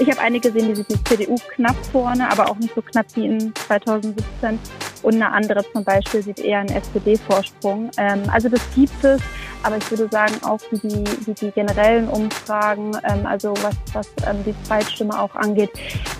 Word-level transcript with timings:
Ich 0.00 0.08
habe 0.08 0.20
eine 0.20 0.38
gesehen, 0.38 0.68
die 0.68 0.76
sieht 0.76 0.90
die 0.90 1.04
CDU 1.04 1.34
knapp 1.56 1.74
vorne, 1.90 2.30
aber 2.30 2.48
auch 2.48 2.56
nicht 2.56 2.72
so 2.72 2.82
knapp 2.82 3.06
wie 3.16 3.26
in 3.26 3.52
2017. 3.66 4.58
Und 5.02 5.14
eine 5.14 5.32
andere 5.32 5.64
zum 5.72 5.82
Beispiel 5.82 6.22
sieht 6.22 6.38
eher 6.38 6.60
einen 6.60 6.68
SPD-Vorsprung. 6.68 7.90
Ähm, 7.96 8.22
also 8.32 8.48
das 8.48 8.60
gibt 8.76 9.02
es, 9.02 9.20
aber 9.64 9.76
ich 9.76 9.90
würde 9.90 10.08
sagen, 10.08 10.34
auch 10.44 10.60
wie 10.70 10.78
die, 10.78 11.04
wie 11.26 11.34
die 11.34 11.50
generellen 11.50 12.08
Umfragen, 12.08 12.92
ähm, 13.04 13.26
also 13.26 13.54
was, 13.62 13.74
was 13.92 14.08
ähm, 14.24 14.44
die 14.46 14.54
Zweitstimme 14.62 15.18
auch 15.18 15.34
angeht, 15.34 15.70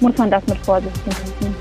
muss 0.01 0.17
man 0.17 0.31
das 0.31 0.45
mit 0.49 0.59
Vorsicht 0.59 0.97
genießen. 1.05 1.55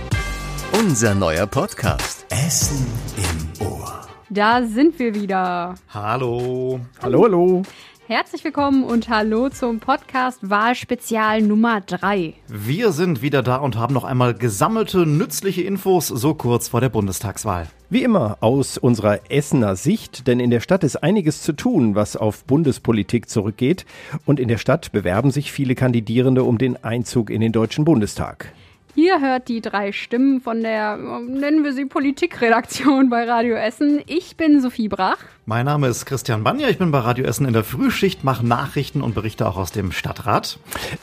Unser 0.80 1.14
neuer 1.14 1.46
Podcast. 1.46 2.26
Essen 2.30 2.88
im 3.18 3.68
Ohr. 3.68 4.08
Da 4.30 4.64
sind 4.64 4.98
wir 4.98 5.14
wieder. 5.14 5.76
Hallo. 5.94 6.80
Hallo, 7.02 7.24
hallo. 7.24 7.64
Herzlich 8.10 8.42
willkommen 8.46 8.86
und 8.86 9.10
hallo 9.10 9.50
zum 9.50 9.82
Podcast 9.82 10.50
Wahlspezial 10.50 11.42
Nummer 11.42 11.82
3. 11.82 12.36
Wir 12.48 12.94
sind 12.94 13.22
wieder 13.22 13.44
da 13.44 13.58
und 13.58 13.76
haben 13.76 13.94
noch 13.94 14.06
einmal 14.06 14.34
gesammelte 14.34 15.06
nützliche 15.06 15.64
Infos 15.64 16.08
so 16.08 16.34
kurz 16.34 16.70
vor 16.70 16.80
der 16.80 16.88
Bundestagswahl. 16.88 17.68
Wie 17.90 18.04
immer 18.04 18.38
aus 18.40 18.78
unserer 18.78 19.30
Essener 19.30 19.76
Sicht, 19.76 20.26
denn 20.26 20.40
in 20.40 20.52
der 20.52 20.62
Stadt 20.62 20.86
ist 20.86 21.04
einiges 21.04 21.42
zu 21.42 21.52
tun, 21.52 21.96
was 21.96 22.16
auf 22.16 22.46
Bundespolitik 22.46 23.28
zurückgeht. 23.28 23.86
Und 24.26 24.40
in 24.40 24.48
der 24.48 24.58
Stadt 24.58 24.94
bewerben 24.94 25.32
sich 25.32 25.52
viele 25.52 25.76
Kandidierende 25.76 26.46
um 26.46 26.58
den 26.58 26.82
Einzug 26.82 27.30
in 27.30 27.42
den 27.42 27.52
Deutschen 27.52 27.84
Bundestag. 27.84 28.54
Ihr 28.98 29.22
hört 29.22 29.48
die 29.48 29.62
drei 29.62 29.92
Stimmen 29.92 30.42
von 30.42 30.64
der, 30.64 30.98
nennen 30.98 31.64
wir 31.64 31.72
sie 31.74 31.86
Politikredaktion 31.86 33.12
bei 33.12 33.26
Radio 33.26 33.56
Essen. 33.56 34.02
Ich 34.08 34.38
bin 34.38 34.60
Sophie 34.60 34.88
Brach. 34.88 35.20
Mein 35.46 35.68
Name 35.68 35.88
ist 35.88 36.08
Christian 36.08 36.44
Banja, 36.44 36.68
ich 36.68 36.80
bin 36.80 36.90
bei 36.90 36.98
Radio 36.98 37.24
Essen 37.26 37.46
in 37.46 37.54
der 37.54 37.64
Frühschicht, 37.64 38.24
mache 38.24 38.44
Nachrichten 38.44 39.04
und 39.04 39.14
berichte 39.14 39.48
auch 39.48 39.56
aus 39.56 39.72
dem 39.72 39.92
Stadtrat. 39.92 40.58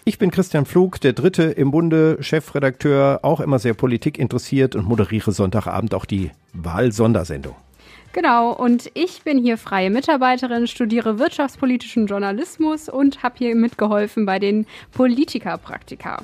Ich 0.05 0.19
bin 0.19 0.33
Christian 0.33 0.67
Pflug, 0.67 1.01
der 1.03 1.12
Dritte 1.12 1.45
im 1.45 1.70
Bunde, 1.70 2.17
Chefredakteur, 2.19 3.20
auch 3.23 3.39
immer 3.39 3.61
sehr 3.61 3.75
Politik 3.75 4.19
interessiert 4.19 4.75
und 4.75 4.89
moderiere 4.89 5.31
Sonntagabend 5.31 5.95
auch 5.95 6.05
die 6.05 6.33
Wahlsondersendung. 6.53 7.55
Genau, 8.12 8.51
und 8.53 8.91
ich 8.95 9.23
bin 9.23 9.39
hier 9.39 9.56
freie 9.56 9.91
Mitarbeiterin, 9.91 10.67
studiere 10.67 11.20
wirtschaftspolitischen 11.20 12.08
Journalismus 12.08 12.89
und 12.89 13.23
habe 13.23 13.36
hier 13.39 13.55
mitgeholfen 13.55 14.27
bei 14.27 14.41
den 14.41 14.67
Politikerpraktika. 14.91 16.23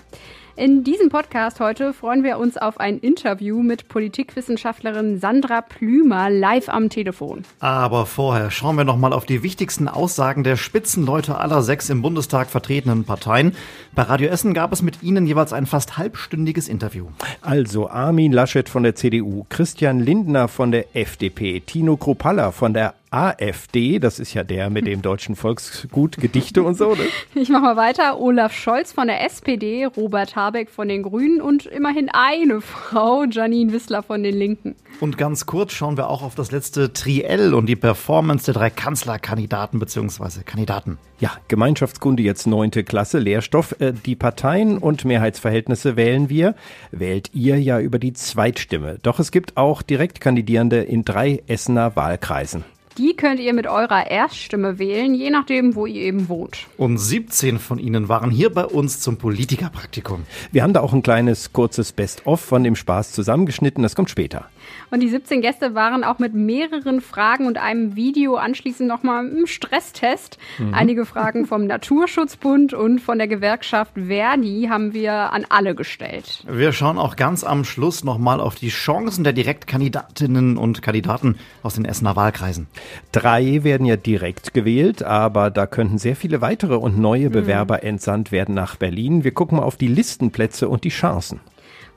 In 0.57 0.83
diesem 0.83 1.09
Podcast 1.11 1.61
heute 1.61 1.93
freuen 1.93 2.25
wir 2.25 2.39
uns 2.39 2.57
auf 2.57 2.81
ein 2.81 2.99
Interview 2.99 3.63
mit 3.63 3.89
Politikwissenschaftlerin 3.89 5.21
Sandra 5.21 5.61
Plümer 5.61 6.29
live 6.29 6.69
am 6.69 6.91
Telefon. 6.91 7.45
Aber 7.61 8.05
vorher 8.05 8.51
schauen 8.51 8.77
wir 8.77 8.85
noch 8.85 8.97
mal 8.97 9.13
auf 9.13 9.25
die 9.25 9.43
wichtigsten 9.45 9.87
Aussagen 9.87 10.43
der 10.43 10.57
Spitzenleute 10.57 11.39
aller 11.39 11.63
sechs 11.63 11.89
im 11.89 12.03
Bundestag 12.03 12.49
vertretenen 12.51 13.05
Parteien. 13.05 13.55
Bei 13.95 14.03
Radio 14.03 14.29
Essen 14.29 14.53
gab 14.53 14.73
es 14.73 14.83
mit 14.83 15.03
ihnen 15.03 15.27
jeweils 15.27 15.53
ein 15.53 15.67
fast 15.67 15.97
halbstündiges 15.97 16.69
Interview. 16.69 17.07
Also 17.41 17.89
Armin 17.89 18.33
Laschet 18.33 18.69
von 18.69 18.83
der 18.83 18.97
CDU, 18.97 19.47
Christian 19.49 20.01
Lindner 20.01 20.49
von 20.49 20.73
der 20.73 20.97
FDP, 20.97 21.61
Tino 21.61 21.97
Kropalla 21.97 22.51
von 22.51 22.75
der 22.75 22.95
AfD, 23.11 23.99
das 23.99 24.21
ist 24.21 24.35
ja 24.35 24.45
der 24.45 24.71
mit 24.71 24.87
dem 24.87 25.03
deutschen 25.03 25.35
Volksgut, 25.35 26.17
Gedichte 26.19 26.63
und 26.63 26.77
so. 26.77 26.95
Ne? 26.95 27.03
Ich 27.35 27.49
mache 27.49 27.63
mal 27.63 27.77
weiter. 27.77 28.21
Olaf 28.21 28.53
Scholz 28.53 28.93
von 28.93 29.09
der 29.09 29.25
SPD, 29.25 29.85
Robert 29.85 30.37
Habeck 30.37 30.71
von 30.71 30.89
den 30.89 31.03
Grünen 31.03 31.41
und 31.41 31.67
immerhin 31.67 32.09
eine 32.13 32.61
Frau, 32.61 33.25
Janine 33.25 33.73
Wissler 33.73 34.03
von 34.03 34.23
den 34.23 34.37
Linken. 34.37 34.77
Und 35.01 35.19
ganz 35.19 35.47
kurz 35.47 35.73
schauen 35.73 35.97
wir 35.97 36.09
auch 36.09 36.23
auf 36.23 36.35
das 36.35 36.53
letzte 36.53 36.93
Triell 36.93 37.55
und 37.55 37.67
die 37.67 37.77
Performance 37.77 38.45
der 38.47 38.55
drei 38.55 38.71
Kanzlerkandidaten 38.71 39.81
bzw. 39.81 40.43
Kandidaten. 40.45 40.99
Ja, 41.19 41.33
Gemeinschaftskunde 41.49 42.23
jetzt 42.23 42.47
neunte 42.47 42.85
Klasse, 42.85 43.19
Lehrstoff. 43.19 43.75
Äh, 43.81 43.93
die 43.93 44.17
Parteien 44.17 44.79
und 44.79 45.05
Mehrheitsverhältnisse 45.05 45.97
wählen 45.97 46.29
wir. 46.29 46.55
Wählt 46.93 47.31
ihr 47.35 47.61
ja 47.61 47.81
über 47.81 47.99
die 47.99 48.13
Zweitstimme. 48.13 48.99
Doch 49.03 49.19
es 49.19 49.31
gibt 49.31 49.57
auch 49.57 49.83
Direktkandidierende 49.83 50.79
in 50.83 51.05
drei 51.05 51.43
Essener 51.47 51.97
Wahlkreisen. 51.97 52.65
Die 53.01 53.17
könnt 53.17 53.41
ihr 53.41 53.55
mit 53.55 53.67
eurer 53.67 54.11
Erststimme 54.11 54.79
wählen, 54.79 55.15
je 55.15 55.31
nachdem, 55.31 55.75
wo 55.75 55.87
ihr 55.87 56.03
eben 56.03 56.29
wohnt. 56.29 56.67
Und 56.77 56.99
17 56.99 57.59
von 57.59 57.79
ihnen 57.79 58.11
waren 58.11 58.31
hier 58.31 58.53
bei 58.53 58.67
uns 58.67 59.01
zum 59.01 59.17
Politikerpraktikum. 59.17 60.27
Wir 60.53 60.63
haben 60.63 60.75
da 60.75 60.81
auch 60.83 60.93
ein 60.93 61.03
kleines, 61.03 61.55
kurzes 61.55 61.93
Best-of 61.93 62.43
von 62.43 62.63
dem 62.63 62.77
Spaß 62.77 63.13
zusammengeschnitten. 63.13 63.83
Das 63.83 63.97
kommt 63.97 64.11
später. 64.11 64.51
Und 64.91 65.01
die 65.01 65.09
17 65.09 65.41
Gäste 65.41 65.75
waren 65.75 66.05
auch 66.05 66.19
mit 66.19 66.35
mehreren 66.35 67.01
Fragen 67.01 67.47
und 67.47 67.57
einem 67.57 67.97
Video 67.97 68.35
anschließend 68.35 68.87
nochmal 68.87 69.27
im 69.27 69.47
Stresstest. 69.47 70.37
Mhm. 70.59 70.75
Einige 70.75 71.07
Fragen 71.07 71.47
vom 71.47 71.67
Naturschutzbund 71.67 72.75
und 72.75 73.01
von 73.01 73.17
der 73.17 73.29
Gewerkschaft 73.29 73.93
Verdi 73.95 74.67
haben 74.69 74.93
wir 74.93 75.33
an 75.33 75.47
alle 75.49 75.75
gestellt. 75.75 76.45
Wir 76.47 76.73
schauen 76.73 76.99
auch 76.99 77.17
ganz 77.17 77.45
am 77.45 77.65
Schluss 77.65 78.05
nochmal 78.05 78.41
auf 78.41 78.57
die 78.57 78.69
Chancen 78.69 79.25
der 79.25 79.33
Direktkandidatinnen 79.33 80.59
und 80.59 80.83
Kandidaten 80.83 81.39
aus 81.63 81.77
den 81.77 81.87
Essener 81.87 82.15
Wahlkreisen. 82.15 82.67
Drei 83.13 83.65
werden 83.65 83.87
ja 83.87 83.97
direkt 83.97 84.55
gewählt, 84.55 85.03
aber 85.03 85.51
da 85.51 85.67
könnten 85.67 85.99
sehr 85.99 86.17
viele 86.17 86.41
weitere 86.41 86.75
und 86.75 86.99
neue 86.99 87.29
mhm. 87.29 87.33
Bewerber 87.33 87.79
mhm. 87.83 87.89
entsandt 87.89 88.33
werden 88.33 88.55
nach 88.55 88.77
Berlin. 88.77 89.25
Wir 89.25 89.33
gucken 89.33 89.59
mal 89.59 89.65
auf 89.65 89.77
die 89.77 89.89
Listenplätze 89.89 90.69
und 90.69 90.85
die 90.85 90.91
Chancen. 90.91 91.41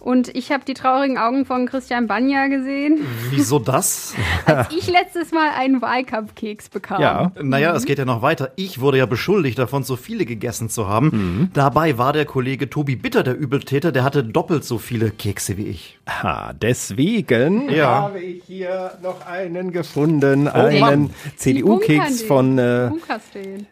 Und 0.03 0.35
ich 0.35 0.51
habe 0.51 0.65
die 0.65 0.73
traurigen 0.73 1.17
Augen 1.17 1.45
von 1.45 1.65
Christian 1.65 2.07
Banja 2.07 2.47
gesehen. 2.47 3.07
Wieso 3.29 3.57
das? 3.57 4.13
Als 4.45 4.67
ich 4.75 4.91
letztes 4.91 5.31
Mal 5.31 5.51
einen 5.57 5.81
Wahlkampfkeks 5.81 6.67
bekam. 6.67 7.01
Ja. 7.01 7.31
Naja, 7.41 7.73
es 7.73 7.85
geht 7.85 7.99
ja 7.99 8.05
noch 8.05 8.21
weiter. 8.21 8.51
Ich 8.57 8.81
wurde 8.81 8.97
ja 8.97 9.05
beschuldigt 9.05 9.57
davon, 9.57 9.83
so 9.83 9.95
viele 9.95 10.25
gegessen 10.25 10.67
zu 10.67 10.89
haben. 10.89 11.11
Mhm. 11.13 11.51
Dabei 11.53 11.97
war 11.97 12.11
der 12.11 12.25
Kollege 12.25 12.69
Tobi 12.69 12.97
Bitter 12.97 13.23
der 13.23 13.37
Übeltäter, 13.37 13.93
der 13.93 14.03
hatte 14.03 14.25
doppelt 14.25 14.65
so 14.65 14.77
viele 14.77 15.09
Kekse 15.09 15.55
wie 15.55 15.67
ich. 15.67 15.97
Ha, 16.05 16.51
deswegen 16.51 17.69
ja. 17.69 17.87
habe 17.87 18.19
ich 18.19 18.43
hier 18.43 18.91
noch 19.01 19.25
einen 19.25 19.71
gefunden. 19.71 20.49
Oh, 20.53 20.57
einen 20.57 21.11
CDU-Keks 21.37 22.23
von. 22.23 22.59
Äh, 22.59 22.91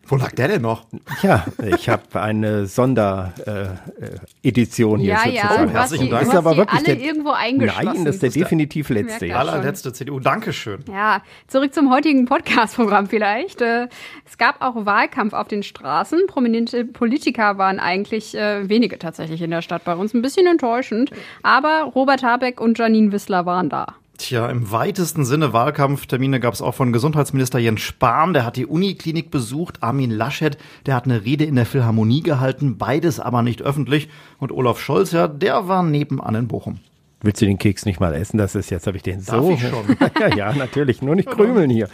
Wo 0.08 0.16
lag 0.16 0.32
der 0.32 0.48
denn 0.48 0.62
noch? 0.62 0.86
Ja, 1.24 1.44
ich 1.76 1.90
habe 1.90 2.22
eine 2.22 2.68
Sonderedition 2.68 5.02
äh, 5.02 5.04
hier 5.04 5.12
ja, 5.12 5.24
sozusagen. 5.26 5.68
Ja, 5.68 5.74
Herzlichen 5.80 6.10
Dank. 6.10 6.21
Ist 6.28 6.36
aber 6.36 6.58
wirklich 6.58 6.80
alle 6.86 6.98
der, 6.98 7.06
irgendwo 7.06 7.32
eingeschlossen. 7.32 7.86
Nein, 7.86 8.06
das 8.06 8.16
ist 8.16 8.24
der 8.24 8.30
definitiv 8.30 8.90
letzte. 8.90 9.28
Der 9.28 9.40
allerletzte 9.40 9.94
CDU. 9.94 10.20
Dankeschön. 10.20 10.84
Ja, 10.88 11.22
zurück 11.48 11.74
zum 11.74 11.92
heutigen 11.92 12.26
Podcast-Programm 12.26 13.08
vielleicht. 13.08 13.62
Äh, 13.62 13.88
es 14.26 14.38
gab 14.38 14.62
auch 14.62 14.86
Wahlkampf 14.86 15.34
auf 15.34 15.48
den 15.48 15.64
Straßen. 15.64 16.28
Prominente 16.28 16.86
Politiker 16.86 17.58
waren 17.58 17.80
eigentlich 17.80 18.36
äh, 18.36 18.68
wenige 18.68 19.00
tatsächlich 19.00 19.42
in 19.42 19.52
der 19.52 19.62
Stadt 19.62 19.84
bei 19.84 19.96
uns. 19.96 20.14
Ein 20.14 20.22
bisschen 20.22 20.48
enttäuschend. 20.48 21.12
Aber 21.44 21.92
Robert 21.96 22.24
Habeck 22.24 22.60
und 22.60 22.78
Janine 22.78 23.12
Wissler 23.12 23.46
waren 23.46 23.70
da. 23.70 23.96
Tja, 24.22 24.48
im 24.50 24.70
weitesten 24.70 25.26
Sinne 25.26 25.52
Wahlkampftermine 25.52 26.40
gab 26.40 26.54
es 26.54 26.62
auch 26.62 26.76
von 26.76 26.94
Gesundheitsminister 26.94 27.58
Jens 27.58 27.82
Spahn, 27.82 28.34
der 28.34 28.46
hat 28.46 28.56
die 28.56 28.68
Uniklinik 28.68 29.32
besucht, 29.32 29.82
Armin 29.82 30.12
Laschet, 30.12 30.60
der 30.86 30.94
hat 30.94 31.06
eine 31.06 31.26
Rede 31.26 31.44
in 31.46 31.56
der 31.56 31.66
Philharmonie 31.66 32.22
gehalten, 32.22 32.78
beides 32.78 33.20
aber 33.20 33.42
nicht 33.42 33.64
öffentlich. 33.64 34.10
Und 34.38 34.52
Olaf 34.52 34.80
Scholz, 34.80 35.12
ja, 35.12 35.28
der 35.28 35.68
war 35.68 35.82
nebenan 35.82 36.36
in 36.36 36.48
Bochum. 36.48 36.78
Willst 37.24 37.42
du 37.42 37.46
den 37.46 37.58
Keks 37.58 37.86
nicht 37.86 38.00
mal 38.00 38.16
essen? 38.16 38.38
Das 38.38 38.56
ist 38.56 38.72
jetzt, 38.72 38.88
habe 38.88 38.98
ich 38.98 39.04
den 39.04 39.24
Darf 39.24 39.44
so. 39.44 39.52
Ich 39.52 39.62
schon. 39.62 39.98
ja, 40.20 40.36
ja, 40.36 40.54
natürlich, 40.54 41.02
nur 41.02 41.16
nicht 41.16 41.30
krümeln 41.30 41.70
hier. 41.70 41.88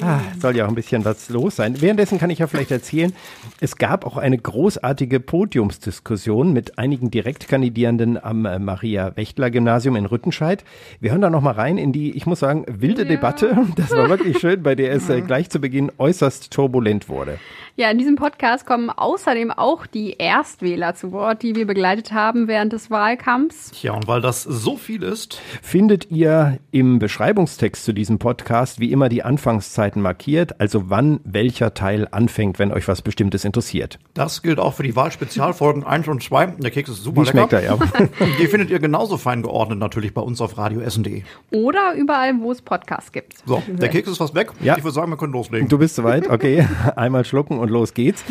Ah, 0.00 0.20
soll 0.38 0.56
ja 0.56 0.64
auch 0.64 0.68
ein 0.68 0.76
bisschen 0.76 1.04
was 1.04 1.28
los 1.28 1.56
sein. 1.56 1.80
Währenddessen 1.80 2.18
kann 2.18 2.30
ich 2.30 2.38
ja 2.38 2.46
vielleicht 2.46 2.70
erzählen, 2.70 3.12
es 3.60 3.76
gab 3.76 4.06
auch 4.06 4.16
eine 4.16 4.38
großartige 4.38 5.18
Podiumsdiskussion 5.18 6.52
mit 6.52 6.78
einigen 6.78 7.10
Direktkandidierenden 7.10 8.22
am 8.22 8.44
äh, 8.44 8.60
Maria-Wächtler-Gymnasium 8.60 9.96
in 9.96 10.06
Rüttenscheid. 10.06 10.62
Wir 11.00 11.10
hören 11.10 11.22
da 11.22 11.30
noch 11.30 11.40
mal 11.40 11.52
rein 11.52 11.78
in 11.78 11.92
die, 11.92 12.12
ich 12.12 12.26
muss 12.26 12.38
sagen, 12.38 12.64
wilde 12.68 13.02
ja. 13.02 13.08
Debatte. 13.08 13.56
Das 13.76 13.90
war 13.92 14.08
wirklich 14.08 14.38
schön, 14.38 14.62
bei 14.62 14.74
der 14.74 14.92
es 14.92 15.08
äh, 15.08 15.20
gleich 15.20 15.50
zu 15.50 15.60
Beginn 15.60 15.90
äußerst 15.98 16.52
turbulent 16.52 17.08
wurde. 17.08 17.38
Ja, 17.76 17.90
in 17.90 17.98
diesem 17.98 18.16
Podcast 18.16 18.66
kommen 18.66 18.90
außerdem 18.90 19.52
auch 19.52 19.86
die 19.86 20.14
Erstwähler 20.18 20.94
zu 20.94 21.12
Wort, 21.12 21.42
die 21.42 21.54
wir 21.54 21.66
begleitet 21.66 22.12
haben 22.12 22.48
während 22.48 22.72
des 22.72 22.90
Wahlkampfs. 22.90 23.82
Ja, 23.82 23.92
und 23.92 24.08
weil 24.08 24.20
das 24.20 24.42
so 24.58 24.76
viel 24.76 25.02
ist, 25.02 25.40
findet 25.62 26.10
ihr 26.10 26.58
im 26.70 26.98
Beschreibungstext 26.98 27.84
zu 27.84 27.92
diesem 27.92 28.18
Podcast 28.18 28.80
wie 28.80 28.90
immer 28.90 29.08
die 29.08 29.22
Anfangszeiten 29.22 30.02
markiert, 30.02 30.60
also 30.60 30.90
wann 30.90 31.20
welcher 31.24 31.74
Teil 31.74 32.08
anfängt, 32.10 32.58
wenn 32.58 32.72
euch 32.72 32.88
was 32.88 33.02
Bestimmtes 33.02 33.44
interessiert. 33.44 34.00
Das 34.14 34.42
gilt 34.42 34.58
auch 34.58 34.74
für 34.74 34.82
die 34.82 34.96
Wahlspezialfolgen 34.96 35.84
1 35.84 36.08
und 36.08 36.22
2. 36.22 36.46
Der 36.58 36.72
Keks 36.72 36.90
ist 36.90 37.04
super 37.04 37.22
Wie 37.22 37.36
lecker. 37.36 37.62
Er, 37.62 37.76
ja. 37.76 37.78
die 38.40 38.46
findet 38.48 38.70
ihr 38.70 38.80
genauso 38.80 39.16
fein 39.16 39.42
geordnet 39.42 39.78
natürlich 39.78 40.12
bei 40.12 40.20
uns 40.20 40.40
auf 40.40 40.58
radioessen.de. 40.58 41.22
Oder 41.52 41.94
überall, 41.94 42.34
wo 42.40 42.50
es 42.50 42.60
Podcasts 42.60 43.12
gibt. 43.12 43.34
So, 43.46 43.62
der 43.68 43.88
Keks 43.88 44.08
ist 44.08 44.18
fast 44.18 44.34
weg. 44.34 44.50
Ja. 44.60 44.76
Ich 44.76 44.82
würde 44.82 44.94
sagen, 44.94 45.10
wir 45.12 45.16
können 45.16 45.32
loslegen. 45.32 45.68
Du 45.68 45.78
bist 45.78 45.94
soweit, 45.94 46.28
okay. 46.28 46.66
Einmal 46.96 47.24
schlucken 47.24 47.58
und 47.58 47.68
und 47.68 47.72
los 47.72 47.94
geht's. 47.94 48.24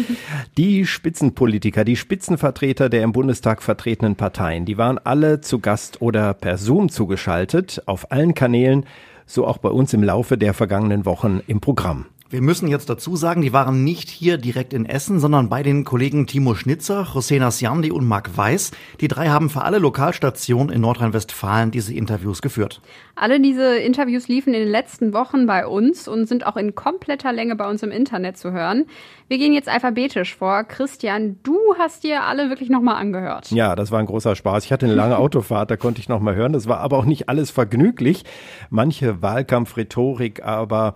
Die 0.58 0.86
Spitzenpolitiker, 0.86 1.86
die 1.86 1.96
Spitzenvertreter 1.96 2.90
der 2.90 3.04
im 3.04 3.12
Bundestag 3.12 3.62
vertretenen 3.62 4.16
Parteien, 4.16 4.66
die 4.66 4.78
waren 4.78 4.98
alle 4.98 5.42
zu 5.42 5.60
Gast 5.60 6.02
oder 6.02 6.17
per 6.34 6.58
Zoom 6.58 6.90
zugeschaltet, 6.90 7.82
auf 7.86 8.12
allen 8.12 8.34
Kanälen, 8.34 8.86
so 9.26 9.46
auch 9.46 9.58
bei 9.58 9.70
uns 9.70 9.94
im 9.94 10.04
Laufe 10.04 10.38
der 10.38 10.54
vergangenen 10.54 11.06
Wochen 11.06 11.42
im 11.48 11.60
Programm. 11.60 12.06
Wir 12.30 12.42
müssen 12.42 12.68
jetzt 12.68 12.90
dazu 12.90 13.16
sagen, 13.16 13.42
die 13.42 13.54
waren 13.54 13.86
nicht 13.86 14.10
hier 14.10 14.38
direkt 14.38 14.74
in 14.74 14.86
Essen, 14.86 15.22
sondern 15.22 15.48
bei 15.48 15.64
den 15.64 15.86
Kollegen 15.86 16.28
Timo 16.28 16.56
Schnitzer, 16.56 17.04
José 17.14 17.40
Nasjandi 17.40 17.90
und 17.90 18.06
Marc 18.06 18.36
Weiß. 18.36 18.72
Die 19.00 19.08
drei 19.08 19.30
haben 19.30 19.50
für 19.50 19.62
alle 19.62 19.80
Lokalstationen 19.80 20.76
in 20.76 20.82
Nordrhein-Westfalen 20.82 21.72
diese 21.72 21.94
Interviews 21.94 22.42
geführt. 22.42 22.82
Alle 23.16 23.40
diese 23.40 23.78
Interviews 23.78 24.28
liefen 24.28 24.54
in 24.54 24.60
den 24.60 24.70
letzten 24.70 25.14
Wochen 25.14 25.46
bei 25.46 25.66
uns 25.66 26.10
und 26.10 26.28
sind 26.28 26.46
auch 26.46 26.58
in 26.58 26.76
kompletter 26.76 27.32
Länge 27.32 27.56
bei 27.56 27.70
uns 27.70 27.82
im 27.82 27.92
Internet 27.92 28.38
zu 28.38 28.52
hören. 28.52 28.88
Wir 29.30 29.38
gehen 29.38 29.54
jetzt 29.54 29.70
alphabetisch 29.70 30.36
vor. 30.36 30.66
Christian, 30.66 31.38
du 31.44 31.58
hast 31.80 32.04
dir 32.04 32.24
alle 32.24 32.50
wirklich 32.50 32.70
nochmal 32.70 32.96
angehört. 32.96 33.52
Ja, 33.52 33.74
das 33.76 33.92
war 33.92 34.00
ein 34.00 34.06
großer 34.06 34.36
Spaß. 34.36 34.66
Ich 34.66 34.74
hatte 34.74 34.86
eine 34.86 34.96
lange 34.96 35.18
Autofahrt, 35.20 35.72
da 35.72 35.78
konnte 35.78 36.02
ich 36.02 36.10
nochmal 36.10 36.36
hören. 36.36 36.52
Das 36.52 36.68
war 36.68 36.80
aber 36.80 36.98
auch 36.98 37.06
nicht 37.06 37.30
alles 37.30 37.52
vergnüglich. 37.52 38.26
Manche 38.70 39.22
Wahlkampfrhetorik, 39.22 40.44
aber 40.44 40.96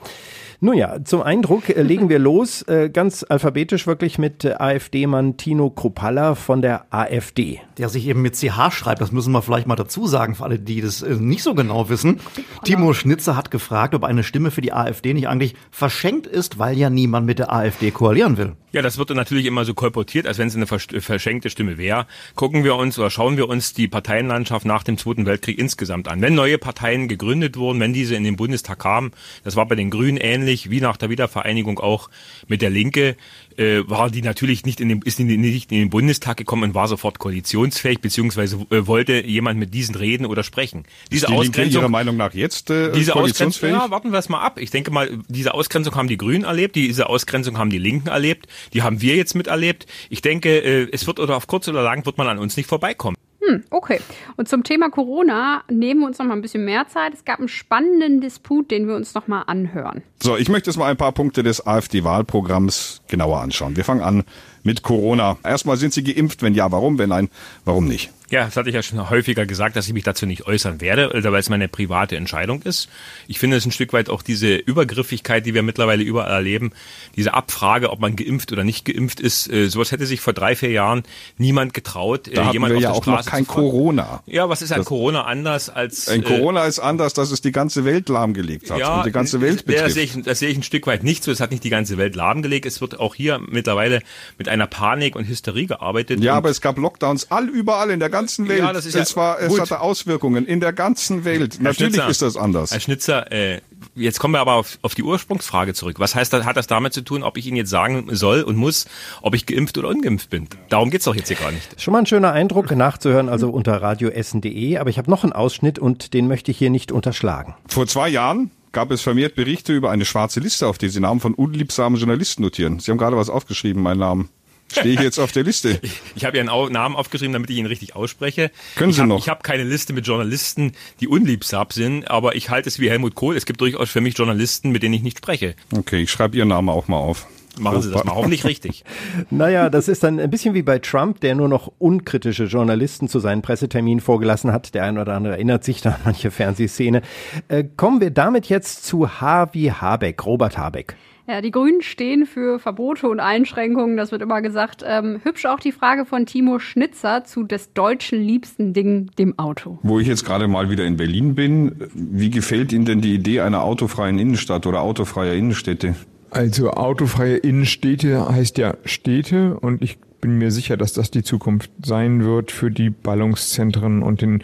nun 0.64 0.78
ja, 0.78 1.04
zum 1.04 1.24
Eindruck 1.24 1.70
äh, 1.70 1.82
legen 1.82 2.08
wir 2.08 2.20
los, 2.20 2.62
äh, 2.68 2.92
ganz 2.94 3.26
alphabetisch 3.28 3.88
wirklich 3.88 4.20
mit 4.20 4.46
äh, 4.46 4.54
AfD-Mann 4.54 5.36
Tino 5.36 5.72
Kropalla 5.72 6.36
von 6.36 6.62
der 6.62 6.86
AfD. 6.92 7.60
Der 7.80 7.90
sich 7.90 8.08
eben 8.08 8.22
mit 8.22 8.36
CH 8.36 8.72
schreibt, 8.72 9.02
das 9.02 9.12
müssen 9.12 9.32
wir 9.32 9.42
vielleicht 9.42 9.66
mal 9.66 9.76
dazu 9.76 10.06
sagen, 10.06 10.36
für 10.36 10.44
alle, 10.44 10.60
die 10.60 10.82
das 10.82 11.02
äh, 11.02 11.16
nicht 11.16 11.42
so 11.42 11.56
genau 11.56 11.90
wissen. 11.90 12.20
Timo 12.64 12.94
Schnitzer 12.94 13.36
hat 13.36 13.50
gefragt, 13.50 13.96
ob 13.96 14.04
eine 14.04 14.24
Stimme 14.24 14.52
für 14.52 14.62
die 14.62 14.72
AfD 14.72 15.16
nicht 15.16 15.28
eigentlich 15.28 15.56
verschenkt 15.72 16.28
ist, 16.28 16.60
weil 16.60 16.78
ja 16.78 16.92
niemand 16.92 17.26
mit 17.26 17.40
der 17.40 17.52
AfD 17.52 17.90
koalieren 17.90 18.38
will. 18.38 18.56
Ja, 18.72 18.82
das 18.82 18.98
wird 18.98 19.10
dann 19.10 19.18
natürlich 19.18 19.48
immer 19.48 19.66
so 19.66 19.74
kolportiert, 19.74 20.28
als 20.28 20.38
wenn 20.38 20.48
es 20.48 20.56
eine 20.56 20.68
verschenkte 20.68 21.50
Stimme 21.50 21.78
wäre. 21.78 22.06
Gucken 22.36 22.64
wir 22.64 22.76
uns 22.76 22.98
oder 22.98 23.10
schauen 23.10 23.36
wir 23.36 23.50
uns 23.50 23.74
die 23.74 23.90
Parteienlandschaft 23.90 24.66
nach 24.66 24.84
dem 24.84 24.98
Zweiten 24.98 25.26
Weltkrieg 25.26 25.60
insgesamt 25.60 26.08
an. 26.08 26.22
Wenn 26.22 26.36
neue 26.36 26.58
Parteien 26.58 27.10
gegründet 27.10 27.58
wurden, 27.58 27.82
wenn 27.82 27.92
diese 27.92 28.16
in 28.16 28.24
den 28.24 28.38
Bundestag 28.38 28.80
kamen, 28.80 29.12
das 29.44 29.58
war 29.58 29.68
bei 29.68 29.76
den 29.76 29.90
Grünen 29.90 30.18
ähnlich 30.18 30.51
wie 30.70 30.82
nach 30.82 30.98
der 30.98 31.10
Wiedervereinigung 31.10 31.80
auch 31.80 32.10
mit 32.48 32.62
der 32.62 32.70
Linke, 32.70 33.16
äh, 33.58 33.82
war 33.88 34.10
die 34.10 34.22
natürlich 34.22 34.66
nicht 34.66 34.80
in 34.80 34.90
den, 34.90 35.02
ist 35.02 35.20
nicht 35.20 35.72
in 35.72 35.80
den 35.80 35.90
Bundestag 35.90 36.38
gekommen 36.38 36.64
und 36.64 36.74
war 36.74 36.88
sofort 36.88 37.20
koalitionsfähig, 37.20 38.00
beziehungsweise 38.00 38.58
äh, 38.70 38.88
wollte 38.88 39.26
jemand 39.26 39.60
mit 39.60 39.74
diesen 39.74 39.96
reden 39.96 40.26
oder 40.26 40.44
sprechen. 40.44 40.86
Diese 41.12 41.28
die 41.28 41.34
Ausgrenzung, 41.34 41.64
Linke 41.64 41.80
Ihrer 41.80 41.90
Meinung 41.90 42.18
nach 42.18 42.34
jetzt 42.34 42.70
äh, 42.70 42.92
diese 42.92 43.16
Ausgrenzung, 43.16 43.70
ja, 43.70 43.90
warten 43.90 44.12
wir 44.12 44.20
es 44.20 44.30
mal 44.30 44.42
ab. 44.42 44.60
Ich 44.60 44.72
denke 44.72 44.92
mal, 44.92 45.10
diese 45.28 45.54
Ausgrenzung 45.54 45.96
haben 45.96 46.08
die 46.08 46.18
Grünen 46.18 46.44
erlebt, 46.44 46.76
diese 46.76 47.10
Ausgrenzung 47.10 47.58
haben 47.58 47.70
die 47.70 47.80
Linken 47.80 48.10
erlebt, 48.10 48.48
die 48.74 48.82
haben 48.82 49.02
wir 49.02 49.16
jetzt 49.16 49.36
miterlebt. 49.36 49.86
Ich 50.10 50.22
denke, 50.22 50.60
äh, 50.60 50.88
es 50.92 51.08
wird 51.08 51.20
oder 51.20 51.38
auf 51.38 51.48
kurz 51.48 51.68
oder 51.68 51.84
lang 51.84 52.06
wird 52.06 52.18
man 52.18 52.28
an 52.28 52.40
uns 52.40 52.58
nicht 52.58 52.68
vorbeikommen. 52.68 53.16
Hm, 53.52 53.64
okay. 53.70 54.00
Und 54.38 54.48
zum 54.48 54.64
Thema 54.64 54.90
Corona 54.90 55.64
nehmen 55.70 56.02
wir 56.02 56.08
uns 56.08 56.20
noch 56.20 56.26
mal 56.26 56.34
ein 56.36 56.42
bisschen 56.42 56.64
mehr 56.64 56.88
Zeit. 56.88 57.14
Es 57.14 57.26
gab 57.26 57.40
einen 57.40 57.50
spannenden 57.50 58.22
Disput, 58.22 58.72
den 58.72 58.88
wir 58.88 58.96
uns 58.96 59.14
noch 59.14 59.28
mal 59.28 59.42
anhören. 59.42 60.04
So, 60.24 60.38
ich 60.38 60.48
möchte 60.48 60.70
jetzt 60.70 60.78
mal 60.78 60.90
ein 60.90 60.98
paar 60.98 61.12
Punkte 61.12 61.44
des 61.44 61.66
AfD-Wahlprogramms 61.66 63.02
genauer 63.08 63.42
anschauen. 63.42 63.76
Wir 63.76 63.84
fangen 63.84 64.02
an 64.02 64.24
mit 64.64 64.84
Corona. 64.84 65.38
Erstmal 65.44 65.76
sind 65.78 65.94
Sie 65.94 66.04
geimpft? 66.04 66.42
Wenn 66.44 66.54
ja, 66.54 66.72
warum? 66.72 66.98
Wenn 66.98 67.10
nein, 67.10 67.30
warum 67.66 67.88
nicht? 67.88 68.12
Ja, 68.32 68.46
das 68.46 68.56
hatte 68.56 68.70
ich 68.70 68.76
ja 68.76 68.82
schon 68.82 69.10
häufiger 69.10 69.46
gesagt, 69.46 69.76
dass 69.76 69.88
ich 69.88 69.94
mich 69.94 70.06
dazu 70.06 70.26
nicht 70.26 70.48
äußern 70.48 70.80
werde, 70.80 71.12
weil 71.14 71.40
es 71.40 71.50
meine 71.50 71.68
private 71.68 72.16
Entscheidung 72.16 72.62
ist. 72.62 72.88
Ich 73.28 73.40
finde 73.40 73.58
es 73.58 73.66
ein 73.66 73.72
Stück 73.72 73.92
weit 73.92 74.10
auch 74.10 74.22
diese 74.22 74.56
Übergriffigkeit, 74.56 75.46
die 75.46 75.54
wir 75.54 75.64
mittlerweile 75.64 76.02
überall 76.02 76.32
erleben, 76.32 76.72
diese 77.18 77.34
Abfrage, 77.34 77.90
ob 77.90 78.00
man 78.00 78.16
geimpft 78.16 78.54
oder 78.54 78.64
nicht 78.64 78.86
geimpft 78.86 79.20
ist, 79.20 79.52
äh, 79.52 79.68
sowas 79.68 79.92
hätte 79.92 80.06
sich 80.06 80.22
vor 80.22 80.32
drei, 80.32 80.56
vier 80.56 80.72
Jahren 80.72 81.04
niemand 81.38 81.74
getraut. 81.74 82.30
Äh, 82.30 82.36
da 82.36 82.52
jemand 82.54 82.74
wir 82.74 82.80
ja 82.80 82.92
auch 82.92 83.04
Straße 83.04 83.26
noch 83.26 83.32
kein 83.32 83.46
Corona. 83.46 84.24
Ja, 84.26 84.48
was 84.48 84.62
ist 84.62 84.72
ein 84.72 84.80
das, 84.80 84.88
Corona 84.88 85.26
anders 85.26 85.70
als... 85.70 86.08
Ein 86.08 86.24
äh, 86.24 86.26
Corona 86.26 86.64
ist 86.64 86.80
anders, 86.80 87.14
dass 87.14 87.32
es 87.32 87.42
die 87.42 87.52
ganze 87.52 87.84
Welt 87.84 88.08
lahmgelegt 88.08 88.72
hat 88.72 88.80
ja, 88.80 89.00
und 89.00 89.06
die 89.06 89.12
ganze 89.12 89.42
Welt 89.42 89.66
betrifft. 89.66 89.88
Das 89.88 89.94
sehe, 89.94 90.04
ich, 90.04 90.22
das 90.24 90.40
sehe 90.40 90.50
ich 90.50 90.58
ein 90.58 90.64
Stück 90.64 90.88
weit 90.88 91.04
nicht 91.04 91.26
so. 91.26 91.32
Es 91.34 91.42
hat 91.42 91.52
nicht 91.52 91.66
die 91.66 91.70
ganze 91.70 91.98
Welt 91.98 92.16
lahmgelegt. 92.16 92.66
Es 92.66 92.80
wird 92.80 92.98
auch 92.98 93.14
hier 93.14 93.40
mittlerweile 93.40 94.02
mit 94.38 94.48
einer 94.48 94.68
Panik 94.68 95.18
und 95.18 95.28
Hysterie 95.28 95.68
gearbeitet. 95.68 96.24
Ja, 96.24 96.36
aber 96.36 96.50
es 96.50 96.62
gab 96.62 96.78
Lockdowns 96.78 97.30
all 97.30 97.50
überall 97.50 97.90
in 97.90 98.00
der 98.00 98.10
ganzen 98.10 98.21
Welt. 98.48 98.60
Ja, 98.60 98.74
das 98.74 98.86
ist 98.86 98.96
es, 98.96 99.16
war, 99.16 99.40
es 99.40 99.60
hatte 99.60 99.80
Auswirkungen 99.82 100.46
in 100.46 100.60
der 100.60 100.74
ganzen 100.74 101.26
Welt. 101.26 101.56
Herr 101.56 101.64
Natürlich 101.64 101.96
Schnitzer, 101.96 102.10
ist 102.10 102.22
das 102.22 102.38
anders. 102.38 102.72
Herr 102.72 102.80
Schnitzer, 102.80 103.32
äh, 103.32 103.62
jetzt 103.96 104.20
kommen 104.20 104.34
wir 104.34 104.40
aber 104.40 104.54
auf, 104.54 104.80
auf 104.82 104.96
die 104.96 105.04
Ursprungsfrage 105.04 105.74
zurück. 105.74 106.00
Was 106.00 106.16
heißt 106.16 106.32
das, 106.34 106.46
hat 106.46 106.58
das 106.58 106.68
damit 106.68 106.94
zu 106.94 107.02
tun, 107.02 107.24
ob 107.24 107.38
ich 107.38 107.48
Ihnen 107.48 107.58
jetzt 107.58 107.70
sagen 107.70 108.08
soll 108.12 108.42
und 108.42 108.56
muss, 108.56 108.86
ob 109.22 109.36
ich 109.36 109.46
geimpft 109.46 109.78
oder 109.78 109.90
ungeimpft 109.90 110.30
bin? 110.30 110.48
Darum 110.70 110.90
geht's 110.90 111.06
doch 111.06 111.16
jetzt 111.16 111.28
hier 111.28 111.38
gar 111.38 111.52
nicht. 111.52 111.82
Schon 111.82 111.92
mal 111.94 112.00
ein 112.00 112.06
schöner 112.06 112.32
Eindruck 112.32 112.72
nachzuhören, 112.72 113.30
also 113.30 113.50
unter 113.50 113.82
radioessen.de. 113.82 114.78
Aber 114.78 114.90
ich 114.90 114.98
habe 114.98 115.10
noch 115.10 115.24
einen 115.24 115.34
Ausschnitt 115.34 115.80
und 115.80 116.14
den 116.14 116.28
möchte 116.28 116.52
ich 116.52 116.58
hier 116.58 116.70
nicht 116.70 116.92
unterschlagen. 116.92 117.56
Vor 117.68 117.88
zwei 117.88 118.10
Jahren 118.10 118.52
gab 118.72 118.92
es 118.92 119.02
vermehrt 119.02 119.36
Berichte 119.36 119.74
über 119.74 119.92
eine 119.92 120.06
schwarze 120.06 120.40
Liste, 120.40 120.68
auf 120.68 120.78
der 120.78 120.90
Sie 120.90 121.00
Namen 121.00 121.20
von 121.20 121.34
unliebsamen 121.34 122.00
Journalisten 122.00 122.42
notieren. 122.42 122.80
Sie 122.80 122.92
haben 122.92 122.98
gerade 122.98 123.18
was 123.18 123.30
aufgeschrieben, 123.30 123.82
mein 123.82 123.98
Namen. 123.98 124.30
Stehe 124.72 124.94
ich 124.94 125.00
jetzt 125.00 125.20
auf 125.20 125.32
der 125.32 125.44
Liste? 125.44 125.80
Ich, 125.82 126.02
ich 126.16 126.26
habe 126.26 126.38
Ihren 126.38 126.48
Namen 126.72 126.96
aufgeschrieben, 126.96 127.34
damit 127.34 127.50
ich 127.50 127.58
ihn 127.58 127.66
richtig 127.66 127.96
ausspreche. 127.96 128.52
Können 128.76 128.92
Sie 128.92 128.98
ich 128.98 129.02
hab, 129.02 129.08
noch? 129.08 129.20
Ich 129.20 129.30
habe 129.30 129.42
keine 129.44 129.64
Liste 129.64 129.94
mit 129.94 130.08
Journalisten, 130.08 130.74
die 131.00 131.08
unliebsam 131.08 131.68
sind, 131.72 132.10
aber 132.10 132.36
ich 132.36 132.50
halte 132.50 132.70
es 132.70 132.80
wie 132.80 132.90
Helmut 132.90 133.16
Kohl. 133.16 133.36
Es 133.36 133.46
gibt 133.46 133.62
durchaus 133.62 133.90
für 133.90 134.02
mich 134.02 134.18
Journalisten, 134.18 134.72
mit 134.72 134.84
denen 134.84 134.94
ich 134.94 135.04
nicht 135.04 135.20
spreche. 135.20 135.56
Okay, 135.76 136.02
ich 136.02 136.12
schreibe 136.12 136.38
Ihren 136.38 136.50
Namen 136.50 136.70
auch 136.70 136.88
mal 136.88 136.98
auf. 136.98 137.28
Machen 137.60 137.82
Sie 137.82 137.92
das 137.92 138.04
mal 138.06 138.16
hoffentlich 138.16 138.46
richtig. 138.46 138.86
naja, 139.30 139.70
das 139.70 139.88
ist 139.88 140.04
dann 140.04 140.20
ein 140.20 140.30
bisschen 140.30 140.54
wie 140.54 140.62
bei 140.62 140.80
Trump, 140.80 141.20
der 141.20 141.36
nur 141.36 141.50
noch 141.50 141.72
unkritische 141.80 142.46
Journalisten 142.46 143.08
zu 143.10 143.20
seinen 143.20 143.42
Presseterminen 143.42 144.00
vorgelassen 144.00 144.54
hat. 144.54 144.74
Der 144.74 144.84
ein 144.84 144.98
oder 144.98 145.14
andere 145.14 145.34
erinnert 145.34 145.64
sich 145.64 145.82
da 145.82 145.92
an 145.92 146.02
manche 146.06 146.32
Fernsehszene. 146.32 147.02
Äh, 147.50 147.66
kommen 147.76 148.00
wir 148.00 148.12
damit 148.12 148.48
jetzt 148.48 148.86
zu 148.86 149.20
H 149.20 149.54
wie 149.54 149.72
Habeck, 149.72 150.26
Robert 150.26 150.58
Habeck. 150.58 150.96
Ja, 151.32 151.40
die 151.40 151.52
Grünen 151.52 151.82
stehen 151.82 152.26
für 152.26 152.60
Verbote 152.60 153.08
und 153.08 153.22
Einschränkungen, 153.22 153.96
das 153.96 154.12
wird 154.12 154.22
immer 154.22 154.42
gesagt. 154.42 154.84
Ähm, 154.86 155.22
hübsch 155.24 155.46
auch 155.46 155.62
die 155.62 155.72
Frage 155.72 156.04
von 156.04 156.26
Timo 156.26 156.60
Schnitzer 156.60 157.24
zu 157.24 157.44
des 157.44 157.72
deutschen 157.72 158.22
liebsten 158.22 158.74
Ding, 158.74 159.10
dem 159.18 159.40
Auto. 159.40 159.80
Wo 159.82 159.98
ich 159.98 160.08
jetzt 160.08 160.26
gerade 160.26 160.50
mal 160.50 160.70
wieder 160.70 160.84
in 160.84 160.98
Berlin 160.98 161.34
bin, 161.34 161.88
wie 161.94 162.32
gefällt 162.32 162.74
Ihnen 162.74 162.84
denn 162.84 163.00
die 163.00 163.14
Idee 163.14 163.40
einer 163.40 163.64
autofreien 163.64 164.20
Innenstadt 164.20 164.68
oder 164.68 164.82
autofreier 164.82 165.34
Innenstädte? 165.34 165.96
Also 166.32 166.72
autofreie 166.72 167.38
Innenstädte 167.38 168.28
heißt 168.28 168.58
ja 168.58 168.76
Städte 168.84 169.58
und 169.58 169.82
ich 169.82 170.00
bin 170.20 170.38
mir 170.38 170.52
sicher, 170.52 170.76
dass 170.76 170.92
das 170.92 171.12
die 171.12 171.24
Zukunft 171.24 171.72
sein 171.82 172.26
wird 172.26 172.52
für 172.52 172.72
die 172.72 172.90
Ballungszentren 172.90 174.04
und 174.04 174.22
den 174.22 174.44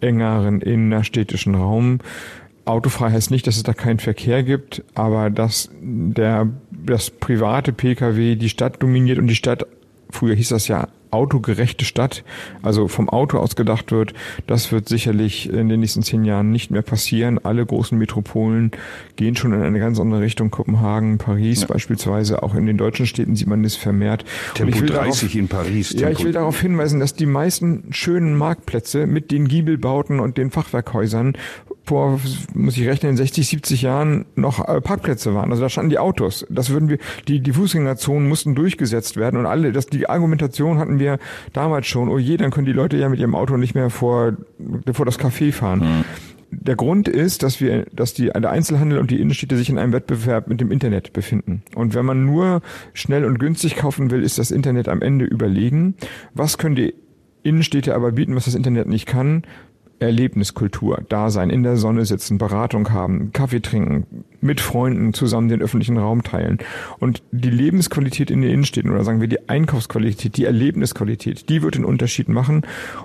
engeren 0.00 0.60
innerstädtischen 0.60 1.54
Raum. 1.54 2.00
Autofrei 2.66 3.10
heißt 3.10 3.30
nicht, 3.30 3.46
dass 3.46 3.56
es 3.56 3.62
da 3.62 3.72
keinen 3.72 4.00
Verkehr 4.00 4.42
gibt, 4.42 4.82
aber 4.94 5.30
dass 5.30 5.70
der, 5.80 6.48
das 6.70 7.10
private 7.10 7.72
Pkw 7.72 8.34
die 8.34 8.48
Stadt 8.48 8.82
dominiert 8.82 9.18
und 9.18 9.28
die 9.28 9.36
Stadt, 9.36 9.66
früher 10.10 10.34
hieß 10.34 10.50
das 10.50 10.68
ja 10.68 10.88
autogerechte 11.10 11.84
Stadt, 11.84 12.24
also 12.62 12.88
vom 12.88 13.08
Auto 13.08 13.38
aus 13.38 13.56
gedacht 13.56 13.92
wird, 13.92 14.12
das 14.46 14.72
wird 14.72 14.88
sicherlich 14.88 15.48
in 15.48 15.68
den 15.68 15.80
nächsten 15.80 16.02
zehn 16.02 16.24
Jahren 16.24 16.50
nicht 16.50 16.70
mehr 16.70 16.82
passieren. 16.82 17.38
Alle 17.42 17.64
großen 17.64 17.96
Metropolen 17.96 18.72
gehen 19.16 19.36
schon 19.36 19.52
in 19.52 19.62
eine 19.62 19.78
ganz 19.78 19.98
andere 19.98 20.20
Richtung. 20.20 20.50
Kopenhagen, 20.50 21.18
Paris 21.18 21.62
ja. 21.62 21.66
beispielsweise, 21.66 22.42
auch 22.42 22.54
in 22.54 22.66
den 22.66 22.76
deutschen 22.76 23.06
Städten 23.06 23.36
sieht 23.36 23.48
man 23.48 23.62
das 23.62 23.76
vermehrt. 23.76 24.24
Tempo 24.54 24.78
30 24.80 24.88
darauf, 24.92 25.34
in 25.34 25.48
Paris. 25.48 25.92
Ja, 25.92 26.10
ich 26.10 26.22
will 26.24 26.32
darauf 26.32 26.60
hinweisen, 26.60 27.00
dass 27.00 27.14
die 27.14 27.26
meisten 27.26 27.84
schönen 27.90 28.36
Marktplätze 28.36 29.06
mit 29.06 29.30
den 29.30 29.48
Giebelbauten 29.48 30.20
und 30.20 30.36
den 30.36 30.50
Fachwerkhäusern 30.50 31.34
vor, 31.86 32.20
muss 32.52 32.76
ich 32.76 32.86
rechnen, 32.86 33.16
60, 33.16 33.46
70 33.46 33.82
Jahren 33.82 34.26
noch 34.34 34.66
äh, 34.66 34.80
Parkplätze 34.80 35.34
waren. 35.34 35.50
Also 35.50 35.62
da 35.62 35.68
standen 35.68 35.90
die 35.90 35.98
Autos. 35.98 36.44
Das 36.50 36.70
würden 36.70 36.88
wir, 36.88 36.98
die, 37.28 37.40
die 37.40 37.52
Fußgängerzonen 37.52 38.28
mussten 38.28 38.54
durchgesetzt 38.54 39.16
werden 39.16 39.38
und 39.38 39.46
alle, 39.46 39.72
das, 39.72 39.86
die 39.86 40.08
Argumentation 40.08 40.78
hatten 40.78 40.98
wir 40.98 41.18
damals 41.52 41.86
schon, 41.86 42.08
oh 42.08 42.18
je, 42.18 42.36
dann 42.36 42.50
können 42.50 42.66
die 42.66 42.72
Leute 42.72 42.96
ja 42.96 43.08
mit 43.08 43.20
ihrem 43.20 43.34
Auto 43.34 43.56
nicht 43.56 43.74
mehr 43.74 43.90
vor, 43.90 44.32
vor 44.92 45.06
das 45.06 45.18
Café 45.18 45.52
fahren. 45.52 45.78
Mhm. 45.78 46.04
Der 46.50 46.76
Grund 46.76 47.08
ist, 47.08 47.42
dass 47.42 47.60
wir, 47.60 47.86
dass 47.92 48.14
die, 48.14 48.26
der 48.26 48.50
Einzelhandel 48.50 48.98
und 48.98 49.10
die 49.10 49.20
Innenstädte 49.20 49.56
sich 49.56 49.68
in 49.68 49.78
einem 49.78 49.92
Wettbewerb 49.92 50.48
mit 50.48 50.60
dem 50.60 50.70
Internet 50.70 51.12
befinden. 51.12 51.62
Und 51.74 51.94
wenn 51.94 52.04
man 52.04 52.24
nur 52.24 52.62
schnell 52.94 53.24
und 53.24 53.38
günstig 53.38 53.76
kaufen 53.76 54.10
will, 54.10 54.22
ist 54.22 54.38
das 54.38 54.50
Internet 54.50 54.88
am 54.88 55.02
Ende 55.02 55.24
überlegen. 55.24 55.94
Was 56.34 56.56
können 56.56 56.76
die 56.76 56.94
Innenstädte 57.42 57.94
aber 57.94 58.12
bieten, 58.12 58.34
was 58.34 58.46
das 58.46 58.54
Internet 58.54 58.88
nicht 58.88 59.06
kann? 59.06 59.42
Erlebniskultur, 59.98 61.02
Dasein, 61.08 61.50
in 61.50 61.62
der 61.62 61.76
Sonne 61.76 62.04
sitzen, 62.04 62.38
Beratung 62.38 62.90
haben, 62.90 63.32
Kaffee 63.32 63.60
trinken, 63.60 64.06
mit 64.40 64.60
Freunden 64.60 65.14
zusammen 65.14 65.48
den 65.48 65.62
öffentlichen 65.62 65.98
Raum 65.98 66.22
teilen. 66.22 66.58
Und 66.98 67.22
die 67.32 67.50
Lebensqualität 67.50 68.30
in 68.30 68.42
den 68.42 68.50
Innenstädten 68.50 68.90
oder 68.90 69.04
sagen 69.04 69.20
wir 69.20 69.28
die 69.28 69.48
Einkaufsqualität, 69.48 70.36
die 70.36 70.44
Erlebnisqualität, 70.44 71.48
die 71.48 71.62
wird 71.62 71.76
den 71.76 71.84
Unterschied 71.84 72.28
machen. 72.28 72.62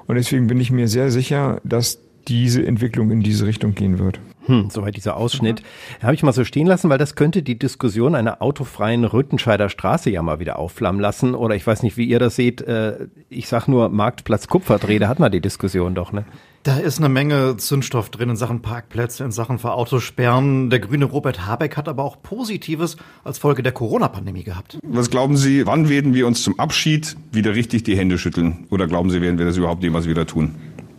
Und 0.07 0.15
deswegen 0.15 0.47
bin 0.47 0.59
ich 0.59 0.71
mir 0.71 0.87
sehr 0.87 1.11
sicher, 1.11 1.61
dass 1.63 1.99
diese 2.27 2.65
Entwicklung 2.65 3.11
in 3.11 3.21
diese 3.21 3.45
Richtung 3.45 3.73
gehen 3.73 3.99
wird. 3.99 4.19
Hm, 4.45 4.69
soweit 4.69 4.95
dieser 4.95 5.17
Ausschnitt. 5.17 5.61
Mhm. 5.61 6.03
Habe 6.03 6.13
ich 6.13 6.23
mal 6.23 6.33
so 6.33 6.43
stehen 6.43 6.67
lassen, 6.67 6.89
weil 6.89 6.97
das 6.97 7.15
könnte 7.15 7.43
die 7.43 7.57
Diskussion 7.57 8.15
einer 8.15 8.41
autofreien 8.41 9.05
Rüttenscheider 9.05 9.69
Straße 9.69 10.09
ja 10.09 10.21
mal 10.21 10.39
wieder 10.39 10.57
aufflammen 10.57 11.01
lassen. 11.01 11.35
Oder 11.35 11.55
ich 11.55 11.65
weiß 11.65 11.83
nicht, 11.83 11.97
wie 11.97 12.05
ihr 12.05 12.19
das 12.19 12.35
seht. 12.35 12.61
Äh, 12.61 13.07
ich 13.29 13.47
sag 13.47 13.67
nur 13.67 13.89
Marktplatz 13.89 14.47
Kupferdreh, 14.47 14.99
da 14.99 15.07
hat 15.07 15.19
man 15.19 15.31
die 15.31 15.41
Diskussion 15.41 15.95
doch, 15.95 16.11
ne? 16.11 16.25
Da 16.63 16.77
ist 16.77 16.99
eine 16.99 17.09
Menge 17.09 17.57
Zündstoff 17.57 18.11
drin 18.11 18.29
in 18.29 18.35
Sachen 18.35 18.61
Parkplätze, 18.61 19.23
in 19.23 19.31
Sachen 19.31 19.57
für 19.57 19.73
Autosperren. 19.73 20.69
Der 20.69 20.79
grüne 20.79 21.05
Robert 21.05 21.47
Habeck 21.47 21.75
hat 21.75 21.89
aber 21.89 22.03
auch 22.03 22.21
Positives 22.21 22.97
als 23.23 23.39
Folge 23.39 23.63
der 23.63 23.71
Corona-Pandemie 23.71 24.43
gehabt. 24.43 24.77
Was 24.83 25.09
glauben 25.09 25.37
Sie, 25.37 25.65
wann 25.65 25.89
werden 25.89 26.13
wir 26.13 26.27
uns 26.27 26.43
zum 26.43 26.59
Abschied 26.59 27.17
wieder 27.31 27.55
richtig 27.55 27.81
die 27.81 27.97
Hände 27.97 28.19
schütteln? 28.19 28.67
Oder 28.69 28.85
glauben 28.85 29.09
Sie, 29.09 29.21
werden 29.21 29.39
wir 29.39 29.45
das 29.45 29.57
überhaupt 29.57 29.81
jemals 29.81 30.07
wieder 30.07 30.27
tun? 30.27 30.53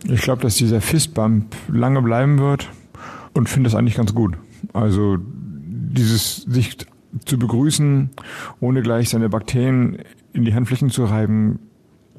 Ich 0.09 0.21
glaube, 0.21 0.41
dass 0.41 0.55
dieser 0.55 0.81
Fistbump 0.81 1.55
lange 1.69 2.01
bleiben 2.01 2.39
wird 2.39 2.69
und 3.33 3.47
finde 3.47 3.69
das 3.69 3.75
eigentlich 3.75 3.95
ganz 3.95 4.13
gut. 4.13 4.35
Also 4.73 5.17
dieses 5.17 6.41
sich 6.41 6.75
zu 7.23 7.39
begrüßen, 7.39 8.09
ohne 8.59 8.81
gleich 8.81 9.07
seine 9.07 9.29
Bakterien 9.29 9.99
in 10.33 10.43
die 10.43 10.53
Handflächen 10.53 10.89
zu 10.89 11.05
reiben, 11.05 11.59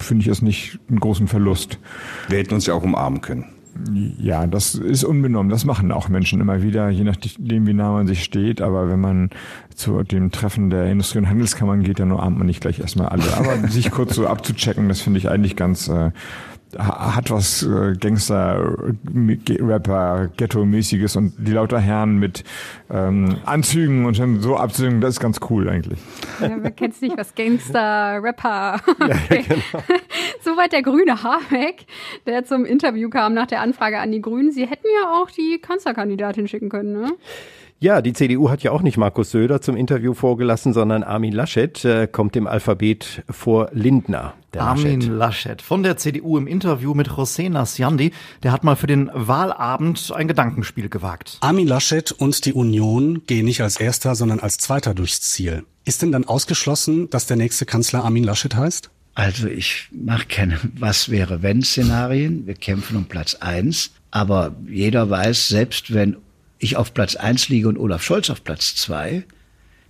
finde 0.04 0.23
ich 0.23 0.28
es 0.28 0.42
nicht 0.42 0.78
einen 0.88 1.00
großen 1.00 1.28
Verlust. 1.28 1.78
Wir 2.28 2.38
hätten 2.38 2.54
uns 2.54 2.66
ja 2.66 2.75
auch 2.75 2.82
umarmen 2.82 3.20
können. 3.20 3.46
Ja, 4.18 4.46
das 4.46 4.76
ist 4.76 5.02
unbenommen. 5.02 5.50
Das 5.50 5.64
machen 5.64 5.90
auch 5.90 6.08
Menschen 6.08 6.40
immer 6.40 6.62
wieder, 6.62 6.90
je 6.90 7.02
nachdem, 7.02 7.66
wie 7.66 7.75
nah 7.75 7.92
man 7.92 8.06
sich 8.06 8.23
steht. 8.23 8.61
Aber 8.61 8.88
wenn 8.88 9.00
man 9.00 9.30
zu 9.75 10.02
dem 10.02 10.31
Treffen 10.31 10.71
der 10.71 10.87
Industrie- 10.87 11.19
und 11.19 11.28
Handelskammern 11.28 11.83
geht, 11.83 11.99
dann 11.99 12.12
umarmt 12.12 12.38
man 12.38 12.47
nicht 12.47 12.61
gleich 12.61 12.81
erstmal 12.81 13.09
alle. 13.09 13.25
Aber 13.37 13.57
sich 13.69 13.90
kurz 13.90 14.14
so 14.14 14.26
abzuchecken, 14.26 14.88
das 14.88 15.00
finde 15.00 15.19
ich 15.19 15.28
eigentlich 15.28 15.57
ganz, 15.57 15.88
äh, 15.88 16.11
hat 16.78 17.31
was 17.31 17.62
äh, 17.62 17.95
Gangster-Rapper, 17.99 20.31
Ghetto-mäßiges 20.37 21.16
und 21.16 21.35
die 21.38 21.52
lauter 21.52 21.78
Herren 21.78 22.19
mit 22.19 22.45
ähm, 22.90 23.37
Anzügen 23.45 24.07
und 24.07 24.16
schon 24.16 24.40
so 24.40 24.57
Abzügen, 24.57 25.00
das 25.00 25.14
ist 25.14 25.21
ganz 25.21 25.40
cool 25.50 25.69
eigentlich. 25.69 25.99
Ja, 26.40 26.57
wer 26.61 26.71
kennt's 26.71 27.00
nicht, 27.00 27.16
was 27.16 27.35
Gangster-Rapper. 27.35 28.81
Okay. 28.87 29.09
Ja, 29.09 29.16
genau. 29.49 29.85
Soweit 30.43 30.73
der 30.73 30.83
grüne 30.83 31.23
Habeck, 31.23 31.87
der 32.26 32.45
zum 32.45 32.64
Interview 32.64 33.09
kam 33.09 33.35
nach 33.35 33.47
der 33.47 33.61
Anfrage 33.61 34.00
an 34.00 34.12
die 34.12 34.21
Grünen. 34.21 34.52
Sie 34.52 34.66
hätten 34.66 34.87
ja 35.02 35.11
auch 35.11 35.31
die 35.31 35.59
Kanzlerkandidatin 35.61 36.49
schicken 36.49 36.69
können, 36.69 36.93
ne? 36.93 37.12
Ja, 37.81 38.00
die 38.00 38.12
CDU 38.12 38.49
hat 38.50 38.62
ja 38.62 38.71
auch 38.71 38.83
nicht 38.83 38.97
Markus 38.97 39.31
Söder 39.31 39.61
zum 39.61 39.76
Interview 39.76 40.14
vorgelassen, 40.14 40.73
sondern 40.73 41.02
Armin 41.02 41.33
Laschet 41.33 41.85
äh, 41.85 42.07
kommt 42.07 42.35
im 42.37 42.47
Alphabet 42.47 43.23
vor 43.28 43.69
Lindner. 43.73 44.35
Armin 44.57 45.00
Laschet. 45.00 45.12
Laschet 45.12 45.62
von 45.62 45.83
der 45.83 45.97
CDU 45.97 46.38
im 46.38 46.47
Interview 46.47 46.95
mit 46.95 47.09
José 47.09 47.50
Nasjandi, 47.50 48.12
der 48.43 48.52
hat 48.52 48.64
mal 48.64 48.76
für 48.76 48.87
den 48.87 49.11
Wahlabend 49.12 50.12
ein 50.14 50.28
Gedankenspiel 50.28 50.88
gewagt. 50.88 51.38
Armin 51.40 51.66
Laschet 51.66 52.12
und 52.12 52.45
die 52.47 52.52
Union 52.52 53.23
gehen 53.26 53.45
nicht 53.45 53.61
als 53.61 53.78
Erster, 53.78 54.14
sondern 54.14 54.40
als 54.40 54.57
Zweiter 54.59 54.95
durchs 54.95 55.21
Ziel. 55.21 55.64
Ist 55.85 56.00
denn 56.00 56.12
dann 56.12 56.25
ausgeschlossen, 56.25 57.11
dass 57.11 57.26
der 57.26 57.37
nächste 57.37 57.66
Kanzler 57.66 58.04
Armin 58.04 58.25
Laschet 58.25 58.54
heißt? 58.54 58.90
Also 59.14 59.47
ich 59.47 59.88
mache 59.93 60.26
keine 60.26 60.59
Was 60.78 61.09
wäre 61.09 61.43
wenn 61.43 61.62
Szenarien. 61.62 62.47
Wir 62.47 62.54
kämpfen 62.54 62.97
um 62.97 63.04
Platz 63.04 63.35
eins. 63.37 63.90
Aber 64.11 64.54
jeder 64.66 65.11
weiß, 65.11 65.49
selbst 65.49 65.93
wenn 65.93 66.16
ich 66.58 66.76
auf 66.76 66.94
Platz 66.94 67.16
eins 67.16 67.49
liege 67.49 67.68
und 67.68 67.78
Olaf 67.78 68.02
Scholz 68.02 68.30
auf 68.30 68.44
Platz 68.44 68.75
zwei, 68.75 69.25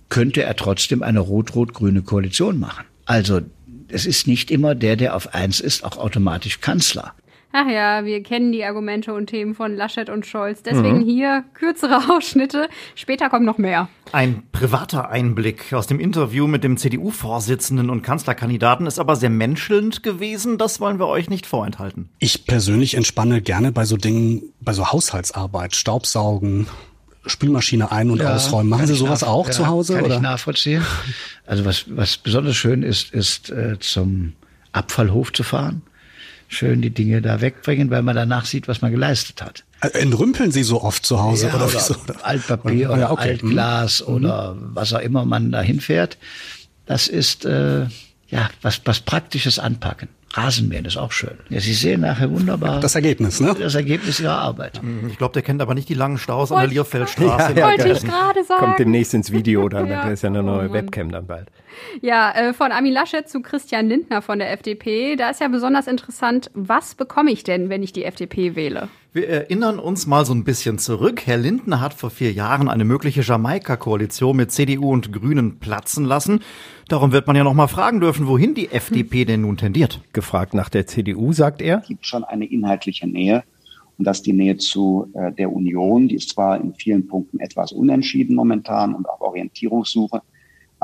könnte 0.09 0.43
er 0.43 0.55
trotzdem 0.55 1.03
eine 1.03 1.19
rot-rot-grüne 1.19 2.01
Koalition 2.01 2.59
machen. 2.59 2.85
Also 3.05 3.41
es 3.87 4.05
ist 4.05 4.27
nicht 4.27 4.51
immer 4.51 4.75
der, 4.75 4.95
der 4.95 5.15
auf 5.15 5.33
eins 5.33 5.59
ist, 5.59 5.83
auch 5.83 5.97
automatisch 5.97 6.59
Kanzler. 6.61 7.13
Ach 7.57 7.69
ja, 7.69 8.03
wir 8.03 8.21
kennen 8.21 8.51
die 8.51 8.65
Argumente 8.65 9.13
und 9.13 9.27
Themen 9.27 9.55
von 9.55 9.77
Laschet 9.77 10.09
und 10.09 10.25
Scholz. 10.25 10.61
Deswegen 10.61 10.97
mhm. 10.97 11.05
hier 11.05 11.45
kürzere 11.53 12.01
Ausschnitte. 12.13 12.67
Später 12.95 13.29
kommt 13.29 13.45
noch 13.45 13.57
mehr. 13.57 13.87
Ein 14.11 14.43
privater 14.51 15.09
Einblick 15.09 15.71
aus 15.71 15.87
dem 15.87 16.01
Interview 16.01 16.47
mit 16.47 16.65
dem 16.65 16.75
CDU-Vorsitzenden 16.75 17.89
und 17.89 18.01
Kanzlerkandidaten 18.01 18.87
ist 18.87 18.99
aber 18.99 19.15
sehr 19.15 19.29
menschelnd 19.29 20.03
gewesen. 20.03 20.57
Das 20.57 20.81
wollen 20.81 20.99
wir 20.99 21.07
euch 21.07 21.29
nicht 21.29 21.45
vorenthalten. 21.45 22.09
Ich 22.19 22.45
persönlich 22.45 22.95
entspanne 22.95 23.41
gerne 23.41 23.71
bei 23.71 23.85
so 23.85 23.95
Dingen, 23.95 24.51
bei 24.59 24.73
so 24.73 24.91
Haushaltsarbeit, 24.91 25.77
Staubsaugen, 25.77 26.67
Spülmaschine 27.25 27.89
ein- 27.89 28.11
und 28.11 28.19
ja, 28.19 28.35
ausräumen. 28.35 28.67
Machen 28.67 28.87
Sie 28.87 28.95
sowas 28.95 29.23
auch 29.23 29.45
ja, 29.45 29.53
zu 29.53 29.67
Hause? 29.67 29.95
Kann 29.95 30.03
oder? 30.03 30.15
ich 30.15 30.21
nachvollziehen. 30.21 30.85
Also 31.45 31.63
was, 31.63 31.85
was 31.87 32.17
besonders 32.17 32.57
schön 32.57 32.83
ist, 32.83 33.13
ist 33.13 33.49
äh, 33.49 33.79
zum 33.79 34.33
Abfallhof 34.73 35.31
zu 35.31 35.43
fahren 35.43 35.83
schön 36.55 36.81
die 36.81 36.89
Dinge 36.89 37.21
da 37.21 37.41
wegbringen, 37.41 37.89
weil 37.89 38.01
man 38.01 38.15
danach 38.15 38.45
sieht, 38.45 38.67
was 38.67 38.81
man 38.81 38.91
geleistet 38.91 39.41
hat. 39.41 39.63
Entrümpeln 39.93 40.51
Sie 40.51 40.63
so 40.63 40.81
oft 40.81 41.05
zu 41.05 41.21
Hause 41.21 41.47
ja, 41.47 41.55
oder, 41.55 41.65
oder 41.67 41.79
so? 41.79 41.95
Altpapier 42.23 42.89
oder, 42.89 42.97
oder 42.97 43.11
okay. 43.11 43.29
Altglas 43.29 44.03
mhm. 44.05 44.13
oder 44.13 44.55
was 44.57 44.93
auch 44.93 44.99
immer 44.99 45.25
man 45.25 45.51
da 45.51 45.61
hinfährt. 45.61 46.17
Das 46.85 47.07
ist 47.07 47.45
äh, 47.45 47.85
ja 48.29 48.49
was, 48.61 48.81
was 48.85 48.99
Praktisches 48.99 49.59
anpacken. 49.59 50.09
Rasenmähen 50.35 50.83
ist 50.83 50.97
auch 50.97 51.13
schön. 51.13 51.37
Ja, 51.49 51.61
Sie 51.61 51.73
sehen 51.73 52.01
nachher 52.01 52.29
wunderbar. 52.29 52.81
Das 52.81 52.95
Ergebnis, 52.95 53.39
ne? 53.39 53.55
Das 53.57 53.73
Ergebnis 53.73 54.19
Ihrer 54.19 54.37
Arbeit. 54.37 54.83
Mhm, 54.83 55.09
ich 55.09 55.17
glaube, 55.17 55.33
der 55.33 55.41
kennt 55.41 55.61
aber 55.61 55.73
nicht 55.73 55.87
die 55.87 55.93
langen 55.93 56.17
Staus 56.17 56.51
an 56.51 56.59
der 56.59 56.69
Lierfeldstraße. 56.69 57.53
Ja, 57.53 57.57
ja, 57.57 57.67
wollte 57.67 57.89
ich 57.89 58.01
gerade 58.01 58.43
sagen. 58.43 58.59
Kommt 58.59 58.79
demnächst 58.79 59.13
ins 59.13 59.31
Video 59.31 59.69
dann. 59.69 59.87
ja. 59.89 60.03
Da 60.03 60.11
ist 60.11 60.23
ja 60.23 60.29
eine 60.29 60.43
neue 60.43 60.69
oh, 60.69 60.73
Webcam 60.73 61.09
dann 61.09 61.25
bald. 61.25 61.47
Ja, 62.01 62.31
äh, 62.31 62.53
von 62.53 62.71
Armin 62.71 62.93
Laschet 62.93 63.27
zu 63.27 63.41
Christian 63.41 63.87
Lindner 63.87 64.21
von 64.21 64.39
der 64.39 64.51
FDP. 64.51 65.15
Da 65.15 65.29
ist 65.29 65.41
ja 65.41 65.47
besonders 65.47 65.87
interessant, 65.87 66.49
was 66.53 66.95
bekomme 66.95 67.31
ich 67.31 67.43
denn, 67.43 67.69
wenn 67.69 67.83
ich 67.83 67.93
die 67.93 68.03
FDP 68.03 68.55
wähle? 68.55 68.89
Wir 69.13 69.29
erinnern 69.29 69.79
uns 69.79 70.07
mal 70.07 70.25
so 70.25 70.33
ein 70.33 70.43
bisschen 70.43 70.77
zurück. 70.77 71.21
Herr 71.25 71.37
Lindner 71.37 71.79
hat 71.79 71.93
vor 71.93 72.09
vier 72.09 72.33
Jahren 72.33 72.67
eine 72.67 72.83
mögliche 72.83 73.21
Jamaika-Koalition 73.21 74.35
mit 74.35 74.51
CDU 74.51 74.91
und 74.91 75.13
Grünen 75.13 75.59
platzen 75.59 76.03
lassen. 76.03 76.41
Darum 76.89 77.13
wird 77.13 77.25
man 77.25 77.37
ja 77.37 77.45
noch 77.45 77.53
mal 77.53 77.67
fragen 77.67 78.01
dürfen, 78.01 78.27
wohin 78.27 78.55
die 78.55 78.71
FDP 78.71 79.23
denn 79.23 79.41
nun 79.41 79.55
tendiert. 79.55 80.01
Gefragt 80.11 80.53
nach 80.53 80.67
der 80.67 80.85
CDU, 80.85 81.31
sagt 81.31 81.61
er. 81.61 81.79
Es 81.79 81.87
gibt 81.87 82.05
schon 82.05 82.25
eine 82.25 82.45
inhaltliche 82.45 83.07
Nähe. 83.07 83.43
Und 83.97 84.05
das 84.05 84.17
ist 84.17 84.25
die 84.25 84.33
Nähe 84.33 84.57
zu 84.57 85.09
äh, 85.13 85.31
der 85.31 85.51
Union. 85.51 86.09
Die 86.09 86.15
ist 86.15 86.31
zwar 86.31 86.59
in 86.59 86.73
vielen 86.73 87.07
Punkten 87.07 87.39
etwas 87.39 87.71
unentschieden 87.71 88.35
momentan 88.35 88.93
und 88.93 89.07
auf 89.07 89.21
Orientierungssuche, 89.21 90.21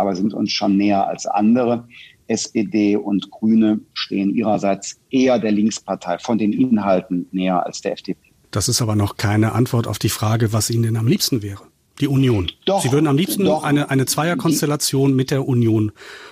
aber 0.01 0.15
sind 0.15 0.33
uns 0.33 0.51
schon 0.51 0.75
näher 0.75 1.07
als 1.07 1.25
andere. 1.25 1.87
SPD 2.27 2.95
und 2.95 3.29
Grüne 3.29 3.79
stehen 3.93 4.33
ihrerseits 4.33 4.99
eher 5.09 5.37
der 5.39 5.51
Linkspartei 5.51 6.17
von 6.17 6.37
den 6.37 6.53
Inhalten 6.53 7.27
näher 7.31 7.65
als 7.65 7.81
der 7.81 7.93
FDP. 7.93 8.19
Das 8.51 8.67
ist 8.67 8.81
aber 8.81 8.95
noch 8.95 9.17
keine 9.17 9.53
Antwort 9.53 9.87
auf 9.87 9.99
die 9.99 10.09
Frage, 10.09 10.53
was 10.53 10.69
Ihnen 10.69 10.83
denn 10.83 10.97
am 10.97 11.07
liebsten 11.07 11.41
wäre. 11.41 11.61
Die 11.99 12.07
Union. 12.07 12.51
Doch, 12.65 12.81
Sie 12.81 12.91
würden 12.91 13.07
am 13.07 13.17
liebsten 13.17 13.45
doch. 13.45 13.63
eine, 13.63 13.89
eine 13.89 14.05
Zweierkonstellation 14.05 15.15
mit 15.15 15.29
der 15.29 15.47
Union 15.47 15.91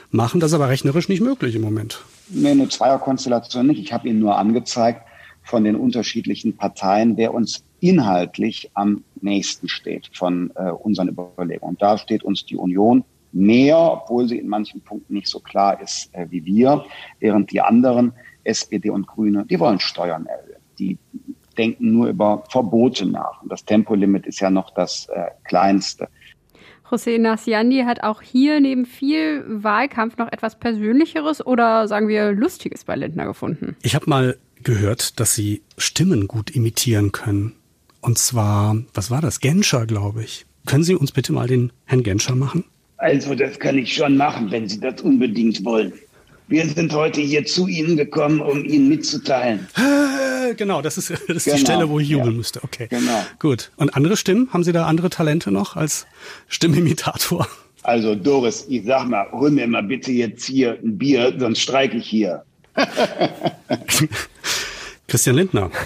machen. 0.09 0.39
Das 0.39 0.51
ist 0.51 0.55
aber 0.55 0.69
rechnerisch 0.69 1.09
nicht 1.09 1.21
möglich 1.21 1.55
im 1.55 1.61
Moment. 1.61 2.03
Nee, 2.29 2.51
eine 2.51 2.69
Zweierkonstellation 2.69 3.67
nicht. 3.67 3.79
Ich 3.79 3.93
habe 3.93 4.07
Ihnen 4.09 4.19
nur 4.19 4.38
angezeigt 4.38 5.03
von 5.43 5.63
den 5.63 5.75
unterschiedlichen 5.75 6.57
Parteien, 6.57 7.17
wer 7.17 7.33
uns 7.33 7.63
inhaltlich 7.79 8.71
am 8.73 9.03
nächsten 9.21 9.69
steht 9.69 10.09
von 10.13 10.51
äh, 10.55 10.71
unseren 10.71 11.09
Überlegungen. 11.09 11.77
Da 11.79 11.97
steht 11.97 12.23
uns 12.23 12.45
die 12.45 12.55
Union 12.55 13.03
mehr, 13.31 13.77
obwohl 13.77 14.27
sie 14.27 14.38
in 14.38 14.48
manchen 14.48 14.81
Punkten 14.81 15.13
nicht 15.13 15.27
so 15.27 15.39
klar 15.39 15.79
ist 15.81 16.13
äh, 16.13 16.27
wie 16.29 16.43
wir, 16.45 16.86
während 17.19 17.51
die 17.51 17.62
anderen, 17.62 18.13
SPD 18.43 18.89
und 18.89 19.07
Grüne, 19.07 19.45
die 19.45 19.59
wollen 19.59 19.79
Steuern 19.79 20.25
erhöhen. 20.25 20.62
Die 20.79 20.98
denken 21.57 21.91
nur 21.91 22.07
über 22.07 22.43
Verbote 22.50 23.05
nach. 23.05 23.41
Und 23.43 23.51
das 23.51 23.65
Tempolimit 23.65 24.25
ist 24.25 24.39
ja 24.39 24.50
noch 24.50 24.71
das 24.71 25.07
äh, 25.09 25.25
kleinste. 25.43 26.07
José 26.89 27.19
Nasiandi 27.19 27.83
hat 27.86 28.01
auch 28.01 28.21
hier 28.21 28.59
neben 28.59 28.86
viel 28.86 29.43
Wahlkampf 29.48 30.17
noch 30.17 30.31
etwas 30.31 30.57
Persönlicheres 30.57 31.45
oder 31.45 31.88
sagen 31.88 32.07
wir 32.07 32.31
Lustiges 32.31 32.83
bei 32.83 32.95
Lindner 32.95 33.25
gefunden. 33.25 33.75
Ich 33.83 33.93
habe 33.93 34.09
mal 34.09 34.38
gehört, 34.63 35.19
dass 35.19 35.36
Sie 35.36 35.62
Stimmen 35.77 36.27
gut 36.27 36.50
imitieren 36.50 37.12
können. 37.12 37.53
Und 38.01 38.17
zwar, 38.17 38.75
was 38.93 39.12
war 39.12 39.21
das? 39.21 39.39
Genscher, 39.39 39.86
glaube 39.86 40.24
ich. 40.24 40.45
Können 40.65 40.83
Sie 40.83 40.95
uns 40.95 41.12
bitte 41.12 41.31
mal 41.31 41.48
den 41.48 41.71
Herrn 41.86 42.03
Genscher 42.03 42.36
machen? 42.36 42.63
Also, 42.99 43.33
das 43.33 43.57
kann 43.59 43.77
ich 43.77 43.93
schon 43.93 44.17
machen, 44.17 44.51
wenn 44.51 44.67
Sie 44.67 44.79
das 44.79 45.01
unbedingt 45.01 45.63
wollen. 45.63 45.93
Wir 46.49 46.67
sind 46.67 46.93
heute 46.93 47.21
hier 47.21 47.45
zu 47.45 47.67
Ihnen 47.67 47.95
gekommen, 47.95 48.41
um 48.41 48.65
Ihnen 48.65 48.89
mitzuteilen. 48.89 49.67
Genau, 50.57 50.81
das 50.81 50.97
ist, 50.97 51.11
das 51.11 51.19
ist 51.19 51.45
genau, 51.45 51.55
die 51.57 51.61
Stelle, 51.61 51.89
wo 51.89 51.99
ich 51.99 52.09
jubeln 52.09 52.31
ja. 52.31 52.37
müsste. 52.37 52.63
Okay. 52.63 52.87
Genau. 52.89 53.23
Gut. 53.37 53.71
Und 53.77 53.95
andere 53.95 54.17
Stimmen? 54.17 54.51
Haben 54.51 54.63
Sie 54.63 54.71
da 54.71 54.85
andere 54.85 55.09
Talente 55.09 55.51
noch 55.51 55.75
als 55.75 56.07
Stimmimitator? 56.47 57.47
Also, 57.83 58.15
Doris, 58.15 58.65
ich 58.67 58.83
sag 58.85 59.07
mal, 59.07 59.31
hol 59.31 59.51
mir 59.51 59.67
mal 59.67 59.83
bitte 59.83 60.11
jetzt 60.11 60.45
hier 60.45 60.77
ein 60.83 60.97
Bier, 60.97 61.33
sonst 61.37 61.61
streike 61.61 61.97
ich 61.97 62.07
hier. 62.07 62.43
Christian 65.09 65.35
Lindner. 65.35 65.69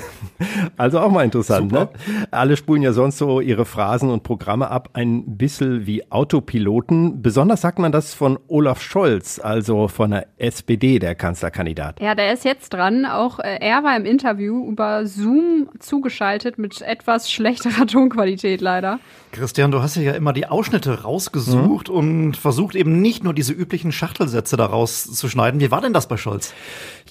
Also 0.76 1.00
auch 1.00 1.12
mal 1.12 1.24
interessant, 1.24 1.72
ne? 1.72 1.88
Alle 2.32 2.58
spulen 2.58 2.82
ja 2.82 2.92
sonst 2.92 3.18
so 3.18 3.40
ihre 3.40 3.66
Phrasen 3.66 4.10
und 4.10 4.24
Programme 4.24 4.70
ab, 4.70 4.90
ein 4.94 5.38
bisschen 5.38 5.86
wie 5.86 6.12
Autopiloten. 6.12 7.22
Besonders 7.22 7.62
sagt 7.62 7.80
man 7.80 7.92
das 7.92 8.14
von 8.14 8.38
Olaf 8.48 8.82
Scholz, 8.82 9.40
also 9.40 9.88
von 9.88 10.12
der 10.12 10.28
SPD, 10.38 11.00
der 11.00 11.16
Kanzlerkandidat. 11.16 12.02
Ja, 12.02 12.16
der 12.16 12.34
ist 12.34 12.44
jetzt 12.44 12.74
dran. 12.74 13.06
Auch 13.06 13.40
äh, 13.40 13.60
er 13.62 13.84
war 13.84 13.96
im 13.96 14.06
Interview 14.06 14.68
über 14.68 15.06
Zoom 15.06 15.70
zugeschaltet 15.80 16.58
mit 16.58 16.82
etwas 16.82 17.32
schlechterer 17.32 17.88
Tonqualität 17.88 18.60
leider. 18.60 19.00
Christian, 19.32 19.72
du 19.72 19.82
hast 19.82 19.96
ja 19.96 20.12
immer 20.12 20.34
die 20.34 20.48
Ausschnitte 20.48 21.04
rausgesucht 21.04 21.90
mhm. 21.90 21.96
und 21.96 22.38
versucht 22.38 22.76
eben 22.76 23.02
nicht 23.02 23.24
nur 23.24 23.34
diese 23.34 23.54
üblichen 23.54 23.92
Schachtelsätze 23.92 24.58
daraus 24.58 25.06
zu 25.06 25.30
schneiden. 25.30 25.60
Wie 25.60 25.72
war 25.72 25.82
denn 25.82 25.94
das 25.94 26.08
bei 26.08 26.18
Scholz? 26.18 26.54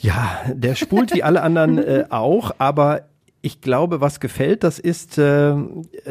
Ja, 0.00 0.40
der 0.52 0.74
spult 0.74 1.14
wie 1.14 1.22
alle 1.22 1.42
anderen 1.42 1.78
äh, 1.78 2.01
auch, 2.10 2.52
aber 2.58 3.02
ich 3.44 3.60
glaube, 3.60 4.00
was 4.00 4.20
gefällt, 4.20 4.62
das 4.62 4.78
ist, 4.78 5.18
äh, 5.18 5.54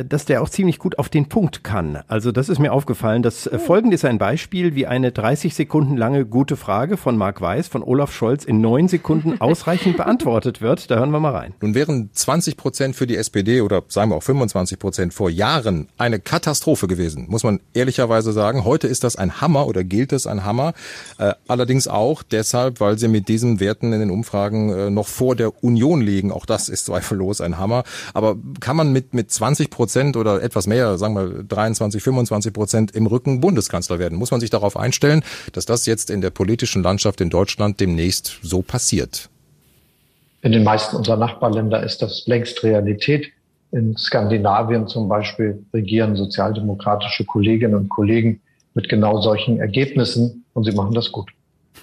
dass 0.06 0.26
der 0.26 0.42
auch 0.42 0.50
ziemlich 0.50 0.80
gut 0.80 1.00
auf 1.00 1.08
den 1.08 1.30
Punkt 1.30 1.64
kann. 1.64 2.00
Also 2.10 2.34
das 2.34 2.50
ist 2.50 2.60
mir 2.60 2.74
aufgefallen. 2.74 3.24
Das 3.24 3.48
äh, 3.48 3.58
folgende 3.58 3.96
ist 3.96 4.04
ein 4.04 4.18
Beispiel, 4.18 4.76
wie 4.76 4.86
eine 4.86 5.14
30 5.14 5.56
Sekunden 5.56 5.96
lange 5.96 6.26
gute 6.26 6.58
Frage 6.58 6.98
von 6.98 7.16
Marc 7.16 7.40
Weiß 7.40 7.70
von 7.70 7.84
Olaf 7.84 8.12
Scholz 8.12 8.44
in 8.44 8.60
neun 8.60 8.90
Sekunden 8.90 9.40
ausreichend 9.40 9.96
beantwortet 9.96 10.62
wird. 10.62 10.92
Da 10.92 10.98
hören 10.98 11.12
wir 11.12 11.22
mal 11.22 11.34
rein. 11.34 11.54
Nun 11.62 11.74
wären 11.74 12.10
20 12.12 12.58
Prozent 12.58 12.96
für 12.98 13.08
die 13.08 13.16
SPD 13.16 13.62
oder 13.62 13.82
sagen 13.88 14.12
wir 14.12 14.18
auch 14.18 14.24
25 14.24 14.78
Prozent 14.78 15.14
vor 15.14 15.30
Jahren 15.30 15.88
eine 15.98 16.20
Katastrophe 16.20 16.88
gewesen, 16.88 17.28
muss 17.30 17.46
man 17.46 17.62
ehrlicherweise 17.74 18.34
sagen. 18.34 18.66
Heute 18.66 18.90
ist 18.90 19.06
das 19.06 19.16
ein 19.16 19.40
Hammer 19.40 19.68
oder 19.68 19.86
gilt 19.86 20.12
es 20.12 20.28
ein 20.28 20.44
Hammer. 20.44 20.74
Äh, 21.18 21.32
allerdings 21.48 21.88
auch 21.88 22.24
deshalb, 22.24 22.82
weil 22.82 22.98
sie 22.98 23.08
mit 23.08 23.30
diesen 23.30 23.62
Werten 23.62 23.94
in 23.94 24.02
den 24.02 24.12
Umfragen 24.12 24.74
äh, 24.74 24.90
noch 24.90 25.08
vor 25.08 25.38
der 25.38 25.64
Union 25.64 26.02
liegen. 26.02 26.34
Auch 26.34 26.46
das 26.46 26.68
ist 26.68 26.88
zweifellos 26.88 27.21
los, 27.22 27.42
ein 27.42 27.58
Hammer. 27.58 27.84
Aber 28.14 28.36
kann 28.60 28.76
man 28.76 28.92
mit, 28.92 29.14
mit 29.14 29.32
20 29.32 29.70
Prozent 29.70 30.18
oder 30.18 30.42
etwas 30.42 30.68
mehr, 30.68 30.98
sagen 30.98 31.16
wir 31.16 31.44
23, 31.44 32.02
25 32.02 32.54
Prozent 32.54 32.92
im 32.92 33.08
Rücken 33.08 33.40
Bundeskanzler 33.40 34.00
werden? 34.00 34.18
Muss 34.18 34.32
man 34.32 34.40
sich 34.40 34.50
darauf 34.50 34.76
einstellen, 34.76 35.24
dass 35.54 35.66
das 35.66 35.86
jetzt 35.86 36.10
in 36.10 36.22
der 36.22 36.32
politischen 36.32 36.84
Landschaft 36.84 37.22
in 37.22 37.30
Deutschland 37.30 37.80
demnächst 37.80 38.40
so 38.42 38.62
passiert? 38.62 39.30
In 40.42 40.52
den 40.52 40.64
meisten 40.64 40.96
unserer 40.96 41.18
Nachbarländer 41.18 41.84
ist 41.84 42.02
das 42.02 42.26
längst 42.26 42.64
Realität. 42.64 43.28
In 43.72 43.96
Skandinavien 43.96 44.88
zum 44.88 45.08
Beispiel 45.08 45.64
regieren 45.74 46.16
sozialdemokratische 46.16 47.26
Kolleginnen 47.26 47.76
und 47.76 47.90
Kollegen 47.90 48.42
mit 48.74 48.90
genau 48.90 49.22
solchen 49.22 49.60
Ergebnissen 49.60 50.46
und 50.54 50.64
sie 50.64 50.72
machen 50.72 50.94
das 50.94 51.12
gut. 51.12 51.30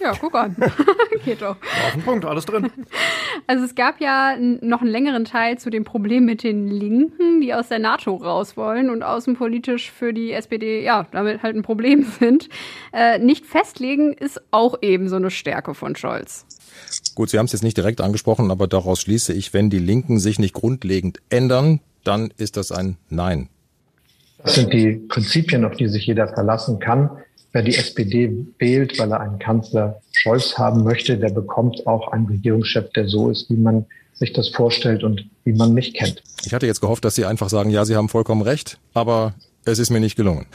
Ja, 0.00 0.12
guck 0.18 0.34
an. 0.34 0.56
Geht 1.24 1.42
doch. 1.42 1.56
Auf 1.56 1.92
den 1.94 2.02
Punkt, 2.02 2.24
alles 2.24 2.46
drin. 2.46 2.70
Also 3.46 3.64
es 3.64 3.74
gab 3.74 4.00
ja 4.00 4.36
noch 4.36 4.82
einen 4.82 4.90
längeren 4.90 5.24
Teil 5.24 5.58
zu 5.58 5.70
dem 5.70 5.84
Problem 5.84 6.26
mit 6.26 6.42
den 6.42 6.68
Linken, 6.68 7.40
die 7.40 7.54
aus 7.54 7.68
der 7.68 7.78
NATO 7.78 8.14
raus 8.16 8.58
wollen 8.58 8.90
und 8.90 9.02
außenpolitisch 9.02 9.90
für 9.90 10.12
die 10.12 10.32
SPD, 10.32 10.84
ja, 10.84 11.06
damit 11.12 11.42
halt 11.42 11.56
ein 11.56 11.62
Problem 11.62 12.04
sind. 12.18 12.50
Äh, 12.92 13.18
nicht 13.18 13.46
festlegen 13.46 14.12
ist 14.12 14.42
auch 14.50 14.82
eben 14.82 15.08
so 15.08 15.16
eine 15.16 15.30
Stärke 15.30 15.72
von 15.72 15.96
Scholz. 15.96 16.44
Gut, 17.14 17.30
Sie 17.30 17.38
haben 17.38 17.46
es 17.46 17.52
jetzt 17.52 17.62
nicht 17.62 17.76
direkt 17.76 18.02
angesprochen, 18.02 18.50
aber 18.50 18.66
daraus 18.66 19.00
schließe 19.00 19.32
ich, 19.32 19.54
wenn 19.54 19.70
die 19.70 19.78
Linken 19.78 20.18
sich 20.18 20.38
nicht 20.38 20.52
grundlegend 20.52 21.20
ändern, 21.30 21.80
dann 22.04 22.30
ist 22.36 22.58
das 22.58 22.70
ein 22.70 22.98
Nein. 23.08 23.48
Das 24.42 24.56
sind 24.56 24.72
die 24.72 24.96
Prinzipien, 25.08 25.64
auf 25.64 25.76
die 25.76 25.88
sich 25.88 26.06
jeder 26.06 26.28
verlassen 26.28 26.78
kann. 26.78 27.10
Wer 27.52 27.62
die 27.62 27.76
SPD 27.76 28.46
wählt, 28.58 28.98
weil 28.98 29.10
er 29.10 29.20
einen 29.20 29.38
Kanzler 29.38 30.00
Scholz 30.12 30.58
haben 30.58 30.84
möchte, 30.84 31.16
der 31.16 31.30
bekommt 31.30 31.86
auch 31.86 32.08
einen 32.08 32.26
Regierungschef, 32.26 32.90
der 32.92 33.08
so 33.08 33.30
ist, 33.30 33.48
wie 33.50 33.56
man 33.56 33.86
sich 34.14 34.32
das 34.32 34.48
vorstellt 34.48 35.04
und 35.04 35.24
wie 35.44 35.52
man 35.52 35.72
mich 35.72 35.94
kennt. 35.94 36.22
Ich 36.44 36.52
hatte 36.52 36.66
jetzt 36.66 36.80
gehofft, 36.80 37.04
dass 37.04 37.14
Sie 37.14 37.24
einfach 37.24 37.48
sagen, 37.48 37.70
ja, 37.70 37.84
Sie 37.84 37.96
haben 37.96 38.08
vollkommen 38.08 38.42
recht, 38.42 38.78
aber 38.92 39.34
es 39.64 39.78
ist 39.78 39.90
mir 39.90 40.00
nicht 40.00 40.16
gelungen 40.16 40.46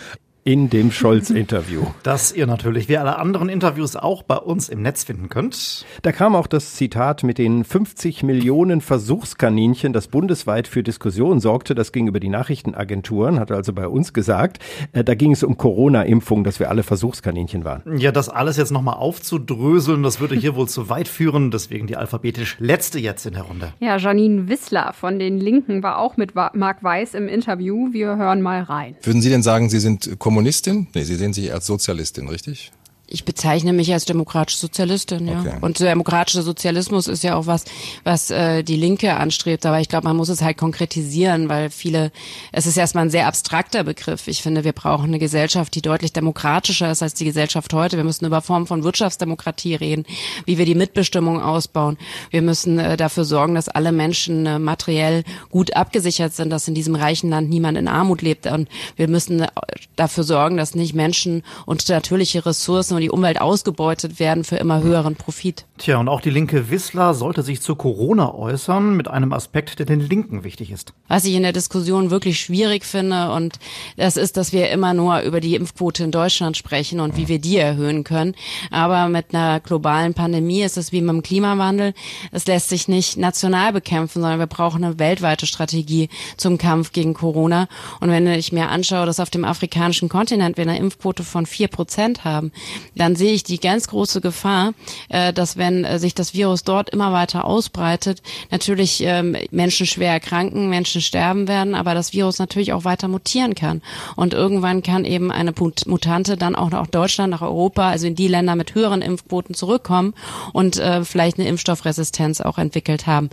in 0.43 0.69
dem 0.69 0.91
Scholz-Interview. 0.91 1.83
Das 2.03 2.33
ihr 2.33 2.47
natürlich, 2.47 2.89
wie 2.89 2.97
alle 2.97 3.17
anderen 3.17 3.47
Interviews 3.47 3.95
auch 3.95 4.23
bei 4.23 4.35
uns 4.35 4.67
im 4.67 4.81
Netz 4.81 5.05
finden 5.05 5.29
könnt. 5.29 5.85
Da 6.01 6.11
kam 6.11 6.35
auch 6.35 6.47
das 6.47 6.73
Zitat 6.75 7.23
mit 7.23 7.37
den 7.37 7.63
50 7.63 8.23
Millionen 8.23 8.81
Versuchskaninchen, 8.81 9.93
das 9.93 10.07
bundesweit 10.07 10.67
für 10.67 10.83
Diskussionen 10.83 11.39
sorgte. 11.39 11.75
Das 11.75 11.91
ging 11.93 12.07
über 12.07 12.19
die 12.19 12.29
Nachrichtenagenturen, 12.29 13.39
hat 13.39 13.51
also 13.51 13.71
bei 13.71 13.87
uns 13.87 14.11
gesagt. 14.11 14.59
Äh, 14.91 15.03
da 15.03 15.15
ging 15.15 15.31
es 15.31 15.43
um 15.43 15.55
Corona-Impfung, 15.57 16.43
dass 16.43 16.59
wir 16.59 16.69
alle 16.69 16.83
Versuchskaninchen 16.83 17.63
waren. 17.63 17.97
Ja, 17.97 18.11
das 18.11 18.27
alles 18.27 18.57
jetzt 18.57 18.71
nochmal 18.71 18.95
aufzudröseln, 18.95 20.03
das 20.03 20.19
würde 20.19 20.35
hier 20.35 20.55
wohl 20.55 20.67
zu 20.67 20.89
weit 20.89 21.07
führen. 21.07 21.51
Deswegen 21.51 21.87
die 21.87 21.95
alphabetisch 21.95 22.57
letzte 22.59 22.99
jetzt 22.99 23.25
in 23.25 23.33
der 23.33 23.43
Runde. 23.43 23.73
Ja, 23.79 23.97
Janine 23.97 24.49
Wissler 24.49 24.93
von 24.93 25.19
den 25.19 25.39
Linken 25.39 25.83
war 25.83 25.99
auch 25.99 26.17
mit 26.17 26.35
Marc 26.35 26.83
Weiß 26.83 27.13
im 27.13 27.29
Interview. 27.29 27.93
Wir 27.93 28.17
hören 28.17 28.41
mal 28.41 28.61
rein. 28.63 28.95
Würden 29.03 29.21
Sie 29.21 29.29
denn 29.29 29.43
sagen, 29.43 29.69
Sie 29.69 29.79
sind 29.79 30.19
Kommunistin? 30.33 30.87
Nee, 30.95 31.03
Sie 31.03 31.15
sehen 31.15 31.31
sich 31.31 31.53
als 31.53 31.67
Sozialistin, 31.67 32.27
richtig? 32.27 32.71
Ich 33.13 33.25
bezeichne 33.25 33.73
mich 33.73 33.93
als 33.93 34.05
demokratische 34.05 34.57
Sozialistin, 34.57 35.27
ja. 35.27 35.39
Okay. 35.39 35.57
Und 35.61 35.79
demokratischer 35.79 36.41
Sozialismus 36.41 37.07
ist 37.07 37.23
ja 37.23 37.35
auch 37.35 37.45
was, 37.45 37.65
was 38.03 38.31
äh, 38.31 38.63
die 38.63 38.75
Linke 38.75 39.15
anstrebt. 39.15 39.67
Aber 39.67 39.79
ich 39.79 39.87
glaube, 39.87 40.07
man 40.07 40.17
muss 40.17 40.29
es 40.29 40.41
halt 40.41 40.57
konkretisieren, 40.57 41.47
weil 41.47 41.69
viele, 41.69 42.11
es 42.51 42.65
ist 42.65 42.75
erstmal 42.75 43.05
ein 43.05 43.11
sehr 43.11 43.27
abstrakter 43.27 43.83
Begriff. 43.83 44.27
Ich 44.27 44.41
finde, 44.41 44.63
wir 44.63 44.73
brauchen 44.73 45.05
eine 45.05 45.19
Gesellschaft, 45.19 45.75
die 45.75 45.83
deutlich 45.83 46.11
demokratischer 46.11 46.89
ist 46.89 47.03
als 47.03 47.13
die 47.13 47.25
Gesellschaft 47.25 47.71
heute. 47.73 47.97
Wir 47.97 48.03
müssen 48.03 48.25
über 48.25 48.41
Formen 48.41 48.65
von 48.65 48.83
Wirtschaftsdemokratie 48.83 49.75
reden, 49.75 50.05
wie 50.45 50.57
wir 50.57 50.65
die 50.65 50.73
Mitbestimmung 50.73 51.39
ausbauen. 51.39 51.99
Wir 52.31 52.41
müssen 52.41 52.79
äh, 52.79 52.97
dafür 52.97 53.25
sorgen, 53.25 53.53
dass 53.53 53.69
alle 53.69 53.91
Menschen 53.91 54.47
äh, 54.47 54.57
materiell 54.57 55.23
gut 55.51 55.75
abgesichert 55.75 56.33
sind, 56.33 56.49
dass 56.49 56.67
in 56.67 56.73
diesem 56.73 56.95
reichen 56.95 57.29
Land 57.29 57.47
niemand 57.47 57.77
in 57.77 57.87
Armut 57.87 58.23
lebt. 58.23 58.47
Und 58.47 58.67
wir 58.95 59.07
müssen 59.07 59.41
äh, 59.41 59.49
dafür 59.95 60.23
sorgen, 60.23 60.57
dass 60.57 60.73
nicht 60.73 60.95
Menschen 60.95 61.43
und 61.67 61.87
natürliche 61.87 62.43
Ressourcen 62.43 62.95
und 62.95 63.02
die 63.03 63.11
Umwelt 63.11 63.41
ausgebeutet 63.41 64.19
werden 64.19 64.43
für 64.43 64.55
immer 64.55 64.81
höheren 64.81 65.15
Profit. 65.15 65.65
Tja, 65.77 65.97
und 65.97 66.07
auch 66.07 66.21
die 66.21 66.29
linke 66.29 66.69
Wissler 66.69 67.13
sollte 67.13 67.43
sich 67.43 67.61
zu 67.61 67.75
Corona 67.75 68.33
äußern 68.33 68.95
mit 68.95 69.07
einem 69.09 69.33
Aspekt, 69.33 69.79
der 69.79 69.85
den 69.85 69.99
Linken 69.99 70.43
wichtig 70.43 70.71
ist. 70.71 70.93
Was 71.09 71.25
ich 71.25 71.33
in 71.33 71.43
der 71.43 71.51
Diskussion 71.51 72.11
wirklich 72.11 72.39
schwierig 72.39 72.85
finde 72.85 73.31
und 73.31 73.59
das 73.97 74.15
ist, 74.15 74.37
dass 74.37 74.53
wir 74.53 74.69
immer 74.69 74.93
nur 74.93 75.19
über 75.21 75.41
die 75.41 75.55
Impfquote 75.55 76.05
in 76.05 76.11
Deutschland 76.11 76.55
sprechen 76.55 77.01
und 77.01 77.17
wie 77.17 77.27
wir 77.27 77.39
die 77.39 77.57
erhöhen 77.57 78.05
können. 78.05 78.35
Aber 78.71 79.09
mit 79.09 79.33
einer 79.33 79.59
globalen 79.59 80.13
Pandemie 80.13 80.61
ist 80.61 80.77
es 80.77 80.91
wie 80.93 81.01
mit 81.01 81.09
dem 81.09 81.23
Klimawandel. 81.23 81.93
Es 82.31 82.47
lässt 82.47 82.69
sich 82.69 82.87
nicht 82.87 83.17
national 83.17 83.73
bekämpfen, 83.73 84.21
sondern 84.21 84.39
wir 84.39 84.47
brauchen 84.47 84.83
eine 84.83 84.97
weltweite 84.99 85.45
Strategie 85.45 86.07
zum 86.37 86.57
Kampf 86.57 86.93
gegen 86.93 87.13
Corona. 87.13 87.67
Und 87.99 88.09
wenn 88.09 88.25
ich 88.27 88.53
mir 88.53 88.69
anschaue, 88.69 89.05
dass 89.05 89.19
auf 89.19 89.29
dem 89.29 89.43
afrikanischen 89.43 90.07
Kontinent 90.07 90.55
wir 90.55 90.63
eine 90.63 90.77
Impfquote 90.77 91.23
von 91.23 91.45
vier 91.45 91.67
Prozent 91.67 92.23
haben, 92.23 92.51
dann 92.95 93.15
sehe 93.15 93.33
ich 93.33 93.43
die 93.43 93.59
ganz 93.59 93.87
große 93.87 94.21
Gefahr, 94.21 94.73
äh, 95.09 95.33
dass 95.33 95.57
wenn 95.57 95.83
äh, 95.83 95.99
sich 95.99 96.15
das 96.15 96.33
Virus 96.33 96.63
dort 96.63 96.89
immer 96.89 97.11
weiter 97.13 97.45
ausbreitet, 97.45 98.21
natürlich 98.51 99.03
ähm, 99.03 99.35
Menschen 99.51 99.85
schwer 99.85 100.11
erkranken, 100.11 100.69
Menschen 100.69 101.01
sterben 101.01 101.47
werden, 101.47 101.75
aber 101.75 101.93
das 101.93 102.13
Virus 102.13 102.39
natürlich 102.39 102.73
auch 102.73 102.85
weiter 102.85 103.07
mutieren 103.07 103.55
kann. 103.55 103.81
Und 104.15 104.33
irgendwann 104.33 104.83
kann 104.83 105.05
eben 105.05 105.31
eine 105.31 105.53
Mutante 105.85 106.37
dann 106.37 106.55
auch 106.55 106.69
nach 106.69 106.87
Deutschland, 106.87 107.31
nach 107.31 107.41
Europa, 107.41 107.89
also 107.89 108.07
in 108.07 108.15
die 108.15 108.27
Länder 108.27 108.55
mit 108.55 108.75
höheren 108.75 109.01
Impfquoten 109.01 109.55
zurückkommen 109.55 110.13
und 110.51 110.79
äh, 110.79 111.03
vielleicht 111.03 111.39
eine 111.39 111.47
Impfstoffresistenz 111.47 112.41
auch 112.41 112.57
entwickelt 112.57 113.07
haben. 113.07 113.29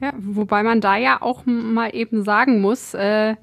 Ja, 0.00 0.12
wobei 0.18 0.62
man 0.62 0.80
da 0.80 0.96
ja 0.96 1.22
auch 1.22 1.44
mal 1.44 1.94
eben 1.94 2.22
sagen 2.22 2.60
muss, 2.60 2.94
äh, 2.94 3.34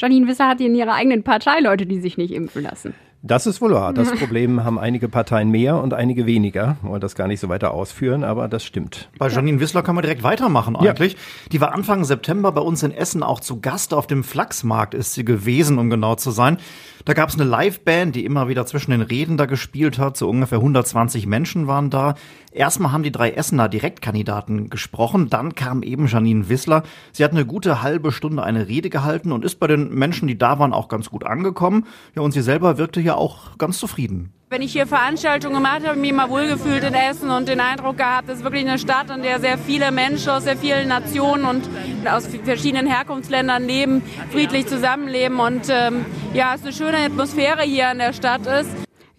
Janine 0.00 0.26
Wisser 0.26 0.48
hat 0.48 0.60
in 0.60 0.74
ihrer 0.74 0.94
eigenen 0.94 1.22
Partei 1.22 1.60
Leute, 1.60 1.86
die 1.86 2.00
sich 2.00 2.16
nicht 2.16 2.32
impfen 2.32 2.62
lassen. 2.62 2.94
Das 3.22 3.46
ist 3.46 3.60
wohl 3.60 3.72
wahr. 3.72 3.92
Das 3.92 4.10
Problem 4.18 4.64
haben 4.64 4.78
einige 4.78 5.08
Parteien 5.08 5.50
mehr 5.50 5.76
und 5.76 5.94
einige 5.94 6.26
weniger. 6.26 6.76
Ich 6.82 6.88
wollte 6.88 7.04
das 7.04 7.14
gar 7.14 7.28
nicht 7.28 7.38
so 7.38 7.48
weiter 7.48 7.72
ausführen, 7.72 8.24
aber 8.24 8.48
das 8.48 8.64
stimmt. 8.64 9.08
Bei 9.18 9.28
Janine 9.28 9.60
Wissler 9.60 9.82
kann 9.82 9.94
man 9.94 10.02
direkt 10.02 10.24
weitermachen 10.24 10.74
eigentlich. 10.74 11.12
Ja. 11.12 11.18
Die 11.52 11.60
war 11.60 11.72
Anfang 11.72 12.04
September 12.04 12.50
bei 12.50 12.60
uns 12.60 12.82
in 12.82 12.90
Essen 12.90 13.22
auch 13.22 13.38
zu 13.38 13.60
Gast. 13.60 13.94
Auf 13.94 14.08
dem 14.08 14.24
Flachsmarkt 14.24 14.92
ist 14.94 15.14
sie 15.14 15.24
gewesen, 15.24 15.78
um 15.78 15.88
genau 15.88 16.16
zu 16.16 16.32
sein. 16.32 16.58
Da 17.04 17.14
gab 17.14 17.28
es 17.28 17.38
eine 17.38 17.44
Liveband, 17.44 18.14
die 18.14 18.24
immer 18.24 18.48
wieder 18.48 18.66
zwischen 18.66 18.90
den 18.90 19.02
Reden 19.02 19.36
da 19.36 19.46
gespielt 19.46 19.98
hat. 19.98 20.16
So 20.16 20.28
ungefähr 20.28 20.58
120 20.58 21.26
Menschen 21.26 21.66
waren 21.66 21.90
da. 21.90 22.14
Erstmal 22.54 22.92
haben 22.92 23.02
die 23.02 23.12
drei 23.12 23.30
Essener 23.30 23.68
Direktkandidaten 23.68 24.68
gesprochen. 24.68 25.30
Dann 25.30 25.54
kam 25.54 25.82
eben 25.82 26.06
Janine 26.06 26.48
Wissler. 26.48 26.82
Sie 27.12 27.24
hat 27.24 27.30
eine 27.30 27.46
gute 27.46 27.82
halbe 27.82 28.12
Stunde 28.12 28.42
eine 28.42 28.68
Rede 28.68 28.90
gehalten 28.90 29.32
und 29.32 29.44
ist 29.44 29.58
bei 29.58 29.66
den 29.66 29.94
Menschen, 29.94 30.28
die 30.28 30.36
da 30.36 30.58
waren, 30.58 30.74
auch 30.74 30.88
ganz 30.88 31.08
gut 31.08 31.24
angekommen. 31.24 31.86
Ja, 32.14 32.22
und 32.22 32.32
sie 32.32 32.42
selber 32.42 32.76
wirkte 32.76 33.00
ja 33.00 33.14
auch 33.14 33.56
ganz 33.56 33.78
zufrieden. 33.78 34.32
Wenn 34.50 34.60
ich 34.60 34.72
hier 34.72 34.86
Veranstaltungen 34.86 35.54
gemacht 35.54 35.76
habe, 35.76 35.86
habe 35.86 35.96
ich 35.96 36.02
mich 36.02 36.10
immer 36.10 36.28
wohlgefühlt 36.28 36.84
in 36.84 36.92
Essen 36.92 37.30
und 37.30 37.48
den 37.48 37.58
Eindruck 37.58 37.96
gehabt, 37.96 38.28
es 38.28 38.40
ist 38.40 38.44
wirklich 38.44 38.68
eine 38.68 38.78
Stadt, 38.78 39.08
in 39.08 39.22
der 39.22 39.40
sehr 39.40 39.56
viele 39.56 39.90
Menschen 39.90 40.28
aus 40.28 40.44
sehr 40.44 40.58
vielen 40.58 40.88
Nationen 40.88 41.46
und 41.46 41.66
aus 42.06 42.26
verschiedenen 42.44 42.86
Herkunftsländern 42.86 43.66
leben, 43.66 44.02
friedlich 44.30 44.66
zusammenleben 44.66 45.40
und 45.40 45.70
ähm, 45.70 46.04
ja, 46.34 46.52
es 46.52 46.60
ist 46.60 46.66
eine 46.66 46.74
schöne 46.74 46.98
Atmosphäre 46.98 47.62
hier 47.62 47.92
in 47.92 47.98
der 47.98 48.12
Stadt 48.12 48.46
ist. 48.46 48.68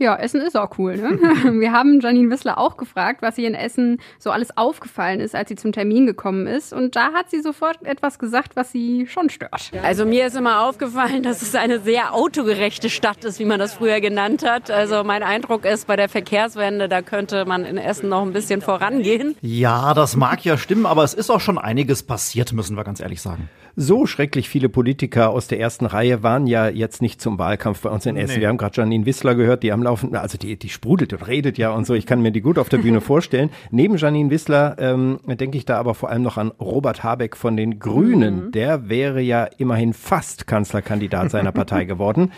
Ja, 0.04 0.18
Essen 0.18 0.42
ist 0.42 0.58
auch 0.58 0.78
cool. 0.80 0.98
Ne? 0.98 1.12
Wir 1.62 1.72
haben 1.72 2.02
Janine 2.02 2.30
Wissler 2.30 2.58
auch 2.58 2.76
gefragt, 2.76 3.22
was 3.22 3.38
ihr 3.38 3.48
in 3.48 3.54
Essen 3.54 4.02
so 4.20 4.32
alles 4.32 4.58
aufgefallen 4.58 5.22
ist, 5.22 5.34
als 5.34 5.48
sie 5.48 5.56
zum 5.56 5.72
Termin 5.72 6.06
gekommen 6.06 6.46
ist. 6.46 6.74
Und 6.74 6.98
da 6.98 7.14
hat 7.14 7.30
sie 7.30 7.40
sofort 7.40 7.82
etwas 7.86 8.20
gesagt, 8.20 8.58
was 8.58 8.70
sie 8.74 9.08
schon 9.08 9.30
stört. 9.30 9.72
Also 9.82 10.06
mir 10.06 10.28
ist 10.28 10.36
immer 10.36 10.68
aufgefallen, 10.68 11.24
dass 11.24 11.42
es 11.42 11.56
eine 11.56 11.80
sehr 11.80 12.14
autogerechte 12.14 12.90
Stadt 12.90 13.24
ist, 13.24 13.40
wie 13.40 13.46
man 13.46 13.60
das 13.60 13.76
früher 13.76 14.02
genannt 14.02 14.44
hat. 14.44 14.70
Also 14.70 15.06
mein 15.06 15.24
Eindruck 15.24 15.64
ist, 15.64 15.88
bei 15.88 15.96
der 15.96 16.10
Verkehrswende, 16.10 16.90
da 16.90 17.02
könnte 17.02 17.46
man 17.46 17.64
in 17.64 17.78
Essen 17.78 18.10
noch 18.10 18.24
ein 18.24 18.34
bisschen 18.34 18.60
vorangehen. 18.60 19.38
Ja, 19.40 19.94
das 19.94 20.18
mag 20.18 20.44
ja 20.44 20.58
stimmen, 20.58 20.86
aber 20.86 21.06
es 21.06 21.14
ist 21.14 21.30
auch 21.30 21.40
schon 21.40 21.58
einiges 21.58 22.04
passiert, 22.04 22.52
müssen 22.52 22.76
wir 22.76 22.84
ganz 22.84 23.00
ehrlich 23.00 23.22
sagen. 23.22 23.50
So 23.76 24.06
schrecklich 24.06 24.50
viele 24.50 24.70
Politiker 24.70 25.32
aus 25.32 25.48
der 25.48 25.60
ersten 25.60 25.88
Reihe 25.88 26.22
waren 26.22 26.46
ja 26.46 26.70
jetzt 26.70 27.02
nicht 27.02 27.20
zum 27.20 27.40
Wahlkampf 27.40 27.82
bei 27.82 27.90
uns 27.90 28.06
in 28.06 28.16
Essen. 28.16 28.36
Nee. 28.36 28.42
Wir 28.42 28.48
haben 28.50 28.58
gerade 28.58 28.76
Janine 28.78 29.06
Wissler 29.06 29.34
gehört, 29.34 29.64
die 29.64 29.72
am 29.72 29.86
auf, 29.88 30.06
also 30.14 30.38
die, 30.38 30.58
die 30.58 30.70
sprudelt 30.70 31.12
und 31.14 31.28
redet 31.28 31.58
ja 31.58 31.72
und 31.72 31.86
so, 31.88 31.96
ich 31.96 32.06
kann 32.06 32.22
mir 32.22 32.32
die 32.32 32.42
gut 32.42 32.60
auf 32.60 32.70
der 32.70 32.78
Bühne 32.78 33.02
vorstellen. 33.02 33.50
Neben 33.72 33.98
Janine 33.98 34.30
Wissler 34.30 34.76
ähm, 34.78 35.20
denke 35.26 35.58
ich 35.58 35.66
da 35.66 35.78
aber 35.78 35.96
vor 35.96 36.10
allem 36.10 36.22
noch 36.22 36.38
an 36.38 36.52
Robert 36.60 37.04
Habeck 37.04 37.36
von 37.36 37.58
den 37.58 37.80
Grünen. 37.80 38.46
Mhm. 38.46 38.52
Der 38.52 38.90
wäre 38.90 39.22
ja 39.22 39.46
immerhin 39.58 39.94
fast 39.94 40.46
Kanzlerkandidat 40.46 41.32
seiner 41.32 41.52
Partei 41.52 41.86
geworden. 41.86 42.32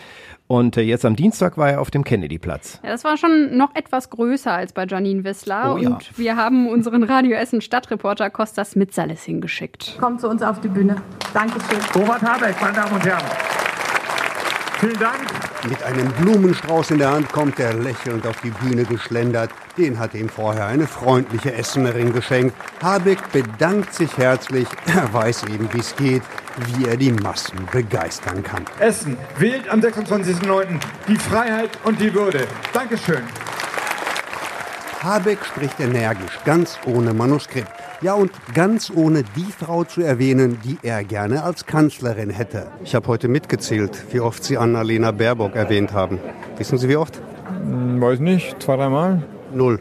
Und 0.48 0.78
äh, 0.78 0.82
jetzt 0.82 1.06
am 1.06 1.16
Dienstag 1.16 1.58
war 1.58 1.72
er 1.72 1.82
auf 1.82 1.90
dem 1.90 2.04
Kennedy-Platz. 2.04 2.80
Ja, 2.84 2.92
das 2.92 3.04
war 3.04 3.18
schon 3.18 3.58
noch 3.58 3.74
etwas 3.74 4.10
größer 4.12 4.52
als 4.52 4.74
bei 4.74 4.86
Janine 4.86 5.24
Wissler. 5.24 5.74
Oh, 5.76 5.78
ja. 5.78 5.90
Und 5.90 6.18
wir 6.18 6.36
haben 6.36 6.68
unseren 6.68 7.04
Radio 7.04 7.36
Essen 7.36 7.62
Stadtreporter 7.62 8.30
Kostas 8.30 8.76
Mitsalis 8.76 9.24
hingeschickt. 9.24 9.98
Kommt 10.00 10.22
zu 10.22 10.30
uns 10.30 10.44
auf 10.44 10.62
die 10.62 10.68
Bühne. 10.68 10.98
Dankeschön. 11.34 11.80
Robert 11.96 12.22
Habeck, 12.22 12.56
meine 12.62 12.76
Damen 12.76 12.94
und 12.94 13.06
Herren. 13.06 13.24
Vielen 14.80 15.00
Dank. 15.00 15.22
Mit 15.70 15.82
einem 15.84 16.12
Blumenstrauß 16.14 16.92
in 16.92 17.00
der 17.00 17.12
Hand 17.12 17.32
kommt 17.32 17.60
er 17.60 17.74
lächelnd 17.74 18.28
auf 18.28 18.40
die 18.42 18.50
Bühne 18.50 18.84
geschlendert. 18.84 19.50
Den 19.78 19.98
hat 19.98 20.14
ihm 20.14 20.28
vorher 20.28 20.68
eine 20.68 20.86
freundliche 20.86 21.54
Essenerin 21.54 22.12
geschenkt. 22.12 22.56
Habeck 22.84 23.32
bedankt 23.32 23.94
sich 23.94 24.18
herzlich. 24.18 24.68
Er 24.86 25.12
weiß 25.14 25.44
eben, 25.46 25.72
wie 25.74 25.80
es 25.80 25.96
geht, 25.96 26.24
wie 26.68 26.88
er 26.88 26.98
die 26.98 27.12
Massen 27.12 27.68
begeistern 27.72 28.44
kann. 28.44 28.66
Essen 28.80 29.18
wählt 29.38 29.70
am 29.70 29.80
26.09. 29.80 30.80
die 31.08 31.18
Freiheit 31.18 31.72
und 31.86 32.00
die 32.00 32.14
Würde. 32.14 32.46
Dankeschön. 32.74 33.24
Habeck 35.02 35.46
spricht 35.46 35.80
energisch, 35.80 36.40
ganz 36.44 36.80
ohne 36.86 37.14
Manuskript. 37.14 37.72
Ja, 38.02 38.14
und 38.14 38.32
ganz 38.54 38.92
ohne 38.94 39.24
die 39.24 39.52
Frau 39.58 39.86
zu 39.86 40.02
erwähnen, 40.02 40.58
die 40.64 40.78
er 40.84 41.04
gerne 41.04 41.44
als 41.44 41.66
Kanzlerin 41.66 42.30
hätte. 42.30 42.68
Ich 42.84 42.94
habe 42.94 43.08
heute 43.08 43.28
mitgezählt, 43.30 44.06
wie 44.12 44.20
oft 44.20 44.44
Sie 44.44 44.58
Annalena 44.58 45.12
Baerbock 45.12 45.56
erwähnt 45.56 45.94
haben. 45.94 46.20
Wissen 46.58 46.78
Sie 46.78 46.90
wie 46.90 46.98
oft? 46.98 47.22
Hm, 47.48 48.02
weiß 48.02 48.20
nicht, 48.20 48.62
zwei, 48.62 48.76
dreimal? 48.76 49.24
Null. 49.54 49.80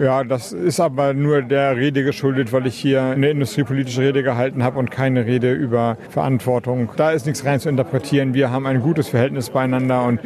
Ja, 0.00 0.24
das 0.24 0.52
ist 0.52 0.80
aber 0.80 1.12
nur 1.12 1.42
der 1.42 1.76
Rede 1.76 2.04
geschuldet, 2.04 2.52
weil 2.52 2.66
ich 2.66 2.74
hier 2.74 3.02
eine 3.02 3.28
industriepolitische 3.28 4.00
Rede 4.00 4.22
gehalten 4.22 4.64
habe 4.64 4.78
und 4.78 4.90
keine 4.90 5.26
Rede 5.26 5.52
über 5.52 5.98
Verantwortung. 6.08 6.88
Da 6.96 7.10
ist 7.10 7.26
nichts 7.26 7.44
rein 7.44 7.60
zu 7.60 7.68
interpretieren. 7.68 8.32
Wir 8.32 8.50
haben 8.50 8.66
ein 8.66 8.80
gutes 8.80 9.08
Verhältnis 9.08 9.50
beieinander 9.50 10.04
und 10.04 10.20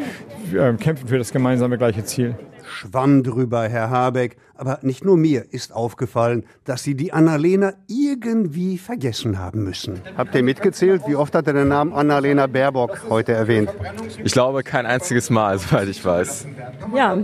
kämpfen 0.78 1.08
für 1.08 1.18
das 1.18 1.32
gemeinsame 1.32 1.76
gleiche 1.76 2.04
Ziel. 2.04 2.36
Schwamm 2.68 3.22
drüber, 3.22 3.68
Herr 3.68 3.90
Habeck. 3.90 4.36
Aber 4.54 4.80
nicht 4.82 5.04
nur 5.04 5.16
mir 5.16 5.44
ist 5.52 5.72
aufgefallen, 5.72 6.44
dass 6.64 6.82
Sie 6.82 6.96
die 6.96 7.12
Annalena 7.12 7.74
irgendwie 7.86 8.76
vergessen 8.76 9.38
haben 9.38 9.62
müssen. 9.62 10.00
Habt 10.16 10.34
ihr 10.34 10.42
mitgezählt? 10.42 11.02
Wie 11.06 11.14
oft 11.14 11.34
hat 11.34 11.46
er 11.46 11.52
den 11.52 11.68
Namen 11.68 11.92
Annalena 11.92 12.48
Baerbock 12.48 13.02
heute 13.08 13.32
erwähnt? 13.32 13.70
Ich 14.24 14.32
glaube, 14.32 14.64
kein 14.64 14.84
einziges 14.84 15.30
Mal, 15.30 15.58
soweit 15.60 15.88
ich 15.88 16.04
weiß. 16.04 16.46
Ja, 16.94 17.16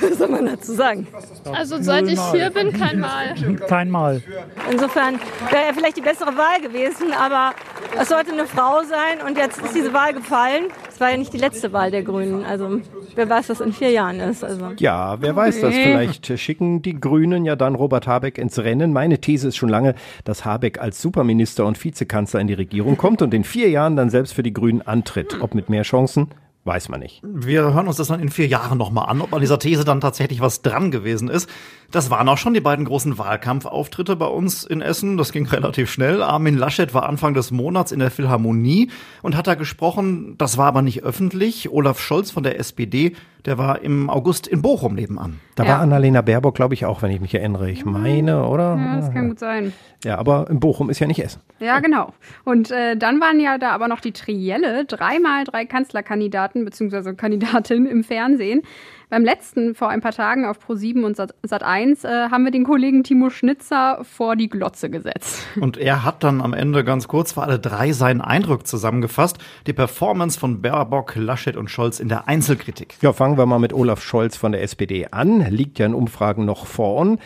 was 0.00 0.18
soll 0.18 0.28
man 0.28 0.46
dazu 0.46 0.72
sagen? 0.72 1.06
Also 1.52 1.80
seit 1.80 2.08
ich 2.08 2.20
hier 2.32 2.50
bin, 2.50 2.72
kein 2.72 2.98
Mal. 2.98 3.34
Kein 3.68 3.90
Mal. 3.90 4.22
Insofern 4.70 5.14
wäre 5.50 5.66
er 5.68 5.74
vielleicht 5.74 5.96
die 5.96 6.02
bessere 6.02 6.36
Wahl 6.36 6.60
gewesen, 6.60 7.12
aber 7.12 7.52
es 8.00 8.08
sollte 8.08 8.32
eine 8.32 8.46
Frau 8.46 8.82
sein 8.82 9.26
und 9.26 9.36
jetzt 9.36 9.62
ist 9.62 9.74
diese 9.74 9.92
Wahl 9.92 10.12
gefallen. 10.12 10.64
Es 11.00 11.02
war 11.02 11.12
ja 11.12 11.16
nicht 11.16 11.32
die 11.32 11.38
letzte 11.38 11.72
Wahl 11.72 11.90
der 11.90 12.02
Grünen. 12.02 12.44
Also 12.44 12.78
wer 13.14 13.26
weiß, 13.26 13.48
was 13.48 13.62
in 13.62 13.72
vier 13.72 13.90
Jahren 13.90 14.20
ist. 14.20 14.44
Also. 14.44 14.72
Ja, 14.76 15.16
wer 15.22 15.34
weiß 15.34 15.62
das. 15.62 15.74
Vielleicht 15.74 16.38
schicken 16.38 16.82
die 16.82 17.00
Grünen 17.00 17.46
ja 17.46 17.56
dann 17.56 17.74
Robert 17.74 18.06
Habeck 18.06 18.36
ins 18.36 18.58
Rennen. 18.58 18.92
Meine 18.92 19.18
These 19.18 19.48
ist 19.48 19.56
schon 19.56 19.70
lange, 19.70 19.94
dass 20.24 20.44
Habeck 20.44 20.78
als 20.78 21.00
Superminister 21.00 21.64
und 21.64 21.82
Vizekanzler 21.82 22.40
in 22.40 22.48
die 22.48 22.52
Regierung 22.52 22.98
kommt 22.98 23.22
und 23.22 23.32
in 23.32 23.44
vier 23.44 23.70
Jahren 23.70 23.96
dann 23.96 24.10
selbst 24.10 24.34
für 24.34 24.42
die 24.42 24.52
Grünen 24.52 24.82
antritt. 24.82 25.40
Ob 25.40 25.54
mit 25.54 25.70
mehr 25.70 25.84
Chancen, 25.84 26.28
Weiß 26.64 26.90
man 26.90 27.00
nicht. 27.00 27.22
Wir 27.24 27.72
hören 27.72 27.88
uns 27.88 27.96
das 27.96 28.08
dann 28.08 28.20
in 28.20 28.28
vier 28.28 28.46
Jahren 28.46 28.76
nochmal 28.76 29.08
an, 29.08 29.22
ob 29.22 29.32
an 29.32 29.40
dieser 29.40 29.58
These 29.58 29.84
dann 29.84 30.02
tatsächlich 30.02 30.42
was 30.42 30.60
dran 30.60 30.90
gewesen 30.90 31.28
ist. 31.28 31.48
Das 31.90 32.10
waren 32.10 32.28
auch 32.28 32.36
schon 32.36 32.52
die 32.52 32.60
beiden 32.60 32.84
großen 32.84 33.16
Wahlkampfauftritte 33.16 34.14
bei 34.14 34.26
uns 34.26 34.64
in 34.64 34.82
Essen. 34.82 35.16
Das 35.16 35.32
ging 35.32 35.46
relativ 35.48 35.90
schnell. 35.90 36.22
Armin 36.22 36.58
Laschet 36.58 36.92
war 36.92 37.08
Anfang 37.08 37.32
des 37.32 37.50
Monats 37.50 37.92
in 37.92 37.98
der 37.98 38.10
Philharmonie 38.10 38.90
und 39.22 39.38
hat 39.38 39.46
da 39.46 39.54
gesprochen. 39.54 40.34
Das 40.36 40.58
war 40.58 40.66
aber 40.66 40.82
nicht 40.82 41.02
öffentlich. 41.02 41.70
Olaf 41.70 41.98
Scholz 41.98 42.30
von 42.30 42.42
der 42.42 42.58
SPD, 42.58 43.16
der 43.46 43.58
war 43.58 43.82
im 43.82 44.10
August 44.10 44.46
in 44.46 44.62
Bochum 44.62 44.94
nebenan. 44.94 45.40
Da 45.54 45.64
ja. 45.64 45.70
war 45.70 45.80
Annalena 45.80 46.22
Baerbock, 46.22 46.54
glaube 46.54 46.74
ich, 46.74 46.84
auch, 46.84 47.02
wenn 47.02 47.10
ich 47.10 47.20
mich 47.20 47.34
erinnere. 47.34 47.70
Ich 47.70 47.84
meine, 47.84 48.46
oder? 48.46 48.76
Ja, 48.76 48.96
das 48.96 49.12
kann 49.12 49.28
gut 49.28 49.38
sein. 49.38 49.72
Ja, 50.04 50.18
aber 50.18 50.48
in 50.50 50.60
Bochum 50.60 50.90
ist 50.90 50.98
ja 50.98 51.06
nicht 51.06 51.22
Essen. 51.22 51.40
Ja, 51.58 51.80
genau. 51.80 52.12
Und 52.44 52.70
äh, 52.70 52.96
dann 52.96 53.20
waren 53.20 53.40
ja 53.40 53.58
da 53.58 53.70
aber 53.70 53.88
noch 53.88 54.00
die 54.00 54.12
Trielle, 54.12 54.84
dreimal 54.84 55.44
drei 55.44 55.64
Kanzlerkandidaten 55.64 56.64
bzw. 56.64 57.14
Kandidatinnen 57.14 57.86
im 57.86 58.04
Fernsehen. 58.04 58.62
Beim 59.10 59.24
letzten, 59.24 59.74
vor 59.74 59.88
ein 59.88 60.00
paar 60.00 60.12
Tagen 60.12 60.46
auf 60.46 60.58
Pro7 60.64 61.02
und 61.02 61.18
Sat1, 61.18 62.04
äh, 62.06 62.30
haben 62.30 62.44
wir 62.44 62.52
den 62.52 62.62
Kollegen 62.62 63.02
Timo 63.02 63.28
Schnitzer 63.28 63.98
vor 64.04 64.36
die 64.36 64.48
Glotze 64.48 64.88
gesetzt. 64.88 65.44
Und 65.60 65.76
er 65.76 66.04
hat 66.04 66.22
dann 66.22 66.40
am 66.40 66.54
Ende 66.54 66.84
ganz 66.84 67.08
kurz 67.08 67.32
für 67.32 67.42
alle 67.42 67.58
drei 67.58 67.90
seinen 67.92 68.20
Eindruck 68.20 68.68
zusammengefasst. 68.68 69.38
Die 69.66 69.72
Performance 69.72 70.38
von 70.38 70.62
Baerbock, 70.62 71.16
Laschet 71.16 71.56
und 71.56 71.70
Scholz 71.70 71.98
in 71.98 72.08
der 72.08 72.28
Einzelkritik. 72.28 72.98
Ja, 73.02 73.12
fangen 73.12 73.36
wir 73.36 73.46
mal 73.46 73.58
mit 73.58 73.72
Olaf 73.72 74.00
Scholz 74.00 74.36
von 74.36 74.52
der 74.52 74.62
SPD 74.62 75.08
an. 75.10 75.40
Liegt 75.50 75.80
ja 75.80 75.86
in 75.86 75.94
Umfragen 75.94 76.44
noch 76.44 76.66
vorn. 76.66 77.18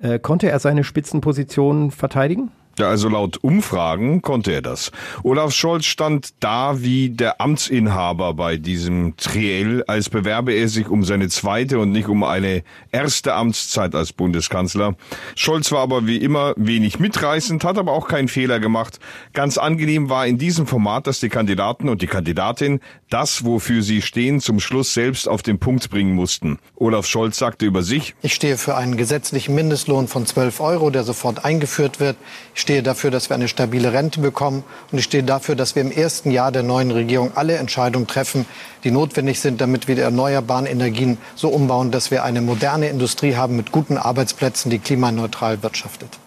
Äh, 0.00 0.18
konnte 0.18 0.50
er 0.50 0.58
seine 0.58 0.82
Spitzenposition 0.82 1.92
verteidigen? 1.92 2.50
Ja, 2.78 2.88
also 2.88 3.08
laut 3.08 3.38
Umfragen 3.42 4.22
konnte 4.22 4.52
er 4.52 4.62
das. 4.62 4.92
Olaf 5.24 5.52
Scholz 5.52 5.84
stand 5.84 6.30
da 6.38 6.80
wie 6.80 7.10
der 7.10 7.40
Amtsinhaber 7.40 8.34
bei 8.34 8.56
diesem 8.56 9.16
Triell, 9.16 9.82
als 9.88 10.08
bewerbe 10.08 10.52
er 10.52 10.68
sich 10.68 10.88
um 10.88 11.02
seine 11.02 11.28
zweite 11.28 11.80
und 11.80 11.90
nicht 11.90 12.06
um 12.06 12.22
eine 12.22 12.62
erste 12.92 13.34
Amtszeit 13.34 13.96
als 13.96 14.12
Bundeskanzler. 14.12 14.94
Scholz 15.34 15.72
war 15.72 15.80
aber 15.80 16.06
wie 16.06 16.18
immer 16.18 16.54
wenig 16.56 17.00
mitreißend, 17.00 17.64
hat 17.64 17.78
aber 17.78 17.92
auch 17.92 18.06
keinen 18.06 18.28
Fehler 18.28 18.60
gemacht. 18.60 19.00
Ganz 19.32 19.58
angenehm 19.58 20.08
war 20.08 20.28
in 20.28 20.38
diesem 20.38 20.68
Format, 20.68 21.08
dass 21.08 21.18
die 21.18 21.30
Kandidaten 21.30 21.88
und 21.88 22.00
die 22.00 22.06
Kandidatin 22.06 22.78
das, 23.10 23.44
wofür 23.44 23.82
sie 23.82 24.02
stehen, 24.02 24.40
zum 24.40 24.60
Schluss 24.60 24.94
selbst 24.94 25.28
auf 25.28 25.42
den 25.42 25.58
Punkt 25.58 25.90
bringen 25.90 26.14
mussten. 26.14 26.58
Olaf 26.76 27.06
Scholz 27.06 27.38
sagte 27.38 27.66
über 27.66 27.82
sich, 27.82 28.14
Ich 28.22 28.34
stehe 28.34 28.56
für 28.56 28.76
einen 28.76 28.96
gesetzlichen 28.96 29.54
Mindestlohn 29.56 30.06
von 30.06 30.26
12 30.26 30.60
Euro, 30.60 30.90
der 30.90 31.02
sofort 31.02 31.44
eingeführt 31.44 31.98
wird. 31.98 32.16
Ich 32.54 32.60
stehe 32.68 32.82
dafür, 32.82 33.10
dass 33.10 33.30
wir 33.30 33.34
eine 33.34 33.48
stabile 33.48 33.94
Rente 33.94 34.20
bekommen. 34.20 34.62
Und 34.92 34.98
ich 34.98 35.04
stehe 35.04 35.22
dafür, 35.22 35.56
dass 35.56 35.74
wir 35.74 35.80
im 35.80 35.90
ersten 35.90 36.30
Jahr 36.30 36.52
der 36.52 36.62
neuen 36.62 36.90
Regierung 36.90 37.32
alle 37.34 37.56
Entscheidungen 37.56 38.06
treffen, 38.06 38.44
die 38.84 38.90
notwendig 38.90 39.40
sind, 39.40 39.62
damit 39.62 39.88
wir 39.88 39.94
die 39.94 40.02
erneuerbaren 40.02 40.66
Energien 40.66 41.16
so 41.34 41.48
umbauen, 41.48 41.90
dass 41.90 42.10
wir 42.10 42.24
eine 42.24 42.42
moderne 42.42 42.90
Industrie 42.90 43.36
haben 43.36 43.56
mit 43.56 43.72
guten 43.72 43.96
Arbeitsplätzen, 43.96 44.70
die 44.70 44.80
klimaneutral 44.80 45.62
wirtschaftet. 45.62 46.18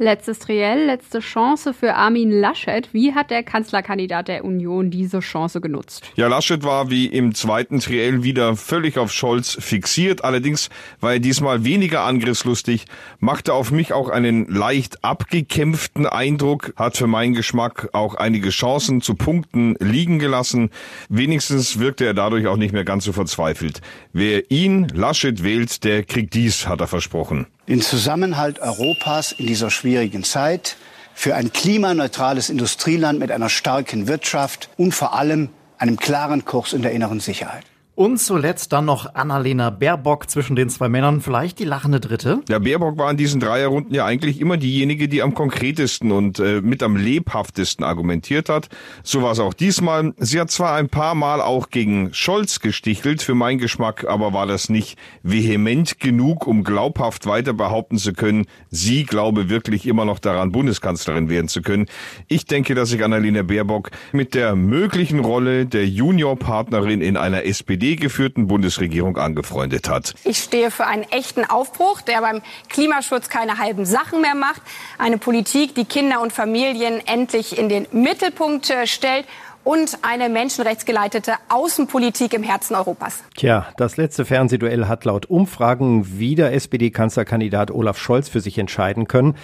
Letztes 0.00 0.38
Triell, 0.38 0.86
letzte 0.86 1.18
Chance 1.18 1.74
für 1.74 1.94
Armin 1.94 2.30
Laschet. 2.30 2.88
Wie 2.92 3.14
hat 3.14 3.32
der 3.32 3.42
Kanzlerkandidat 3.42 4.28
der 4.28 4.44
Union 4.44 4.92
diese 4.92 5.18
Chance 5.18 5.60
genutzt? 5.60 6.12
Ja, 6.14 6.28
Laschet 6.28 6.62
war 6.62 6.88
wie 6.88 7.06
im 7.06 7.34
zweiten 7.34 7.80
Triell 7.80 8.22
wieder 8.22 8.54
völlig 8.54 8.96
auf 8.96 9.12
Scholz 9.12 9.56
fixiert. 9.58 10.22
Allerdings 10.22 10.70
war 11.00 11.14
er 11.14 11.18
diesmal 11.18 11.64
weniger 11.64 12.02
angriffslustig, 12.02 12.84
machte 13.18 13.52
auf 13.52 13.72
mich 13.72 13.92
auch 13.92 14.08
einen 14.08 14.46
leicht 14.46 15.02
abgekämpften 15.02 16.06
Eindruck, 16.06 16.74
hat 16.76 16.96
für 16.96 17.08
meinen 17.08 17.34
Geschmack 17.34 17.88
auch 17.92 18.14
einige 18.14 18.50
Chancen 18.50 19.00
zu 19.00 19.16
Punkten 19.16 19.74
liegen 19.80 20.20
gelassen. 20.20 20.70
Wenigstens 21.08 21.80
wirkte 21.80 22.06
er 22.06 22.14
dadurch 22.14 22.46
auch 22.46 22.56
nicht 22.56 22.72
mehr 22.72 22.84
ganz 22.84 23.02
so 23.02 23.12
verzweifelt. 23.12 23.80
Wer 24.12 24.48
ihn, 24.52 24.86
Laschet, 24.94 25.42
wählt, 25.42 25.82
der 25.82 26.04
kriegt 26.04 26.34
dies, 26.34 26.68
hat 26.68 26.80
er 26.80 26.86
versprochen 26.86 27.48
den 27.68 27.82
Zusammenhalt 27.82 28.60
Europas 28.60 29.32
in 29.32 29.46
dieser 29.46 29.70
schwierigen 29.70 30.24
Zeit, 30.24 30.76
für 31.14 31.34
ein 31.34 31.52
klimaneutrales 31.52 32.48
Industrieland 32.48 33.18
mit 33.18 33.30
einer 33.30 33.48
starken 33.48 34.06
Wirtschaft 34.06 34.70
und 34.76 34.92
vor 34.92 35.14
allem 35.14 35.50
einem 35.76 35.96
klaren 35.96 36.44
Kurs 36.44 36.72
in 36.72 36.82
der 36.82 36.92
inneren 36.92 37.20
Sicherheit. 37.20 37.64
Und 37.98 38.18
zuletzt 38.18 38.72
dann 38.72 38.84
noch 38.84 39.16
Annalena 39.16 39.70
Baerbock 39.70 40.30
zwischen 40.30 40.54
den 40.54 40.68
zwei 40.70 40.88
Männern, 40.88 41.20
vielleicht 41.20 41.58
die 41.58 41.64
lachende 41.64 41.98
Dritte. 41.98 42.42
Ja, 42.48 42.60
Baerbock 42.60 42.96
war 42.96 43.10
in 43.10 43.16
diesen 43.16 43.40
Dreierrunden 43.40 43.92
ja 43.92 44.04
eigentlich 44.04 44.40
immer 44.40 44.56
diejenige, 44.56 45.08
die 45.08 45.20
am 45.20 45.34
konkretesten 45.34 46.12
und 46.12 46.38
äh, 46.38 46.60
mit 46.60 46.84
am 46.84 46.94
lebhaftesten 46.94 47.84
argumentiert 47.84 48.50
hat. 48.50 48.68
So 49.02 49.22
war 49.22 49.32
es 49.32 49.40
auch 49.40 49.52
diesmal. 49.52 50.14
Sie 50.16 50.38
hat 50.38 50.52
zwar 50.52 50.76
ein 50.76 50.88
paar 50.88 51.16
Mal 51.16 51.40
auch 51.40 51.70
gegen 51.70 52.14
Scholz 52.14 52.60
gestichelt, 52.60 53.20
für 53.20 53.34
meinen 53.34 53.58
Geschmack 53.58 54.04
aber 54.08 54.32
war 54.32 54.46
das 54.46 54.68
nicht 54.68 54.96
vehement 55.24 55.98
genug, 55.98 56.46
um 56.46 56.62
glaubhaft 56.62 57.26
weiter 57.26 57.52
behaupten 57.52 57.98
zu 57.98 58.12
können, 58.12 58.46
sie 58.70 59.06
glaube 59.06 59.48
wirklich 59.48 59.88
immer 59.88 60.04
noch 60.04 60.20
daran, 60.20 60.52
Bundeskanzlerin 60.52 61.28
werden 61.28 61.48
zu 61.48 61.62
können. 61.62 61.86
Ich 62.28 62.46
denke, 62.46 62.76
dass 62.76 62.90
sich 62.90 63.02
Annalena 63.02 63.42
Baerbock 63.42 63.90
mit 64.12 64.36
der 64.36 64.54
möglichen 64.54 65.18
Rolle 65.18 65.66
der 65.66 65.88
Juniorpartnerin 65.88 67.00
in 67.00 67.16
einer 67.16 67.44
SPD 67.44 67.87
SPD-geführten 67.88 68.46
Bundesregierung 68.46 69.16
angefreundet 69.16 69.88
hat. 69.88 70.14
Ich 70.24 70.38
stehe 70.38 70.70
für 70.70 70.86
einen 70.86 71.04
echten 71.04 71.44
Aufbruch, 71.44 72.02
der 72.02 72.20
beim 72.20 72.42
Klimaschutz 72.68 73.28
keine 73.28 73.58
halben 73.58 73.86
Sachen 73.86 74.20
mehr 74.20 74.34
macht. 74.34 74.60
Eine 74.98 75.16
Politik, 75.18 75.74
die 75.74 75.84
Kinder 75.86 76.20
und 76.20 76.32
Familien 76.32 77.00
endlich 77.06 77.56
in 77.56 77.68
den 77.68 77.86
Mittelpunkt 77.92 78.68
äh, 78.70 78.86
stellt 78.86 79.26
und 79.68 79.98
eine 80.00 80.30
menschenrechtsgeleitete 80.30 81.34
Außenpolitik 81.50 82.32
im 82.32 82.42
Herzen 82.42 82.74
Europas. 82.74 83.22
Tja, 83.36 83.66
das 83.76 83.98
letzte 83.98 84.24
Fernsehduell 84.24 84.86
hat 84.86 85.04
laut 85.04 85.26
Umfragen 85.26 86.18
wieder 86.18 86.54
SPD-Kanzlerkandidat 86.54 87.70
Olaf 87.70 87.98
Scholz 87.98 88.30
für 88.30 88.40
sich 88.40 88.56
entscheiden 88.56 89.08
können. 89.08 89.34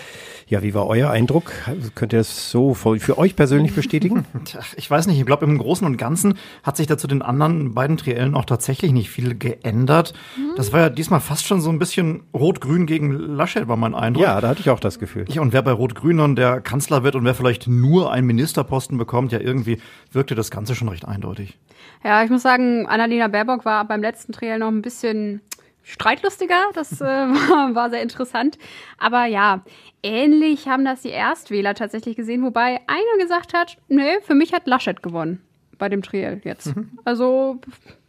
Ja, 0.46 0.62
wie 0.62 0.72
war 0.72 0.86
euer 0.86 1.10
Eindruck? 1.10 1.52
Könnt 1.94 2.14
ihr 2.14 2.20
das 2.20 2.50
so 2.50 2.72
für 2.72 3.18
euch 3.18 3.36
persönlich 3.36 3.74
bestätigen? 3.74 4.24
Ich 4.76 4.90
weiß 4.90 5.06
nicht. 5.06 5.18
Ich 5.18 5.26
glaube, 5.26 5.44
im 5.44 5.58
Großen 5.58 5.86
und 5.86 5.96
Ganzen 5.96 6.34
hat 6.62 6.76
sich 6.76 6.86
da 6.86 6.96
zu 6.96 7.06
den 7.06 7.22
anderen 7.22 7.74
beiden 7.74 7.96
Triellen 7.96 8.34
auch 8.34 8.44
tatsächlich 8.44 8.92
nicht 8.92 9.10
viel 9.10 9.34
geändert. 9.36 10.14
Das 10.56 10.72
war 10.72 10.80
ja 10.80 10.90
diesmal 10.90 11.20
fast 11.20 11.46
schon 11.46 11.60
so 11.60 11.70
ein 11.70 11.78
bisschen 11.78 12.22
Rot-Grün 12.32 12.86
gegen 12.86 13.10
Laschet, 13.10 13.66
war 13.68 13.76
mein 13.76 13.94
Eindruck. 13.94 14.22
Ja, 14.22 14.40
da 14.40 14.48
hatte 14.48 14.60
ich 14.60 14.70
auch 14.70 14.80
das 14.80 14.98
Gefühl. 14.98 15.24
Ja, 15.28 15.42
und 15.42 15.52
wer 15.52 15.62
bei 15.62 15.72
Rot-Grün 15.72 16.18
dann 16.18 16.36
der 16.36 16.60
Kanzler 16.60 17.02
wird 17.02 17.14
und 17.14 17.24
wer 17.24 17.34
vielleicht 17.34 17.66
nur 17.66 18.12
einen 18.12 18.26
Ministerposten 18.26 18.96
bekommt, 18.96 19.32
ja, 19.32 19.40
irgendwie 19.40 19.78
wirkte 20.14 20.34
das 20.34 20.50
Ganze 20.50 20.74
schon 20.74 20.88
recht 20.88 21.06
eindeutig. 21.06 21.58
Ja, 22.02 22.22
ich 22.22 22.30
muss 22.30 22.42
sagen, 22.42 22.86
Annalena 22.86 23.28
Baerbock 23.28 23.64
war 23.64 23.84
beim 23.86 24.02
letzten 24.02 24.32
Triell 24.32 24.58
noch 24.58 24.68
ein 24.68 24.82
bisschen 24.82 25.40
streitlustiger. 25.82 26.70
Das 26.74 27.00
äh, 27.00 27.04
war, 27.04 27.74
war 27.74 27.90
sehr 27.90 28.02
interessant. 28.02 28.58
Aber 28.98 29.26
ja, 29.26 29.62
ähnlich 30.02 30.68
haben 30.68 30.84
das 30.84 31.02
die 31.02 31.10
Erstwähler 31.10 31.74
tatsächlich 31.74 32.16
gesehen, 32.16 32.42
wobei 32.42 32.80
einer 32.86 33.18
gesagt 33.18 33.54
hat, 33.54 33.78
nee, 33.88 34.20
für 34.22 34.34
mich 34.34 34.52
hat 34.52 34.66
Laschet 34.66 35.02
gewonnen 35.02 35.42
bei 35.78 35.88
dem 35.88 36.02
Triell 36.02 36.40
jetzt. 36.44 36.74
Mhm. 36.74 36.98
Also 37.04 37.60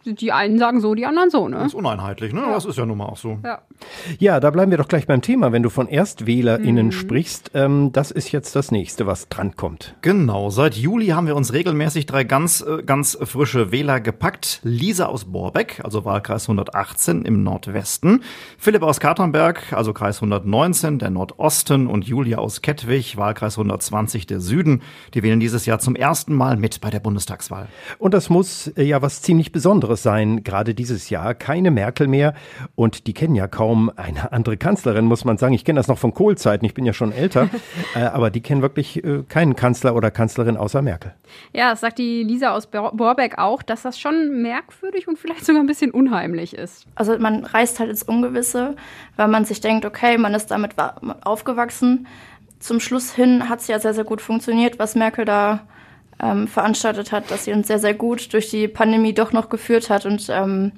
die 0.06 0.32
einen 0.32 0.58
sagen 0.60 0.82
so, 0.82 0.96
die 0.96 1.06
anderen 1.06 1.30
so, 1.30 1.48
ne? 1.48 1.58
Das 1.58 1.68
ist 1.68 1.74
uneinheitlich, 1.74 2.34
ne? 2.34 2.44
Das 2.48 2.65
ist 2.65 2.78
ja 2.78 2.86
nun 2.86 2.98
mal 2.98 3.06
auch 3.08 3.18
so. 3.18 3.39
Ja. 3.44 3.62
Ja, 4.20 4.39
da 4.39 4.52
bleiben 4.52 4.72
wir 4.72 4.78
doch 4.78 4.88
gleich 4.88 5.08
beim 5.08 5.22
Thema. 5.22 5.52
Wenn 5.52 5.63
du 5.63 5.70
von 5.70 5.88
ErstwählerInnen 5.88 6.88
Mhm. 6.88 6.91
sprichst, 6.91 7.52
ähm, 7.54 7.91
das 7.91 8.12
ist 8.12 8.32
jetzt 8.32 8.56
das 8.56 8.72
nächste, 8.72 9.06
was 9.08 9.28
drankommt. 9.30 9.96
Genau, 10.02 10.50
seit 10.50 10.76
Juli 10.76 11.08
haben 11.08 11.28
wir 11.28 11.36
uns 11.36 11.52
regelmäßig 11.54 12.06
drei 12.06 12.24
ganz, 12.24 12.62
äh, 12.62 12.84
ganz 12.84 13.18
frische 13.24 13.72
Wähler 13.72 14.00
gepackt. 14.00 14.60
Lisa 14.63 15.08
aus 15.08 15.26
Borbeck, 15.26 15.82
also 15.84 16.06
Wahlkreis 16.06 16.48
118 16.48 17.24
im 17.26 17.44
Nordwesten. 17.44 18.22
Philipp 18.58 18.84
aus 18.84 19.00
Katernberg, 19.00 19.74
also 19.74 19.94
Kreis 19.94 20.22
119, 20.22 21.00
der 21.00 21.10
Nordosten. 21.10 21.88
Und 21.88 22.06
Julia 22.06 22.38
aus 22.38 22.62
Kettwig, 22.62 23.18
Wahlkreis 23.18 23.58
120, 23.58 24.26
der 24.28 24.39
Süden. 24.39 24.82
Die 25.13 25.24
wählen 25.24 25.39
dieses 25.39 25.65
Jahr 25.65 25.80
zum 25.80 25.96
ersten 25.96 26.34
Mal 26.34 26.58
mit 26.58 26.82
bei 26.82 26.89
der 26.89 27.00
Bundestagswahl. 27.00 27.68
Und 27.98 28.13
das 28.13 28.30
muss 28.30 28.68
äh, 28.68 28.84
ja 28.84 29.02
was 29.02 29.22
ziemlich 29.22 29.52
Besonderes 29.52 29.94
sein, 30.03 30.43
gerade 30.43 30.73
dieses 30.73 31.10
Jahr. 31.10 31.34
Keine 31.34 31.71
Merkel 31.71 32.08
mehr 32.08 32.34
und 32.75 33.08
die 33.08 33.13
kennen 33.13 33.36
ja 33.36 33.47
kaum 33.47 33.91
eine 33.95 34.31
andere 34.31 34.58
Kanzlerin, 34.58 35.05
muss 35.05 35.25
man 35.25 35.38
sagen. 35.38 35.53
Ich 35.53 35.65
kenne 35.65 35.77
das 35.79 35.88
noch 35.88 35.97
von 35.97 36.13
Kohl-Zeiten, 36.13 36.65
ich 36.65 36.73
bin 36.73 36.86
ja 36.86 36.93
schon 36.93 37.12
älter, 37.12 37.49
äh, 37.95 37.99
aber 37.99 38.29
die 38.29 38.41
kennen 38.41 38.62
wirklich 38.62 39.03
äh, 39.03 39.23
keinen 39.27 39.55
Kanzler 39.55 39.95
oder 39.95 40.12
Kanzlerin 40.12 40.58
außer 40.58 40.81
Merkel. 40.81 41.13
Ja, 41.53 41.71
das 41.71 41.81
sagt 41.81 41.97
die 41.99 42.23
Lisa 42.23 42.51
aus 42.51 42.67
Bor- 42.67 42.95
Borbeck 42.95 43.38
auch, 43.38 43.62
dass 43.63 43.81
das 43.84 43.99
schon 43.99 44.41
merkwürdig 44.41 45.08
und 45.08 45.17
vielleicht 45.19 45.45
sogar 45.45 45.62
ein 45.62 45.67
bisschen 45.67 45.91
unheimlich 45.91 46.53
ist. 46.55 46.86
Also 46.95 47.17
man 47.19 47.45
reist 47.45 47.79
halt 47.79 47.89
ins 47.89 48.03
Ungewisse, 48.03 48.75
weil 49.15 49.27
man 49.27 49.45
sich 49.45 49.62
denkt, 49.62 49.86
okay, 49.86 50.17
man 50.17 50.34
ist 50.34 50.51
damit 50.51 50.77
wa- 50.77 50.95
aufgewachsen. 51.23 52.08
Zum 52.60 52.79
Schluss 52.79 53.13
hin 53.13 53.49
hat 53.49 53.60
es 53.60 53.67
ja 53.67 53.79
sehr, 53.79 53.93
sehr 53.93 54.05
gut 54.05 54.21
funktioniert, 54.21 54.79
was 54.79 54.95
Merkel 54.95 55.25
da 55.25 55.67
ähm, 56.21 56.47
veranstaltet 56.47 57.12
hat, 57.12 57.32
dass 57.32 57.45
sie 57.45 57.54
uns 57.54 57.67
sehr, 57.67 57.80
sehr 57.80 57.93
gut 57.93 58.34
durch 58.34 58.49
die 58.49 58.67
Pandemie 58.67 59.13
doch 59.13 59.32
noch 59.32 59.49
geführt 59.49 59.89
hat 59.89 60.06
und 60.06 60.28
ähm, 60.30 60.71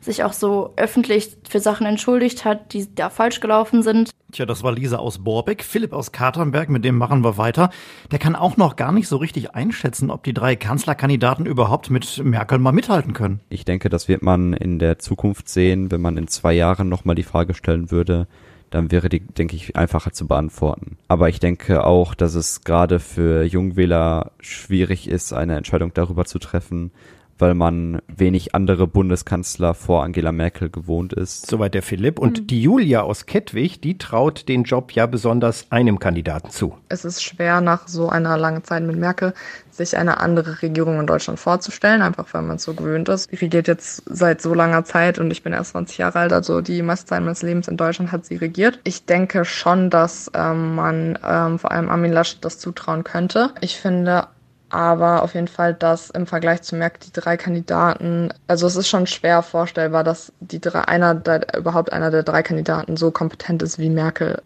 sich 0.00 0.22
auch 0.24 0.32
so 0.32 0.72
öffentlich 0.76 1.36
für 1.48 1.60
Sachen 1.60 1.86
entschuldigt 1.86 2.44
hat, 2.44 2.72
die 2.72 2.94
da 2.94 3.10
falsch 3.10 3.40
gelaufen 3.40 3.82
sind. 3.82 4.10
Tja, 4.30 4.44
das 4.44 4.62
war 4.62 4.72
Lisa 4.72 4.98
aus 4.98 5.24
Borbeck. 5.24 5.64
Philipp 5.64 5.94
aus 5.94 6.12
Katernberg, 6.12 6.68
mit 6.68 6.84
dem 6.84 6.98
machen 6.98 7.24
wir 7.24 7.38
weiter. 7.38 7.70
Der 8.10 8.18
kann 8.18 8.36
auch 8.36 8.58
noch 8.58 8.76
gar 8.76 8.92
nicht 8.92 9.08
so 9.08 9.16
richtig 9.16 9.54
einschätzen, 9.54 10.10
ob 10.10 10.22
die 10.22 10.34
drei 10.34 10.54
Kanzlerkandidaten 10.54 11.46
überhaupt 11.46 11.88
mit 11.88 12.22
Merkel 12.22 12.58
mal 12.58 12.72
mithalten 12.72 13.14
können. 13.14 13.40
Ich 13.48 13.64
denke, 13.64 13.88
das 13.88 14.06
wird 14.06 14.22
man 14.22 14.52
in 14.52 14.78
der 14.78 14.98
Zukunft 14.98 15.48
sehen, 15.48 15.90
wenn 15.90 16.02
man 16.02 16.18
in 16.18 16.28
zwei 16.28 16.52
Jahren 16.52 16.90
nochmal 16.90 17.14
die 17.14 17.22
Frage 17.22 17.54
stellen 17.54 17.90
würde. 17.90 18.28
Dann 18.70 18.90
wäre 18.90 19.08
die, 19.08 19.20
denke 19.20 19.56
ich, 19.56 19.76
einfacher 19.76 20.12
zu 20.12 20.26
beantworten. 20.26 20.98
Aber 21.08 21.28
ich 21.28 21.40
denke 21.40 21.84
auch, 21.84 22.14
dass 22.14 22.34
es 22.34 22.62
gerade 22.62 23.00
für 23.00 23.44
Jungwähler 23.44 24.32
schwierig 24.40 25.08
ist, 25.08 25.32
eine 25.32 25.56
Entscheidung 25.56 25.92
darüber 25.94 26.24
zu 26.24 26.38
treffen, 26.38 26.90
weil 27.38 27.54
man 27.54 28.00
wenig 28.08 28.54
andere 28.54 28.86
Bundeskanzler 28.86 29.74
vor 29.74 30.02
Angela 30.02 30.32
Merkel 30.32 30.70
gewohnt 30.70 31.12
ist. 31.12 31.46
Soweit 31.46 31.74
der 31.74 31.82
Philipp. 31.82 32.18
Und 32.18 32.50
die 32.50 32.62
Julia 32.62 33.02
aus 33.02 33.26
Kettwig, 33.26 33.80
die 33.80 33.98
traut 33.98 34.48
den 34.48 34.64
Job 34.64 34.92
ja 34.92 35.06
besonders 35.06 35.66
einem 35.70 35.98
Kandidaten 35.98 36.50
zu. 36.50 36.76
Es 36.88 37.04
ist 37.04 37.22
schwer, 37.22 37.60
nach 37.60 37.88
so 37.88 38.08
einer 38.08 38.36
langen 38.36 38.64
Zeit 38.64 38.82
mit 38.82 38.96
Merkel 38.96 39.34
sich 39.78 39.96
eine 39.96 40.18
andere 40.18 40.60
Regierung 40.60 41.00
in 41.00 41.06
Deutschland 41.06 41.40
vorzustellen, 41.40 42.02
einfach 42.02 42.26
weil 42.32 42.42
man 42.42 42.56
es 42.56 42.64
so 42.64 42.74
gewöhnt 42.74 43.08
ist. 43.08 43.32
Die 43.32 43.36
regiert 43.36 43.68
jetzt 43.68 44.02
seit 44.06 44.42
so 44.42 44.52
langer 44.52 44.84
Zeit 44.84 45.18
und 45.18 45.30
ich 45.30 45.42
bin 45.42 45.54
erst 45.54 45.70
20 45.70 45.98
Jahre 45.98 46.18
alt, 46.18 46.32
also 46.32 46.60
die 46.60 46.82
meiste 46.82 47.06
Zeit 47.06 47.22
meines 47.22 47.42
Lebens 47.42 47.68
in 47.68 47.78
Deutschland 47.78 48.12
hat 48.12 48.26
sie 48.26 48.36
regiert. 48.36 48.80
Ich 48.84 49.06
denke 49.06 49.46
schon, 49.46 49.88
dass 49.88 50.30
ähm, 50.34 50.74
man 50.74 51.18
ähm, 51.24 51.58
vor 51.58 51.70
allem 51.70 51.88
Armin 51.88 52.12
Laschet 52.12 52.44
das 52.44 52.58
zutrauen 52.58 53.04
könnte. 53.04 53.50
Ich 53.60 53.78
finde 53.78 54.26
aber 54.70 55.22
auf 55.22 55.34
jeden 55.34 55.48
Fall, 55.48 55.74
dass 55.74 56.10
im 56.10 56.26
Vergleich 56.26 56.62
zu 56.62 56.76
Merkel 56.76 57.00
die 57.06 57.20
drei 57.20 57.36
Kandidaten, 57.36 58.32
also 58.46 58.66
es 58.66 58.76
ist 58.76 58.88
schon 58.88 59.06
schwer 59.06 59.42
vorstellbar, 59.42 60.04
dass 60.04 60.32
die 60.40 60.60
drei, 60.60 60.82
einer 60.82 61.14
der, 61.14 61.56
überhaupt 61.56 61.92
einer 61.92 62.10
der 62.10 62.22
drei 62.22 62.42
Kandidaten 62.42 62.96
so 62.96 63.10
kompetent 63.10 63.62
ist 63.62 63.78
wie 63.78 63.90
Merkel. 63.90 64.42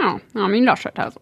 Ja, 0.00 0.20
Armin 0.34 0.64
Laschet 0.64 0.98
also. 0.98 1.20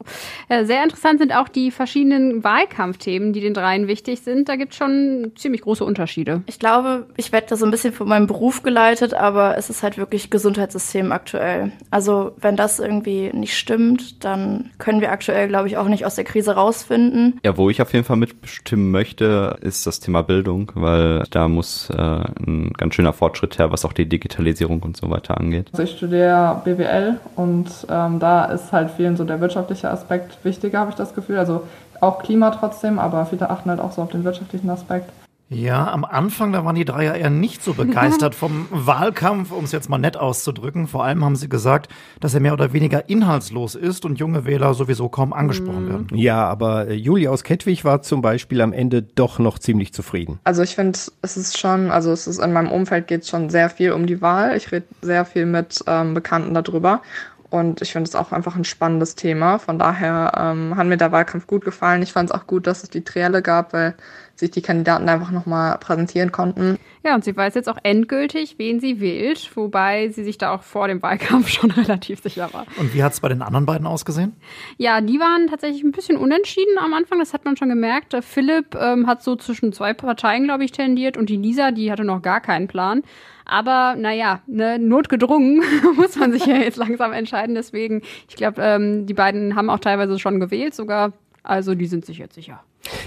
Äh, 0.48 0.64
Sehr 0.64 0.82
interessant 0.82 1.18
sind 1.20 1.34
auch 1.34 1.48
die 1.48 1.70
verschiedenen 1.70 2.44
Wahlkampfthemen, 2.44 3.32
die 3.32 3.40
den 3.40 3.54
dreien 3.54 3.88
wichtig 3.88 4.20
sind. 4.20 4.48
Da 4.48 4.56
gibt 4.56 4.72
es 4.72 4.78
schon 4.78 5.32
ziemlich 5.36 5.62
große 5.62 5.84
Unterschiede. 5.84 6.42
Ich 6.46 6.58
glaube, 6.58 7.06
ich 7.16 7.32
werde 7.32 7.46
da 7.48 7.56
so 7.56 7.64
ein 7.64 7.70
bisschen 7.70 7.92
von 7.92 8.08
meinem 8.08 8.26
Beruf 8.26 8.62
geleitet, 8.62 9.14
aber 9.14 9.56
es 9.56 9.70
ist 9.70 9.82
halt 9.82 9.96
wirklich 9.96 10.30
Gesundheitssystem 10.30 11.12
aktuell. 11.12 11.72
Also 11.90 12.32
wenn 12.38 12.56
das 12.56 12.78
irgendwie 12.78 13.30
nicht 13.32 13.56
stimmt, 13.56 14.24
dann 14.24 14.70
können 14.78 15.00
wir 15.00 15.10
aktuell, 15.10 15.48
glaube 15.48 15.68
ich, 15.68 15.76
auch 15.76 15.88
nicht 15.88 16.04
aus 16.04 16.16
der 16.16 16.24
Krise 16.24 16.54
rausfinden. 16.54 17.40
Ja, 17.44 17.56
wo 17.56 17.70
ich 17.70 17.80
auf 17.80 17.92
jeden 17.92 18.04
Fall 18.04 18.16
mitbestimmen 18.16 18.90
möchte, 18.90 19.56
ist 19.60 19.86
das 19.86 20.00
Thema 20.00 20.22
Bildung, 20.22 20.72
weil 20.74 21.24
da 21.30 21.48
muss 21.48 21.88
äh, 21.90 21.96
ein 21.96 22.72
ganz 22.76 22.94
schöner 22.94 23.12
Fortschritt 23.12 23.58
her, 23.58 23.70
was 23.72 23.84
auch 23.84 23.92
die 23.92 24.08
Digitalisierung 24.08 24.82
und 24.82 24.96
so 24.96 25.10
weiter 25.10 25.38
angeht. 25.38 25.68
Also 25.72 25.84
ich 25.84 25.96
studiere 25.96 26.60
BWL 26.64 27.20
und 27.36 27.68
ähm, 27.88 28.18
da 28.18 28.44
ist 28.46 28.65
halt 28.72 28.90
vielen 28.90 29.16
so 29.16 29.24
der 29.24 29.40
wirtschaftliche 29.40 29.90
Aspekt 29.90 30.44
wichtiger, 30.44 30.80
habe 30.80 30.90
ich 30.90 30.96
das 30.96 31.14
Gefühl. 31.14 31.38
Also 31.38 31.62
auch 32.00 32.22
Klima 32.22 32.50
trotzdem, 32.50 32.98
aber 32.98 33.26
viele 33.26 33.50
achten 33.50 33.70
halt 33.70 33.80
auch 33.80 33.92
so 33.92 34.02
auf 34.02 34.10
den 34.10 34.24
wirtschaftlichen 34.24 34.70
Aspekt. 34.70 35.10
Ja, 35.48 35.92
am 35.92 36.04
Anfang, 36.04 36.50
da 36.50 36.64
waren 36.64 36.74
die 36.74 36.84
drei 36.84 37.04
ja 37.04 37.14
eher 37.14 37.30
nicht 37.30 37.62
so 37.62 37.72
begeistert 37.72 38.34
vom 38.34 38.66
Wahlkampf, 38.70 39.52
um 39.52 39.62
es 39.62 39.70
jetzt 39.70 39.88
mal 39.88 39.98
nett 39.98 40.16
auszudrücken. 40.16 40.88
Vor 40.88 41.04
allem 41.04 41.24
haben 41.24 41.36
sie 41.36 41.48
gesagt, 41.48 41.88
dass 42.18 42.34
er 42.34 42.40
mehr 42.40 42.52
oder 42.52 42.72
weniger 42.72 43.08
inhaltslos 43.08 43.76
ist 43.76 44.04
und 44.04 44.18
junge 44.18 44.44
Wähler 44.44 44.74
sowieso 44.74 45.08
kaum 45.08 45.32
angesprochen 45.32 45.88
werden. 45.88 46.08
Ja, 46.14 46.44
aber 46.48 46.88
äh, 46.88 46.94
Julia 46.94 47.30
aus 47.30 47.44
Kettwig 47.44 47.84
war 47.84 48.02
zum 48.02 48.22
Beispiel 48.22 48.60
am 48.60 48.72
Ende 48.72 49.02
doch 49.02 49.38
noch 49.38 49.60
ziemlich 49.60 49.92
zufrieden. 49.94 50.40
Also 50.42 50.62
ich 50.62 50.74
finde, 50.74 50.98
es 51.22 51.36
ist 51.36 51.56
schon, 51.56 51.92
also 51.92 52.10
es 52.10 52.26
ist 52.26 52.40
in 52.40 52.52
meinem 52.52 52.72
Umfeld 52.72 53.06
geht 53.06 53.22
es 53.22 53.28
schon 53.28 53.48
sehr 53.48 53.70
viel 53.70 53.92
um 53.92 54.06
die 54.06 54.20
Wahl. 54.20 54.56
Ich 54.56 54.72
rede 54.72 54.86
sehr 55.00 55.24
viel 55.24 55.46
mit 55.46 55.78
ähm, 55.86 56.14
Bekannten 56.14 56.54
darüber. 56.54 57.02
Und 57.50 57.80
ich 57.82 57.92
finde 57.92 58.08
es 58.08 58.14
auch 58.14 58.32
einfach 58.32 58.56
ein 58.56 58.64
spannendes 58.64 59.14
Thema. 59.14 59.58
Von 59.58 59.78
daher 59.78 60.32
ähm, 60.36 60.76
hat 60.76 60.86
mir 60.86 60.96
der 60.96 61.12
Wahlkampf 61.12 61.46
gut 61.46 61.64
gefallen. 61.64 62.02
Ich 62.02 62.12
fand 62.12 62.30
es 62.30 62.34
auch 62.34 62.46
gut, 62.46 62.66
dass 62.66 62.82
es 62.82 62.90
die 62.90 63.04
Trielle 63.04 63.42
gab, 63.42 63.72
weil 63.72 63.94
sich 64.36 64.50
die 64.50 64.62
Kandidaten 64.62 65.08
einfach 65.08 65.30
nochmal 65.30 65.78
präsentieren 65.78 66.30
konnten. 66.30 66.78
Ja, 67.04 67.14
und 67.14 67.24
sie 67.24 67.36
weiß 67.36 67.54
jetzt 67.54 67.68
auch 67.68 67.78
endgültig, 67.82 68.56
wen 68.58 68.80
sie 68.80 69.00
wählt, 69.00 69.50
wobei 69.56 70.08
sie 70.08 70.24
sich 70.24 70.38
da 70.38 70.54
auch 70.54 70.62
vor 70.62 70.88
dem 70.88 71.02
Wahlkampf 71.02 71.48
schon 71.50 71.70
relativ 71.70 72.20
sicher 72.20 72.52
war. 72.52 72.66
Und 72.78 72.94
wie 72.94 73.02
hat 73.02 73.12
es 73.12 73.20
bei 73.20 73.28
den 73.28 73.42
anderen 73.42 73.66
beiden 73.66 73.86
ausgesehen? 73.86 74.34
Ja, 74.76 75.00
die 75.00 75.18
waren 75.18 75.46
tatsächlich 75.48 75.82
ein 75.82 75.92
bisschen 75.92 76.18
unentschieden 76.18 76.78
am 76.78 76.92
Anfang, 76.92 77.18
das 77.18 77.32
hat 77.32 77.44
man 77.44 77.56
schon 77.56 77.70
gemerkt. 77.70 78.14
Philipp 78.20 78.74
ähm, 78.74 79.06
hat 79.06 79.22
so 79.22 79.36
zwischen 79.36 79.72
zwei 79.72 79.94
Parteien, 79.94 80.44
glaube 80.44 80.64
ich, 80.64 80.72
tendiert 80.72 81.16
und 81.16 81.30
die 81.30 81.36
Lisa, 81.36 81.70
die 81.70 81.90
hatte 81.90 82.04
noch 82.04 82.20
gar 82.22 82.40
keinen 82.40 82.68
Plan. 82.68 83.02
Aber 83.46 83.94
naja, 83.96 84.42
ne, 84.46 84.78
notgedrungen 84.78 85.62
muss 85.96 86.16
man 86.16 86.32
sich 86.32 86.44
ja 86.46 86.56
jetzt 86.56 86.76
langsam 86.76 87.12
entscheiden. 87.12 87.54
Deswegen, 87.54 88.02
ich 88.28 88.36
glaube, 88.36 88.60
ähm, 88.60 89.06
die 89.06 89.14
beiden 89.14 89.54
haben 89.54 89.70
auch 89.70 89.78
teilweise 89.78 90.18
schon 90.18 90.40
gewählt 90.40 90.74
sogar. 90.74 91.12
Also 91.42 91.76
die 91.76 91.86
sind 91.86 92.04
sich 92.04 92.18
jetzt 92.18 92.34
sicher. 92.34 92.60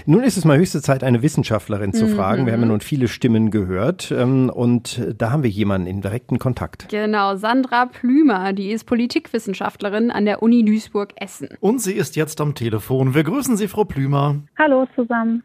Nun 0.06 0.22
ist 0.24 0.36
es 0.36 0.44
mal 0.44 0.58
höchste 0.58 0.82
Zeit, 0.82 1.02
eine 1.04 1.22
Wissenschaftlerin 1.22 1.92
zu 1.92 2.06
Mhm. 2.06 2.14
fragen. 2.16 2.46
Wir 2.46 2.52
haben 2.52 2.60
ja 2.60 2.66
nun 2.66 2.80
viele 2.80 3.08
Stimmen 3.08 3.50
gehört 3.50 4.10
ähm, 4.10 4.50
und 4.50 5.00
da 5.16 5.30
haben 5.30 5.42
wir 5.42 5.50
jemanden 5.50 5.86
in 5.86 6.00
direkten 6.00 6.38
Kontakt. 6.38 6.88
Genau, 6.88 7.36
Sandra 7.36 7.86
Plümer, 7.86 8.52
die 8.52 8.70
ist 8.70 8.84
Politikwissenschaftlerin 8.84 10.10
an 10.10 10.24
der 10.24 10.42
Uni 10.42 10.64
Duisburg-Essen. 10.64 11.48
Und 11.60 11.80
sie 11.80 11.92
ist 11.94 12.16
jetzt 12.16 12.40
am 12.40 12.54
Telefon. 12.54 13.14
Wir 13.14 13.24
grüßen 13.24 13.56
Sie, 13.56 13.68
Frau 13.68 13.84
Plümer. 13.84 14.36
Hallo 14.58 14.86
zusammen. 14.94 15.42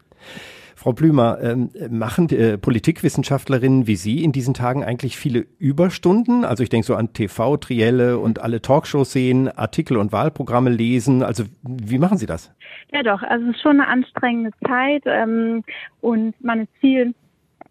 Frau 0.76 0.92
Blümer, 0.92 1.38
ähm, 1.40 1.70
machen 1.88 2.28
äh, 2.28 2.58
Politikwissenschaftlerinnen 2.58 3.86
wie 3.86 3.96
Sie 3.96 4.22
in 4.22 4.32
diesen 4.32 4.52
Tagen 4.52 4.84
eigentlich 4.84 5.16
viele 5.16 5.46
Überstunden? 5.58 6.44
Also 6.44 6.62
ich 6.62 6.68
denke 6.68 6.86
so 6.86 6.94
an 6.94 7.14
TV-Trielle 7.14 8.18
und 8.18 8.42
alle 8.42 8.60
Talkshows 8.60 9.10
sehen, 9.10 9.48
Artikel 9.48 9.96
und 9.96 10.12
Wahlprogramme 10.12 10.68
lesen. 10.68 11.22
Also 11.22 11.44
wie 11.62 11.98
machen 11.98 12.18
Sie 12.18 12.26
das? 12.26 12.52
Ja 12.92 13.02
doch, 13.02 13.22
also 13.22 13.46
es 13.46 13.56
ist 13.56 13.62
schon 13.62 13.80
eine 13.80 13.88
anstrengende 13.88 14.50
Zeit 14.66 15.02
ähm, 15.06 15.64
und 16.02 16.34
man 16.44 16.60
ist 16.60 16.70
viel 16.80 17.14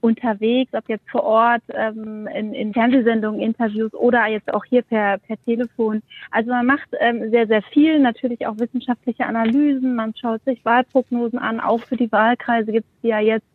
unterwegs, 0.05 0.71
ob 0.73 0.87
jetzt 0.87 1.09
vor 1.09 1.23
Ort 1.23 1.63
ähm, 1.73 2.27
in, 2.27 2.53
in 2.53 2.73
Fernsehsendungen, 2.73 3.41
Interviews 3.41 3.93
oder 3.93 4.27
jetzt 4.27 4.53
auch 4.53 4.63
hier 4.65 4.83
per, 4.83 5.17
per 5.17 5.37
Telefon. 5.43 6.03
Also 6.31 6.51
man 6.51 6.65
macht 6.65 6.89
ähm, 6.99 7.31
sehr, 7.31 7.47
sehr 7.47 7.63
viel, 7.63 7.99
natürlich 7.99 8.45
auch 8.45 8.57
wissenschaftliche 8.59 9.25
Analysen, 9.25 9.95
man 9.95 10.13
schaut 10.15 10.43
sich 10.45 10.63
Wahlprognosen 10.63 11.39
an, 11.39 11.59
auch 11.59 11.81
für 11.81 11.97
die 11.97 12.11
Wahlkreise 12.11 12.71
gibt 12.71 12.85
es 12.85 13.01
die 13.01 13.07
ja 13.09 13.19
jetzt. 13.19 13.47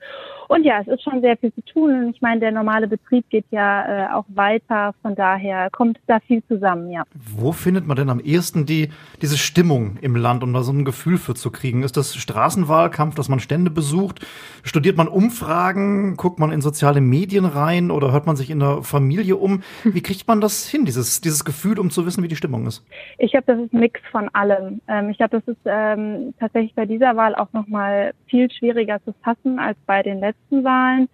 Und 0.51 0.65
ja, 0.65 0.81
es 0.81 0.89
ist 0.89 1.05
schon 1.05 1.21
sehr 1.21 1.37
viel 1.37 1.55
zu 1.55 1.63
tun. 1.63 1.95
Und 1.95 2.17
ich 2.17 2.21
meine, 2.21 2.41
der 2.41 2.51
normale 2.51 2.89
Betrieb 2.89 3.25
geht 3.31 3.45
ja 3.53 4.09
äh, 4.09 4.13
auch 4.13 4.25
weiter. 4.31 4.97
Von 5.01 5.15
daher 5.15 5.71
kommt 5.71 6.01
da 6.09 6.19
viel 6.19 6.43
zusammen, 6.49 6.91
ja. 6.91 7.05
Wo 7.15 7.53
findet 7.53 7.87
man 7.87 7.97
denn 7.97 8.11
am 8.11 8.19
ehesten 8.19 8.67
die, 8.67 8.89
diese 9.23 9.39
Stimmung 9.39 9.97
im 10.01 10.17
Land, 10.17 10.43
um 10.43 10.53
da 10.53 10.65
so 10.65 10.73
ein 10.73 10.85
Gefühl 10.85 11.19
für 11.19 11.35
zu 11.35 11.53
kriegen? 11.53 11.85
Ist 11.85 11.97
das 11.97 12.17
Straßenwahlkampf, 12.17 13.15
dass 13.15 13.29
man 13.29 13.39
Stände 13.39 13.71
besucht? 13.71 14.27
Studiert 14.65 14.97
man 14.97 15.07
Umfragen? 15.07 16.17
Guckt 16.17 16.41
man 16.41 16.51
in 16.51 16.63
soziale 16.63 17.01
Medien 17.01 17.45
rein? 17.45 17.93
Oder 17.93 18.11
hört 18.11 18.27
man 18.27 18.35
sich 18.35 18.51
in 18.51 18.59
der 18.59 18.83
Familie 18.83 19.37
um? 19.37 19.63
Wie 19.85 20.03
kriegt 20.03 20.27
man 20.27 20.41
das 20.41 20.69
hin, 20.69 20.85
dieses, 20.85 21.21
dieses 21.21 21.45
Gefühl, 21.45 21.79
um 21.79 21.91
zu 21.91 22.07
wissen, 22.07 22.25
wie 22.25 22.29
die 22.29 22.35
Stimmung 22.35 22.67
ist? 22.67 22.85
Ich 23.19 23.31
glaube, 23.31 23.47
das 23.47 23.61
ist 23.61 23.73
ein 23.73 23.79
Mix 23.79 24.01
von 24.11 24.29
allem. 24.33 24.81
Ähm, 24.89 25.11
ich 25.11 25.19
glaube, 25.19 25.39
das 25.39 25.47
ist 25.47 25.61
ähm, 25.65 26.35
tatsächlich 26.41 26.75
bei 26.75 26.87
dieser 26.87 27.15
Wahl 27.15 27.37
auch 27.37 27.53
nochmal 27.53 28.15
viel 28.27 28.51
schwieriger 28.51 29.01
zu 29.05 29.15
fassen 29.23 29.61
als 29.61 29.79
bei 29.87 30.03
den 30.03 30.19
letzten 30.19 30.40
letzten. 30.51 31.09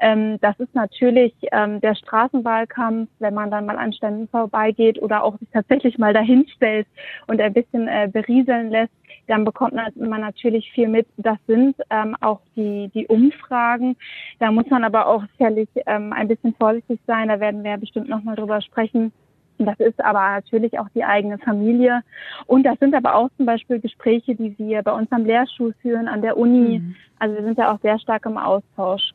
Ähm, 0.00 0.38
das 0.40 0.58
ist 0.58 0.74
natürlich 0.74 1.32
ähm, 1.52 1.80
der 1.80 1.94
Straßenwahlkampf, 1.94 3.08
wenn 3.20 3.34
man 3.34 3.50
dann 3.50 3.66
mal 3.66 3.78
an 3.78 3.92
Ständen 3.92 4.28
vorbeigeht 4.28 5.00
oder 5.00 5.22
auch 5.22 5.38
sich 5.38 5.48
tatsächlich 5.52 5.98
mal 5.98 6.12
dahin 6.12 6.46
stellt 6.56 6.86
und 7.26 7.40
ein 7.40 7.52
bisschen 7.52 7.88
äh, 7.88 8.08
berieseln 8.12 8.70
lässt, 8.70 8.92
dann 9.26 9.44
bekommt 9.44 9.74
man 9.74 10.20
natürlich 10.20 10.70
viel 10.72 10.88
mit. 10.88 11.06
Das 11.16 11.38
sind 11.46 11.76
ähm, 11.90 12.16
auch 12.20 12.40
die, 12.56 12.90
die 12.94 13.06
Umfragen. 13.06 13.96
Da 14.38 14.50
muss 14.50 14.68
man 14.68 14.84
aber 14.84 15.06
auch 15.06 15.22
sicherlich 15.32 15.68
ähm, 15.86 16.12
ein 16.12 16.28
bisschen 16.28 16.54
vorsichtig 16.54 17.00
sein. 17.06 17.28
Da 17.28 17.40
werden 17.40 17.64
wir 17.64 17.76
bestimmt 17.78 18.08
nochmal 18.08 18.36
drüber 18.36 18.60
sprechen 18.60 19.12
das 19.58 19.78
ist 19.80 20.02
aber 20.04 20.20
natürlich 20.20 20.78
auch 20.78 20.88
die 20.94 21.04
eigene 21.04 21.38
Familie. 21.38 22.02
Und 22.46 22.64
das 22.64 22.78
sind 22.78 22.94
aber 22.94 23.14
auch 23.14 23.28
zum 23.36 23.46
Beispiel 23.46 23.80
Gespräche, 23.80 24.34
die 24.34 24.56
wir 24.58 24.82
bei 24.82 24.92
uns 24.92 25.10
am 25.12 25.24
Lehrstuhl 25.24 25.74
führen, 25.80 26.08
an 26.08 26.22
der 26.22 26.36
Uni. 26.36 26.80
Mhm. 26.80 26.96
Also 27.18 27.36
wir 27.36 27.44
sind 27.44 27.58
ja 27.58 27.72
auch 27.72 27.80
sehr 27.80 27.98
stark 27.98 28.26
im 28.26 28.36
Austausch. 28.36 29.12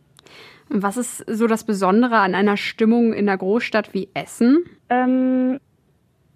Was 0.70 0.98
ist 0.98 1.26
so 1.28 1.48
das 1.48 1.64
Besondere 1.64 2.18
an 2.18 2.36
einer 2.36 2.58
Stimmung 2.58 3.14
in 3.14 3.28
einer 3.28 3.38
Großstadt 3.38 3.94
wie 3.94 4.10
Essen? 4.14 4.64
Ähm, 4.90 5.60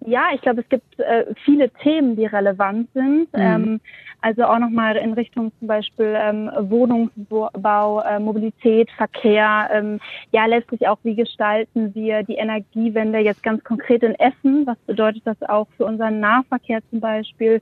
ja, 0.06 0.28
ich 0.34 0.40
glaube, 0.40 0.60
es 0.60 0.68
gibt 0.68 0.98
äh, 1.00 1.26
viele 1.44 1.70
Themen, 1.70 2.16
die 2.16 2.26
relevant 2.26 2.88
sind. 2.92 3.32
Mhm. 3.32 3.40
Ähm, 3.40 3.80
also 4.20 4.44
auch 4.44 4.58
nochmal 4.58 4.96
in 4.96 5.12
Richtung 5.12 5.52
zum 5.58 5.68
Beispiel 5.68 6.16
ähm, 6.18 6.50
Wohnungsbau, 6.58 8.00
äh, 8.00 8.18
Mobilität, 8.18 8.90
Verkehr. 8.92 9.68
Ähm, 9.70 10.00
ja, 10.32 10.46
letztlich 10.46 10.88
auch, 10.88 10.98
wie 11.02 11.14
gestalten 11.14 11.94
wir 11.94 12.22
die 12.22 12.36
Energiewende 12.36 13.18
jetzt 13.18 13.42
ganz 13.42 13.62
konkret 13.64 14.02
in 14.02 14.14
Essen? 14.14 14.66
Was 14.66 14.78
bedeutet 14.86 15.26
das 15.26 15.42
auch 15.42 15.66
für 15.76 15.84
unseren 15.84 16.20
Nahverkehr 16.20 16.80
zum 16.88 17.00
Beispiel, 17.00 17.60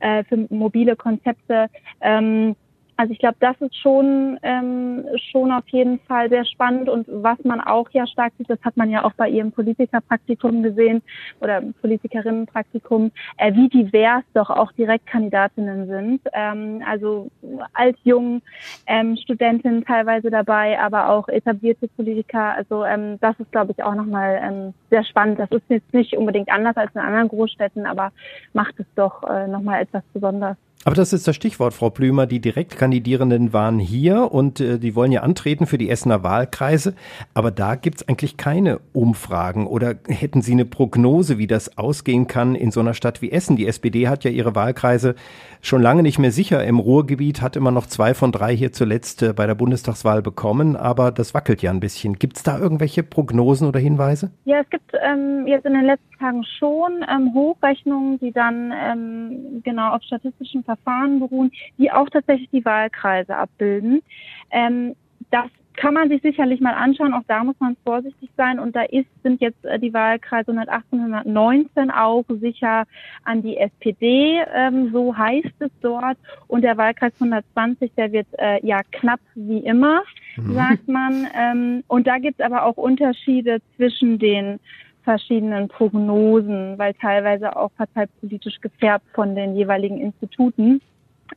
äh, 0.00 0.24
für 0.24 0.48
mobile 0.50 0.96
Konzepte? 0.96 1.66
Ähm, 2.00 2.56
also 3.00 3.14
ich 3.14 3.18
glaube, 3.18 3.36
das 3.40 3.58
ist 3.60 3.74
schon, 3.78 4.38
ähm, 4.42 5.06
schon 5.32 5.50
auf 5.52 5.66
jeden 5.68 6.00
Fall 6.00 6.28
sehr 6.28 6.44
spannend 6.44 6.86
und 6.90 7.06
was 7.08 7.42
man 7.44 7.58
auch 7.62 7.88
ja 7.92 8.06
stark 8.06 8.34
sieht, 8.36 8.50
das 8.50 8.60
hat 8.62 8.76
man 8.76 8.90
ja 8.90 9.04
auch 9.04 9.14
bei 9.14 9.26
ihrem 9.26 9.52
Politikerpraktikum 9.52 10.62
gesehen 10.62 11.00
oder 11.40 11.62
Politikerinnenpraktikum, 11.80 13.10
äh, 13.38 13.54
wie 13.54 13.70
divers 13.70 14.22
doch 14.34 14.50
auch 14.50 14.70
Direktkandidatinnen 14.72 15.86
sind. 15.86 16.20
Ähm, 16.34 16.82
also 16.86 17.30
alt, 17.72 17.96
jung, 18.04 18.42
ähm, 18.86 19.16
Studentinnen 19.16 19.82
teilweise 19.86 20.28
dabei, 20.28 20.78
aber 20.78 21.08
auch 21.08 21.26
etablierte 21.28 21.88
Politiker. 21.88 22.54
Also 22.54 22.84
ähm, 22.84 23.18
das 23.22 23.34
ist, 23.40 23.50
glaube 23.50 23.72
ich, 23.72 23.82
auch 23.82 23.94
nochmal 23.94 24.38
ähm, 24.42 24.74
sehr 24.90 25.04
spannend. 25.04 25.38
Das 25.38 25.50
ist 25.52 25.64
jetzt 25.70 25.94
nicht 25.94 26.14
unbedingt 26.18 26.50
anders 26.50 26.76
als 26.76 26.94
in 26.94 27.00
anderen 27.00 27.28
Großstädten, 27.28 27.86
aber 27.86 28.12
macht 28.52 28.78
es 28.78 28.86
doch 28.94 29.22
äh, 29.24 29.48
nochmal 29.48 29.80
etwas 29.80 30.02
besonders. 30.12 30.58
Aber 30.84 30.94
das 30.94 31.12
ist 31.12 31.28
das 31.28 31.36
Stichwort, 31.36 31.74
Frau 31.74 31.90
Blümer. 31.90 32.26
Die 32.26 32.40
Direktkandidierenden 32.40 33.52
waren 33.52 33.78
hier 33.78 34.32
und 34.32 34.60
äh, 34.60 34.78
die 34.78 34.94
wollen 34.94 35.12
ja 35.12 35.20
antreten 35.20 35.66
für 35.66 35.76
die 35.76 35.90
Essener 35.90 36.22
Wahlkreise. 36.22 36.94
Aber 37.34 37.50
da 37.50 37.74
gibt's 37.74 38.08
eigentlich 38.08 38.38
keine 38.38 38.80
Umfragen. 38.94 39.66
Oder 39.66 39.96
hätten 40.08 40.40
Sie 40.40 40.52
eine 40.52 40.64
Prognose, 40.64 41.36
wie 41.36 41.46
das 41.46 41.76
ausgehen 41.76 42.28
kann 42.28 42.54
in 42.54 42.70
so 42.70 42.80
einer 42.80 42.94
Stadt 42.94 43.20
wie 43.20 43.30
Essen? 43.30 43.56
Die 43.56 43.66
SPD 43.66 44.08
hat 44.08 44.24
ja 44.24 44.30
ihre 44.30 44.54
Wahlkreise 44.54 45.16
schon 45.62 45.82
lange 45.82 46.02
nicht 46.02 46.18
mehr 46.18 46.30
sicher. 46.30 46.64
Im 46.64 46.78
Ruhrgebiet 46.78 47.42
hat 47.42 47.56
immer 47.56 47.70
noch 47.70 47.86
zwei 47.86 48.14
von 48.14 48.32
drei 48.32 48.54
hier 48.56 48.72
zuletzt 48.72 49.22
äh, 49.22 49.32
bei 49.32 49.46
der 49.46 49.54
Bundestagswahl 49.54 50.22
bekommen. 50.22 50.76
Aber 50.76 51.10
das 51.10 51.34
wackelt 51.34 51.62
ja 51.62 51.70
ein 51.70 51.80
bisschen. 51.80 52.18
Gibt's 52.18 52.42
da 52.42 52.58
irgendwelche 52.58 53.02
Prognosen 53.02 53.68
oder 53.68 53.80
Hinweise? 53.80 54.30
Ja, 54.44 54.60
es 54.60 54.70
gibt 54.70 54.92
ähm, 55.02 55.46
jetzt 55.46 55.66
in 55.66 55.74
den 55.74 55.84
letzten 55.84 56.18
Tagen 56.18 56.44
schon 56.44 57.04
ähm, 57.08 57.32
Hochrechnungen, 57.34 58.18
die 58.20 58.32
dann 58.32 58.72
ähm, 58.72 59.62
genau 59.64 59.94
auf 59.94 60.02
statistischen 60.02 60.64
Verfahren 60.64 61.20
beruhen, 61.20 61.50
die 61.78 61.90
auch 61.90 62.08
tatsächlich 62.08 62.50
die 62.50 62.64
Wahlkreise 62.64 63.36
abbilden. 63.36 64.02
Ähm, 64.50 64.94
das 65.30 65.46
kann 65.80 65.94
man 65.94 66.10
sich 66.10 66.20
sicherlich 66.20 66.60
mal 66.60 66.74
anschauen. 66.74 67.14
Auch 67.14 67.22
da 67.26 67.42
muss 67.42 67.56
man 67.58 67.74
vorsichtig 67.84 68.28
sein. 68.36 68.58
Und 68.58 68.76
da 68.76 68.82
ist, 68.82 69.08
sind 69.22 69.40
jetzt 69.40 69.64
äh, 69.64 69.78
die 69.78 69.94
Wahlkreise 69.94 70.52
118, 70.52 70.98
119 71.00 71.90
auch 71.90 72.24
sicher 72.28 72.84
an 73.24 73.40
die 73.42 73.56
SPD. 73.56 74.42
Ähm, 74.54 74.90
so 74.92 75.16
heißt 75.16 75.54
es 75.58 75.70
dort. 75.80 76.18
Und 76.48 76.62
der 76.62 76.76
Wahlkreis 76.76 77.14
120, 77.14 77.92
der 77.96 78.12
wird 78.12 78.26
äh, 78.38 78.64
ja 78.64 78.82
knapp 78.90 79.20
wie 79.34 79.60
immer, 79.60 80.02
mhm. 80.36 80.52
sagt 80.52 80.86
man. 80.86 81.26
Ähm, 81.34 81.82
und 81.88 82.06
da 82.06 82.18
gibt 82.18 82.40
es 82.40 82.44
aber 82.44 82.66
auch 82.66 82.76
Unterschiede 82.76 83.62
zwischen 83.76 84.18
den 84.18 84.60
verschiedenen 85.02 85.68
Prognosen, 85.68 86.78
weil 86.78 86.92
teilweise 86.92 87.56
auch 87.56 87.70
parteipolitisch 87.78 88.60
gefärbt 88.60 89.06
von 89.14 89.34
den 89.34 89.56
jeweiligen 89.56 89.98
Instituten. 89.98 90.82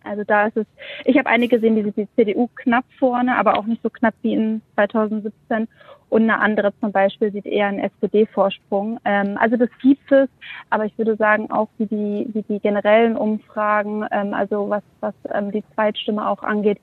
Also 0.04 0.24
da 0.24 0.48
ist 0.48 0.58
es, 0.58 0.66
ich 1.06 1.18
habe 1.18 1.30
einige 1.30 1.58
gesehen, 1.58 1.76
die 1.76 1.84
sieht 1.84 1.98
die 1.98 2.08
CDU 2.16 2.50
knapp 2.56 2.86
vorne, 3.00 3.38
aber 3.38 3.58
auch 3.58 3.66
nicht 3.66 3.82
so 3.84 3.90
knapp 3.90 4.16
wie 4.22 4.34
in 4.34 4.62
2017. 4.76 5.68
Und 6.10 6.24
eine 6.24 6.40
andere 6.40 6.74
zum 6.80 6.92
Beispiel 6.92 7.32
sieht 7.32 7.48
eher 7.48 7.68
einen 7.68 7.80
SPD-Vorsprung. 7.80 9.00
Ähm, 9.04 9.36
also 9.40 9.58
das 9.58 9.70
gibt 9.82 10.12
es, 10.12 10.30
aber 10.70 10.86
ich 10.86 10.96
würde 10.98 11.16
sagen, 11.16 11.50
auch 11.50 11.70
wie 11.80 11.88
die, 11.88 12.30
wie 12.34 12.44
die 12.44 12.60
generellen 12.60 13.18
Umfragen, 13.18 14.06
ähm, 14.12 14.34
also 14.34 14.70
was, 14.70 14.84
was 15.00 15.16
ähm, 15.34 15.52
die 15.52 15.64
Zweitstimme 15.74 16.28
auch 16.28 16.44
angeht, 16.44 16.78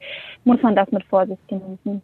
muss 0.45 0.61
man 0.63 0.75
das 0.75 0.91
mit 0.91 1.05
Vorsicht 1.05 1.47
genießen. 1.47 2.03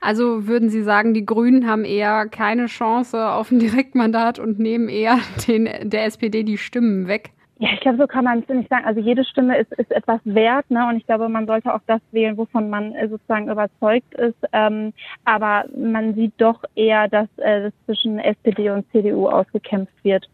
Also 0.00 0.46
würden 0.46 0.68
Sie 0.70 0.82
sagen, 0.82 1.14
die 1.14 1.26
Grünen 1.26 1.66
haben 1.66 1.84
eher 1.84 2.26
keine 2.28 2.66
Chance 2.66 3.28
auf 3.28 3.50
ein 3.50 3.58
Direktmandat 3.58 4.38
und 4.38 4.58
nehmen 4.58 4.88
eher 4.88 5.18
den, 5.46 5.68
der 5.82 6.04
SPD 6.04 6.42
die 6.42 6.58
Stimmen 6.58 7.08
weg? 7.08 7.30
Ja, 7.58 7.68
ich 7.72 7.80
glaube, 7.80 7.98
so 7.98 8.06
kann 8.08 8.24
man 8.24 8.40
es 8.40 8.48
nicht 8.48 8.68
sagen. 8.68 8.84
Also 8.84 9.00
jede 9.00 9.24
Stimme 9.24 9.56
ist, 9.58 9.72
ist 9.74 9.92
etwas 9.92 10.20
wert, 10.24 10.68
ne? 10.70 10.88
Und 10.88 10.96
ich 10.96 11.06
glaube, 11.06 11.28
man 11.28 11.46
sollte 11.46 11.72
auch 11.72 11.80
das 11.86 12.00
wählen, 12.10 12.36
wovon 12.36 12.68
man 12.68 12.92
äh, 12.94 13.08
sozusagen 13.08 13.48
überzeugt 13.48 14.12
ist. 14.14 14.36
Ähm, 14.52 14.92
aber 15.24 15.64
man 15.76 16.14
sieht 16.14 16.32
doch 16.38 16.64
eher, 16.74 17.08
dass 17.08 17.28
äh, 17.38 17.70
zwischen 17.84 18.18
SPD 18.18 18.70
und 18.70 18.90
CDU 18.90 19.28
ausgekämpft 19.28 19.94
wird. 20.02 20.28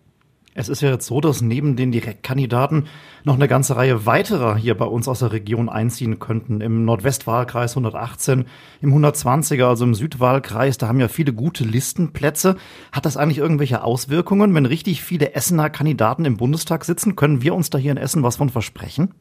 Es 0.61 0.69
ist 0.69 0.83
ja 0.83 0.91
jetzt 0.91 1.07
so, 1.07 1.23
dass 1.23 1.41
neben 1.41 1.75
den 1.75 1.91
Direktkandidaten 1.91 2.85
noch 3.25 3.37
eine 3.37 3.49
ganze 3.49 3.77
Reihe 3.77 4.05
weiterer 4.05 4.57
hier 4.57 4.77
bei 4.77 4.85
uns 4.85 5.09
aus 5.09 5.21
der 5.21 5.33
Region 5.33 5.71
einziehen 5.71 6.19
könnten. 6.19 6.61
Im 6.61 6.85
Nordwestwahlkreis 6.85 7.73
118, 7.73 8.45
im 8.83 8.95
120er, 8.95 9.65
also 9.65 9.85
im 9.85 9.95
Südwahlkreis, 9.95 10.77
da 10.77 10.87
haben 10.87 11.01
ja 11.01 11.09
viele 11.09 11.33
gute 11.33 11.65
Listenplätze. 11.65 12.57
Hat 12.93 13.07
das 13.07 13.17
eigentlich 13.17 13.39
irgendwelche 13.39 13.83
Auswirkungen, 13.83 14.55
wenn 14.55 14.67
richtig 14.67 15.03
viele 15.03 15.35
Essener 15.35 15.71
Kandidaten 15.71 16.27
im 16.27 16.37
Bundestag 16.37 16.85
sitzen? 16.85 17.17
Können 17.17 17.41
wir 17.41 17.55
uns 17.55 17.71
da 17.71 17.79
hier 17.79 17.93
in 17.93 17.97
Essen 17.97 18.23
was 18.23 18.37
von 18.37 18.51
versprechen? 18.51 19.15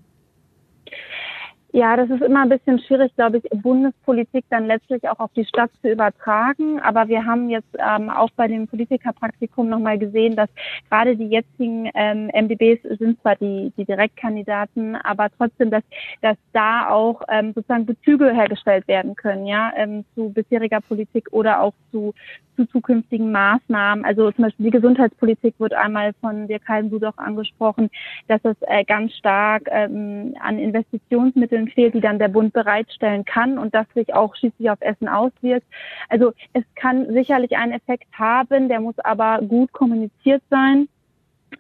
Ja, 1.72 1.96
das 1.96 2.10
ist 2.10 2.24
immer 2.24 2.42
ein 2.42 2.50
bisschen 2.50 2.80
schwierig, 2.80 3.16
glaube 3.16 3.38
ich, 3.38 3.62
Bundespolitik 3.62 4.44
dann 4.50 4.66
letztlich 4.66 5.08
auch 5.08 5.20
auf 5.20 5.32
die 5.36 5.46
Stadt 5.46 5.70
zu 5.84 5.92
übertragen. 5.92 6.80
Aber 6.80 7.08
wir 7.08 7.24
haben 7.24 7.48
jetzt 7.50 7.68
ähm, 7.78 8.10
auch 8.10 8.32
bei 8.32 8.48
dem 8.48 8.68
Politikerpraktikum 8.68 9.70
nochmal 9.70 10.00
gesehen, 10.00 10.36
dass 10.36 10.50
gerade 10.90 11.16
die 11.16 11.28
jetzigen 11.28 11.88
ähm, 11.94 12.32
MDBs 12.34 12.98
sind 12.98 13.22
zwar 13.22 13.36
die, 13.36 13.72
die 13.78 13.86
Direktkandidaten, 13.86 14.96
aber 14.96 15.30
trotzdem, 15.38 15.70
dass, 15.70 15.84
dass 16.22 16.38
da 16.54 16.90
auch 16.90 17.22
ähm, 17.30 17.54
sozusagen 17.54 17.86
Bezüge 17.86 18.34
hergestellt 18.34 18.88
werden 18.88 19.16
können, 19.16 19.46
ja, 19.46 19.72
ähm, 19.76 20.06
zu 20.16 20.30
bisheriger 20.32 20.82
Politik 20.82 21.28
oder 21.32 21.62
auch 21.62 21.74
zu, 21.92 22.16
zu 22.60 22.66
zukünftigen 22.68 23.32
Maßnahmen. 23.32 24.04
Also 24.04 24.32
zum 24.32 24.44
Beispiel 24.44 24.66
die 24.66 24.72
Gesundheitspolitik 24.72 25.56
wird 25.60 25.74
einmal 25.74 26.14
von 26.20 26.48
Dirk 26.48 26.68
Heidenblut 26.68 27.06
auch 27.06 27.18
angesprochen, 27.18 27.90
dass 28.28 28.42
es 28.44 28.58
äh, 28.62 28.84
ganz 28.84 29.14
stark 29.14 29.64
ähm, 29.72 30.36
an 30.42 30.60
Investitionsmitteln 30.60 31.70
fehlt, 31.70 31.94
die 31.94 32.02
dann 32.02 32.20
der 32.20 32.28
Bund 32.28 32.52
bereitstellen 32.52 33.24
kann 33.24 33.58
und 33.58 33.74
das 33.74 33.88
sich 33.96 34.14
auch 34.14 34.36
schließlich 34.36 34.70
auf 34.70 34.82
Essen 34.82 35.08
auswirkt. 35.08 35.66
Also 36.10 36.34
es 36.54 36.64
kann 36.76 37.14
sicherlich 37.14 37.56
einen 37.56 37.72
Effekt 37.72 38.08
haben, 38.14 38.68
der 38.68 38.82
muss 38.82 39.00
aber 39.00 39.40
gut 39.42 39.72
kommuniziert 39.72 40.44
sein. 40.50 40.90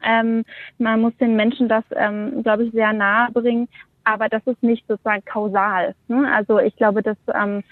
Ähm, 0.03 0.43
man 0.77 1.01
muss 1.01 1.15
den 1.17 1.35
Menschen 1.35 1.69
das, 1.69 1.83
ähm, 1.95 2.43
glaube 2.43 2.65
ich, 2.65 2.71
sehr 2.71 2.93
nahe 2.93 3.31
bringen, 3.31 3.69
aber 4.03 4.27
das 4.27 4.45
ist 4.45 4.61
nicht 4.61 4.85
sozusagen 4.87 5.23
kausal. 5.25 5.95
Ne? 6.07 6.29
Also 6.33 6.59
ich 6.59 6.75
glaube, 6.75 7.01
dass 7.03 7.17
ähm, 7.33 7.63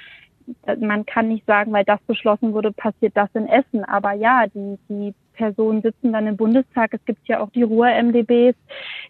man 0.79 1.05
kann 1.05 1.27
nicht 1.27 1.45
sagen, 1.45 1.73
weil 1.73 1.83
das 1.83 1.99
beschlossen 2.07 2.53
wurde, 2.53 2.71
passiert 2.71 3.15
das 3.15 3.29
in 3.33 3.47
Essen. 3.47 3.83
Aber 3.83 4.13
ja, 4.13 4.45
die, 4.47 4.77
die 4.89 5.13
Personen 5.33 5.81
sitzen 5.81 6.11
dann 6.11 6.27
im 6.27 6.35
Bundestag. 6.35 6.93
Es 6.93 7.05
gibt 7.05 7.27
ja 7.27 7.39
auch 7.39 7.49
die 7.51 7.63
Ruhr-MDBs, 7.63 8.55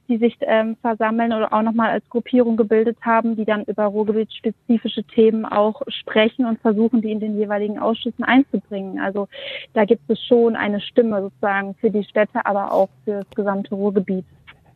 die 0.08 0.18
sich 0.18 0.38
ähm, 0.42 0.76
versammeln 0.82 1.34
oder 1.34 1.52
auch 1.54 1.62
nochmal 1.62 1.90
als 1.90 2.08
Gruppierung 2.10 2.58
gebildet 2.58 2.98
haben, 3.02 3.36
die 3.36 3.46
dann 3.46 3.64
über 3.64 3.86
Ruhrgebietsspezifische 3.86 5.04
Themen 5.04 5.46
auch 5.46 5.82
sprechen 5.88 6.46
und 6.46 6.60
versuchen, 6.60 7.02
die 7.02 7.12
in 7.12 7.20
den 7.20 7.38
jeweiligen 7.38 7.80
Ausschüssen 7.80 8.24
einzubringen. 8.24 9.00
Also 9.00 9.28
da 9.74 9.86
gibt 9.86 10.10
es 10.10 10.22
schon 10.26 10.56
eine 10.56 10.82
Stimme 10.82 11.22
sozusagen 11.22 11.74
für 11.76 11.90
die 11.90 12.04
Städte, 12.04 12.46
aber 12.46 12.72
auch 12.72 12.90
für 13.06 13.24
das 13.24 13.30
gesamte 13.36 13.74
Ruhrgebiet. 13.74 14.26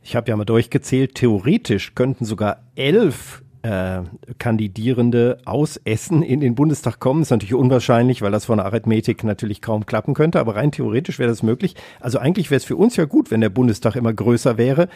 Ich 0.03 0.15
habe 0.15 0.29
ja 0.29 0.35
mal 0.35 0.45
durchgezählt, 0.45 1.15
theoretisch 1.15 1.93
könnten 1.93 2.25
sogar 2.25 2.63
elf 2.75 3.43
äh, 3.63 4.01
Kandidierende 4.37 5.39
aus 5.45 5.77
Essen 5.83 6.23
in 6.23 6.39
den 6.39 6.55
Bundestag 6.55 6.99
kommen. 6.99 7.21
Ist 7.21 7.31
natürlich 7.31 7.53
unwahrscheinlich, 7.53 8.21
weil 8.21 8.31
das 8.31 8.45
von 8.45 8.57
der 8.57 8.65
Arithmetik 8.65 9.23
natürlich 9.23 9.61
kaum 9.61 9.85
klappen 9.85 10.13
könnte, 10.13 10.39
aber 10.39 10.55
rein 10.55 10.71
theoretisch 10.71 11.19
wäre 11.19 11.29
das 11.29 11.43
möglich. 11.43 11.75
Also 11.99 12.19
eigentlich 12.19 12.49
wäre 12.51 12.57
es 12.57 12.65
für 12.65 12.75
uns 12.75 12.95
ja 12.95 13.05
gut, 13.05 13.31
wenn 13.31 13.41
der 13.41 13.49
Bundestag 13.49 13.95
immer 13.95 14.13
größer 14.13 14.57
wäre. 14.57 14.87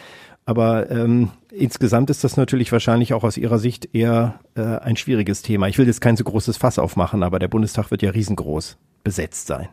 Aber 0.44 0.90
ähm, 0.90 1.30
insgesamt 1.50 2.08
ist 2.10 2.22
das 2.22 2.36
natürlich 2.36 2.70
wahrscheinlich 2.70 3.14
auch 3.14 3.24
aus 3.24 3.36
Ihrer 3.36 3.58
Sicht 3.58 3.94
eher 3.94 4.38
äh, 4.54 4.62
ein 4.62 4.96
schwieriges 4.96 5.42
Thema. 5.42 5.66
Ich 5.68 5.76
will 5.78 5.86
jetzt 5.86 6.00
kein 6.00 6.16
so 6.16 6.24
großes 6.24 6.56
Fass 6.56 6.78
aufmachen, 6.78 7.22
aber 7.22 7.38
der 7.38 7.48
Bundestag 7.48 7.90
wird 7.90 8.02
ja 8.02 8.10
riesengroß 8.10 8.78
besetzt 9.02 9.46
sein. 9.46 9.68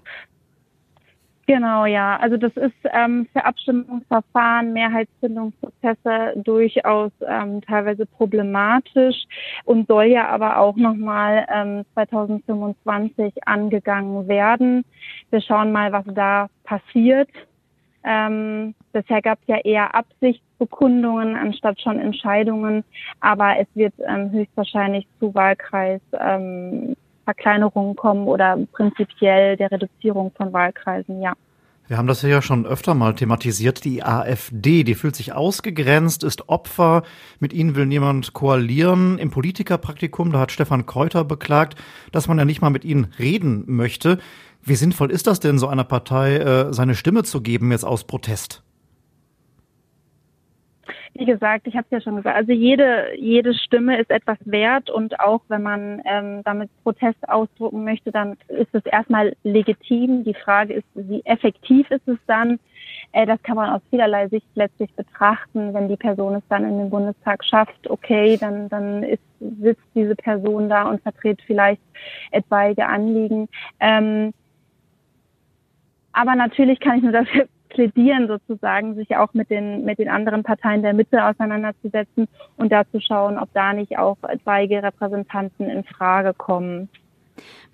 Genau, 1.46 1.86
ja. 1.86 2.18
Also 2.18 2.38
das 2.38 2.56
ist 2.56 2.76
ähm, 2.94 3.28
für 3.34 3.44
Abstimmungsverfahren, 3.44 4.72
Mehrheitsfindungsprozesse 4.72 6.34
durchaus 6.38 7.12
ähm, 7.28 7.62
teilweise 7.62 8.06
problematisch 8.06 9.18
und 9.66 9.88
soll 9.88 10.06
ja 10.06 10.30
aber 10.30 10.58
auch 10.58 10.78
nochmal 10.78 11.46
ähm, 11.54 11.84
2025 11.96 13.46
angegangen 13.46 14.28
werden. 14.30 14.86
Wir 15.32 15.42
schauen 15.42 15.74
mal, 15.74 15.92
was 15.92 16.06
da 16.14 16.48
passiert. 16.64 17.30
Ähm, 18.06 18.74
bisher 18.94 19.22
gab 19.22 19.40
es 19.42 19.48
ja 19.48 19.58
eher 19.58 19.96
Absichtsbekundungen 19.96 21.36
anstatt 21.36 21.82
schon 21.82 22.00
Entscheidungen, 22.00 22.84
aber 23.20 23.58
es 23.60 23.68
wird 23.76 23.94
ähm, 24.06 24.32
höchstwahrscheinlich 24.32 25.08
zu 25.20 25.34
Wahlkreis 25.34 26.02
ähm, 26.20 26.96
Verkleinerungen 27.26 27.96
kommen 27.96 28.28
oder 28.28 28.58
prinzipiell 28.72 29.58
der 29.58 29.72
Reduzierung 29.72 30.32
von 30.36 30.54
Wahlkreisen, 30.54 31.22
ja. 31.22 31.34
Wir 31.88 31.98
haben 31.98 32.08
das 32.08 32.22
ja 32.22 32.42
schon 32.42 32.66
öfter 32.66 32.94
mal 32.94 33.14
thematisiert. 33.14 33.84
Die 33.84 34.04
AfD, 34.04 34.86
die 34.86 34.96
fühlt 34.96 35.18
sich 35.18 35.34
ausgegrenzt, 35.34 36.24
ist 36.24 36.48
Opfer. 36.48 37.04
Mit 37.40 37.52
ihnen 37.52 37.76
will 37.76 37.86
niemand 37.86 38.32
koalieren. 38.32 39.18
Im 39.18 39.32
Politikerpraktikum, 39.32 40.32
da 40.32 40.40
hat 40.40 40.54
Stefan 40.54 40.86
Kräuter 40.86 41.26
beklagt, 41.26 41.78
dass 42.14 42.30
man 42.30 42.38
ja 42.38 42.46
nicht 42.46 42.62
mal 42.62 42.70
mit 42.70 42.86
ihnen 42.86 43.14
reden 43.20 43.66
möchte. 43.68 44.18
Wie 44.62 44.76
sinnvoll 44.76 45.12
ist 45.12 45.28
das 45.28 45.42
denn, 45.42 45.60
so 45.60 45.68
einer 45.68 45.84
Partei 45.84 46.38
äh, 46.38 46.74
seine 46.74 46.96
Stimme 46.96 47.24
zu 47.24 47.42
geben, 47.42 47.72
jetzt 47.72 47.84
aus 47.84 48.06
Protest? 48.06 48.64
Wie 51.16 51.26
gesagt, 51.26 51.68
ich 51.68 51.76
habe 51.76 51.86
es 51.90 51.92
ja 51.92 52.02
schon 52.02 52.16
gesagt, 52.16 52.36
also 52.36 52.52
jede, 52.52 53.16
jede 53.18 53.54
Stimme 53.54 54.00
ist 54.00 54.10
etwas 54.10 54.38
wert 54.46 54.90
und 54.90 55.20
auch 55.20 55.42
wenn 55.48 55.62
man 55.62 56.02
ähm, 56.06 56.42
damit 56.44 56.70
Protest 56.84 57.30
ausdrucken 57.30 57.84
möchte, 57.84 58.12
dann 58.12 58.36
ist 58.48 58.74
es 58.74 58.86
erstmal 58.86 59.36
legitim. 59.44 60.24
Die 60.24 60.34
Frage 60.34 60.74
ist, 60.74 60.88
wie 60.96 61.22
effektiv 61.26 61.90
ist 61.92 62.08
es 62.08 62.18
dann? 62.26 62.60
Äh, 63.12 63.28
das 63.28 63.42
kann 63.44 63.56
man 63.56 63.70
aus 63.70 63.82
vielerlei 63.92 64.28
Sicht 64.28 64.48
letztlich 64.56 64.92
betrachten. 64.96 65.74
Wenn 65.74 65.88
die 65.88 65.98
Person 65.98 66.36
es 66.36 66.44
dann 66.50 66.64
in 66.64 66.80
den 66.80 66.90
Bundestag 66.90 67.44
schafft, 67.46 67.90
okay, 67.90 68.38
dann, 68.38 68.68
dann 68.70 69.04
ist, 69.04 69.22
sitzt 69.40 69.86
diese 69.94 70.16
Person 70.16 70.68
da 70.68 70.90
und 70.90 71.02
vertritt 71.04 71.42
vielleicht 71.46 71.82
etwaige 72.32 72.88
Anliegen. 72.88 73.50
Ähm, 73.80 74.34
aber 76.12 76.36
natürlich 76.36 76.80
kann 76.80 76.98
ich 76.98 77.04
nur 77.04 77.12
dafür 77.12 77.48
plädieren 77.74 78.28
sozusagen, 78.28 78.96
sich 78.96 79.16
auch 79.18 79.34
mit 79.34 79.50
den, 79.50 79.84
mit 79.84 80.00
den 80.00 80.10
anderen 80.10 80.44
Parteien 80.44 80.82
der 80.82 80.94
Mitte 80.94 81.24
auseinanderzusetzen 81.26 82.28
und 82.58 82.72
da 82.72 82.84
zu 82.92 83.02
schauen, 83.02 83.38
ob 83.38 83.50
da 83.54 83.74
nicht 83.74 83.98
auch 83.98 84.18
etwaige 84.28 84.82
Repräsentanten 84.82 85.70
in 85.70 85.84
Frage 85.84 86.34
kommen. 86.34 86.90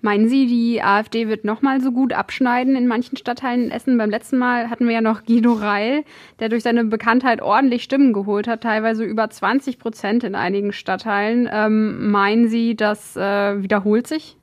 Meinen 0.00 0.28
Sie, 0.28 0.46
die 0.46 0.82
AfD 0.82 1.28
wird 1.28 1.44
nochmal 1.44 1.82
so 1.82 1.92
gut 1.92 2.14
abschneiden 2.14 2.74
in 2.74 2.86
manchen 2.86 3.18
Stadtteilen 3.18 3.64
in 3.64 3.70
Essen? 3.70 3.98
Beim 3.98 4.08
letzten 4.08 4.38
Mal 4.38 4.70
hatten 4.70 4.86
wir 4.86 4.94
ja 4.94 5.02
noch 5.02 5.24
Guido 5.24 5.52
Reil, 5.52 6.04
der 6.38 6.48
durch 6.48 6.62
seine 6.62 6.84
Bekanntheit 6.84 7.42
ordentlich 7.42 7.82
Stimmen 7.82 8.14
geholt 8.14 8.48
hat, 8.48 8.62
teilweise 8.62 9.04
über 9.04 9.28
20 9.28 9.78
Prozent 9.78 10.24
in 10.24 10.34
einigen 10.34 10.72
Stadtteilen. 10.72 11.48
Ähm, 11.52 12.10
meinen 12.10 12.48
Sie, 12.48 12.74
das 12.74 13.14
äh, 13.16 13.62
wiederholt 13.62 14.06
sich? 14.06 14.38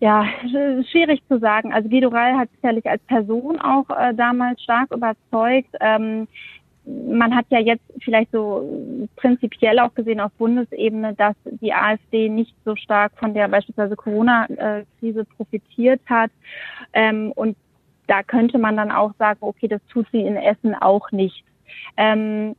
Ja, 0.00 0.26
schwierig 0.90 1.22
zu 1.28 1.38
sagen. 1.40 1.72
Also 1.72 1.88
Guido 1.88 2.08
Reil 2.08 2.36
hat 2.36 2.48
sicherlich 2.54 2.86
als 2.88 3.02
Person 3.04 3.60
auch 3.60 3.88
äh, 3.90 4.14
damals 4.14 4.62
stark 4.62 4.92
überzeugt. 4.92 5.74
Ähm, 5.80 6.28
man 6.84 7.34
hat 7.34 7.46
ja 7.50 7.58
jetzt 7.58 7.84
vielleicht 8.02 8.30
so 8.30 9.06
prinzipiell 9.16 9.78
auch 9.80 9.92
gesehen 9.94 10.20
auf 10.20 10.32
Bundesebene, 10.38 11.14
dass 11.14 11.34
die 11.44 11.72
AfD 11.72 12.28
nicht 12.28 12.54
so 12.64 12.76
stark 12.76 13.12
von 13.18 13.34
der 13.34 13.48
beispielsweise 13.48 13.96
Corona-Krise 13.96 15.24
profitiert 15.36 16.00
hat. 16.06 16.30
Ähm, 16.92 17.32
und 17.32 17.56
da 18.06 18.22
könnte 18.22 18.58
man 18.58 18.76
dann 18.76 18.90
auch 18.90 19.12
sagen, 19.18 19.38
okay, 19.42 19.68
das 19.68 19.80
tut 19.88 20.06
sie 20.12 20.22
in 20.22 20.36
Essen 20.36 20.74
auch 20.74 21.10
nicht. 21.10 21.44
Ähm, 21.96 22.54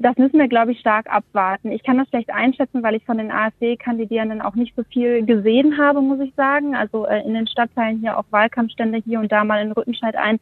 das 0.00 0.16
müssen 0.16 0.38
wir, 0.38 0.48
glaube 0.48 0.72
ich, 0.72 0.80
stark 0.80 1.12
abwarten. 1.12 1.72
Ich 1.72 1.82
kann 1.82 1.98
das 1.98 2.08
schlecht 2.08 2.30
einschätzen, 2.30 2.82
weil 2.82 2.94
ich 2.94 3.04
von 3.04 3.18
den 3.18 3.30
AfD-Kandidierenden 3.30 4.40
auch 4.40 4.54
nicht 4.54 4.74
so 4.74 4.82
viel 4.82 5.24
gesehen 5.26 5.76
habe, 5.76 6.00
muss 6.00 6.20
ich 6.20 6.34
sagen. 6.34 6.74
Also 6.74 7.06
äh, 7.06 7.22
in 7.26 7.34
den 7.34 7.46
Stadtteilen 7.46 8.00
hier 8.00 8.18
auch 8.18 8.24
Wahlkampfstände 8.30 9.02
hier 9.04 9.20
und 9.20 9.30
da 9.30 9.44
mal 9.44 9.60
in 9.60 9.72
Rüttenscheid 9.72 10.16
ein. 10.16 10.38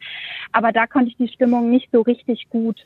Aber 0.53 0.71
da 0.71 0.87
konnte 0.87 1.09
ich 1.09 1.17
die 1.17 1.27
Stimmung 1.27 1.69
nicht 1.69 1.89
so 1.91 2.01
richtig 2.01 2.49
gut 2.49 2.85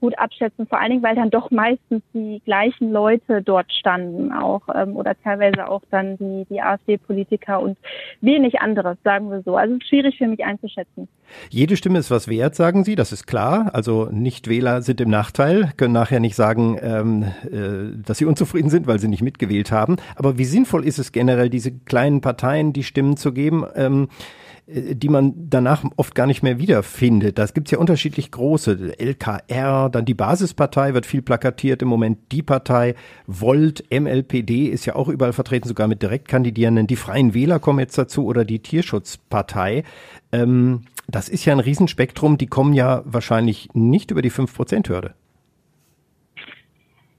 gut 0.00 0.18
abschätzen, 0.18 0.66
vor 0.66 0.80
allen 0.80 0.90
Dingen, 0.90 1.02
weil 1.02 1.14
dann 1.14 1.30
doch 1.30 1.50
meistens 1.50 2.02
die 2.14 2.40
gleichen 2.44 2.92
Leute 2.92 3.42
dort 3.42 3.72
standen 3.72 4.32
auch 4.32 4.62
ähm, 4.74 4.96
oder 4.96 5.14
teilweise 5.22 5.68
auch 5.68 5.82
dann 5.90 6.16
die, 6.18 6.46
die 6.50 6.60
AfD-Politiker 6.60 7.60
und 7.60 7.76
wenig 8.20 8.60
anderes, 8.60 8.96
sagen 9.04 9.30
wir 9.30 9.42
so. 9.42 9.56
Also 9.56 9.74
es 9.74 9.80
ist 9.82 9.88
schwierig 9.88 10.18
für 10.18 10.26
mich 10.26 10.44
einzuschätzen. 10.44 11.08
Jede 11.50 11.76
Stimme 11.76 11.98
ist 11.98 12.10
was 12.10 12.28
wert, 12.28 12.54
sagen 12.54 12.84
Sie, 12.84 12.94
das 12.94 13.12
ist 13.12 13.26
klar. 13.26 13.70
Also 13.72 14.08
Nichtwähler 14.10 14.82
sind 14.82 15.00
im 15.00 15.10
Nachteil, 15.10 15.72
können 15.76 15.92
nachher 15.92 16.20
nicht 16.20 16.36
sagen, 16.36 16.78
ähm, 16.80 17.24
äh, 17.50 17.96
dass 18.04 18.18
sie 18.18 18.24
unzufrieden 18.24 18.70
sind, 18.70 18.86
weil 18.86 18.98
sie 18.98 19.08
nicht 19.08 19.22
mitgewählt 19.22 19.72
haben. 19.72 19.96
Aber 20.16 20.38
wie 20.38 20.44
sinnvoll 20.44 20.84
ist 20.84 20.98
es 20.98 21.12
generell, 21.12 21.50
diese 21.50 21.72
kleinen 21.72 22.20
Parteien 22.20 22.72
die 22.72 22.82
Stimmen 22.82 23.16
zu 23.16 23.32
geben? 23.32 23.66
Ähm, 23.74 24.08
äh, 24.08 24.37
die 24.70 25.08
man 25.08 25.32
danach 25.48 25.82
oft 25.96 26.14
gar 26.14 26.26
nicht 26.26 26.42
mehr 26.42 26.58
wiederfindet. 26.58 27.38
Das 27.38 27.54
gibt's 27.54 27.70
ja 27.70 27.78
unterschiedlich 27.78 28.30
große. 28.30 28.98
LKR, 28.98 29.88
dann 29.88 30.04
die 30.04 30.14
Basispartei 30.14 30.92
wird 30.92 31.06
viel 31.06 31.22
plakatiert 31.22 31.80
im 31.80 31.88
Moment. 31.88 32.18
Die 32.32 32.42
Partei, 32.42 32.94
Volt, 33.26 33.84
MLPD 33.90 34.66
ist 34.66 34.84
ja 34.84 34.94
auch 34.94 35.08
überall 35.08 35.32
vertreten, 35.32 35.68
sogar 35.68 35.88
mit 35.88 36.02
Direktkandidierenden. 36.02 36.86
Die 36.86 36.96
Freien 36.96 37.32
Wähler 37.32 37.60
kommen 37.60 37.78
jetzt 37.78 37.96
dazu 37.96 38.26
oder 38.26 38.44
die 38.44 38.58
Tierschutzpartei. 38.58 39.84
Ähm, 40.32 40.82
das 41.06 41.30
ist 41.30 41.46
ja 41.46 41.54
ein 41.54 41.60
Riesenspektrum. 41.60 42.36
Die 42.36 42.46
kommen 42.46 42.74
ja 42.74 43.02
wahrscheinlich 43.06 43.70
nicht 43.72 44.10
über 44.10 44.20
die 44.20 44.30
5%-Hürde. 44.30 45.14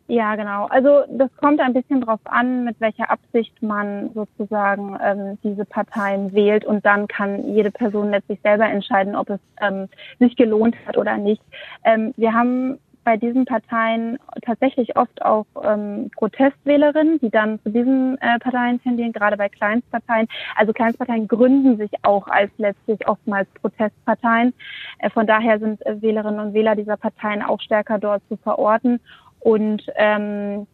Ja, 0.10 0.36
genau. 0.36 0.66
Also 0.66 1.04
das 1.08 1.30
kommt 1.38 1.62
ein 1.62 1.74
bisschen 1.74 2.02
drauf 2.02 2.20
an, 2.26 2.64
mit 2.64 2.82
welcher 2.82 3.12
Absicht 3.12 3.62
man 3.62 4.10
sozusagen 4.16 4.98
ähm, 5.04 5.38
diese 5.44 5.66
Parteien 5.66 6.34
wählt 6.34 6.66
und 6.66 6.84
dann 6.84 7.08
kann 7.08 7.54
jede 7.54 7.70
Person 7.70 8.10
letztlich 8.10 8.40
selber 8.42 8.66
entscheiden, 8.66 9.16
ob 9.16 9.30
es 9.30 9.40
ähm, 9.62 9.88
sich 10.18 10.36
gelohnt 10.36 10.76
hat 10.88 10.98
oder 10.98 11.18
nicht. 11.18 11.44
Ähm, 11.84 12.16
wir 12.18 12.34
haben 12.34 12.80
bei 13.04 13.18
diesen 13.18 13.46
Parteien 13.46 14.18
tatsächlich 14.42 14.98
oft 14.98 15.22
auch 15.22 15.46
ähm, 15.64 16.10
Protestwählerinnen, 16.16 17.20
die 17.20 17.30
dann 17.30 17.60
zu 17.62 17.70
diesen 17.70 18.18
äh, 18.20 18.40
Parteien 18.40 18.82
tendieren, 18.82 19.14
gerade 19.14 19.38
bei 19.38 19.48
Kleinstparteien. 19.48 20.28
Also 20.56 20.74
Kleinstparteien 20.74 21.28
gründen 21.28 21.78
sich 21.78 21.92
auch 22.02 22.28
als 22.28 22.52
letztlich 22.58 23.08
oftmals 23.08 23.48
Protestparteien. 23.62 24.54
Äh, 24.98 25.10
von 25.12 25.28
daher 25.28 25.60
sind 25.60 25.86
äh, 25.86 26.02
Wählerinnen 26.02 26.40
und 26.40 26.54
Wähler 26.54 26.76
dieser 26.76 26.98
Parteien 26.98 27.44
auch 27.44 27.62
stärker 27.62 28.00
dort 28.00 28.22
zu 28.28 28.38
verorten. 28.38 29.00
Und 29.40 29.84
ähm, 29.96 30.68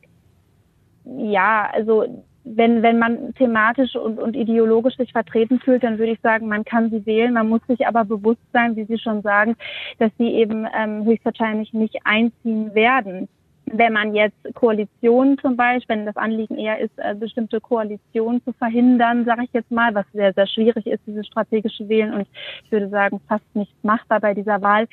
ja, 1.06 1.70
also 1.72 2.06
wenn, 2.44 2.84
wenn 2.84 3.00
man 3.00 3.34
thematisch 3.36 3.96
und, 3.96 4.20
und 4.20 4.36
ideologisch 4.36 4.96
sich 4.98 5.12
vertreten 5.12 5.60
fühlt, 5.60 5.84
dann 5.84 5.98
würde 5.98 6.12
ich 6.12 6.22
sagen, 6.22 6.48
man 6.48 6.64
kann 6.64 6.92
sie 6.92 7.06
wählen. 7.06 7.34
Man 7.34 7.50
muss 7.50 7.62
sich 7.68 7.88
aber 7.88 8.06
bewusst 8.06 8.42
sein, 8.54 8.76
wie 8.76 8.86
Sie 8.86 9.00
schon 9.00 9.22
sagen, 9.24 9.56
dass 9.98 10.12
sie 10.18 10.30
eben 10.30 10.68
ähm, 10.78 11.06
höchstwahrscheinlich 11.06 11.74
nicht 11.74 11.98
einziehen 12.04 12.74
werden 12.76 13.28
wenn 13.72 13.94
man 13.94 14.14
jetzt 14.14 14.38
Koalitionen 14.54 15.38
zum 15.40 15.56
Beispiel, 15.56 15.96
wenn 15.96 16.06
das 16.06 16.18
Anliegen 16.18 16.58
eher 16.58 16.80
ist, 16.80 16.98
äh, 16.98 17.16
bestimmte 17.16 17.60
Koalitionen 17.60 18.44
zu 18.44 18.54
verhindern, 18.54 19.26
sage 19.26 19.44
ich 19.46 19.54
jetzt 19.54 19.72
mal, 19.72 19.94
was 19.96 20.06
sehr, 20.14 20.34
sehr 20.34 20.48
schwierig 20.48 20.86
ist, 20.86 21.02
diese 21.08 21.24
strategische 21.24 21.88
Wählen 21.90 22.14
und 22.14 22.28
ich 22.64 22.72
würde 22.72 22.90
sagen, 22.90 23.20
fast 23.28 23.44
nicht 23.56 23.74
machbar 23.84 24.20
bei 24.20 24.34
dieser 24.34 24.62
Wahl, 24.62 24.88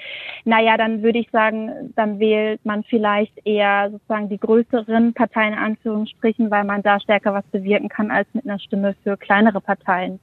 naja, 0.44 0.76
dann 0.76 1.02
würde 1.02 1.18
ich 1.18 1.30
sagen, 1.30 1.92
dann 1.96 2.18
wählt 2.18 2.64
man 2.64 2.82
vielleicht 2.84 3.34
eher 3.46 3.90
sozusagen 3.90 4.28
die 4.28 4.38
größeren 4.38 5.12
Parteien 5.14 5.52
in 5.52 5.58
Anführungsstrichen, 5.58 6.50
weil 6.50 6.64
man 6.64 6.82
da 6.82 6.98
stärker 7.00 7.34
was 7.34 7.44
bewirken 7.46 7.88
kann 7.88 8.10
als 8.10 8.28
mit 8.32 8.44
einer 8.44 8.58
Stimme 8.58 8.94
für 9.02 9.16
kleinere 9.16 9.60
Parteien. 9.60 10.18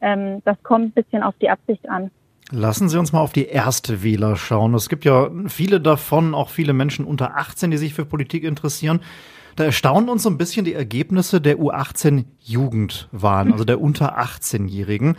Ähm, 0.00 0.42
das 0.44 0.62
kommt 0.62 0.86
ein 0.86 1.02
bisschen 1.02 1.22
auf 1.22 1.34
die 1.40 1.50
Absicht 1.50 1.88
an. 1.88 2.10
Lassen 2.50 2.88
Sie 2.88 2.98
uns 2.98 3.12
mal 3.12 3.20
auf 3.20 3.32
die 3.32 3.46
erste 3.46 4.02
Wähler 4.02 4.36
schauen. 4.36 4.74
Es 4.74 4.88
gibt 4.88 5.04
ja 5.04 5.30
viele 5.48 5.80
davon, 5.80 6.34
auch 6.34 6.50
viele 6.50 6.74
Menschen 6.74 7.04
unter 7.04 7.36
18, 7.36 7.70
die 7.70 7.78
sich 7.78 7.94
für 7.94 8.04
Politik 8.04 8.44
interessieren. 8.44 9.00
Da 9.56 9.64
erstaunen 9.64 10.08
uns 10.08 10.24
so 10.24 10.30
ein 10.30 10.38
bisschen 10.38 10.64
die 10.64 10.74
Ergebnisse 10.74 11.40
der 11.40 11.58
U18 11.58 12.24
Jugendwahlen, 12.40 13.52
also 13.52 13.64
der 13.64 13.80
unter 13.80 14.18
18-Jährigen. 14.18 15.16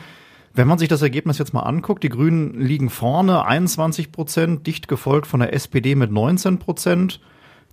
Wenn 0.54 0.68
man 0.68 0.78
sich 0.78 0.88
das 0.88 1.02
Ergebnis 1.02 1.38
jetzt 1.38 1.54
mal 1.54 1.64
anguckt, 1.64 2.04
die 2.04 2.10
Grünen 2.10 2.60
liegen 2.60 2.90
vorne, 2.90 3.46
21 3.46 4.12
Prozent, 4.12 4.68
dicht 4.68 4.88
gefolgt 4.88 5.28
von 5.28 5.40
der 5.40 5.54
SPD 5.54 5.96
mit 5.96 6.12
19 6.12 6.60
Prozent. 6.60 7.20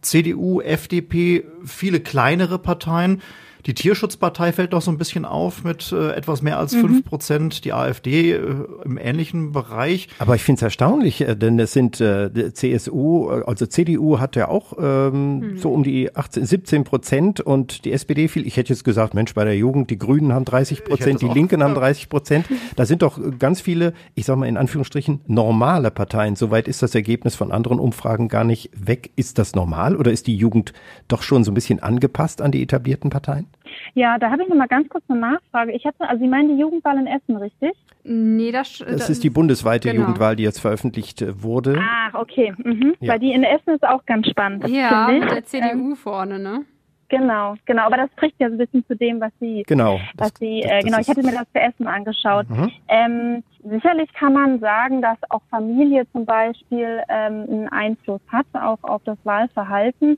CDU, 0.00 0.60
FDP, 0.60 1.44
viele 1.64 2.00
kleinere 2.00 2.58
Parteien. 2.58 3.22
Die 3.66 3.74
Tierschutzpartei 3.74 4.52
fällt 4.52 4.72
doch 4.72 4.82
so 4.82 4.90
ein 4.90 4.98
bisschen 4.98 5.24
auf 5.24 5.62
mit 5.62 5.92
äh, 5.92 6.12
etwas 6.12 6.42
mehr 6.42 6.58
als 6.58 6.74
fünf 6.74 6.96
mhm. 6.96 7.02
Prozent. 7.04 7.64
Die 7.64 7.72
AfD 7.72 8.32
äh, 8.32 8.40
im 8.84 8.98
ähnlichen 8.98 9.52
Bereich. 9.52 10.08
Aber 10.18 10.34
ich 10.34 10.42
finde 10.42 10.58
es 10.58 10.62
erstaunlich, 10.62 11.20
äh, 11.20 11.36
denn 11.36 11.58
es 11.60 11.72
sind 11.72 12.00
äh, 12.00 12.52
CSU, 12.52 13.30
äh, 13.30 13.44
also 13.46 13.66
CDU 13.66 14.18
hat 14.18 14.34
ja 14.34 14.48
auch 14.48 14.72
ähm, 14.80 15.38
mhm. 15.38 15.58
so 15.58 15.72
um 15.72 15.84
die 15.84 16.14
18, 16.14 16.44
17 16.44 16.84
Prozent 16.84 17.40
und 17.40 17.84
die 17.84 17.92
SPD 17.92 18.26
viel. 18.26 18.46
Ich 18.46 18.56
hätte 18.56 18.72
jetzt 18.72 18.84
gesagt, 18.84 19.14
Mensch, 19.14 19.34
bei 19.34 19.44
der 19.44 19.56
Jugend, 19.56 19.90
die 19.90 19.98
Grünen 19.98 20.32
haben 20.32 20.44
30 20.44 20.84
Prozent, 20.84 21.22
die 21.22 21.28
Linken 21.28 21.62
haben 21.62 21.74
30 21.74 22.08
Prozent. 22.08 22.46
Da 22.74 22.84
sind 22.84 23.02
doch 23.02 23.20
ganz 23.38 23.60
viele, 23.60 23.92
ich 24.14 24.24
sag 24.24 24.36
mal 24.36 24.46
in 24.46 24.56
Anführungsstrichen, 24.56 25.20
normale 25.26 25.90
Parteien. 25.90 26.34
Soweit 26.34 26.66
ist 26.66 26.82
das 26.82 26.94
Ergebnis 26.94 27.36
von 27.36 27.52
anderen 27.52 27.78
Umfragen 27.78 28.28
gar 28.28 28.44
nicht 28.44 28.70
weg. 28.74 29.10
Ist 29.14 29.38
das 29.38 29.54
normal 29.54 29.96
oder 29.96 30.10
ist 30.10 30.26
die 30.26 30.36
Jugend 30.36 30.72
doch 31.06 31.22
schon 31.22 31.44
so 31.44 31.52
ein 31.52 31.54
bisschen 31.54 31.80
angepasst 31.80 32.42
an 32.42 32.50
die 32.50 32.62
etablierten 32.62 33.10
Parteien? 33.10 33.46
Ja, 33.94 34.18
da 34.18 34.30
habe 34.30 34.42
ich 34.42 34.48
noch 34.48 34.56
mal 34.56 34.68
ganz 34.68 34.88
kurz 34.88 35.04
eine 35.08 35.20
Nachfrage. 35.20 35.72
Ich 35.72 35.84
hatte, 35.84 36.08
also 36.08 36.22
Sie 36.22 36.28
meinen 36.28 36.48
die 36.48 36.60
Jugendwahl 36.60 36.98
in 36.98 37.06
Essen, 37.06 37.36
richtig? 37.36 37.72
Nee, 38.04 38.52
das, 38.52 38.78
das, 38.78 38.96
das 38.96 39.10
ist 39.10 39.24
die 39.24 39.30
bundesweite 39.30 39.90
genau. 39.90 40.02
Jugendwahl, 40.02 40.36
die 40.36 40.42
jetzt 40.42 40.60
veröffentlicht 40.60 41.22
äh, 41.22 41.42
wurde. 41.42 41.80
Ach, 41.80 42.14
okay. 42.14 42.52
Mhm. 42.58 42.94
Ja. 43.00 43.12
Weil 43.12 43.20
die 43.20 43.32
in 43.32 43.44
Essen 43.44 43.74
ist 43.74 43.86
auch 43.86 44.04
ganz 44.06 44.28
spannend. 44.28 44.66
Ja, 44.68 45.08
mit 45.08 45.30
der 45.30 45.44
CDU 45.44 45.90
ähm, 45.90 45.96
vorne, 45.96 46.38
ne? 46.38 46.64
Genau, 47.12 47.56
genau. 47.66 47.82
Aber 47.82 47.98
das 47.98 48.10
spricht 48.12 48.36
ja 48.38 48.48
so 48.48 48.54
ein 48.54 48.58
bisschen 48.58 48.86
zu 48.86 48.96
dem, 48.96 49.20
was 49.20 49.32
Sie, 49.38 49.64
genau, 49.66 50.00
was 50.16 50.32
Sie, 50.40 50.62
äh, 50.62 50.80
genau. 50.82 50.98
Ich 50.98 51.08
hatte 51.08 51.22
mir 51.22 51.32
das 51.32 51.46
für 51.52 51.60
Essen 51.60 51.86
angeschaut. 51.86 52.48
Mhm. 52.48 52.70
Ähm, 52.88 53.44
sicherlich 53.62 54.10
kann 54.14 54.32
man 54.32 54.60
sagen, 54.60 55.02
dass 55.02 55.18
auch 55.28 55.42
Familie 55.50 56.06
zum 56.12 56.24
Beispiel 56.24 57.02
ähm, 57.10 57.44
einen 57.50 57.68
Einfluss 57.68 58.22
hat 58.28 58.46
auch 58.54 58.82
auf 58.82 59.02
das 59.04 59.18
Wahlverhalten 59.24 60.16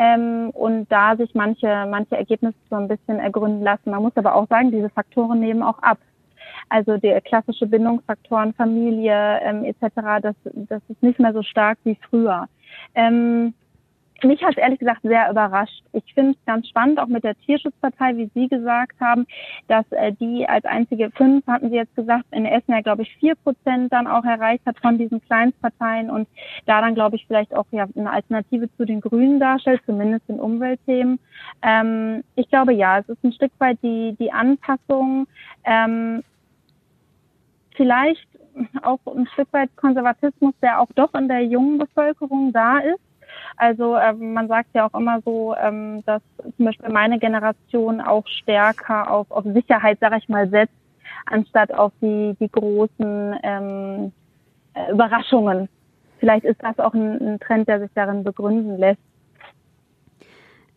ähm, 0.00 0.48
und 0.54 0.90
da 0.90 1.14
sich 1.14 1.34
manche, 1.34 1.86
manche 1.86 2.16
Ergebnisse 2.16 2.56
so 2.70 2.76
ein 2.76 2.88
bisschen 2.88 3.18
ergründen 3.18 3.62
lassen. 3.62 3.90
Man 3.90 4.02
muss 4.02 4.16
aber 4.16 4.34
auch 4.34 4.48
sagen, 4.48 4.70
diese 4.70 4.88
Faktoren 4.88 5.40
nehmen 5.40 5.62
auch 5.62 5.78
ab. 5.80 5.98
Also 6.70 6.96
der 6.96 7.20
klassische 7.20 7.66
Bindungsfaktoren, 7.66 8.54
Familie 8.54 9.40
ähm, 9.42 9.62
etc., 9.64 10.22
das, 10.22 10.34
das 10.54 10.80
ist 10.88 11.02
nicht 11.02 11.20
mehr 11.20 11.34
so 11.34 11.42
stark 11.42 11.78
wie 11.84 11.98
früher. 12.08 12.48
Ähm, 12.94 13.52
mich 14.24 14.42
hat 14.42 14.56
ehrlich 14.58 14.78
gesagt 14.78 15.00
sehr 15.02 15.30
überrascht. 15.30 15.82
Ich 15.92 16.14
finde 16.14 16.32
es 16.32 16.46
ganz 16.46 16.68
spannend, 16.68 16.98
auch 16.98 17.06
mit 17.06 17.24
der 17.24 17.38
Tierschutzpartei, 17.40 18.16
wie 18.16 18.30
Sie 18.34 18.48
gesagt 18.48 19.00
haben, 19.00 19.26
dass 19.68 19.84
äh, 19.92 20.12
die 20.12 20.48
als 20.48 20.64
einzige 20.64 21.10
fünf, 21.10 21.46
hatten 21.46 21.70
Sie 21.70 21.76
jetzt 21.76 21.94
gesagt, 21.96 22.24
in 22.30 22.44
Essen 22.44 22.72
ja, 22.72 22.80
glaube 22.80 23.02
ich, 23.02 23.16
vier 23.16 23.34
Prozent 23.34 23.92
dann 23.92 24.06
auch 24.06 24.24
erreicht 24.24 24.64
hat 24.66 24.78
von 24.78 24.98
diesen 24.98 25.20
Kleinstparteien 25.22 26.10
und 26.10 26.28
da 26.66 26.80
dann, 26.80 26.94
glaube 26.94 27.16
ich, 27.16 27.26
vielleicht 27.26 27.54
auch 27.54 27.66
ja 27.70 27.86
eine 27.96 28.10
Alternative 28.10 28.68
zu 28.76 28.84
den 28.84 29.00
Grünen 29.00 29.40
darstellt, 29.40 29.82
zumindest 29.86 30.28
in 30.28 30.40
Umweltthemen. 30.40 31.18
Ähm, 31.62 32.24
ich 32.36 32.48
glaube, 32.48 32.72
ja, 32.72 32.98
es 32.98 33.08
ist 33.08 33.24
ein 33.24 33.32
Stück 33.32 33.52
weit 33.58 33.78
die, 33.82 34.16
die 34.18 34.32
Anpassung. 34.32 35.26
Ähm, 35.64 36.22
vielleicht 37.76 38.26
auch 38.82 39.00
ein 39.06 39.26
Stück 39.32 39.48
weit 39.52 39.74
Konservatismus, 39.76 40.54
der 40.62 40.80
auch 40.80 40.88
doch 40.94 41.14
in 41.14 41.28
der 41.28 41.44
jungen 41.44 41.78
Bevölkerung 41.78 42.52
da 42.52 42.78
ist 42.78 43.00
also 43.56 43.96
ähm, 43.96 44.32
man 44.32 44.48
sagt 44.48 44.68
ja 44.74 44.86
auch 44.86 44.98
immer 44.98 45.20
so, 45.24 45.54
ähm, 45.56 46.02
dass 46.06 46.22
zum 46.56 46.64
Beispiel 46.66 46.90
meine 46.90 47.18
Generation 47.18 48.00
auch 48.00 48.26
stärker 48.26 49.10
auf, 49.10 49.30
auf 49.30 49.44
Sicherheit, 49.44 49.98
sage 50.00 50.16
ich 50.18 50.28
mal, 50.28 50.48
setzt, 50.48 50.74
anstatt 51.26 51.72
auf 51.72 51.92
die, 52.00 52.36
die 52.40 52.50
großen 52.50 53.36
ähm, 53.42 54.12
äh, 54.74 54.92
Überraschungen. 54.92 55.68
Vielleicht 56.18 56.44
ist 56.44 56.62
das 56.62 56.78
auch 56.78 56.94
ein, 56.94 57.20
ein 57.20 57.40
Trend, 57.40 57.68
der 57.68 57.80
sich 57.80 57.90
darin 57.94 58.24
begründen 58.24 58.78
lässt. 58.78 59.00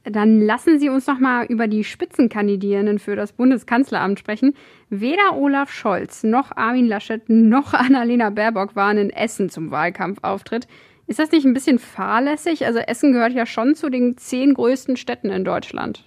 Dann 0.05 0.41
lassen 0.41 0.79
Sie 0.79 0.89
uns 0.89 1.07
noch 1.07 1.19
mal 1.19 1.45
über 1.45 1.67
die 1.67 1.85
Spitzenkandidierenden 1.85 2.99
für 2.99 3.15
das 3.15 3.31
Bundeskanzleramt 3.31 4.19
sprechen. 4.19 4.53
Weder 4.89 5.37
Olaf 5.37 5.71
Scholz 5.71 6.23
noch 6.23 6.55
Armin 6.55 6.87
Laschet 6.87 7.21
noch 7.29 7.73
Annalena 7.73 8.29
Baerbock 8.29 8.75
waren 8.75 8.97
in 8.97 9.09
Essen 9.09 9.49
zum 9.49 9.71
Wahlkampfauftritt. 9.71 10.67
Ist 11.07 11.19
das 11.19 11.31
nicht 11.31 11.45
ein 11.45 11.53
bisschen 11.53 11.79
fahrlässig? 11.79 12.65
Also 12.65 12.79
Essen 12.79 13.13
gehört 13.13 13.33
ja 13.33 13.45
schon 13.45 13.75
zu 13.75 13.89
den 13.89 14.17
zehn 14.17 14.53
größten 14.53 14.97
Städten 14.97 15.29
in 15.29 15.43
Deutschland. 15.43 16.03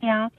Ja, 0.00 0.30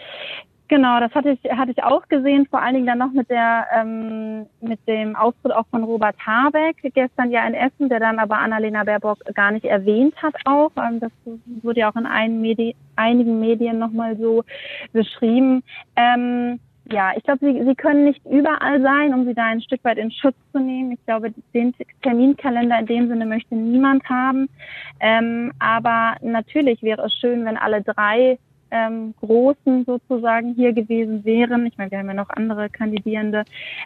Genau, 0.70 1.00
das 1.00 1.12
hatte 1.16 1.32
ich, 1.32 1.52
hatte 1.52 1.72
ich 1.72 1.84
auch 1.84 2.08
gesehen, 2.10 2.46
vor 2.46 2.62
allen 2.62 2.76
Dingen 2.76 2.86
dann 2.86 3.00
noch 3.00 3.12
mit 3.12 3.28
der 3.28 3.66
ähm, 3.74 4.46
mit 4.62 4.80
dem 4.88 5.16
Auftritt 5.16 5.52
auch 5.52 5.66
von 5.72 5.84
Robert 5.84 6.16
Habeck 6.24 6.78
gestern 6.94 7.32
ja 7.32 7.46
in 7.48 7.56
Essen, 7.56 7.90
der 7.90 8.00
dann 8.00 8.20
aber 8.20 8.38
Annalena 8.38 8.84
Baerbock 8.84 9.18
gar 9.34 9.50
nicht 9.50 9.66
erwähnt 9.66 10.14
hat 10.22 10.36
auch. 10.46 10.72
Ähm, 10.78 11.00
das 11.00 11.12
wurde 11.64 11.80
ja 11.80 11.92
auch 11.92 11.96
in 11.96 12.40
Medi 12.40 12.76
einigen 12.96 13.40
Medien 13.40 13.80
nochmal 13.80 14.16
so 14.18 14.44
beschrieben. 14.94 15.64
Ähm, 15.96 16.60
ja, 16.92 17.12
ich 17.16 17.24
glaube, 17.24 17.40
sie, 17.46 17.64
sie 17.64 17.76
können 17.76 18.06
nicht 18.06 18.26
überall 18.26 18.82
sein, 18.82 19.14
um 19.14 19.26
sie 19.26 19.34
da 19.34 19.46
ein 19.46 19.62
Stück 19.62 19.84
weit 19.84 19.98
in 19.98 20.12
Schutz 20.12 20.36
zu 20.52 20.60
nehmen. 20.60 20.92
Ich 20.94 21.06
glaube, 21.06 21.34
den 21.54 21.74
Terminkalender 22.02 22.80
in 22.80 22.86
dem 22.86 23.08
Sinne 23.08 23.26
möchte 23.26 23.56
niemand 23.56 24.04
haben. 24.10 24.50
Ähm, 25.00 25.52
aber 25.60 26.16
natürlich 26.22 26.82
wäre 26.82 27.04
es 27.06 27.14
schön, 27.14 27.46
wenn 27.46 27.58
alle 27.58 27.82
drei 27.82 28.38
ähm, 28.72 29.14
Großen 29.20 29.86
sozusagen 29.86 30.54
hier 30.54 30.74
gewesen 30.74 31.24
wären. 31.26 31.66
Ich 31.66 31.78
meine, 31.78 31.92
wir 31.92 32.00
haben 32.00 32.08
ja 32.08 32.14
noch 32.14 32.30
andere 32.30 32.70
Kandidierende, 32.70 33.44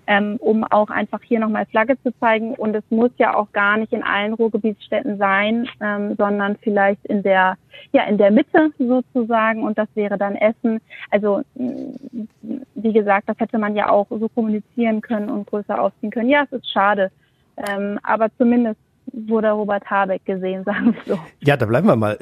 ähm, 0.07 0.37
um 0.39 0.63
auch 0.63 0.89
einfach 0.89 1.21
hier 1.23 1.39
nochmal 1.39 1.65
Flagge 1.65 2.01
zu 2.03 2.17
zeigen. 2.19 2.53
Und 2.55 2.75
es 2.75 2.83
muss 2.89 3.11
ja 3.17 3.35
auch 3.35 3.51
gar 3.51 3.77
nicht 3.77 3.93
in 3.93 4.03
allen 4.03 4.33
Ruhrgebietsstädten 4.33 5.17
sein, 5.17 5.67
ähm, 5.81 6.15
sondern 6.17 6.57
vielleicht 6.61 7.05
in 7.05 7.23
der, 7.23 7.57
ja, 7.91 8.03
in 8.03 8.17
der 8.17 8.31
Mitte 8.31 8.71
sozusagen. 8.77 9.63
Und 9.63 9.77
das 9.77 9.87
wäre 9.95 10.17
dann 10.17 10.35
Essen. 10.35 10.79
Also, 11.11 11.41
wie 11.55 12.93
gesagt, 12.93 13.29
das 13.29 13.39
hätte 13.39 13.57
man 13.57 13.75
ja 13.75 13.89
auch 13.89 14.07
so 14.09 14.29
kommunizieren 14.29 15.01
können 15.01 15.29
und 15.29 15.47
größer 15.47 15.79
ausziehen 15.79 16.11
können. 16.11 16.29
Ja, 16.29 16.43
es 16.43 16.51
ist 16.51 16.71
schade. 16.71 17.11
Ähm, 17.57 17.99
aber 18.03 18.29
zumindest 18.37 18.79
wurde 19.13 19.51
Robert 19.51 19.89
Habeck 19.89 20.25
gesehen, 20.25 20.63
sagen 20.65 20.93
wir 20.93 21.15
so. 21.15 21.19
Ja, 21.41 21.57
da 21.57 21.65
bleiben 21.65 21.87
wir 21.87 21.95
mal. 21.95 22.17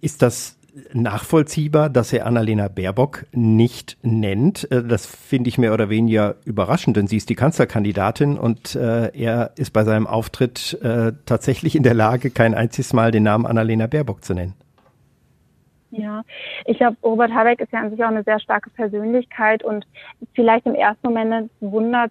Ist 0.00 0.22
das 0.22 0.55
nachvollziehbar, 0.92 1.88
dass 1.90 2.12
er 2.12 2.26
Annalena 2.26 2.68
Baerbock 2.68 3.26
nicht 3.32 3.96
nennt. 4.02 4.70
Äh, 4.70 4.82
das 4.82 5.06
finde 5.06 5.48
ich 5.48 5.58
mehr 5.58 5.72
oder 5.72 5.88
weniger 5.88 6.36
überraschend, 6.44 6.96
denn 6.96 7.06
sie 7.06 7.16
ist 7.16 7.28
die 7.28 7.34
Kanzlerkandidatin 7.34 8.38
und 8.38 8.74
äh, 8.74 9.10
er 9.16 9.52
ist 9.56 9.72
bei 9.72 9.84
seinem 9.84 10.06
Auftritt 10.06 10.78
äh, 10.82 11.12
tatsächlich 11.24 11.76
in 11.76 11.82
der 11.82 11.94
Lage, 11.94 12.30
kein 12.30 12.54
einziges 12.54 12.92
Mal 12.92 13.10
den 13.10 13.22
Namen 13.22 13.46
Annalena 13.46 13.86
Baerbock 13.86 14.24
zu 14.24 14.34
nennen. 14.34 14.54
Ja, 15.92 16.22
ich 16.66 16.76
glaube, 16.78 16.96
Robert 17.02 17.32
Habeck 17.32 17.60
ist 17.60 17.72
ja 17.72 17.80
an 17.80 17.90
sich 17.90 18.02
auch 18.04 18.08
eine 18.08 18.24
sehr 18.24 18.40
starke 18.40 18.68
Persönlichkeit 18.70 19.64
und 19.64 19.86
vielleicht 20.34 20.66
im 20.66 20.74
ersten 20.74 21.06
Moment 21.06 21.50
wundert 21.60 22.10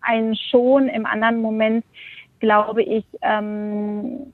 einen 0.00 0.34
schon, 0.34 0.88
im 0.88 1.04
anderen 1.04 1.42
Moment 1.42 1.84
glaube 2.42 2.82
ich, 2.82 3.04
ähm, 3.22 4.31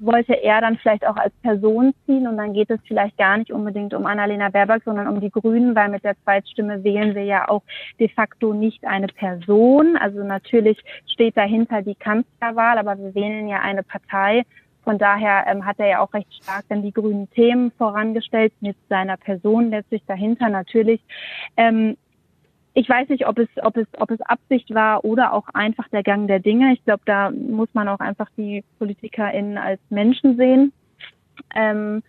wollte 0.00 0.34
er 0.34 0.60
dann 0.60 0.76
vielleicht 0.78 1.06
auch 1.06 1.16
als 1.16 1.32
Person 1.42 1.92
ziehen 2.06 2.26
und 2.26 2.36
dann 2.36 2.52
geht 2.52 2.70
es 2.70 2.80
vielleicht 2.86 3.16
gar 3.18 3.36
nicht 3.36 3.52
unbedingt 3.52 3.94
um 3.94 4.06
Annalena 4.06 4.48
Baerbock, 4.48 4.82
sondern 4.84 5.08
um 5.08 5.20
die 5.20 5.30
Grünen, 5.30 5.74
weil 5.74 5.88
mit 5.88 6.04
der 6.04 6.16
Zweitstimme 6.22 6.84
wählen 6.84 7.14
wir 7.14 7.24
ja 7.24 7.48
auch 7.48 7.62
de 7.98 8.08
facto 8.08 8.52
nicht 8.52 8.84
eine 8.84 9.08
Person. 9.08 9.96
Also 9.96 10.22
natürlich 10.22 10.78
steht 11.06 11.36
dahinter 11.36 11.82
die 11.82 11.94
Kanzlerwahl, 11.96 12.78
aber 12.78 12.98
wir 12.98 13.14
wählen 13.14 13.48
ja 13.48 13.60
eine 13.60 13.82
Partei 13.82 14.44
Von 14.84 14.98
daher 14.98 15.44
ähm, 15.46 15.66
hat 15.66 15.78
er 15.78 15.88
ja 15.88 16.00
auch 16.00 16.14
recht 16.14 16.32
stark 16.32 16.64
dann 16.68 16.82
die 16.82 16.92
grünen 16.92 17.28
Themen 17.30 17.72
vorangestellt, 17.72 18.52
mit 18.60 18.76
seiner 18.88 19.16
Person 19.16 19.70
letztlich 19.70 20.02
dahinter 20.06 20.48
natürlich. 20.48 21.00
Ähm, 21.56 21.96
ich 22.78 22.88
weiß 22.88 23.08
nicht, 23.08 23.26
ob 23.26 23.38
es, 23.38 23.48
ob 23.64 23.76
es, 23.76 23.88
ob 23.98 24.08
es 24.12 24.20
Absicht 24.20 24.72
war 24.72 25.04
oder 25.04 25.32
auch 25.32 25.48
einfach 25.52 25.88
der 25.88 26.04
Gang 26.04 26.28
der 26.28 26.38
Dinge. 26.38 26.72
Ich 26.74 26.84
glaube, 26.84 27.02
da 27.06 27.32
muss 27.32 27.68
man 27.72 27.88
auch 27.88 27.98
einfach 27.98 28.28
die 28.36 28.62
PolitikerInnen 28.78 29.58
als 29.58 29.80
Menschen 29.90 30.36
sehen 30.36 30.72
ähm, 31.56 32.04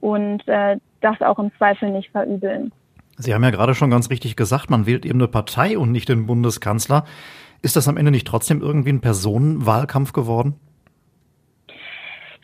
und 0.00 0.46
äh, 0.48 0.76
das 1.00 1.22
auch 1.22 1.38
im 1.38 1.50
Zweifel 1.56 1.90
nicht 1.90 2.10
verübeln. 2.10 2.72
Sie 3.16 3.32
haben 3.32 3.42
ja 3.42 3.50
gerade 3.50 3.74
schon 3.74 3.90
ganz 3.90 4.10
richtig 4.10 4.36
gesagt, 4.36 4.68
man 4.68 4.84
wählt 4.84 5.06
eben 5.06 5.18
eine 5.18 5.28
Partei 5.28 5.78
und 5.78 5.92
nicht 5.92 6.10
den 6.10 6.26
Bundeskanzler. 6.26 7.06
Ist 7.62 7.76
das 7.76 7.88
am 7.88 7.96
Ende 7.96 8.10
nicht 8.10 8.26
trotzdem 8.26 8.60
irgendwie 8.60 8.90
ein 8.90 9.00
Personenwahlkampf 9.00 10.12
geworden? 10.12 10.56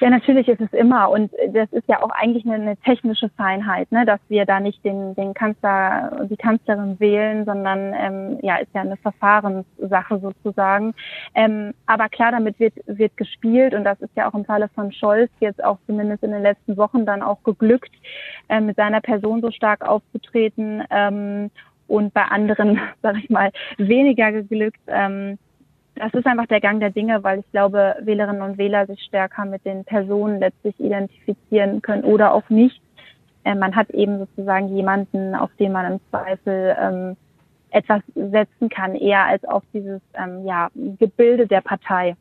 Ja, 0.01 0.11
natürlich 0.11 0.47
ist 0.47 0.61
es 0.61 0.73
immer 0.73 1.11
und 1.11 1.33
das 1.53 1.73
ist 1.73 1.89
ja 1.89 2.03
auch 2.03 2.11
eigentlich 2.11 2.45
eine, 2.45 2.55
eine 2.55 2.77
technische 2.77 3.29
Feinheit, 3.31 3.91
ne, 3.91 4.07
dass 4.07 4.21
wir 4.29 4.47
da 4.47 4.61
nicht 4.61 4.85
den, 4.85 5.17
den 5.17 5.35
Kanzler, 5.35 6.25
die 6.31 6.37
Kanzlerin 6.37 7.01
wählen, 7.01 7.45
sondern 7.45 7.95
ähm, 7.95 8.39
ja, 8.43 8.57
ist 8.57 8.73
ja 8.75 8.83
eine 8.83 8.97
Verfahrenssache 8.97 10.21
sozusagen. 10.21 10.95
Ähm, 11.35 11.75
aber 11.87 12.09
klar, 12.09 12.31
damit 12.31 12.61
wird 12.61 12.75
wird 12.87 13.17
gespielt 13.17 13.75
und 13.75 13.83
das 13.83 14.01
ist 14.01 14.15
ja 14.15 14.31
auch 14.31 14.35
im 14.35 14.45
Falle 14.45 14.69
von 14.69 14.93
Scholz 14.93 15.31
jetzt 15.41 15.63
auch 15.65 15.79
zumindest 15.87 16.23
in 16.23 16.31
den 16.31 16.43
letzten 16.43 16.77
Wochen 16.77 17.05
dann 17.05 17.23
auch 17.23 17.43
geglückt, 17.43 17.93
äh, 18.49 18.61
mit 18.61 18.77
seiner 18.77 19.01
Person 19.01 19.41
so 19.41 19.51
stark 19.51 19.87
aufzutreten 19.87 20.85
ähm, 20.91 21.51
und 21.89 22.15
bei 22.15 22.23
anderen, 22.23 22.79
sage 23.03 23.19
ich 23.19 23.31
mal, 23.31 23.51
weniger 23.79 24.31
geglückt. 24.31 24.81
Ähm, 24.87 25.39
das 25.99 26.15
ist 26.15 26.27
einfach 26.27 26.47
der 26.47 26.61
Gang 26.61 26.81
der 26.81 26.91
Dinge, 26.91 27.23
weil 27.23 27.41
ich 27.41 27.51
glaube, 27.51 27.97
Wählerinnen 28.01 28.43
und 28.43 28.59
Wähler 28.59 28.87
sich 28.87 29.01
stärker 29.03 29.45
mit 29.45 29.65
den 29.65 29.85
Personen 29.85 30.41
letztlich 30.41 30.79
identifizieren 30.79 31.83
können 31.83 32.05
oder 32.05 32.33
auch 32.33 32.49
nicht. 32.49 32.81
Äh, 33.45 33.55
man 33.55 33.75
hat 33.75 33.91
eben 33.91 34.19
sozusagen 34.19 34.75
jemanden, 34.75 35.35
auf 35.35 35.51
den 35.59 35.73
man 35.73 35.93
im 35.93 36.01
Zweifel 36.11 36.77
ähm, 36.81 37.17
etwas 37.71 38.03
setzen 38.15 38.69
kann, 38.69 38.95
eher 38.95 39.25
als 39.25 39.45
auf 39.45 39.63
dieses 39.73 40.01
ähm, 40.15 40.45
ja, 40.45 40.69
Gebilde 40.75 41.47
der 41.47 41.61
Partei. 41.61 42.17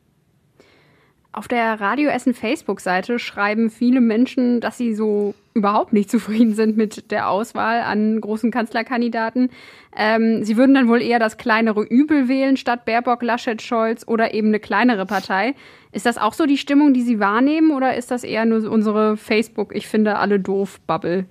Auf 1.38 1.46
der 1.46 1.80
Radio 1.80 2.10
Essen 2.10 2.34
Facebook-Seite 2.34 3.20
schreiben 3.20 3.70
viele 3.70 4.00
Menschen, 4.00 4.60
dass 4.60 4.76
sie 4.76 4.92
so 4.92 5.36
überhaupt 5.54 5.92
nicht 5.92 6.10
zufrieden 6.10 6.52
sind 6.56 6.76
mit 6.76 7.12
der 7.12 7.30
Auswahl 7.30 7.82
an 7.82 8.20
großen 8.20 8.50
Kanzlerkandidaten. 8.50 9.50
Ähm, 9.96 10.42
sie 10.42 10.56
würden 10.56 10.74
dann 10.74 10.88
wohl 10.88 11.00
eher 11.00 11.20
das 11.20 11.36
kleinere 11.36 11.84
Übel 11.84 12.26
wählen 12.26 12.56
statt 12.56 12.84
Baerbock, 12.84 13.22
Laschet, 13.22 13.62
Scholz 13.62 14.02
oder 14.04 14.34
eben 14.34 14.48
eine 14.48 14.58
kleinere 14.58 15.06
Partei. 15.06 15.54
Ist 15.92 16.06
das 16.06 16.18
auch 16.18 16.32
so 16.32 16.44
die 16.44 16.58
Stimmung, 16.58 16.92
die 16.92 17.02
Sie 17.02 17.20
wahrnehmen 17.20 17.70
oder 17.70 17.94
ist 17.94 18.10
das 18.10 18.24
eher 18.24 18.44
nur 18.44 18.68
unsere 18.68 19.16
Facebook, 19.16 19.72
ich 19.76 19.86
finde 19.86 20.16
alle 20.16 20.40
doof 20.40 20.80
Bubble? 20.88 21.26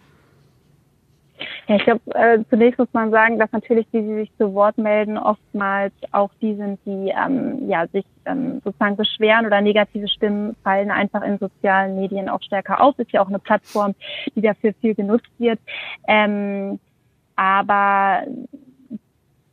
Ja, 1.68 1.76
ich 1.76 1.84
glaube, 1.84 2.02
äh, 2.16 2.40
zunächst 2.50 2.80
muss 2.80 2.92
man 2.94 3.12
sagen, 3.12 3.38
dass 3.38 3.52
natürlich 3.52 3.86
die, 3.94 4.02
die 4.02 4.16
sich 4.16 4.32
zu 4.38 4.54
Wort 4.54 4.78
melden, 4.78 5.18
oftmals 5.18 5.94
auch 6.12 6.32
die 6.42 6.56
sind, 6.56 6.80
die 6.86 7.14
ähm, 7.16 7.70
ja, 7.70 7.88
sich 7.88 8.06
ähm, 8.26 8.62
sozusagen 8.64 8.96
beschweren 8.96 9.46
oder 9.46 9.62
negative 9.62 10.08
Stimmen 10.08 10.56
fallen 10.64 10.92
einfach 10.92 11.22
in 11.22 11.38
sozialen 11.38 11.96
Medien 11.96 12.30
auch 12.30 12.42
stärker 12.42 12.82
auf. 12.82 12.98
Ist 13.00 13.12
ja 13.12 13.22
auch 13.22 13.28
eine 13.28 13.40
Plattform, 13.40 13.96
die 14.36 14.42
dafür 14.42 14.74
viel 14.82 14.96
genutzt 14.96 15.32
wird. 15.38 15.60
Ähm, 16.08 16.80
aber 17.36 18.24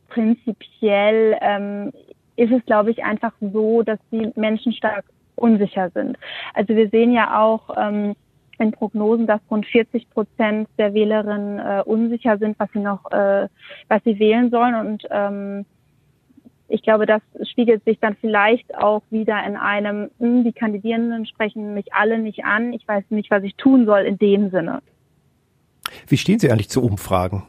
prinzipiell 0.09 1.37
ähm, 1.41 1.91
ist 2.35 2.51
es, 2.51 2.65
glaube 2.65 2.91
ich, 2.91 3.03
einfach 3.03 3.33
so, 3.39 3.83
dass 3.83 3.99
die 4.11 4.31
Menschen 4.35 4.73
stark 4.73 5.05
unsicher 5.35 5.89
sind. 5.91 6.17
Also 6.53 6.75
wir 6.75 6.89
sehen 6.89 7.11
ja 7.11 7.39
auch, 7.41 7.69
ähm, 7.77 8.15
in 8.59 8.71
Prognosen, 8.71 9.27
dass 9.27 9.41
rund 9.49 9.65
40 9.65 10.09
Prozent 10.09 10.67
der 10.77 10.93
Wählerinnen 10.93 11.59
äh, 11.59 11.83
unsicher 11.85 12.37
sind, 12.37 12.57
was 12.59 12.69
sie 12.73 12.79
noch, 12.79 13.11
äh, 13.11 13.47
was 13.87 14.03
sie 14.03 14.19
wählen 14.19 14.49
sollen. 14.49 14.75
Und 14.75 15.03
ähm, 15.09 15.65
ich 16.67 16.81
glaube, 16.81 17.05
das 17.05 17.21
spiegelt 17.49 17.83
sich 17.85 17.99
dann 17.99 18.15
vielleicht 18.19 18.75
auch 18.75 19.03
wieder 19.09 19.45
in 19.45 19.55
einem, 19.55 20.09
mh, 20.19 20.27
hm, 20.27 20.43
die 20.43 20.53
Kandidierenden 20.53 21.25
sprechen 21.25 21.73
mich 21.73 21.93
alle 21.93 22.19
nicht 22.19 22.43
an, 22.45 22.73
ich 22.73 22.87
weiß 22.87 23.03
nicht, 23.09 23.29
was 23.31 23.43
ich 23.43 23.55
tun 23.55 23.85
soll 23.85 24.01
in 24.01 24.17
dem 24.17 24.49
Sinne. 24.49 24.81
Wie 26.07 26.17
stehen 26.17 26.39
Sie 26.39 26.51
eigentlich 26.51 26.69
zu 26.69 26.83
Umfragen? 26.83 27.43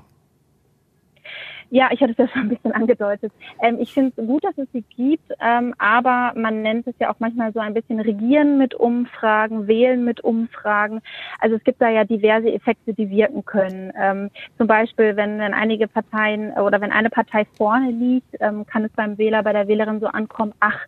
Ja, 1.71 1.89
ich 1.91 2.01
hatte 2.01 2.13
es 2.13 2.19
ja 2.19 2.29
schon 2.29 2.43
ein 2.43 2.49
bisschen 2.49 2.73
angedeutet. 2.73 3.33
Ähm, 3.61 3.79
ich 3.81 3.93
finde 3.93 4.13
es 4.17 4.27
gut, 4.27 4.45
dass 4.45 4.57
es 4.57 4.69
sie 4.73 4.85
gibt, 4.97 5.33
ähm, 5.41 5.75
aber 5.79 6.33
man 6.37 6.63
nennt 6.63 6.87
es 6.87 6.95
ja 7.01 7.11
auch 7.11 7.17
manchmal 7.19 7.53
so 7.53 7.61
ein 7.61 7.75
bisschen 7.75 8.01
Regieren 8.01 8.59
mit 8.59 8.75
Umfragen, 8.75 9.67
Wählen 9.67 10.05
mit 10.05 10.23
Umfragen. 10.23 11.01
Also 11.41 11.57
es 11.57 11.65
gibt 11.65 11.83
da 11.83 11.89
ja 11.89 12.05
diverse 12.05 12.53
Effekte, 12.53 12.95
die 12.95 13.11
wirken 13.11 13.45
können. 13.45 13.93
Ähm, 14.01 14.31
zum 14.59 14.67
Beispiel, 14.67 15.17
wenn, 15.17 15.39
wenn 15.39 15.55
einige 15.55 15.89
Parteien 15.89 16.53
oder 16.53 16.81
wenn 16.81 16.93
eine 16.93 17.11
Partei 17.11 17.47
vorne 17.57 17.91
liegt, 17.91 18.37
ähm, 18.41 18.67
kann 18.67 18.85
es 18.85 18.93
beim 18.93 19.19
Wähler, 19.19 19.43
bei 19.43 19.53
der 19.53 19.69
Wählerin 19.69 20.01
so 20.01 20.07
ankommen, 20.07 20.53
ach, 20.61 20.87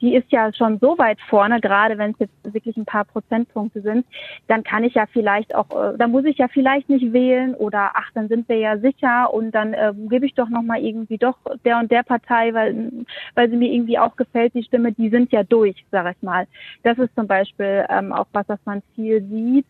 die 0.00 0.14
ist 0.14 0.30
ja 0.30 0.52
schon 0.52 0.78
so 0.78 0.98
weit 0.98 1.18
vorne, 1.28 1.60
gerade 1.60 1.98
wenn 1.98 2.12
es 2.12 2.18
jetzt 2.18 2.54
wirklich 2.54 2.76
ein 2.76 2.84
paar 2.84 3.04
Prozentpunkte 3.04 3.80
sind, 3.80 4.06
dann 4.46 4.62
kann 4.62 4.84
ich 4.84 4.94
ja 4.94 5.06
vielleicht 5.06 5.54
auch, 5.54 5.70
äh, 5.70 5.96
dann 5.96 6.10
muss 6.10 6.24
ich 6.24 6.38
ja 6.38 6.48
vielleicht 6.48 6.88
nicht 6.88 7.12
wählen 7.12 7.54
oder 7.54 7.90
ach, 7.94 8.10
dann 8.14 8.28
sind 8.28 8.48
wir 8.48 8.58
ja 8.58 8.78
sicher 8.78 9.32
und 9.32 9.52
dann 9.52 9.74
äh, 9.74 9.92
gebe 10.08 10.26
ich 10.26 10.34
doch 10.34 10.48
nochmal 10.48 10.82
irgendwie 10.82 11.18
doch 11.18 11.38
der 11.64 11.78
und 11.78 11.90
der 11.90 12.02
Partei, 12.02 12.52
weil, 12.54 12.92
weil 13.34 13.50
sie 13.50 13.56
mir 13.56 13.72
irgendwie 13.72 13.98
auch 13.98 14.16
gefällt, 14.16 14.54
die 14.54 14.64
Stimme, 14.64 14.92
die 14.92 15.10
sind 15.10 15.32
ja 15.32 15.42
durch, 15.42 15.84
sage 15.90 16.14
ich 16.16 16.22
mal. 16.22 16.46
Das 16.82 16.98
ist 16.98 17.14
zum 17.14 17.26
Beispiel 17.26 17.84
ähm, 17.88 18.12
auch 18.12 18.26
was, 18.32 18.48
was 18.48 18.60
man 18.64 18.82
viel 18.94 19.22
sieht. 19.24 19.66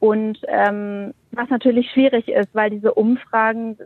Und 0.00 0.38
ähm, 0.46 1.12
was 1.32 1.50
natürlich 1.50 1.90
schwierig 1.90 2.28
ist, 2.28 2.48
weil 2.52 2.70
diese 2.70 2.94
Umfragen, 2.94 3.76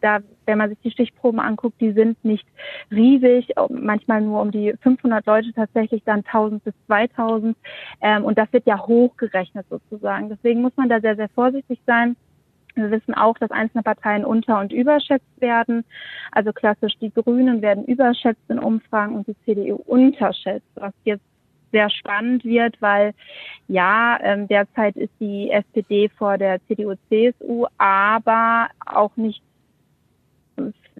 da, 0.00 0.20
wenn 0.46 0.58
man 0.58 0.68
sich 0.68 0.78
die 0.84 0.90
Stichproben 0.90 1.40
anguckt, 1.40 1.80
die 1.80 1.92
sind 1.92 2.22
nicht 2.24 2.46
riesig, 2.92 3.52
manchmal 3.68 4.20
nur 4.20 4.40
um 4.40 4.52
die 4.52 4.74
500 4.82 5.26
Leute 5.26 5.52
tatsächlich 5.52 6.02
dann 6.04 6.24
1000 6.24 6.62
bis 6.62 6.74
2000 6.86 7.56
ähm, 8.00 8.24
und 8.24 8.38
das 8.38 8.52
wird 8.52 8.66
ja 8.66 8.86
hochgerechnet 8.86 9.66
sozusagen. 9.68 10.28
Deswegen 10.28 10.62
muss 10.62 10.76
man 10.76 10.88
da 10.88 11.00
sehr, 11.00 11.16
sehr 11.16 11.28
vorsichtig 11.30 11.80
sein. 11.86 12.16
Wir 12.74 12.92
wissen 12.92 13.14
auch, 13.14 13.36
dass 13.38 13.50
einzelne 13.50 13.82
Parteien 13.82 14.24
unter- 14.24 14.60
und 14.60 14.72
überschätzt 14.72 15.40
werden. 15.40 15.84
Also 16.30 16.52
klassisch 16.52 16.96
die 17.00 17.12
Grünen 17.12 17.60
werden 17.60 17.84
überschätzt 17.84 18.48
in 18.48 18.60
Umfragen 18.60 19.16
und 19.16 19.26
die 19.26 19.36
CDU 19.44 19.82
unterschätzt, 19.86 20.68
was 20.76 20.92
jetzt 21.04 21.24
sehr 21.72 21.90
spannend 21.90 22.44
wird, 22.44 22.80
weil 22.80 23.14
ja, 23.68 24.18
ähm, 24.22 24.48
derzeit 24.48 24.96
ist 24.96 25.12
die 25.20 25.50
SPD 25.50 26.08
vor 26.08 26.38
der 26.38 26.60
CDU, 26.66 26.94
CSU, 27.08 27.66
aber 27.76 28.68
auch 28.86 29.16
nicht 29.16 29.42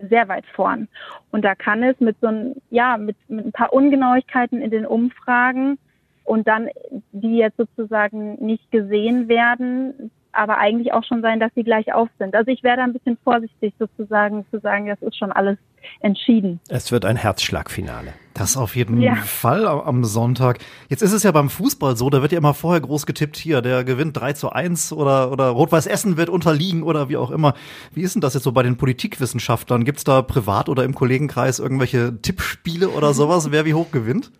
sehr 0.08 0.28
weit 0.28 0.44
vorn. 0.54 0.88
Und 1.30 1.44
da 1.44 1.54
kann 1.54 1.82
es 1.82 1.98
mit 2.00 2.16
so 2.20 2.28
ein, 2.28 2.56
ja, 2.70 2.96
mit, 2.96 3.16
mit 3.28 3.46
ein 3.46 3.52
paar 3.52 3.72
Ungenauigkeiten 3.72 4.62
in 4.62 4.70
den 4.70 4.86
Umfragen 4.86 5.78
und 6.24 6.46
dann, 6.46 6.68
die 7.12 7.38
jetzt 7.38 7.56
sozusagen 7.56 8.34
nicht 8.44 8.70
gesehen 8.70 9.28
werden, 9.28 10.10
aber 10.38 10.58
eigentlich 10.58 10.92
auch 10.92 11.04
schon 11.04 11.20
sein, 11.20 11.40
dass 11.40 11.52
sie 11.54 11.64
gleich 11.64 11.92
auf 11.92 12.08
sind. 12.18 12.34
Also 12.34 12.50
ich 12.50 12.62
wäre 12.62 12.76
da 12.76 12.84
ein 12.84 12.92
bisschen 12.92 13.18
vorsichtig 13.24 13.74
sozusagen 13.78 14.46
zu 14.50 14.60
sagen, 14.60 14.86
das 14.86 15.00
ist 15.02 15.16
schon 15.16 15.32
alles 15.32 15.58
entschieden. 16.00 16.60
Es 16.68 16.92
wird 16.92 17.04
ein 17.04 17.16
Herzschlagfinale. 17.16 18.12
Das 18.34 18.56
auf 18.56 18.76
jeden 18.76 19.00
ja. 19.00 19.16
Fall 19.16 19.66
am 19.66 20.04
Sonntag. 20.04 20.58
Jetzt 20.88 21.02
ist 21.02 21.12
es 21.12 21.24
ja 21.24 21.32
beim 21.32 21.50
Fußball 21.50 21.96
so, 21.96 22.08
da 22.08 22.22
wird 22.22 22.32
ja 22.32 22.38
immer 22.38 22.54
vorher 22.54 22.80
groß 22.80 23.04
getippt, 23.04 23.36
hier, 23.36 23.62
der 23.62 23.82
gewinnt 23.82 24.16
3 24.16 24.34
zu 24.34 24.50
1 24.50 24.92
oder, 24.92 25.32
oder 25.32 25.48
Rot-Weiß 25.48 25.86
Essen 25.86 26.16
wird 26.16 26.28
unterliegen 26.28 26.84
oder 26.84 27.08
wie 27.08 27.16
auch 27.16 27.32
immer. 27.32 27.54
Wie 27.92 28.02
ist 28.02 28.14
denn 28.14 28.20
das 28.20 28.34
jetzt 28.34 28.44
so 28.44 28.52
bei 28.52 28.62
den 28.62 28.76
Politikwissenschaftlern? 28.76 29.84
Gibt's 29.84 30.04
da 30.04 30.22
privat 30.22 30.68
oder 30.68 30.84
im 30.84 30.94
Kollegenkreis 30.94 31.58
irgendwelche 31.58 32.20
Tippspiele 32.22 32.90
oder 32.90 33.12
sowas, 33.12 33.50
wer 33.50 33.64
wie 33.64 33.74
hoch 33.74 33.90
gewinnt? 33.90 34.30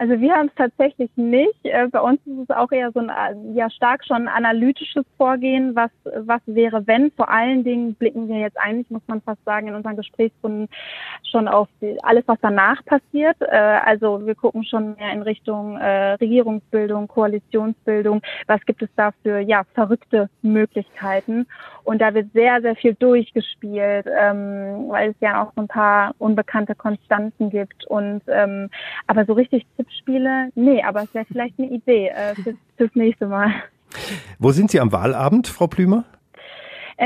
Also 0.00 0.18
wir 0.18 0.32
haben 0.32 0.46
es 0.46 0.54
tatsächlich 0.54 1.10
nicht. 1.16 1.62
Äh, 1.62 1.86
bei 1.88 2.00
uns 2.00 2.18
ist 2.24 2.48
es 2.48 2.56
auch 2.56 2.72
eher 2.72 2.90
so 2.90 3.00
ein 3.00 3.10
äh, 3.10 3.54
ja 3.54 3.68
stark 3.68 4.02
schon 4.06 4.28
analytisches 4.28 5.04
Vorgehen, 5.18 5.76
was 5.76 5.90
was 6.16 6.40
wäre, 6.46 6.86
wenn. 6.86 7.10
Vor 7.10 7.28
allen 7.28 7.64
Dingen 7.64 7.96
blicken 7.96 8.26
wir 8.26 8.38
jetzt 8.38 8.56
eigentlich, 8.58 8.88
muss 8.88 9.02
man 9.08 9.20
fast 9.20 9.44
sagen, 9.44 9.68
in 9.68 9.74
unseren 9.74 9.96
Gesprächsrunden 9.96 10.70
schon 11.30 11.48
auf 11.48 11.68
die, 11.82 12.02
alles, 12.02 12.24
was 12.26 12.38
danach 12.40 12.82
passiert. 12.86 13.36
Äh, 13.42 13.56
also 13.84 14.24
wir 14.24 14.34
gucken 14.34 14.64
schon 14.64 14.94
mehr 14.94 15.12
in 15.12 15.20
Richtung 15.20 15.76
Regierungsbildung, 15.76 17.06
Koalitionsbildung. 17.06 18.22
Was 18.46 18.64
gibt 18.64 18.80
es 18.80 18.88
da 18.96 19.10
für 19.22 19.40
ja 19.40 19.64
verrückte 19.74 20.30
Möglichkeiten? 20.40 21.46
Und 21.84 22.00
da 22.00 22.14
wird 22.14 22.32
sehr 22.32 22.62
sehr 22.62 22.76
viel 22.76 22.94
durchgespielt, 22.94 24.06
ähm, 24.06 24.86
weil 24.88 25.10
es 25.10 25.16
ja 25.20 25.42
auch 25.42 25.52
so 25.54 25.60
ein 25.60 25.68
paar 25.68 26.14
unbekannte 26.18 26.74
Konstanten 26.74 27.50
gibt. 27.50 27.84
Und 27.84 28.22
ähm, 28.28 28.70
aber 29.06 29.26
so 29.26 29.34
richtig 29.34 29.66
Tippspiele? 29.90 30.50
Nee, 30.54 30.82
aber 30.82 31.02
es 31.02 31.14
wäre 31.14 31.24
vielleicht 31.26 31.58
eine 31.58 31.68
Idee 31.68 32.08
äh, 32.08 32.34
fürs, 32.34 32.56
fürs 32.76 32.94
nächste 32.94 33.26
Mal. 33.26 33.52
Wo 34.38 34.52
sind 34.52 34.70
Sie 34.70 34.80
am 34.80 34.92
Wahlabend, 34.92 35.48
Frau 35.48 35.66
Plümer? 35.66 36.04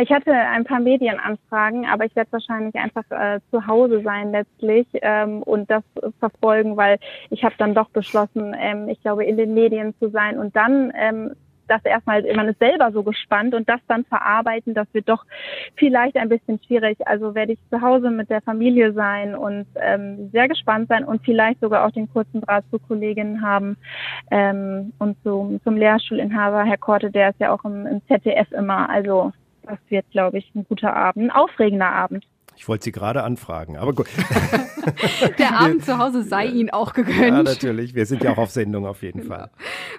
Ich 0.03 0.11
hatte 0.11 0.32
ein 0.32 0.64
paar 0.64 0.80
Medienanfragen, 0.80 1.87
aber 1.87 2.05
ich 2.05 2.16
werde 2.16 2.32
wahrscheinlich 2.32 2.74
einfach 2.74 3.05
äh, 3.11 3.39
zu 3.53 3.64
Hause 3.68 4.03
sein 4.03 4.32
letztlich 4.32 4.89
ähm, 4.95 5.41
und 5.45 5.70
das 5.70 5.85
verfolgen, 6.18 6.76
weil 6.76 6.99
ich 7.30 7.45
habe 7.45 7.55
dann 7.59 7.74
doch 7.74 7.89
beschlossen, 7.91 8.57
ähm, 8.59 8.89
ich 8.89 9.01
glaube, 9.03 9.24
in 9.24 9.37
den 9.37 9.55
Medien 9.55 9.95
zu 10.01 10.11
sein 10.11 10.39
und 10.39 10.57
dann 10.57 10.93
ähm, 10.97 11.37
das 11.69 11.85
erstmal, 11.85 12.23
man 12.35 12.49
ist 12.49 12.59
selber 12.59 12.91
so 12.93 13.03
gespannt 13.03 13.55
und 13.55 13.69
das 13.69 13.81
dann 13.89 14.05
verarbeiten, 14.05 14.75
das 14.75 14.87
wird 14.93 15.09
doch 15.09 15.25
vielleicht 15.77 16.17
ein 16.17 16.29
bisschen 16.29 16.61
schwierig. 16.67 16.99
Also 17.07 17.35
werde 17.35 17.53
ich 17.53 17.59
zu 17.71 17.81
Hause 17.81 18.11
mit 18.11 18.31
der 18.31 18.43
Familie 18.43 18.93
sein 18.93 19.35
und 19.35 19.67
ähm, 19.77 20.31
sehr 20.33 20.49
gespannt 20.49 20.89
sein 20.89 21.05
und 21.05 21.23
vielleicht 21.25 21.61
sogar 21.61 21.87
auch 21.87 21.91
den 21.91 22.11
kurzen 22.12 22.41
Draht 22.41 22.65
zu 22.71 22.79
Kolleginnen 22.79 23.43
haben 23.43 23.77
ähm, 24.31 24.93
und 24.99 25.17
zum, 25.23 25.61
zum 25.62 25.77
Lehrschulinhaber, 25.77 26.65
Herr 26.65 26.79
Korte, 26.79 27.11
der 27.11 27.31
ist 27.31 27.41
ja 27.41 27.53
auch 27.53 27.65
im, 27.65 27.87
im 27.87 28.07
ZDF 28.07 28.51
immer. 28.53 28.89
Also 28.89 29.33
das 29.62 29.79
wird, 29.89 30.11
glaube 30.11 30.39
ich, 30.39 30.55
ein 30.55 30.67
guter 30.69 30.95
Abend, 30.95 31.25
ein 31.25 31.31
aufregender 31.31 31.91
Abend. 31.91 32.25
Ich 32.57 32.69
wollte 32.69 32.85
Sie 32.85 32.93
gerade 32.93 33.23
anfragen, 33.23 33.77
aber 33.77 33.93
gut. 33.93 34.07
Der 35.39 35.59
Abend 35.59 35.85
zu 35.85 35.99
Hause 35.99 36.23
sei 36.23 36.47
Ihnen 36.47 36.71
auch 36.71 36.93
gegönnt. 36.93 37.19
Ja, 37.19 37.43
natürlich. 37.43 37.95
Wir 37.95 38.07
sind 38.07 38.23
ja 38.23 38.33
auch 38.33 38.39
auf 38.39 38.51
Sendung 38.51 38.87
auf 38.87 39.03
jeden 39.03 39.23
genau. 39.23 39.35
Fall. 39.35 39.51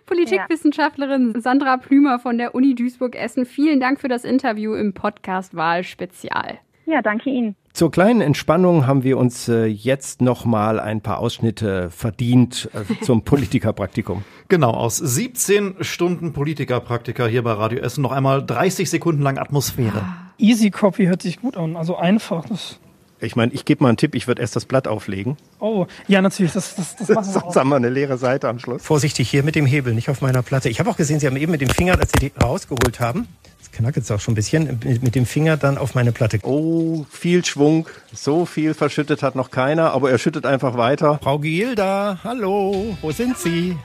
Politikwissenschaftlerin 0.06 1.40
Sandra 1.42 1.78
Plümer 1.78 2.20
von 2.20 2.38
der 2.38 2.56
Uni 2.56 2.76
Duisburg-Essen, 2.76 3.46
vielen 3.46 3.80
Dank 3.80 4.00
für 4.00 4.08
das 4.08 4.24
Interview 4.24 4.74
im 4.74 4.94
Podcast 4.94 5.56
Wahl 5.56 5.84
Spezial. 5.84 6.60
Ja, 6.86 7.02
danke 7.02 7.32
Ihnen. 7.32 7.56
Zur 7.74 7.92
kleinen 7.92 8.22
Entspannung 8.22 8.88
haben 8.88 9.04
wir 9.04 9.18
uns 9.18 9.50
äh, 9.50 9.66
jetzt 9.66 10.22
noch 10.22 10.46
mal 10.46 10.80
ein 10.80 11.02
paar 11.02 11.18
Ausschnitte 11.18 11.90
verdient 11.90 12.70
äh, 12.74 13.04
zum 13.04 13.22
Politikerpraktikum. 13.26 14.24
Genau, 14.48 14.72
aus 14.72 14.98
17 14.98 15.78
Stunden 15.82 16.32
Politikerpraktika 16.32 17.26
hier 17.26 17.44
bei 17.44 17.54
Radio 17.54 17.80
Essen 17.80 18.04
noch 18.04 18.12
einmal 18.12 18.46
30 18.46 18.90
Sekunden 18.90 19.24
lang 19.24 19.40
Atmosphäre. 19.40 20.06
Easy 20.38 20.72
Copy 20.72 21.06
hört 21.06 21.22
sich 21.22 21.40
gut 21.42 21.58
an, 21.58 21.76
also 21.76 21.96
einfach. 21.96 22.46
Das 22.46 22.80
ich 23.22 23.36
meine, 23.36 23.54
ich 23.54 23.66
gebe 23.66 23.84
mal 23.84 23.90
einen 23.90 23.98
Tipp, 23.98 24.14
ich 24.14 24.28
würde 24.28 24.42
erst 24.42 24.56
das 24.56 24.66
Blatt 24.66 24.88
auflegen. 24.88 25.38
Oh, 25.60 25.86
ja, 26.08 26.22
natürlich, 26.22 26.52
das, 26.52 26.76
das, 26.76 26.96
das 26.96 27.10
machen 27.10 27.34
wir 27.34 27.34
Sonst 27.42 27.56
haben 27.56 27.70
wir 27.70 27.78
eine 27.78 27.90
leere 27.90 28.18
Seite 28.18 28.50
am 28.50 28.60
Schluss. 28.60 28.84
Vorsichtig 28.84 29.30
hier 29.30 29.44
mit 29.44 29.56
dem 29.56 29.66
Hebel, 29.66 29.94
nicht 29.94 30.10
auf 30.10 30.22
meiner 30.22 30.44
Platte. 30.44 30.70
Ich 30.70 30.80
habe 30.80 30.90
auch 30.90 30.98
gesehen, 30.98 31.20
Sie 31.20 31.28
haben 31.28 31.38
eben 31.38 31.52
mit 31.52 31.62
dem 31.62 31.70
Finger, 31.70 31.98
als 32.00 32.12
Sie 32.12 32.30
die 32.30 32.40
rausgeholt 32.42 33.00
haben, 33.00 33.28
das 33.60 33.72
knackt 33.72 33.96
jetzt 33.96 34.12
auch 34.12 34.20
schon 34.20 34.34
ein 34.34 34.36
bisschen, 34.36 34.80
mit 35.02 35.16
dem 35.16 35.26
Finger 35.26 35.58
dann 35.58 35.78
auf 35.78 35.96
meine 35.96 36.12
Platte. 36.12 36.40
Oh, 36.44 37.06
viel 37.10 37.44
Schwung. 37.44 37.88
So 38.14 38.46
viel 38.46 38.74
verschüttet 38.74 39.24
hat 39.24 39.36
noch 39.36 39.50
keiner, 39.50 39.92
aber 39.92 40.12
er 40.12 40.18
schüttet 40.18 40.46
einfach 40.46 40.78
weiter. 40.78 41.20
Frau 41.24 41.40
Gilda, 41.40 42.20
hallo, 42.24 42.98
wo 43.02 43.12
sind 43.12 43.38
Sie? 43.38 43.78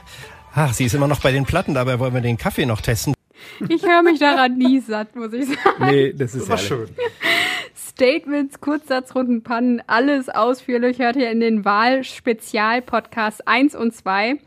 Ach, 0.53 0.73
sie 0.73 0.85
ist 0.85 0.93
immer 0.93 1.07
noch 1.07 1.21
bei 1.21 1.31
den 1.31 1.45
Platten, 1.45 1.73
dabei 1.73 1.97
wollen 1.99 2.13
wir 2.13 2.21
den 2.21 2.37
Kaffee 2.37 2.65
noch 2.65 2.81
testen. 2.81 3.13
Ich 3.69 3.83
höre 3.83 4.03
mich 4.03 4.19
daran 4.19 4.57
nie 4.57 4.79
satt, 4.79 5.15
muss 5.15 5.33
ich 5.33 5.45
sagen. 5.45 5.85
Nee, 5.85 6.13
das 6.13 6.35
ist 6.35 6.49
das 6.49 6.63
schön. 6.63 6.87
Statements, 7.75 8.59
Kurzsatzrunden, 8.61 9.43
Pannen, 9.43 9.81
alles 9.87 10.29
ausführlich 10.29 10.99
hört 10.99 11.15
ihr 11.15 11.29
in 11.29 11.39
den 11.39 11.65
Wahl-Spezial-Podcasts 11.65 13.41
1 13.41 13.75
und 13.75 13.93
2 13.93 14.39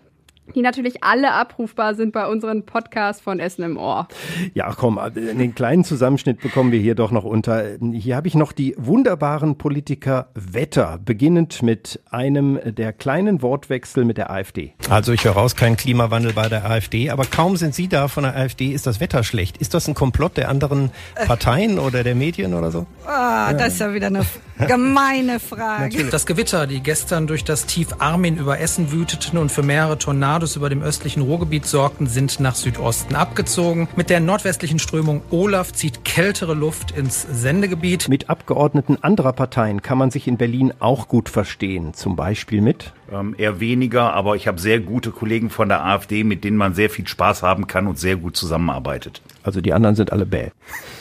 die 0.55 0.61
natürlich 0.61 1.03
alle 1.03 1.33
abrufbar 1.33 1.95
sind 1.95 2.13
bei 2.13 2.27
unseren 2.27 2.65
Podcasts 2.65 3.23
von 3.23 3.41
Essen 3.41 3.65
im 3.65 3.77
Ohr. 3.77 4.07
Ja, 4.53 4.73
komm, 4.77 4.99
einen 4.99 5.55
kleinen 5.55 5.85
Zusammenschnitt 5.85 6.41
bekommen 6.41 6.71
wir 6.71 6.81
hier 6.81 6.95
doch 6.95 7.11
noch 7.11 7.25
unter. 7.25 7.65
Hier 7.93 8.17
habe 8.17 8.29
ich 8.29 8.35
noch 8.35 8.53
die 8.53 8.75
wunderbaren 8.77 9.57
Politiker 9.57 10.29
Wetter, 10.35 10.99
beginnend 11.03 11.63
mit 11.63 12.01
einem 12.11 12.59
der 12.65 12.93
kleinen 12.93 13.43
Wortwechsel 13.43 14.05
mit 14.05 14.19
der 14.19 14.31
AfD. 14.31 14.75
Also 14.91 15.13
ich 15.13 15.25
höre 15.25 15.33
raus, 15.33 15.57
kein 15.57 15.77
Klimawandel 15.77 16.35
bei 16.35 16.49
der 16.49 16.71
AfD, 16.71 17.11
aber 17.11 17.25
kaum 17.25 17.57
sind 17.57 17.75
Sie 17.75 17.89
da 17.89 18.09
von 18.09 18.25
der 18.25 18.37
AfD, 18.37 18.69
ist 18.69 18.87
das 18.87 19.01
Wetter 19.01 19.25
schlecht. 19.25 19.57
Ist 19.57 19.75
das 19.75 19.89
ein 19.89 19.95
Komplott 19.95 20.37
der 20.37 20.51
anderen 20.51 20.91
Parteien 21.27 21.79
oder 21.79 22.05
der 22.05 22.15
Medien 22.15 22.55
oder 22.55 22.71
so? 22.71 22.87
Ah, 23.07 23.51
ja. 23.51 23.55
das 23.55 23.75
ist 23.75 23.81
ja 23.81 23.95
wieder 23.95 24.09
eine 24.09 24.25
gemeine 24.67 25.41
Frage. 25.41 25.85
Natürlich. 25.85 26.11
Das 26.11 26.27
Gewitter, 26.27 26.67
die 26.67 26.81
gestern 26.81 27.27
durch 27.27 27.45
das 27.45 27.67
Tief 27.67 27.89
Armin 27.99 28.37
über 28.37 28.61
Essen 28.61 28.93
wüteten 28.93 29.39
und 29.39 29.51
für 29.51 29.63
mehrere 29.63 29.99
Tornados 29.99 30.34
Tornados 30.35 30.57
über 30.57 30.69
dem 30.69 30.83
östlichen 30.83 31.23
Ruhrgebiet 31.23 31.65
sorgten, 31.65 32.09
sind 32.09 32.41
nach 32.41 32.57
Südosten 32.57 33.15
abgezogen. 33.15 33.87
Mit 33.95 34.11
der 34.11 34.19
nordwestlichen 34.19 34.81
Strömung 34.81 35.23
Olaf 35.31 35.73
zieht 35.73 36.05
kältere 36.05 36.55
Luft 36.55 36.91
ins 36.91 37.23
Sendegebiet. 37.23 38.09
Mit 38.09 38.29
Abgeordneten 38.29 38.99
anderer 39.01 39.33
Parteien 39.33 39.81
kann 39.81 39.97
man 39.97 40.11
sich 40.11 40.27
in 40.27 40.37
Berlin 40.37 40.75
auch 40.81 41.07
gut 41.07 41.29
verstehen. 41.29 41.95
Zum 41.95 42.17
Beispiel 42.17 42.63
mit? 42.63 42.93
Ähm, 43.13 43.37
eher 43.39 43.61
weniger, 43.61 44.13
aber 44.13 44.35
ich 44.35 44.49
habe 44.49 44.61
sehr 44.61 44.81
gute 44.81 45.13
Kollegen 45.13 45.51
von 45.51 45.69
der 45.69 45.85
AfD, 45.85 46.25
mit 46.25 46.43
denen 46.43 46.57
man 46.57 46.75
sehr 46.75 46.91
viel 46.91 47.07
Spaß 47.07 47.45
haben 47.45 47.69
kann 47.69 47.87
und 47.87 48.01
sehr 48.01 48.17
gut 48.17 48.37
zusammenarbeitet. 48.37 49.23
Also 49.45 49.61
die 49.61 49.75
anderen 49.75 49.95
sind 49.95 50.11
alle 50.11 50.25
bäh. 50.25 50.51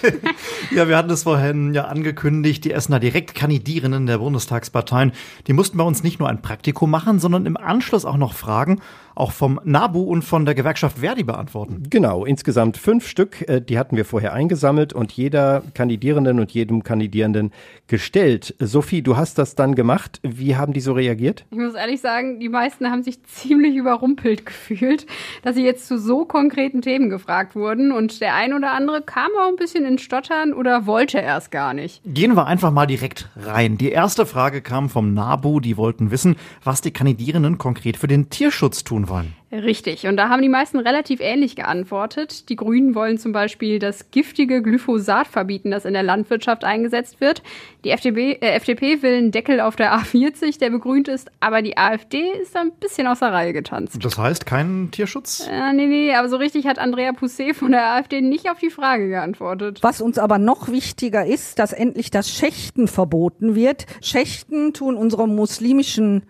ja, 0.75 0.87
wir 0.89 0.97
hatten 0.97 1.09
es 1.09 1.23
vorhin 1.23 1.73
ja 1.73 1.85
angekündigt, 1.85 2.65
die 2.65 2.73
Essener 2.73 2.99
Direktkandidierenden 2.99 4.05
der 4.05 4.17
Bundestagsparteien, 4.17 5.13
die 5.47 5.53
mussten 5.53 5.77
bei 5.77 5.85
uns 5.85 6.03
nicht 6.03 6.19
nur 6.19 6.27
ein 6.27 6.41
Praktikum 6.41 6.91
machen, 6.91 7.19
sondern 7.19 7.45
im 7.45 7.55
Anschluss 7.55 8.03
auch 8.03 8.17
noch 8.17 8.33
Fragen, 8.33 8.81
auch 9.15 9.31
vom 9.31 9.59
NABU 9.63 10.01
und 10.01 10.23
von 10.23 10.45
der 10.45 10.55
Gewerkschaft 10.55 10.99
Verdi 10.99 11.23
beantworten. 11.23 11.83
Genau, 11.89 12.25
insgesamt 12.25 12.77
fünf 12.77 13.07
Stück, 13.07 13.47
äh, 13.47 13.61
die 13.61 13.77
hatten 13.77 13.95
wir 13.95 14.05
vorher 14.05 14.33
eingesammelt 14.33 14.91
und 14.91 15.11
jeder 15.11 15.63
Kandidierenden 15.73 16.39
und 16.39 16.51
jedem 16.51 16.83
Kandidierenden 16.83 17.51
gestellt. 17.87 18.55
Sophie, 18.59 19.01
du 19.01 19.15
hast 19.15 19.37
das 19.37 19.55
dann 19.55 19.75
gemacht. 19.75 20.19
Wie 20.23 20.55
haben 20.55 20.73
die 20.73 20.81
so 20.81 20.93
reagiert? 20.93 21.45
Ich 21.51 21.57
muss 21.57 21.75
ehrlich 21.75 22.01
sagen, 22.01 22.39
die 22.39 22.49
meisten 22.49 22.89
haben 22.89 23.03
sich 23.03 23.23
ziemlich 23.23 23.75
überrumpelt 23.75 24.45
gefühlt, 24.45 25.05
dass 25.43 25.55
sie 25.55 25.63
jetzt 25.63 25.87
zu 25.87 25.97
so 25.97 26.25
konkreten 26.25 26.81
Themen 26.81 27.09
gefragt 27.09 27.55
wurden 27.55 27.91
und 27.91 28.19
der 28.19 28.32
ein 28.33 28.53
oder 28.53 28.71
andere 28.71 29.01
kam 29.01 29.29
auch 29.39 29.47
ein 29.47 29.55
bisschen 29.55 29.85
in 29.85 29.97
Stottern 29.97 30.53
oder 30.53 30.85
wollte 30.85 31.19
erst 31.19 31.51
gar 31.51 31.73
nicht. 31.73 32.01
Gehen 32.05 32.35
wir 32.35 32.47
einfach 32.47 32.71
mal 32.71 32.85
direkt 32.85 33.29
rein. 33.35 33.77
Die 33.77 33.91
erste 33.91 34.25
Frage 34.25 34.61
kam 34.61 34.89
vom 34.89 35.13
NABU, 35.13 35.59
die 35.59 35.77
wollten 35.77 36.11
wissen, 36.11 36.35
was 36.63 36.81
die 36.81 36.91
Kandidierenden 36.91 37.57
konkret 37.57 37.97
für 37.97 38.07
den 38.07 38.29
Tierschutz 38.29 38.83
tun 38.83 39.07
wollen. 39.07 39.33
Richtig. 39.53 40.07
Und 40.07 40.17
da 40.17 40.29
haben 40.29 40.41
die 40.41 40.49
meisten 40.49 40.79
relativ 40.79 41.19
ähnlich 41.19 41.55
geantwortet. 41.55 42.49
Die 42.49 42.55
Grünen 42.55 42.95
wollen 42.95 43.19
zum 43.19 43.33
Beispiel 43.33 43.77
das 43.77 44.09
giftige 44.09 44.63
Glyphosat 44.63 45.27
verbieten, 45.27 45.69
das 45.69 45.85
in 45.85 45.93
der 45.93 46.01
Landwirtschaft 46.01 46.63
eingesetzt 46.63 47.21
wird. 47.21 47.43
Die 47.83 47.91
FDP, 47.91 48.39
äh, 48.41 48.55
FDP 48.55 49.03
will 49.03 49.13
einen 49.13 49.31
Deckel 49.31 49.59
auf 49.59 49.75
der 49.75 49.93
A40, 49.93 50.57
der 50.57 50.71
begrünt 50.71 51.07
ist, 51.07 51.29
aber 51.39 51.61
die 51.61 51.77
AfD 51.77 52.31
ist 52.41 52.55
da 52.55 52.61
ein 52.61 52.71
bisschen 52.79 53.05
aus 53.05 53.19
der 53.19 53.31
Reihe 53.31 53.53
getanzt. 53.53 54.03
Das 54.03 54.17
heißt, 54.17 54.47
keinen 54.47 54.89
Tierschutz? 54.89 55.47
Äh, 55.47 55.73
nee, 55.73 55.85
nee, 55.85 56.15
aber 56.15 56.29
so 56.29 56.37
richtig 56.37 56.65
hat 56.65 56.79
Andrea 56.79 57.11
Pousset 57.11 57.55
von 57.55 57.71
der 57.71 57.91
AfD 57.91 58.21
nicht 58.21 58.49
auf 58.49 58.57
die 58.57 58.71
Frage 58.71 59.07
geantwortet. 59.07 59.79
Was 59.83 60.01
uns 60.01 60.17
aber 60.17 60.39
noch 60.39 60.71
wichtiger 60.71 61.27
ist, 61.27 61.59
dass 61.59 61.73
endlich 61.73 62.09
das 62.09 62.31
Schächten 62.31 62.87
verboten 62.87 63.53
wird. 63.53 63.85
Schächten 64.01 64.73
tun 64.73 64.95
unsere 64.95 65.27
muslimischen 65.27 66.23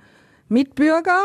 Mitbürger 0.50 1.20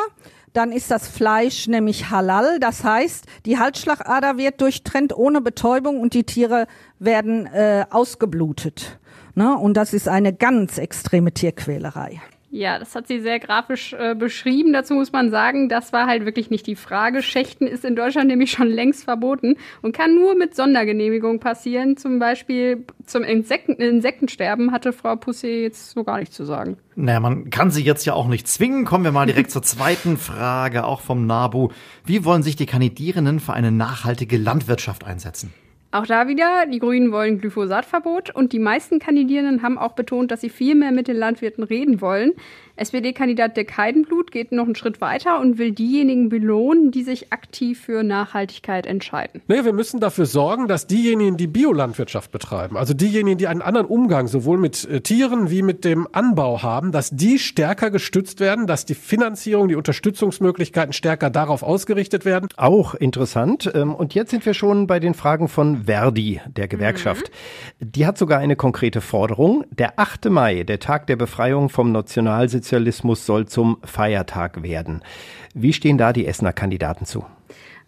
dann 0.52 0.72
ist 0.72 0.90
das 0.90 1.08
Fleisch 1.08 1.68
nämlich 1.68 2.10
halal. 2.10 2.58
Das 2.60 2.84
heißt, 2.84 3.26
die 3.46 3.58
Halsschlagader 3.58 4.36
wird 4.38 4.60
durchtrennt 4.60 5.16
ohne 5.16 5.40
Betäubung 5.40 6.00
und 6.00 6.14
die 6.14 6.24
Tiere 6.24 6.66
werden 6.98 7.46
äh, 7.46 7.84
ausgeblutet. 7.90 8.98
Ne? 9.34 9.56
Und 9.56 9.76
das 9.76 9.94
ist 9.94 10.08
eine 10.08 10.32
ganz 10.32 10.78
extreme 10.78 11.32
Tierquälerei. 11.32 12.20
Ja, 12.50 12.78
das 12.78 12.94
hat 12.94 13.06
sie 13.06 13.20
sehr 13.20 13.38
grafisch 13.40 13.92
äh, 13.92 14.14
beschrieben. 14.14 14.72
Dazu 14.72 14.94
muss 14.94 15.12
man 15.12 15.30
sagen, 15.30 15.68
das 15.68 15.92
war 15.92 16.06
halt 16.06 16.24
wirklich 16.24 16.48
nicht 16.48 16.66
die 16.66 16.76
Frage. 16.76 17.22
Schächten 17.22 17.66
ist 17.66 17.84
in 17.84 17.94
Deutschland 17.94 18.28
nämlich 18.28 18.50
schon 18.50 18.68
längst 18.68 19.04
verboten 19.04 19.56
und 19.82 19.94
kann 19.94 20.14
nur 20.14 20.34
mit 20.34 20.56
Sondergenehmigung 20.56 21.40
passieren. 21.40 21.98
Zum 21.98 22.18
Beispiel 22.18 22.86
zum 23.04 23.22
Insekten 23.22 23.72
Insektensterben 23.74 24.72
hatte 24.72 24.94
Frau 24.94 25.16
Pussy 25.16 25.62
jetzt 25.62 25.90
so 25.90 26.04
gar 26.04 26.18
nichts 26.18 26.36
zu 26.36 26.44
sagen. 26.44 26.78
Naja, 26.96 27.20
man 27.20 27.50
kann 27.50 27.70
sie 27.70 27.84
jetzt 27.84 28.06
ja 28.06 28.14
auch 28.14 28.28
nicht 28.28 28.48
zwingen. 28.48 28.86
Kommen 28.86 29.04
wir 29.04 29.12
mal 29.12 29.26
direkt 29.26 29.50
zur 29.50 29.62
zweiten 29.62 30.16
Frage, 30.16 30.84
auch 30.84 31.02
vom 31.02 31.26
NABU. 31.26 31.68
Wie 32.04 32.24
wollen 32.24 32.42
sich 32.42 32.56
die 32.56 32.66
Kandidierenden 32.66 33.40
für 33.40 33.52
eine 33.52 33.70
nachhaltige 33.70 34.38
Landwirtschaft 34.38 35.04
einsetzen? 35.04 35.52
Auch 35.90 36.06
da 36.06 36.28
wieder, 36.28 36.66
die 36.66 36.80
Grünen 36.80 37.12
wollen 37.12 37.40
Glyphosatverbot 37.40 38.34
und 38.34 38.52
die 38.52 38.58
meisten 38.58 38.98
Kandidierenden 38.98 39.62
haben 39.62 39.78
auch 39.78 39.92
betont, 39.92 40.30
dass 40.30 40.42
sie 40.42 40.50
viel 40.50 40.74
mehr 40.74 40.92
mit 40.92 41.08
den 41.08 41.16
Landwirten 41.16 41.64
reden 41.64 42.02
wollen. 42.02 42.34
SPD-Kandidat 42.78 43.56
Dirk 43.56 43.76
Heidenblut 43.76 44.30
geht 44.30 44.52
noch 44.52 44.64
einen 44.64 44.76
Schritt 44.76 45.00
weiter 45.00 45.40
und 45.40 45.58
will 45.58 45.72
diejenigen 45.72 46.28
belohnen, 46.28 46.92
die 46.92 47.02
sich 47.02 47.32
aktiv 47.32 47.80
für 47.80 48.04
Nachhaltigkeit 48.04 48.86
entscheiden. 48.86 49.42
Nee, 49.48 49.64
wir 49.64 49.72
müssen 49.72 49.98
dafür 49.98 50.26
sorgen, 50.26 50.68
dass 50.68 50.86
diejenigen, 50.86 51.36
die 51.36 51.48
Biolandwirtschaft 51.48 52.30
betreiben, 52.30 52.76
also 52.76 52.94
diejenigen, 52.94 53.36
die 53.36 53.48
einen 53.48 53.62
anderen 53.62 53.86
Umgang 53.86 54.28
sowohl 54.28 54.58
mit 54.58 54.84
äh, 54.84 55.00
Tieren 55.00 55.50
wie 55.50 55.62
mit 55.62 55.84
dem 55.84 56.06
Anbau 56.12 56.62
haben, 56.62 56.92
dass 56.92 57.10
die 57.10 57.38
stärker 57.38 57.90
gestützt 57.90 58.38
werden, 58.38 58.66
dass 58.66 58.84
die 58.84 58.94
Finanzierung, 58.94 59.68
die 59.68 59.74
Unterstützungsmöglichkeiten 59.74 60.92
stärker 60.92 61.30
darauf 61.30 61.62
ausgerichtet 61.62 62.24
werden. 62.24 62.48
Auch 62.56 62.94
interessant. 62.94 63.70
Ähm, 63.74 63.94
und 63.94 64.14
jetzt 64.14 64.30
sind 64.30 64.46
wir 64.46 64.54
schon 64.54 64.86
bei 64.86 65.00
den 65.00 65.14
Fragen 65.14 65.48
von 65.48 65.84
Verdi, 65.84 66.40
der 66.46 66.68
Gewerkschaft. 66.68 67.30
Mhm. 67.80 67.92
Die 67.92 68.06
hat 68.06 68.18
sogar 68.18 68.38
eine 68.38 68.54
konkrete 68.56 69.00
Forderung. 69.00 69.64
Der 69.70 69.98
8. 69.98 70.30
Mai, 70.30 70.62
der 70.62 70.78
Tag 70.78 71.08
der 71.08 71.16
Befreiung 71.16 71.68
vom 71.68 71.90
Nationalsozialismus, 71.90 72.67
Sozialismus 72.68 73.24
soll 73.24 73.46
zum 73.46 73.78
Feiertag 73.82 74.62
werden. 74.62 75.02
Wie 75.54 75.72
stehen 75.72 75.96
da 75.96 76.12
die 76.12 76.26
Essener 76.26 76.52
Kandidaten 76.52 77.06
zu? 77.06 77.24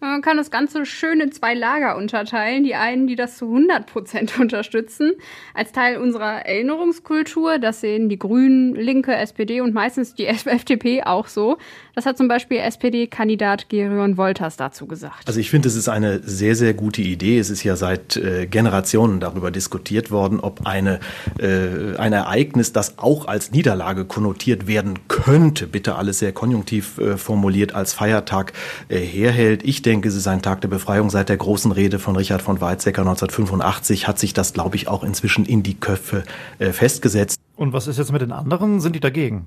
Man 0.03 0.23
kann 0.23 0.37
das 0.37 0.49
Ganze 0.49 0.83
schön 0.87 1.19
in 1.21 1.31
zwei 1.31 1.53
Lager 1.53 1.95
unterteilen. 1.95 2.63
Die 2.63 2.73
einen, 2.73 3.05
die 3.05 3.15
das 3.15 3.37
zu 3.37 3.45
100 3.45 3.85
Prozent 3.85 4.39
unterstützen, 4.39 5.11
als 5.53 5.73
Teil 5.73 5.97
unserer 5.97 6.43
Erinnerungskultur. 6.43 7.59
Das 7.59 7.81
sehen 7.81 8.09
die 8.09 8.17
Grünen, 8.17 8.73
Linke, 8.73 9.15
SPD 9.15 9.61
und 9.61 9.75
meistens 9.75 10.15
die 10.15 10.25
FDP 10.25 11.03
auch 11.03 11.27
so. 11.27 11.59
Das 11.93 12.07
hat 12.07 12.17
zum 12.17 12.27
Beispiel 12.27 12.57
SPD-Kandidat 12.57 13.69
Gerion 13.69 14.17
Wolters 14.17 14.57
dazu 14.57 14.87
gesagt. 14.87 15.27
Also 15.27 15.39
ich 15.39 15.51
finde, 15.51 15.67
es 15.67 15.75
ist 15.75 15.87
eine 15.87 16.19
sehr, 16.23 16.55
sehr 16.55 16.73
gute 16.73 17.03
Idee. 17.03 17.37
Es 17.37 17.51
ist 17.51 17.63
ja 17.63 17.75
seit 17.75 18.17
äh, 18.17 18.47
Generationen 18.47 19.19
darüber 19.19 19.51
diskutiert 19.51 20.09
worden, 20.09 20.39
ob 20.39 20.65
eine, 20.65 20.99
äh, 21.37 21.95
ein 21.97 22.13
Ereignis, 22.13 22.73
das 22.73 22.97
auch 22.97 23.27
als 23.27 23.51
Niederlage 23.51 24.05
konnotiert 24.05 24.65
werden 24.65 24.97
könnte, 25.09 25.67
bitte 25.67 25.93
alles 25.93 26.17
sehr 26.17 26.31
konjunktiv 26.31 26.97
äh, 26.97 27.17
formuliert, 27.17 27.75
als 27.75 27.93
Feiertag 27.93 28.53
äh, 28.89 28.97
herhält. 28.97 29.63
Ich 29.63 29.83
denke, 29.83 29.90
es 29.99 30.15
ist 30.15 30.27
ein 30.27 30.41
Tag 30.41 30.61
der 30.61 30.69
Befreiung. 30.69 31.09
Seit 31.09 31.29
der 31.29 31.37
großen 31.37 31.71
Rede 31.71 31.99
von 31.99 32.15
Richard 32.15 32.41
von 32.41 32.61
Weizsäcker 32.61 33.01
1985 33.01 34.07
hat 34.07 34.17
sich 34.17 34.33
das, 34.33 34.53
glaube 34.53 34.77
ich, 34.77 34.87
auch 34.87 35.03
inzwischen 35.03 35.45
in 35.45 35.63
die 35.63 35.75
Köpfe 35.75 36.23
äh, 36.59 36.71
festgesetzt. 36.71 37.39
Und 37.61 37.73
was 37.73 37.85
ist 37.85 37.99
jetzt 37.99 38.11
mit 38.11 38.23
den 38.23 38.31
anderen? 38.31 38.79
Sind 38.79 38.95
die 38.95 38.99
dagegen? 38.99 39.45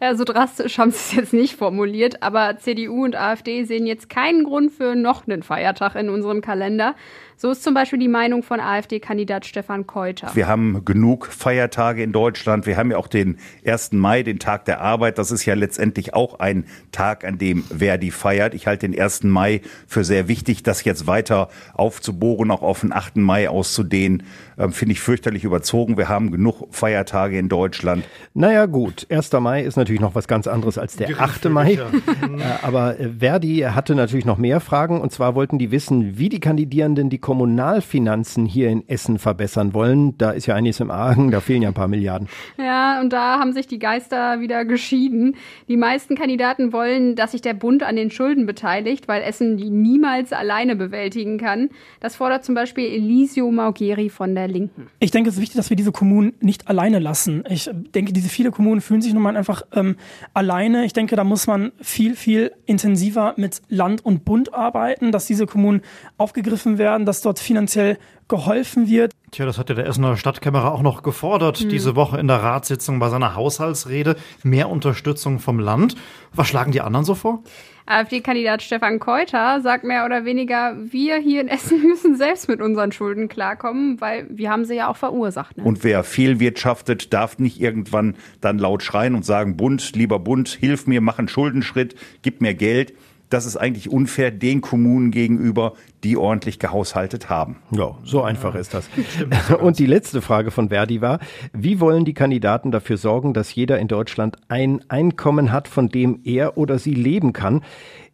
Ja, 0.00 0.14
so 0.14 0.22
drastisch 0.22 0.78
haben 0.78 0.92
sie 0.92 0.98
es 0.98 1.12
jetzt 1.16 1.32
nicht 1.32 1.56
formuliert, 1.56 2.22
aber 2.22 2.58
CDU 2.58 3.02
und 3.02 3.16
AfD 3.16 3.64
sehen 3.64 3.86
jetzt 3.86 4.08
keinen 4.08 4.44
Grund 4.44 4.70
für 4.70 4.94
noch 4.94 5.26
einen 5.26 5.42
Feiertag 5.42 5.96
in 5.96 6.08
unserem 6.08 6.42
Kalender. 6.42 6.94
So 7.38 7.50
ist 7.50 7.64
zum 7.64 7.74
Beispiel 7.74 7.98
die 7.98 8.08
Meinung 8.08 8.42
von 8.42 8.60
AfD-Kandidat 8.60 9.44
Stefan 9.44 9.86
Keuter. 9.86 10.30
Wir 10.34 10.46
haben 10.46 10.86
genug 10.86 11.26
Feiertage 11.26 12.02
in 12.02 12.12
Deutschland. 12.12 12.64
Wir 12.64 12.78
haben 12.78 12.92
ja 12.92 12.96
auch 12.96 13.08
den 13.08 13.36
1. 13.66 13.92
Mai, 13.92 14.22
den 14.22 14.38
Tag 14.38 14.64
der 14.64 14.80
Arbeit. 14.80 15.18
Das 15.18 15.30
ist 15.30 15.44
ja 15.44 15.54
letztendlich 15.54 16.14
auch 16.14 16.38
ein 16.38 16.64
Tag, 16.92 17.24
an 17.24 17.36
dem 17.36 17.64
Verdi 17.64 18.10
feiert. 18.10 18.54
Ich 18.54 18.66
halte 18.66 18.88
den 18.88 18.98
1. 18.98 19.24
Mai 19.24 19.60
für 19.86 20.02
sehr 20.02 20.28
wichtig. 20.28 20.62
Das 20.62 20.84
jetzt 20.84 21.06
weiter 21.06 21.48
aufzubohren, 21.74 22.50
auch 22.50 22.62
auf 22.62 22.80
den 22.80 22.92
8. 22.92 23.16
Mai 23.16 23.50
auszudehnen, 23.50 24.22
äh, 24.56 24.68
finde 24.68 24.92
ich 24.92 25.00
fürchterlich 25.00 25.44
überzogen. 25.44 25.96
Wir 25.96 26.08
haben 26.08 26.30
genug 26.30 26.68
Feiertage 26.70 27.38
in 27.38 27.48
Deutschland. 27.48 28.04
Naja, 28.34 28.66
gut. 28.66 29.06
1. 29.10 29.32
Mai 29.34 29.62
ist 29.62 29.76
natürlich 29.76 30.00
noch 30.00 30.14
was 30.14 30.28
ganz 30.28 30.46
anderes 30.46 30.78
als 30.78 30.96
der 30.96 31.20
8. 31.20 31.46
Mai. 31.46 31.78
Äh, 32.36 32.64
Aber 32.66 32.98
äh, 32.98 33.08
Verdi 33.18 33.58
hatte 33.58 33.94
natürlich 33.94 34.24
noch 34.24 34.36
mehr 34.38 34.60
Fragen. 34.60 35.00
Und 35.00 35.12
zwar 35.12 35.34
wollten 35.34 35.58
die 35.58 35.70
wissen, 35.70 36.18
wie 36.18 36.28
die 36.28 36.40
Kandidierenden 36.40 37.08
die 37.08 37.18
Kommunalfinanzen 37.18 38.46
hier 38.46 38.68
in 38.70 38.86
Essen 38.88 39.18
verbessern 39.18 39.74
wollen. 39.74 40.16
Da 40.18 40.30
ist 40.30 40.46
ja 40.46 40.54
einiges 40.54 40.80
im 40.80 40.90
Argen, 40.90 41.30
da 41.30 41.40
fehlen 41.40 41.62
ja 41.62 41.68
ein 41.68 41.74
paar 41.74 41.88
Milliarden. 41.88 42.28
Ja, 42.58 43.00
und 43.00 43.12
da 43.12 43.38
haben 43.38 43.52
sich 43.52 43.66
die 43.66 43.78
Geister 43.78 44.40
wieder 44.40 44.64
geschieden. 44.64 45.36
Die 45.68 45.76
meisten 45.76 46.14
Kandidaten 46.14 46.72
wollen, 46.72 47.16
dass 47.16 47.32
sich 47.32 47.42
der 47.42 47.54
Bund 47.54 47.82
an 47.82 47.96
den 47.96 48.10
Schulden 48.10 48.46
beteiligt, 48.46 49.08
weil 49.08 49.22
Essen 49.22 49.56
die 49.56 49.70
niemals 49.70 50.32
alleine 50.32 50.76
bewältigen 50.76 51.38
kann. 51.38 51.70
Das 52.00 52.16
fordert 52.16 52.44
zum 52.44 52.54
Beispiel 52.54 52.86
Elisio 52.86 53.50
Maugeri 53.50 54.10
von 54.10 54.34
der 54.34 54.45
Linken. 54.46 54.88
Ich 55.00 55.10
denke, 55.10 55.28
es 55.28 55.36
ist 55.36 55.40
wichtig, 55.40 55.56
dass 55.56 55.70
wir 55.70 55.76
diese 55.76 55.92
Kommunen 55.92 56.34
nicht 56.40 56.68
alleine 56.68 56.98
lassen. 56.98 57.44
Ich 57.48 57.70
denke, 57.94 58.12
diese 58.12 58.28
viele 58.28 58.50
Kommunen 58.50 58.80
fühlen 58.80 59.02
sich 59.02 59.12
nun 59.12 59.22
mal 59.22 59.36
einfach 59.36 59.62
ähm, 59.72 59.96
alleine. 60.34 60.84
Ich 60.84 60.92
denke, 60.92 61.16
da 61.16 61.24
muss 61.24 61.46
man 61.46 61.72
viel, 61.80 62.16
viel 62.16 62.52
intensiver 62.66 63.34
mit 63.36 63.62
Land 63.68 64.04
und 64.04 64.24
Bund 64.24 64.54
arbeiten, 64.54 65.12
dass 65.12 65.26
diese 65.26 65.46
Kommunen 65.46 65.82
aufgegriffen 66.18 66.78
werden, 66.78 67.06
dass 67.06 67.22
dort 67.22 67.38
finanziell 67.38 67.98
geholfen 68.28 68.88
wird. 68.88 69.12
Tja, 69.30 69.46
das 69.46 69.58
hat 69.58 69.68
ja 69.68 69.74
der 69.74 69.86
Essener 69.86 70.16
Stadtkämmerer 70.16 70.72
auch 70.72 70.82
noch 70.82 71.02
gefordert, 71.02 71.58
Hm. 71.58 71.68
diese 71.68 71.94
Woche 71.96 72.18
in 72.18 72.28
der 72.28 72.42
Ratssitzung 72.42 72.98
bei 72.98 73.08
seiner 73.08 73.34
Haushaltsrede. 73.34 74.16
Mehr 74.42 74.68
Unterstützung 74.68 75.38
vom 75.38 75.58
Land. 75.58 75.94
Was 76.32 76.48
schlagen 76.48 76.72
die 76.72 76.80
anderen 76.80 77.04
so 77.04 77.14
vor? 77.14 77.42
AfD-Kandidat 77.88 78.62
Stefan 78.62 78.98
Keuter 78.98 79.60
sagt 79.60 79.84
mehr 79.84 80.04
oder 80.04 80.24
weniger, 80.24 80.76
wir 80.90 81.18
hier 81.18 81.40
in 81.40 81.46
Essen 81.46 81.82
müssen 81.86 82.16
selbst 82.16 82.48
mit 82.48 82.60
unseren 82.60 82.90
Schulden 82.90 83.28
klarkommen, 83.28 84.00
weil 84.00 84.26
wir 84.28 84.50
haben 84.50 84.64
sie 84.64 84.74
ja 84.74 84.88
auch 84.88 84.96
verursacht. 84.96 85.56
Ne? 85.56 85.62
Und 85.62 85.84
wer 85.84 86.02
fehlwirtschaftet, 86.02 87.12
darf 87.12 87.38
nicht 87.38 87.60
irgendwann 87.60 88.16
dann 88.40 88.58
laut 88.58 88.82
schreien 88.82 89.14
und 89.14 89.24
sagen, 89.24 89.56
Bund, 89.56 89.94
lieber 89.94 90.18
Bund, 90.18 90.48
hilf 90.48 90.88
mir, 90.88 91.00
mach 91.00 91.20
einen 91.20 91.28
Schuldenschritt, 91.28 91.94
gib 92.22 92.40
mir 92.40 92.54
Geld. 92.54 92.92
Das 93.28 93.46
ist 93.46 93.56
eigentlich 93.56 93.90
unfair 93.90 94.30
den 94.30 94.60
Kommunen 94.60 95.10
gegenüber, 95.10 95.72
die 96.04 96.16
ordentlich 96.16 96.58
gehaushaltet 96.58 97.28
haben. 97.28 97.56
Ja, 97.72 97.96
so 98.04 98.22
einfach 98.22 98.54
ist 98.54 98.74
das. 98.74 98.88
Und 99.60 99.78
die 99.78 99.86
letzte 99.86 100.22
Frage 100.22 100.50
von 100.50 100.68
Verdi 100.68 101.00
war, 101.00 101.18
wie 101.52 101.80
wollen 101.80 102.04
die 102.04 102.14
Kandidaten 102.14 102.70
dafür 102.70 102.96
sorgen, 102.96 103.34
dass 103.34 103.54
jeder 103.54 103.78
in 103.78 103.88
Deutschland 103.88 104.36
ein 104.48 104.80
Einkommen 104.88 105.52
hat, 105.52 105.68
von 105.68 105.88
dem 105.88 106.20
er 106.24 106.56
oder 106.56 106.78
sie 106.78 106.94
leben 106.94 107.32
kann? 107.32 107.62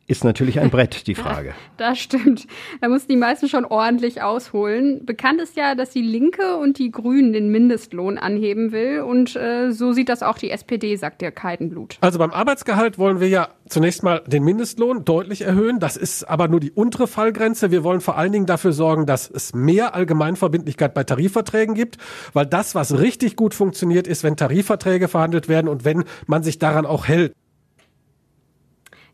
Ist 0.09 0.25
natürlich 0.25 0.59
ein 0.59 0.71
Brett, 0.71 1.07
die 1.07 1.15
Frage. 1.15 1.55
Das 1.79 1.99
stimmt. 1.99 2.47
Da 2.81 2.89
mussten 2.89 3.11
die 3.11 3.17
meisten 3.17 3.49
schon 3.49 3.65
ordentlich 3.65 4.23
ausholen. 4.23 5.05
Bekannt 5.05 5.41
ist 5.41 5.57
ja, 5.57 5.75
dass 5.75 5.91
die 5.91 6.03
Linke 6.03 6.57
und 6.59 6.79
die 6.79 6.93
Grünen 6.93 7.33
den 7.33 7.51
Mindestlohn 7.51 8.19
anheben 8.19 8.71
will. 8.71 9.01
Und 9.01 9.35
äh, 9.35 9.73
so 9.73 9.93
sieht 9.93 10.09
das 10.09 10.23
auch 10.23 10.39
die 10.39 10.51
SPD, 10.51 10.95
sagt 10.95 11.23
der 11.23 11.33
Kaltenblut. 11.33 11.99
Also 12.01 12.21
beim 12.21 12.31
Arbeitsgehalt 12.31 12.99
wollen 12.99 13.21
wir 13.21 13.29
ja 13.29 13.49
zunächst 13.69 14.05
mal 14.05 14.23
den 14.27 14.45
Mindestlohn 14.45 15.05
deutlich 15.05 15.43
erhöhen. 15.43 15.81
Das 15.81 15.97
ist 15.97 16.25
aber 16.25 16.47
nur 16.47 16.61
die 16.61 16.71
untere 16.71 17.09
Fallgrenze. 17.09 17.73
Wir 17.73 17.83
wollen 17.83 18.01
vor 18.01 18.17
allen 18.17 18.33
Dingen 18.33 18.47
dafür 18.47 18.73
sorgen, 18.73 19.07
dass 19.07 19.29
es 19.29 19.55
mehr 19.55 19.95
Allgemeinverbindlichkeit 19.95 20.95
bei 20.95 21.03
Tarifverträgen 21.03 21.75
gibt, 21.75 21.97
weil 22.33 22.47
das, 22.47 22.77
was 22.77 22.97
richtig 22.99 23.35
gut 23.35 23.55
funktioniert, 23.55 24.07
ist, 24.07 24.23
wenn 24.23 24.37
Tarifverträge 24.37 25.09
verhandelt 25.09 25.49
werden 25.49 25.69
und 25.69 25.85
wenn 25.85 26.05
man 26.27 26.45
sich 26.45 26.61
daran 26.61 26.87
auch 26.87 27.09
hält. 27.09 27.33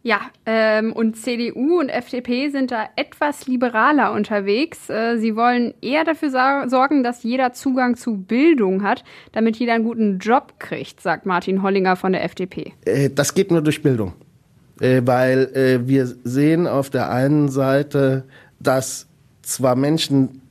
Ja, 0.03 0.21
ähm, 0.47 0.93
und 0.93 1.17
CDU 1.17 1.81
und 1.81 1.89
FDP 1.89 2.51
sind 2.51 2.71
da 2.71 2.89
etwas 2.97 3.47
liberaler 3.47 4.13
unterwegs. 4.13 4.89
Äh, 4.89 5.19
sie 5.19 5.35
wollen 5.35 5.75
eher 5.83 6.05
dafür 6.05 6.31
sorgen, 6.31 7.03
dass 7.03 7.25
jeder 7.25 7.53
Zugang 7.53 7.97
zu 7.97 8.17
Bildung 8.17 8.83
hat, 8.85 9.03
damit 9.33 9.57
jeder 9.57 9.75
einen 9.75 9.85
guten 9.85 10.19
Job 10.19 10.55
kriegt, 10.61 11.01
sagt 11.01 11.27
Martin 11.27 11.63
Hollinger 11.63 11.97
von 11.97 12.13
der 12.13 12.23
FDP. 12.25 12.73
Äh, 12.85 13.11
Das 13.11 13.35
geht 13.35 13.51
nur 13.51 13.61
durch 13.61 13.83
Bildung. 13.83 14.15
Äh, 14.81 15.03
Weil 15.05 15.51
äh, 15.55 15.89
wir 15.89 16.07
sehen 16.07 16.67
auf 16.69 16.91
der 16.91 17.11
einen 17.11 17.49
Seite, 17.49 18.25
dass 18.61 19.09
zwar 19.43 19.75
Menschen, 19.75 20.43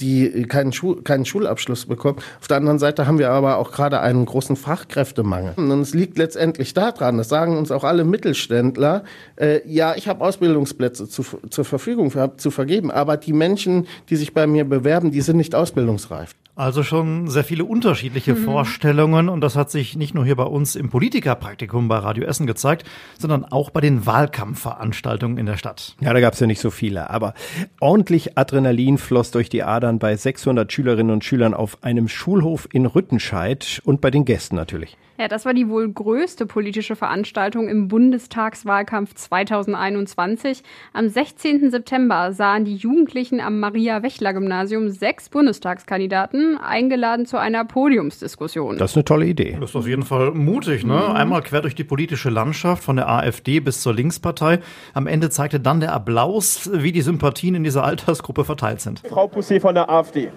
die 0.00 0.44
keinen, 0.44 0.72
Schul 0.72 1.02
keinen 1.02 1.24
Schulabschluss 1.24 1.86
bekommen, 1.86 2.18
auf 2.40 2.48
der 2.48 2.56
anderen 2.56 2.78
Seite 2.78 3.06
haben 3.06 3.18
wir 3.18 3.30
aber 3.30 3.58
auch 3.58 3.72
gerade 3.72 4.00
einen 4.00 4.24
großen 4.24 4.56
Fachkräftemangel. 4.56 5.54
Und 5.56 5.70
es 5.80 5.94
liegt 5.94 6.18
letztendlich 6.18 6.74
daran, 6.74 7.18
das 7.18 7.28
sagen 7.28 7.56
uns 7.56 7.70
auch 7.70 7.84
alle 7.84 8.04
Mittelständler, 8.04 9.04
äh, 9.36 9.60
ja, 9.68 9.94
ich 9.94 10.08
habe 10.08 10.24
Ausbildungsplätze 10.24 11.08
zu, 11.08 11.24
zur 11.48 11.64
Verfügung 11.64 12.12
zu 12.36 12.50
vergeben, 12.50 12.90
aber 12.90 13.16
die 13.16 13.32
Menschen, 13.32 13.86
die 14.08 14.16
sich 14.16 14.34
bei 14.34 14.46
mir 14.46 14.64
bewerben, 14.64 15.10
die 15.10 15.20
sind 15.20 15.36
nicht 15.36 15.54
ausbildungsreif. 15.54 16.34
Also 16.60 16.82
schon 16.82 17.26
sehr 17.28 17.42
viele 17.42 17.64
unterschiedliche 17.64 18.34
Mhm. 18.34 18.44
Vorstellungen 18.44 19.30
und 19.30 19.40
das 19.40 19.56
hat 19.56 19.70
sich 19.70 19.96
nicht 19.96 20.14
nur 20.14 20.26
hier 20.26 20.36
bei 20.36 20.42
uns 20.44 20.76
im 20.76 20.90
Politikerpraktikum 20.90 21.88
bei 21.88 21.96
Radio 21.96 22.24
Essen 22.24 22.46
gezeigt, 22.46 22.84
sondern 23.18 23.46
auch 23.46 23.70
bei 23.70 23.80
den 23.80 24.04
Wahlkampfveranstaltungen 24.04 25.38
in 25.38 25.46
der 25.46 25.56
Stadt. 25.56 25.96
Ja, 26.02 26.12
da 26.12 26.20
gab 26.20 26.34
es 26.34 26.40
ja 26.40 26.46
nicht 26.46 26.60
so 26.60 26.70
viele, 26.70 27.08
aber 27.08 27.32
ordentlich 27.80 28.36
Adrenalin 28.36 28.98
floss 28.98 29.30
durch 29.30 29.48
die 29.48 29.62
Adern 29.62 29.98
bei 29.98 30.14
600 30.14 30.70
Schülerinnen 30.70 31.10
und 31.10 31.24
Schülern 31.24 31.54
auf 31.54 31.82
einem 31.82 32.08
Schulhof 32.08 32.68
in 32.74 32.84
Rüttenscheid 32.84 33.80
und 33.86 34.02
bei 34.02 34.10
den 34.10 34.26
Gästen 34.26 34.54
natürlich. 34.54 34.98
Ja, 35.20 35.28
das 35.28 35.44
war 35.44 35.52
die 35.52 35.68
wohl 35.68 35.86
größte 35.92 36.46
politische 36.46 36.96
Veranstaltung 36.96 37.68
im 37.68 37.88
Bundestagswahlkampf 37.88 39.12
2021. 39.12 40.62
Am 40.94 41.10
16. 41.10 41.70
September 41.70 42.32
sahen 42.32 42.64
die 42.64 42.76
Jugendlichen 42.76 43.38
am 43.38 43.60
Maria-Wächler-Gymnasium 43.60 44.88
sechs 44.88 45.28
Bundestagskandidaten 45.28 46.56
eingeladen 46.56 47.26
zu 47.26 47.36
einer 47.36 47.66
Podiumsdiskussion. 47.66 48.78
Das 48.78 48.92
ist 48.92 48.96
eine 48.96 49.04
tolle 49.04 49.26
Idee. 49.26 49.58
Das 49.60 49.68
ist 49.68 49.76
auf 49.76 49.86
jeden 49.86 50.04
Fall 50.04 50.30
mutig, 50.30 50.86
ne? 50.86 50.94
Mhm. 50.94 51.14
Einmal 51.14 51.42
quer 51.42 51.60
durch 51.60 51.74
die 51.74 51.84
politische 51.84 52.30
Landschaft, 52.30 52.82
von 52.82 52.96
der 52.96 53.10
AfD 53.10 53.60
bis 53.60 53.82
zur 53.82 53.92
Linkspartei. 53.92 54.60
Am 54.94 55.06
Ende 55.06 55.28
zeigte 55.28 55.60
dann 55.60 55.80
der 55.80 55.92
Applaus, 55.92 56.70
wie 56.72 56.92
die 56.92 57.02
Sympathien 57.02 57.54
in 57.56 57.64
dieser 57.64 57.84
Altersgruppe 57.84 58.46
verteilt 58.46 58.80
sind. 58.80 59.02
Frau 59.06 59.28
Pousset 59.28 59.60
von 59.60 59.74
der 59.74 59.90
AfD. 59.90 60.30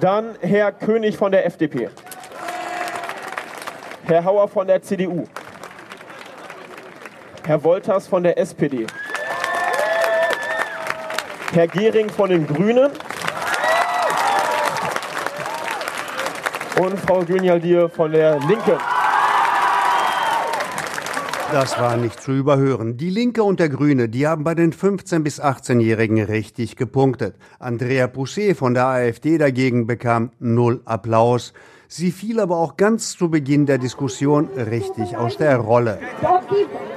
Dann 0.00 0.36
Herr 0.40 0.70
König 0.70 1.16
von 1.16 1.32
der 1.32 1.44
FDP. 1.44 1.88
Herr 4.06 4.24
Hauer 4.24 4.46
von 4.46 4.66
der 4.68 4.80
CDU. 4.80 5.24
Herr 7.44 7.64
Wolters 7.64 8.06
von 8.06 8.22
der 8.22 8.38
SPD. 8.38 8.86
Herr 11.52 11.66
Gehring 11.66 12.08
von 12.10 12.30
den 12.30 12.46
Grünen. 12.46 12.92
Und 16.80 17.00
Frau 17.00 17.24
Günjaldir 17.24 17.88
von 17.88 18.12
der 18.12 18.38
Linken. 18.40 18.78
Das 21.50 21.78
war 21.80 21.96
nicht 21.96 22.20
zu 22.22 22.32
überhören. 22.32 22.98
Die 22.98 23.08
Linke 23.08 23.42
und 23.42 23.58
der 23.58 23.70
Grüne, 23.70 24.10
die 24.10 24.26
haben 24.26 24.44
bei 24.44 24.54
den 24.54 24.72
15- 24.72 25.20
bis 25.20 25.40
18-Jährigen 25.40 26.22
richtig 26.22 26.76
gepunktet. 26.76 27.36
Andrea 27.58 28.06
Pousset 28.06 28.56
von 28.56 28.74
der 28.74 28.86
AfD 28.86 29.38
dagegen 29.38 29.86
bekam 29.86 30.30
null 30.38 30.82
Applaus. 30.84 31.54
Sie 31.88 32.12
fiel 32.12 32.38
aber 32.40 32.58
auch 32.58 32.76
ganz 32.76 33.16
zu 33.16 33.30
Beginn 33.30 33.64
der 33.64 33.78
Diskussion 33.78 34.48
richtig 34.48 35.16
aus 35.16 35.38
der 35.38 35.56
Rolle. 35.56 35.98
Die 36.50 36.87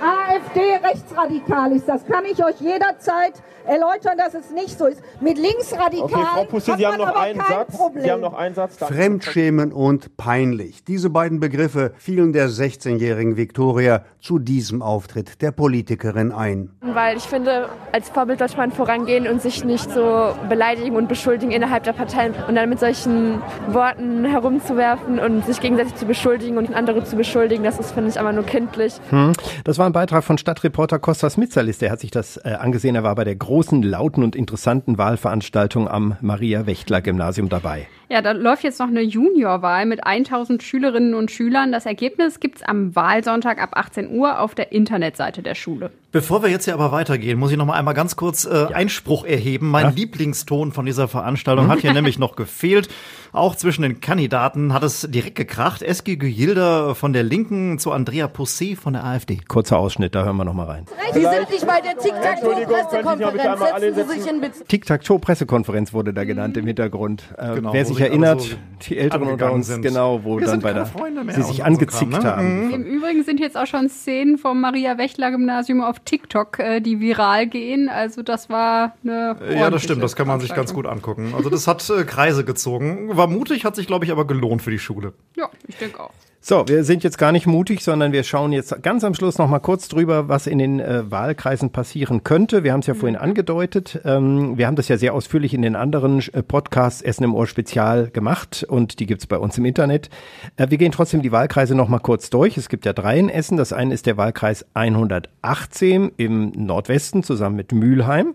AfD 0.52 0.86
rechtsradikal 0.86 1.72
ist, 1.72 1.88
das 1.88 2.06
kann 2.06 2.26
ich 2.26 2.44
euch 2.44 2.60
jederzeit 2.60 3.34
erläutern, 3.66 4.18
dass 4.18 4.34
es 4.34 4.52
nicht 4.52 4.78
so 4.78 4.88
ist. 4.88 5.02
Mit 5.20 5.38
linksradikal 5.38 6.04
Okay, 6.04 6.26
Frau 6.34 6.44
Pusse, 6.46 6.72
hat 6.72 6.80
Sie 6.80 6.86
haben 6.86 6.98
man 6.98 7.08
noch 7.08 7.16
aber 7.16 7.22
einen 7.22 7.40
kein 7.40 7.58
Satz. 7.58 7.78
Problem. 7.78 8.04
Sie 8.04 8.12
haben 8.12 8.22
noch 8.22 8.34
einen 8.34 8.56
Satz. 8.56 8.78
Danke. 8.78 8.96
Fremdschämen 8.96 9.72
und 9.72 10.18
peinlich. 10.18 10.84
Diese 10.84 11.10
beiden 11.10 11.40
Begriffe 11.40 11.94
fielen 11.98 12.34
der 12.34 12.50
16-jährigen 12.50 13.38
Viktoria 13.38 14.04
zu 14.20 14.40
diesem 14.40 14.82
Auftritt 14.82 15.42
der 15.42 15.52
Politikerin 15.52 16.32
ein. 16.32 16.72
Weil 16.82 17.18
ich 17.18 17.24
finde, 17.24 17.70
als 17.92 18.10
Vorbild 18.10 18.40
sollte 18.40 18.58
man 18.58 18.72
vorangehen 18.72 19.28
und 19.28 19.42
sich 19.42 19.64
nicht 19.64 19.90
so 19.92 20.34
beleidigen 20.50 20.96
und 20.96 21.08
beschuldigen 21.08 21.52
innerhalb 21.52 21.84
der 21.84 21.94
Parteien 21.94 22.34
und 22.48 22.56
dann 22.56 22.70
mit 22.70 22.80
solchen 22.80 23.42
Worten 23.68 24.26
herumzuwerfen 24.26 25.20
und 25.20 25.46
sich 25.46 25.60
gegenseitig 25.60 25.96
zu 25.96 26.06
beschuldigen 26.06 26.58
und 26.58 26.74
andere 26.74 27.04
zu 27.04 27.16
beschuldigen, 27.16 27.64
das 27.64 27.80
ist, 27.80 27.92
finde 27.92 28.10
ich, 28.10 28.20
aber 28.20 28.34
nur 28.34 28.46
kindlich. 28.46 28.96
Hm. 29.10 29.34
Das 29.64 29.78
war 29.78 29.86
ein 29.86 29.94
Beitrag 29.94 30.24
von 30.24 30.38
Stadtreporter 30.42 31.00
Kostas 31.00 31.38
Mitzalis. 31.38 31.78
Der 31.78 31.92
hat 31.92 32.02
sich 32.02 32.12
das 32.12 32.36
äh, 32.38 32.58
angesehen. 32.60 32.96
Er 32.96 33.04
war 33.04 33.16
bei 33.16 33.24
der 33.24 33.36
großen, 33.36 33.82
lauten 33.82 34.24
und 34.24 34.36
interessanten 34.36 34.98
Wahlveranstaltung 34.98 35.88
am 35.88 36.18
Maria-Wächtler-Gymnasium 36.20 37.48
dabei. 37.48 37.88
Ja, 38.10 38.22
da 38.22 38.34
läuft 38.34 38.64
jetzt 38.66 38.80
noch 38.80 38.90
eine 38.90 39.02
Juniorwahl 39.02 39.86
mit 39.86 40.06
1000 40.06 40.62
Schülerinnen 40.62 41.14
und 41.14 41.32
Schülern. 41.32 41.72
Das 41.72 41.86
Ergebnis 41.86 42.42
gibt's 42.42 42.62
am 42.62 42.94
Wahlsonntag 42.94 43.62
ab 43.62 43.70
18 43.74 44.12
Uhr 44.12 44.42
auf 44.42 44.54
der 44.54 44.74
Internetseite 44.74 45.42
der 45.42 45.56
Schule. 45.56 45.92
Bevor 46.12 46.44
wir 46.44 46.50
jetzt 46.50 46.66
hier 46.66 46.74
aber 46.74 46.92
weitergehen, 46.92 47.40
muss 47.40 47.52
ich 47.52 47.58
noch 47.58 47.66
mal 47.66 47.76
einmal 47.76 47.94
ganz 47.94 48.18
kurz 48.18 48.44
äh, 48.44 48.66
Einspruch 48.74 49.24
erheben. 49.24 49.70
Mein 49.70 49.96
Lieblingston 49.96 50.74
von 50.74 50.86
dieser 50.86 51.08
Veranstaltung 51.08 51.70
hat 51.70 51.80
hier 51.80 51.94
nämlich 51.94 52.20
noch 52.20 52.36
gefehlt. 52.36 52.90
Auch 53.34 53.56
zwischen 53.56 53.82
den 53.84 54.02
Kandidaten 54.02 54.74
hat 54.74 54.84
es 54.84 55.08
direkt 55.10 55.36
gekracht. 55.36 55.82
Eski 55.82 56.18
Gilda 56.18 56.94
von 56.96 57.14
der 57.14 57.24
Linken 57.24 57.80
zu 57.80 57.92
Andrea 57.92 58.26
Possé 58.28 58.76
von 58.76 58.94
der 58.94 59.06
AfD. 59.06 59.40
Kurzer 59.48 59.78
Ausschnitt, 59.80 60.16
da 60.16 60.26
hören 60.26 60.36
wir 60.38 60.44
noch 60.46 60.54
mal 60.54 60.66
rein. 60.66 60.86
Sie 61.14 61.22
sind 61.22 61.50
nicht 61.50 61.66
bei 61.66 61.80
der 61.82 61.98
Tic-Tac-Toe-Pressekonferenz. 61.98 63.40
einmal 63.46 63.72
alle 63.72 63.94
Setzen 63.94 63.96
Sie 64.10 64.14
sitzen? 64.16 64.24
sich 64.24 64.32
in 64.34 64.42
Bezug. 64.42 64.68
Tic-Tac-Toe-Pressekonferenz 64.68 65.94
wurde 65.94 66.14
da 66.14 66.24
genannt 66.24 66.58
im 66.58 66.66
Hintergrund. 66.68 67.24
Äh, 67.38 67.56
Genau, 67.56 67.74
wer 67.74 67.86
sich 67.86 68.00
erinnert, 68.00 68.42
so 68.42 68.56
die 68.88 68.98
Älteren 68.98 69.28
unter 69.30 69.52
uns, 69.52 69.68
sind. 69.68 69.82
genau, 69.82 70.24
wo 70.24 70.40
Wir 70.40 70.48
dann 70.48 70.60
bei 70.62 70.70
keine 70.74 70.86
der, 70.86 70.86
Freunde 70.88 71.24
mehr 71.24 71.36
sie 71.36 71.44
sich 71.44 71.58
so 71.58 71.64
angezickt 71.64 72.12
Kram, 72.12 72.24
ne? 72.24 72.36
haben. 72.36 72.72
Im 72.74 72.84
Übrigen 72.84 73.24
sind 73.24 73.40
jetzt 73.40 73.58
auch 73.58 73.68
schon 73.68 73.90
Szenen 73.90 74.38
vom 74.38 74.60
Maria-Wächtler-Gymnasium 74.62 75.82
auf 75.82 76.00
TikTok, 76.00 76.60
äh, 76.60 76.80
die 76.82 77.00
viral 77.00 77.48
gehen. 77.48 77.90
Also 77.90 78.22
das 78.24 78.50
war 78.50 78.94
eine 79.04 79.36
Ja, 79.56 79.70
das 79.70 79.84
stimmt, 79.84 80.02
das 80.04 80.16
kann 80.16 80.28
man 80.28 80.40
sich 80.40 80.54
ganz 80.54 80.74
gut 80.74 80.86
angucken. 80.86 81.34
Also 81.36 81.50
das 81.50 81.68
hat 81.68 81.88
äh, 81.90 82.04
Kreise 82.04 82.44
gezogen. 82.46 83.10
War 83.22 83.28
mutig, 83.28 83.66
hat 83.66 83.76
sich, 83.76 83.86
glaube 83.86 84.04
ich, 84.04 84.12
aber 84.12 84.26
gelohnt 84.26 84.64
für 84.64 84.72
die 84.72 84.80
Schule. 84.80 85.14
Ja, 85.38 85.48
ich 85.68 85.78
denke 85.78 86.00
auch. 86.00 86.10
So, 86.40 86.68
wir 86.68 86.84
sind 86.84 87.04
jetzt 87.04 87.20
gar 87.20 87.32
nicht 87.32 87.46
mutig, 87.46 87.84
sondern 87.84 88.14
wir 88.14 88.24
schauen 88.24 88.52
jetzt 88.52 88.82
ganz 88.82 89.04
am 89.04 89.14
Schluss 89.14 89.38
noch 89.38 89.48
mal 89.48 89.60
kurz 89.60 89.88
drüber, 89.88 90.28
was 90.28 90.48
in 90.48 90.58
den 90.58 90.80
äh, 90.80 91.04
Wahlkreisen 91.12 91.70
passieren 91.70 92.24
könnte. 92.24 92.64
Wir 92.64 92.74
haben 92.74 92.80
es 92.80 92.88
ja 92.88 92.96
vorhin 92.96 93.16
angedeutet. 93.16 94.02
Ähm, 94.06 94.58
wir 94.58 94.66
haben 94.66 94.76
das 94.76 94.88
ja 94.88 94.98
sehr 94.98 95.14
ausführlich 95.14 95.54
in 95.54 95.62
den 95.62 95.76
anderen 95.76 96.24
äh, 96.34 96.42
Podcasts 96.42 97.04
Essen 97.04 97.26
im 97.26 97.36
Ohr 97.36 97.46
Spezial 97.46 98.10
gemacht 98.10 98.66
und 98.68 99.00
die 99.00 99.06
gibt's 99.06 99.28
bei 99.28 99.38
uns 99.38 99.56
im 99.60 99.66
Internet. 99.66 100.10
Äh, 100.58 100.72
wir 100.72 100.80
gehen 100.80 100.92
trotzdem 100.92 101.22
die 101.22 101.32
Wahlkreise 101.32 101.76
noch 101.76 101.90
mal 101.90 102.00
kurz 102.00 102.32
durch. 102.32 102.58
Es 102.58 102.70
gibt 102.70 102.88
ja 102.88 102.94
drei 102.94 103.20
in 103.20 103.30
Essen. 103.30 103.56
Das 103.56 103.72
eine 103.72 103.94
ist 103.94 104.08
der 104.08 104.18
Wahlkreis 104.18 104.66
118 104.74 106.14
im 106.18 106.54
Nordwesten 106.56 107.22
zusammen 107.22 107.56
mit 107.56 107.72
Mülheim. 107.72 108.34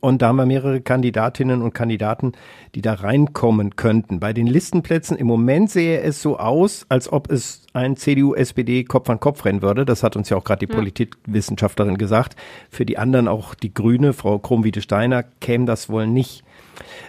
Und 0.00 0.22
da 0.22 0.28
haben 0.28 0.36
wir 0.36 0.46
mehrere 0.46 0.80
Kandidatinnen 0.80 1.60
und 1.60 1.74
Kandidaten, 1.74 2.32
die 2.76 2.82
da 2.82 2.94
reinkommen 2.94 3.74
könnten. 3.74 4.20
Bei 4.20 4.32
den 4.32 4.46
Listenplätzen 4.46 5.16
im 5.16 5.26
Moment 5.26 5.70
sehe 5.70 6.00
es 6.02 6.22
so 6.22 6.38
aus, 6.38 6.86
als 6.88 7.12
ob 7.12 7.32
es 7.32 7.66
ein 7.72 7.96
CDU-SPD 7.96 8.84
Kopf 8.84 9.10
an 9.10 9.18
Kopf 9.18 9.44
rennen 9.44 9.60
würde. 9.60 9.84
Das 9.84 10.04
hat 10.04 10.14
uns 10.14 10.28
ja 10.28 10.36
auch 10.36 10.44
gerade 10.44 10.64
die 10.64 10.72
Ja. 10.72 10.78
Politikwissenschaftlerin 10.78 11.98
gesagt. 11.98 12.36
Für 12.70 12.86
die 12.86 12.96
anderen 12.96 13.26
auch 13.26 13.54
die 13.54 13.74
Grüne, 13.74 14.12
Frau 14.12 14.38
Krumm-Wiedesteiner, 14.38 15.24
käme 15.40 15.64
das 15.64 15.88
wohl 15.88 16.06
nicht. 16.06 16.44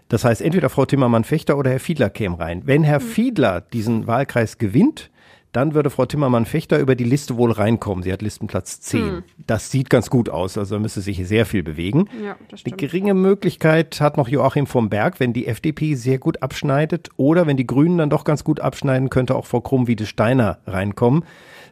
Das 0.10 0.26
heißt, 0.26 0.42
entweder 0.42 0.70
Frau 0.70 0.86
Timmermann-Fechter 0.86 1.58
oder 1.58 1.70
Herr 1.70 1.80
Fiedler 1.80 2.10
kämen 2.10 2.40
rein. 2.40 2.64
Wenn 2.66 2.84
Herr 2.84 3.02
Fiedler 3.02 3.62
diesen 3.62 4.08
Wahlkreis 4.08 4.58
gewinnt, 4.58 5.12
dann 5.56 5.74
würde 5.74 5.90
Frau 5.90 6.06
Timmermann-Fechter 6.06 6.80
über 6.80 6.96
die 6.96 7.04
Liste 7.04 7.38
wohl 7.38 7.52
reinkommen. 7.52 8.04
Sie 8.04 8.12
hat 8.12 8.22
Listenplatz 8.22 8.82
10. 8.82 9.02
Hm. 9.02 9.24
Das 9.48 9.72
sieht 9.72 9.90
ganz 9.90 10.10
gut 10.10 10.30
aus, 10.30 10.58
also 10.58 10.76
da 10.76 10.80
müsste 10.80 11.02
sich 11.02 11.26
sehr 11.28 11.46
viel 11.46 11.64
bewegen. 11.64 12.10
Ja, 12.22 12.36
Eine 12.50 12.58
stimmt. 12.58 12.78
geringe 12.78 13.14
Möglichkeit 13.14 14.02
hat 14.02 14.18
noch 14.18 14.28
Joachim 14.28 14.68
vom 14.68 14.90
Berg, 14.90 15.20
wenn 15.20 15.34
die 15.34 15.48
FDP 15.48 15.96
sehr 15.96 16.18
gut 16.18 16.44
abschneidet 16.44 17.10
oder 17.18 17.48
wenn 17.48 17.58
die 17.58 17.68
Grünen 17.68 17.98
dann 17.98 18.10
doch 18.10 18.26
ganz 18.26 18.44
gut 18.44 18.60
abschneiden, 18.60 19.10
könnte 19.10 19.36
auch 19.36 19.46
Frau 19.46 19.62
Krumm-Wiedesteiner 19.62 20.60
reinkommen. 20.68 21.24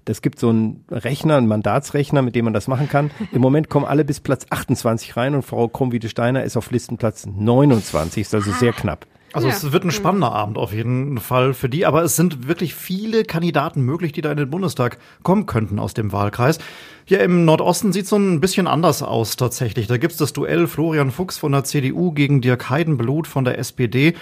Das 0.05 0.21
gibt 0.21 0.39
so 0.39 0.49
einen 0.49 0.83
Rechner, 0.91 1.37
einen 1.37 1.47
Mandatsrechner, 1.47 2.21
mit 2.21 2.35
dem 2.35 2.45
man 2.45 2.53
das 2.53 2.67
machen 2.67 2.89
kann. 2.89 3.11
Im 3.31 3.41
Moment 3.41 3.69
kommen 3.69 3.85
alle 3.85 4.03
bis 4.03 4.19
Platz 4.19 4.45
28 4.49 5.15
rein 5.15 5.33
und 5.35 5.43
Frau 5.43 5.67
Krumm-Wiedesteiner 5.67 6.43
ist 6.43 6.57
auf 6.57 6.71
Listenplatz 6.71 7.25
29, 7.25 8.21
ist 8.21 8.35
also 8.35 8.51
sehr 8.51 8.73
knapp. 8.73 9.07
Also 9.33 9.47
Ja. 9.47 9.53
es 9.55 9.71
wird 9.71 9.83
ein 9.83 9.91
spannender 9.91 10.31
Abend 10.31 10.57
auf 10.57 10.71
jeden 10.73 11.17
Fall 11.17 11.53
für 11.53 11.67
die, 11.67 11.85
aber 11.85 12.03
es 12.03 12.15
sind 12.15 12.47
wirklich 12.47 12.75
viele 12.75 13.23
Kandidaten 13.23 13.81
möglich, 13.81 14.11
die 14.11 14.21
da 14.21 14.31
in 14.31 14.37
den 14.37 14.49
Bundestag 14.49 14.97
kommen 15.23 15.45
könnten 15.47 15.79
aus 15.79 15.93
dem 15.93 16.11
Wahlkreis. 16.11 16.59
Hier 17.05 17.19
im 17.21 17.43
Nordosten 17.43 17.91
sieht 17.91 18.07
so 18.07 18.15
ein 18.15 18.39
bisschen 18.39 18.67
anders 18.67 19.01
aus 19.03 19.35
tatsächlich. 19.35 19.87
Da 19.87 19.97
gibt's 19.97 20.17
das 20.17 20.33
Duell 20.33 20.67
Florian 20.67 21.11
Fuchs 21.11 21.37
von 21.37 21.51
der 21.51 21.63
CDU 21.63 22.11
gegen 22.11 22.41
Dirk 22.41 22.69
Heidenblut 22.69 23.27
von 23.27 23.43
der 23.43 23.57
SPD. 23.57 24.13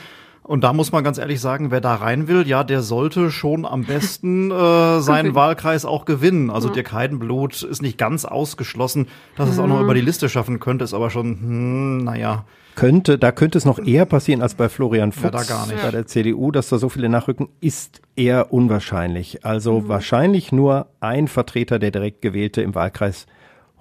Und 0.44 0.64
da 0.64 0.74
muss 0.74 0.92
man 0.92 1.04
ganz 1.04 1.18
ehrlich 1.20 1.39
sagen, 1.39 1.70
wer 1.72 1.82
da 1.82 1.96
rein 1.96 2.28
will, 2.28 2.48
ja, 2.48 2.64
der 2.64 2.82
sollte 2.82 3.30
schon 3.32 3.66
am 3.66 3.84
besten 3.86 4.50
äh, 4.52 5.00
seinen 5.00 5.36
Wahlkreis 5.36 5.86
auch 5.86 6.06
gewinnen. 6.06 6.50
Also 6.50 6.68
Ja. 6.70 6.74
Dirk 6.74 6.92
Heidenblut 6.94 7.62
ist 7.62 7.82
nicht 7.82 7.98
ganz 7.98 8.26
ausgeschlossen, 8.26 9.08
dass 9.36 9.50
es 9.50 9.60
auch 9.60 9.68
noch 9.68 9.80
über 9.82 9.94
die 9.94 10.02
Liste 10.02 10.30
schaffen 10.30 10.60
könnte, 10.60 10.84
ist 10.84 10.94
aber 10.96 11.10
schon, 11.12 11.26
hm, 11.39 11.98
naja. 12.06 12.46
Könnte, 12.76 13.18
da 13.20 13.32
könnte 13.32 13.58
es 13.58 13.66
noch 13.66 13.80
eher 13.80 14.06
passieren 14.06 14.42
als 14.42 14.56
bei 14.56 14.68
Florian 14.70 15.12
Ja, 15.12 15.30
Fuchs 15.30 15.32
da 15.48 15.54
gar 15.56 15.68
nicht. 15.68 15.82
bei 15.84 15.92
der 15.92 16.08
CDU, 16.08 16.52
dass 16.52 16.70
da 16.70 16.78
so 16.80 16.89
viele 16.89 17.10
nachrücken, 17.10 17.50
ist 17.60 18.02
eher 18.16 18.52
unwahrscheinlich. 18.52 19.46
Also 19.46 19.82
Mhm. 19.82 19.88
wahrscheinlich 19.89 20.52
nur 20.52 20.88
ein 21.02 21.28
Vertreter 21.28 21.80
der 21.80 21.92
direkt 21.92 22.22
gewählte 22.22 22.62
im 22.62 22.74
Wahlkreis 22.74 23.26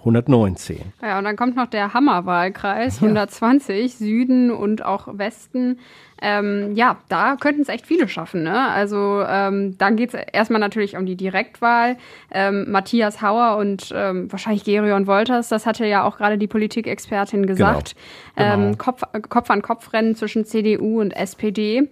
119. 0.01 0.92
Ja, 1.03 1.18
und 1.18 1.24
dann 1.24 1.36
kommt 1.36 1.57
noch 1.57 1.66
der 1.66 1.94
Hammerwahlkreis, 1.94 2.96
120, 2.96 3.96
Süden 3.96 4.51
und 4.51 4.84
auch 4.84 5.07
Westen. 5.12 5.78
Ähm, 6.22 6.74
ja, 6.74 6.98
da 7.09 7.36
könnten 7.36 7.62
es 7.62 7.68
echt 7.68 7.86
viele 7.86 8.09
schaffen. 8.09 8.42
Ne? 8.42 8.68
Also 8.68 9.22
ähm, 9.26 9.78
dann 9.78 9.96
geht 9.96 10.12
es 10.12 10.20
erstmal 10.32 10.61
natürlich 10.61 10.96
um 10.96 11.07
die 11.07 11.16
Direktwahl. 11.16 11.96
Ähm, 12.30 12.70
Matthias 12.70 13.22
Hauer 13.22 13.57
und 13.57 13.90
ähm, 13.94 14.30
wahrscheinlich 14.30 14.64
Gerion 14.64 15.07
Wolters, 15.07 15.48
das 15.48 15.64
hatte 15.64 15.86
ja 15.86 16.05
auch 16.05 16.18
gerade 16.18 16.36
die 16.36 16.46
Politikexpertin 16.46 17.46
gesagt. 17.46 17.94
Genau. 18.36 18.53
Ähm, 18.53 18.78
Kopf, 18.78 19.03
Kopf 19.28 19.51
an 19.51 19.62
Kopf 19.62 19.92
rennen 19.92 20.14
zwischen 20.14 20.44
CDU 20.44 21.01
und 21.01 21.12
SPD. 21.12 21.88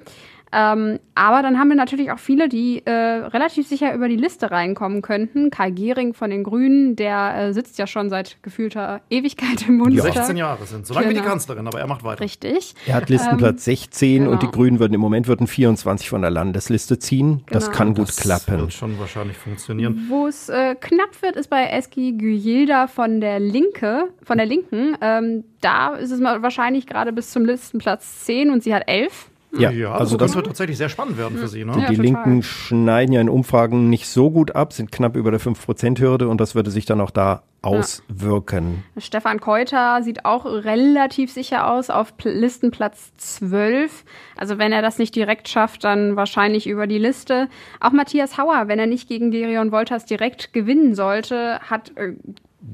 Ähm, 0.53 0.99
aber 1.15 1.43
dann 1.43 1.59
haben 1.59 1.69
wir 1.69 1.77
natürlich 1.77 2.11
auch 2.11 2.19
viele, 2.19 2.49
die 2.49 2.83
äh, 2.87 2.91
relativ 2.91 3.67
sicher 3.67 3.95
über 3.95 4.09
die 4.09 4.17
Liste 4.17 4.51
reinkommen 4.51 5.03
könnten. 5.03 5.51
Kai 5.51 5.71
Gehring 5.71 6.15
von 6.15 6.31
den 6.31 6.45
Grünen, 6.45 6.97
der 6.97 7.35
äh, 7.49 7.53
sitzt 7.53 7.79
ja 7.79 7.87
schon 7.87 8.09
seit 8.11 8.43
gefühlter 8.43 9.01
Ewigkeit 9.11 9.69
im 9.69 9.79
Bundestag. 9.79 10.15
16 10.15 10.37
Jahre 10.37 10.65
sind, 10.65 10.87
solange 10.87 11.07
wie 11.11 11.15
die 11.15 11.21
Genau. 11.21 11.31
Kanzlerin, 11.31 11.67
aber 11.67 11.81
er 11.81 11.87
macht 11.87 12.05
weiter. 12.05 12.21
Richtig. 12.21 12.75
Er 12.87 12.95
hat 12.95 13.09
Listenplatz 13.11 13.65
16 13.65 14.27
und 14.27 14.43
die 14.43 14.47
genau. 14.47 14.53
Grünen 14.57 14.79
würden 14.79 14.95
im 14.95 15.01
Moment 15.01 15.29
würden 15.29 15.47
24 15.47 16.09
von 16.09 16.23
der 16.23 16.31
Landesliste 16.31 16.99
ziehen. 16.99 17.43
Das 17.51 17.67
Genau. 17.67 17.77
kann 17.77 17.95
gut 17.95 18.09
Das 18.09 18.17
klappen. 18.17 18.59
wird 18.61 18.73
schon 18.73 18.99
wahrscheinlich 18.99 19.37
funktionieren. 19.37 20.07
Wo 20.09 20.27
es 20.27 20.49
äh, 20.49 20.75
knapp 20.77 21.21
wird, 21.21 21.37
ist 21.37 21.49
bei 21.51 21.67
Eski 21.67 22.13
Gülda 22.13 22.87
von 22.87 23.21
der 23.21 23.41
Linke, 23.41 24.09
von 24.23 24.39
der 24.39 24.47
Linken. 24.47 24.97
Ähm, 25.01 25.45
da 25.61 25.95
ist 25.95 26.11
es 26.13 26.21
mal 26.21 26.43
wahrscheinlich 26.43 26.87
gerade 26.87 27.13
bis 27.13 27.31
zum 27.31 27.45
Listenplatz 27.45 28.21
10 28.25 28.51
und 28.51 28.63
sie 28.63 28.75
hat 28.75 28.85
11. 28.87 29.31
Ja, 29.59 29.71
also 29.93 30.09
also 30.09 30.17
das 30.17 30.29
das 30.29 30.37
wird 30.37 30.47
tatsächlich 30.47 30.77
sehr 30.77 30.89
spannend 30.89 31.19
werden 31.19 31.39
für 31.39 31.49
sie. 31.49 31.65
Ne? 31.65 31.73
Die, 31.75 31.81
Ja, 31.81 31.89
die. 31.89 31.97
Linken 31.97 32.43
schneiden 32.43 33.13
ja 33.13 33.21
in 33.21 33.29
Umfragen 33.29 33.89
nicht 33.89 34.09
so 34.09 34.31
gut 34.31 34.55
ab, 34.55 34.73
sind 34.73 34.93
knapp 34.93 35.17
über 35.17 35.31
der 35.31 35.41
5%-Hürde 35.41 36.29
und 36.29 36.41
das 36.41 36.55
würde 36.55 36.71
sich 36.71 36.87
dann 36.87 37.01
auch 37.01 37.11
da 37.11 37.43
auswirken. 37.63 38.85
Stefan 38.99 39.41
Keuter 39.41 40.03
sieht 40.03 40.25
auch 40.25 40.45
relativ 40.45 41.33
sicher 41.33 41.69
aus 41.71 41.91
auf 41.91 42.17
Pl 42.17 42.31
Listenplatz 42.31 43.13
12. 43.17 44.05
Also 44.37 44.59
wenn 44.59 44.73
er 44.73 44.83
das 44.83 44.99
nicht 44.99 45.15
direkt 45.17 45.49
schafft, 45.49 45.83
dann 45.85 46.15
wahrscheinlich 46.15 46.69
über 46.69 46.87
die 46.87 46.99
Liste. 46.99 47.49
Auch 47.81 47.91
Matthias 47.93 48.39
Hauer, 48.39 48.69
wenn 48.69 48.79
er 48.79 48.87
nicht 48.87 49.09
gegen 49.09 49.31
Gerion 49.31 49.73
Wolters 49.73 50.05
direkt 50.05 50.53
gewinnen 50.53 50.95
sollte, 50.95 51.59
hat 51.61 51.97
äh, 51.97 52.15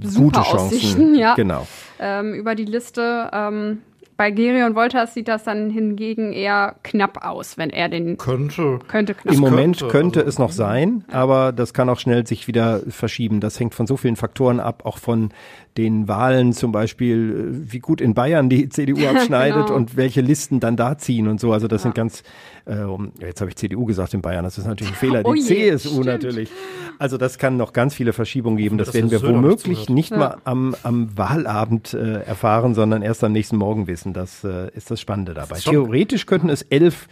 super 0.02 0.24
Gute 0.24 0.40
Chancen. 0.40 0.66
Aussichten, 0.66 1.14
ja. 1.18 1.34
Genau. 1.34 1.66
Ähm, 1.98 2.34
über 2.34 2.54
die 2.54 2.66
Liste. 2.66 3.30
Ähm, 3.32 3.82
Bei 4.16 4.30
Gerion 4.30 4.76
Wolters 4.76 5.14
sieht 5.14 5.26
das 5.26 5.42
dann 5.44 5.70
hingegen 5.70 6.32
eher 6.32 6.76
knapp 6.84 7.24
aus, 7.24 7.58
wenn 7.58 7.70
er 7.70 7.88
den 7.88 8.16
könnte. 8.16 8.78
Könnte 8.86 9.14
knapp. 9.14 9.34
Im 9.34 9.40
Moment 9.40 9.80
könnte, 9.80 9.92
könnte, 9.92 10.20
also- 10.20 10.28
es 10.28 10.38
noch 10.38 10.52
sein, 10.52 11.04
aber 11.10 11.52
das 11.52 11.74
kann 11.74 11.88
auch 11.88 11.98
schnell 11.98 12.26
sich 12.26 12.46
wieder 12.46 12.80
verschieben. 12.88 13.40
Das 13.40 13.58
hängt 13.58 13.74
von 13.74 13.86
so 13.86 13.96
vielen 13.96 14.16
Faktoren 14.16 14.60
ab, 14.60 14.82
auch 14.84 14.98
von 14.98 15.30
den 15.76 16.06
Wahlen 16.06 16.52
zum 16.52 16.70
Beispiel, 16.72 17.62
äh, 17.66 17.72
wie 17.72 17.80
gut 17.80 18.00
in 18.00 18.14
Bayern 18.14 18.48
die 18.48 18.68
CDU 18.68 19.06
abschneidet 19.08 19.66
Genau. 19.66 19.74
und 19.76 19.96
welche 19.96 20.20
Listen 20.20 20.60
dann 20.60 20.76
da 20.76 20.96
ziehen 20.98 21.26
und 21.28 21.40
so. 21.40 21.52
Also 21.52 21.66
das 21.68 21.82
sind 21.82 21.94
ganz, 21.94 22.22
äh, 22.64 22.76
um- 22.82 23.12
ja, 23.20 23.26
jetzt 23.26 23.40
habe 23.40 23.50
ich 23.50 23.56
CDU 23.56 23.84
gesagt 23.84 24.14
in 24.14 24.22
Bayern, 24.22 24.44
das 24.44 24.56
ist 24.58 24.66
natürlich 24.66 24.92
ein 24.92 24.96
Fehler. 24.96 25.22
Die 25.24 25.28
Oh 25.28 25.34
je, 25.34 25.42
CSU 25.72 25.88
stimmt. 25.90 26.06
natürlich. 26.06 26.50
Also 26.98 27.16
das 27.18 27.38
kann 27.38 27.56
noch 27.56 27.72
ganz 27.72 27.94
viele 27.94 28.12
Verschiebungen 28.12 28.56
geben. 28.56 28.78
Das 28.78 28.86
dass 28.88 28.94
werden 28.94 29.10
wir 29.10 29.18
Söder 29.18 29.34
womöglich 29.34 29.88
nicht 29.88 30.12
Ja. 30.12 30.16
mal 30.18 30.36
am, 30.44 30.76
am 30.84 31.16
Wahlabend 31.18 31.92
äh, 31.94 32.20
erfahren, 32.22 32.74
sondern 32.74 33.02
erst 33.02 33.24
am 33.24 33.32
nächsten 33.32 33.56
Morgen 33.56 33.86
wissen. 33.88 34.12
Das 34.12 34.44
äh, 34.44 34.70
ist 34.76 34.90
das 34.92 35.00
Spannende 35.00 35.34
dabei. 35.34 35.56
schon- 35.58 35.72
Theoretisch 35.72 36.26
könnten 36.26 36.50
es 36.50 36.62
elf 36.62 37.08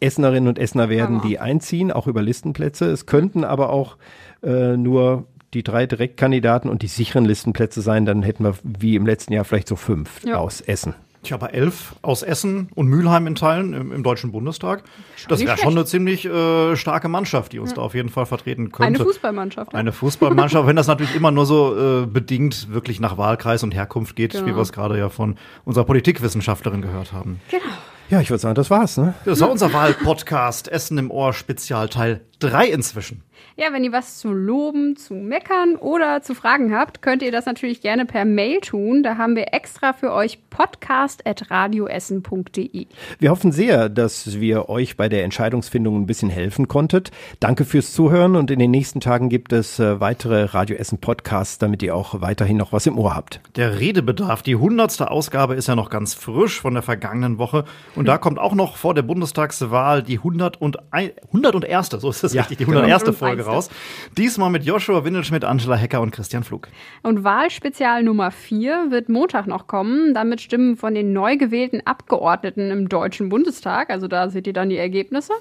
Essenerinnen 0.00 0.48
und 0.48 0.58
Essener 0.58 0.88
werden, 0.88 1.18
Hammer. 1.20 1.28
die 1.28 1.38
einziehen, 1.38 1.92
auch 1.92 2.08
über 2.08 2.22
Listenplätze. 2.22 2.86
Es 2.90 3.06
könnten 3.06 3.44
aber 3.44 3.70
auch 3.70 3.96
äh, 4.42 4.76
nur 4.76 5.26
die 5.54 5.62
drei 5.62 5.86
Direktkandidaten 5.86 6.70
und 6.70 6.82
die 6.82 6.86
sicheren 6.88 7.24
Listenplätze 7.24 7.80
sein. 7.82 8.06
Dann 8.06 8.22
hätten 8.22 8.44
wir 8.44 8.54
wie 8.62 8.96
im 8.96 9.06
letzten 9.06 9.32
Jahr 9.32 9.44
vielleicht 9.44 9.68
so 9.68 9.76
fünf 9.76 10.24
Ja. 10.24 10.38
aus 10.38 10.60
Essen. 10.60 10.94
Tja, 11.24 11.36
aber 11.36 11.54
elf 11.54 11.94
aus 12.02 12.24
Essen 12.24 12.68
und 12.74 12.88
Mülheim 12.88 13.28
in 13.28 13.36
Teilen 13.36 13.74
im, 13.74 13.92
im 13.92 14.02
Deutschen 14.02 14.32
Bundestag. 14.32 14.82
das 15.28 15.38
wäre 15.44 15.56
schon 15.56 15.70
eine 15.74 15.84
ziemlich 15.84 16.24
äh, 16.24 16.74
starke 16.74 17.06
Mannschaft, 17.06 17.52
die 17.52 17.60
uns 17.60 17.74
da 17.74 17.80
auf 17.80 17.94
jeden 17.94 18.08
Fall 18.08 18.26
vertreten 18.26 18.62
Eine 18.62 18.70
könnte. 18.96 19.04
Fußballmannschaft. 19.04 19.72
ja. 19.72 19.78
Eine 19.78 19.92
Fußballmannschaft, 19.92 20.66
wenn 20.66 20.74
das 20.74 20.88
natürlich 20.88 21.14
immer 21.14 21.30
nur 21.30 21.46
so 21.46 22.02
äh, 22.02 22.06
bedingt 22.06 22.72
wirklich 22.72 22.98
nach 22.98 23.18
Wahlkreis 23.18 23.62
und 23.62 23.72
Herkunft 23.72 24.16
geht, 24.16 24.32
Genau. 24.32 24.46
wie 24.46 24.56
wir 24.56 24.62
es 24.62 24.72
gerade 24.72 24.98
ja 24.98 25.10
von 25.10 25.36
unserer 25.64 25.84
Politikwissenschaftlerin 25.84 26.82
gehört 26.82 27.12
haben. 27.12 27.40
Genau. 27.52 27.62
Ja, 28.10 28.20
ich 28.20 28.28
würde 28.28 28.40
sagen, 28.40 28.56
das 28.56 28.68
war's. 28.68 28.96
Ne? 28.96 29.14
Das 29.24 29.40
war 29.40 29.48
unser 29.50 29.72
Wahlpodcast 29.72 30.66
Essen 30.68 30.98
im 30.98 31.10
Ohr 31.12 31.32
Spezial 31.32 31.88
Teil 31.88 32.20
3 32.40 32.66
inzwischen. 32.66 33.22
Ja, 33.62 33.72
wenn 33.72 33.84
ihr 33.84 33.92
was 33.92 34.18
zu 34.18 34.32
loben, 34.32 34.96
zu 34.96 35.14
meckern 35.14 35.76
oder 35.76 36.20
zu 36.20 36.34
fragen 36.34 36.76
habt, 36.76 37.00
könnt 37.00 37.22
ihr 37.22 37.30
das 37.30 37.46
natürlich 37.46 37.80
gerne 37.80 38.06
per 38.06 38.24
Mail 38.24 38.60
tun. 38.60 39.04
Da 39.04 39.18
haben 39.18 39.36
wir 39.36 39.54
extra 39.54 39.92
für 39.92 40.12
euch 40.12 40.40
podcast.radioessen.de. 40.50 42.86
Wir 43.20 43.30
hoffen 43.30 43.52
sehr, 43.52 43.88
dass 43.88 44.40
wir 44.40 44.68
euch 44.68 44.96
bei 44.96 45.08
der 45.08 45.22
Entscheidungsfindung 45.22 46.00
ein 46.00 46.06
bisschen 46.06 46.28
helfen 46.28 46.66
konntet. 46.66 47.12
Danke 47.38 47.64
fürs 47.64 47.92
Zuhören 47.92 48.34
und 48.34 48.50
in 48.50 48.58
den 48.58 48.72
nächsten 48.72 48.98
Tagen 48.98 49.28
gibt 49.28 49.52
es 49.52 49.78
äh, 49.78 50.00
weitere 50.00 50.46
Radio 50.46 50.74
Essen 50.74 50.98
Podcasts, 50.98 51.58
damit 51.58 51.84
ihr 51.84 51.94
auch 51.94 52.20
weiterhin 52.20 52.56
noch 52.56 52.72
was 52.72 52.88
im 52.88 52.98
Ohr 52.98 53.14
habt. 53.14 53.40
Der 53.54 53.78
Redebedarf, 53.78 54.42
die 54.42 54.56
hundertste 54.56 55.08
Ausgabe 55.08 55.54
ist 55.54 55.68
ja 55.68 55.76
noch 55.76 55.88
ganz 55.88 56.14
frisch 56.14 56.60
von 56.60 56.74
der 56.74 56.82
vergangenen 56.82 57.38
Woche. 57.38 57.64
Und 57.94 58.08
da 58.08 58.18
kommt 58.18 58.40
auch 58.40 58.54
noch 58.54 58.76
vor 58.76 58.94
der 58.94 59.02
Bundestagswahl 59.02 60.02
die 60.02 60.16
100 60.16 60.60
und 60.60 60.92
ein, 60.92 61.12
101. 61.28 61.90
So 61.90 62.10
ist 62.10 62.24
es 62.24 62.32
Ja, 62.32 62.40
richtig, 62.42 62.58
die 62.58 62.64
genau. 62.64 62.80
101. 62.80 63.16
Folge 63.16 63.51
101.. 63.51 63.51
raus. 63.52 63.70
Diesmal 64.16 64.50
mit 64.50 64.64
Joshua 64.64 65.04
Windelschmidt, 65.04 65.44
Angela 65.44 65.76
Hecker 65.76 66.00
und 66.00 66.10
Christian 66.10 66.44
Flug. 66.44 66.68
Und 67.02 67.24
Wahlspezial 67.24 68.02
Nummer 68.02 68.30
4 68.30 68.90
wird 68.90 69.08
Montag 69.08 69.46
noch 69.46 69.66
kommen. 69.66 70.14
Damit 70.14 70.40
Stimmen 70.40 70.76
von 70.76 70.94
den 70.94 71.12
neu 71.12 71.36
gewählten 71.36 71.80
Abgeordneten 71.84 72.70
im 72.70 72.88
Deutschen 72.88 73.28
Bundestag. 73.28 73.90
Also 73.90 74.08
da 74.08 74.28
seht 74.28 74.46
ihr 74.46 74.52
dann 74.52 74.68
die 74.68 74.78
Ergebnisse. 74.78 75.32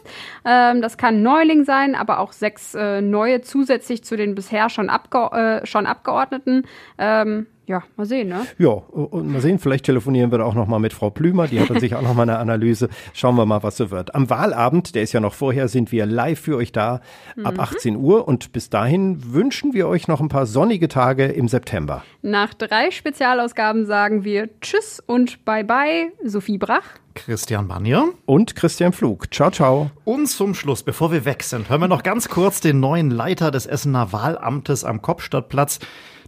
Ähm, 0.45 0.81
das 0.81 0.97
kann 0.97 1.21
Neuling 1.21 1.63
sein, 1.63 1.95
aber 1.95 2.19
auch 2.19 2.33
sechs 2.33 2.75
äh, 2.75 3.01
neue 3.01 3.41
zusätzlich 3.41 4.03
zu 4.03 4.15
den 4.15 4.35
bisher 4.35 4.69
schon, 4.69 4.89
Abge 4.89 5.61
äh, 5.61 5.65
schon 5.65 5.85
Abgeordneten. 5.85 6.63
Ähm, 6.97 7.47
ja, 7.71 7.83
mal 7.95 8.05
sehen, 8.05 8.27
ne? 8.27 8.45
Ja, 8.59 8.69
und 8.69 9.31
mal 9.31 9.41
sehen, 9.41 9.57
vielleicht 9.57 9.85
telefonieren 9.85 10.29
wir 10.31 10.39
da 10.39 10.43
auch 10.43 10.53
noch 10.53 10.67
mal 10.67 10.79
mit 10.79 10.93
Frau 10.93 11.09
Plümer, 11.09 11.47
die 11.47 11.59
hat 11.59 11.69
dann 11.69 11.79
sicher 11.79 11.99
auch 11.99 12.03
noch 12.03 12.13
mal 12.13 12.23
eine 12.23 12.37
Analyse. 12.37 12.89
Schauen 13.13 13.35
wir 13.35 13.45
mal, 13.45 13.63
was 13.63 13.77
so 13.77 13.91
wird. 13.91 14.13
Am 14.13 14.29
Wahlabend, 14.29 14.93
der 14.93 15.03
ist 15.03 15.13
ja 15.13 15.21
noch 15.21 15.33
vorher, 15.33 15.67
sind 15.69 15.91
wir 15.91 16.05
live 16.05 16.39
für 16.39 16.57
euch 16.57 16.71
da 16.71 16.99
ab 17.43 17.57
18 17.57 17.95
Uhr 17.95 18.27
und 18.27 18.51
bis 18.51 18.69
dahin 18.69 19.33
wünschen 19.33 19.73
wir 19.73 19.87
euch 19.87 20.07
noch 20.07 20.19
ein 20.19 20.29
paar 20.29 20.45
sonnige 20.45 20.89
Tage 20.89 21.25
im 21.25 21.47
September. 21.47 22.03
Nach 22.21 22.53
drei 22.53 22.91
Spezialausgaben 22.91 23.85
sagen 23.85 24.23
wir 24.23 24.49
Tschüss 24.59 25.01
und 25.05 25.45
Bye-bye, 25.45 26.11
Sophie 26.25 26.57
Brach. 26.57 26.99
Christian 27.13 27.67
Banier. 27.67 28.09
Und 28.25 28.55
Christian 28.55 28.93
Flug. 28.93 29.33
Ciao, 29.33 29.51
ciao. 29.51 29.91
Und 30.05 30.27
zum 30.27 30.53
Schluss, 30.53 30.83
bevor 30.83 31.11
wir 31.11 31.25
weg 31.25 31.43
sind, 31.43 31.69
hören 31.69 31.81
wir 31.81 31.87
noch 31.87 32.03
ganz 32.03 32.29
kurz 32.29 32.61
den 32.61 32.79
neuen 32.79 33.11
Leiter 33.11 33.51
des 33.51 33.65
Essener 33.65 34.13
Wahlamtes 34.13 34.85
am 34.85 35.01
Kopfstadtplatz. 35.01 35.79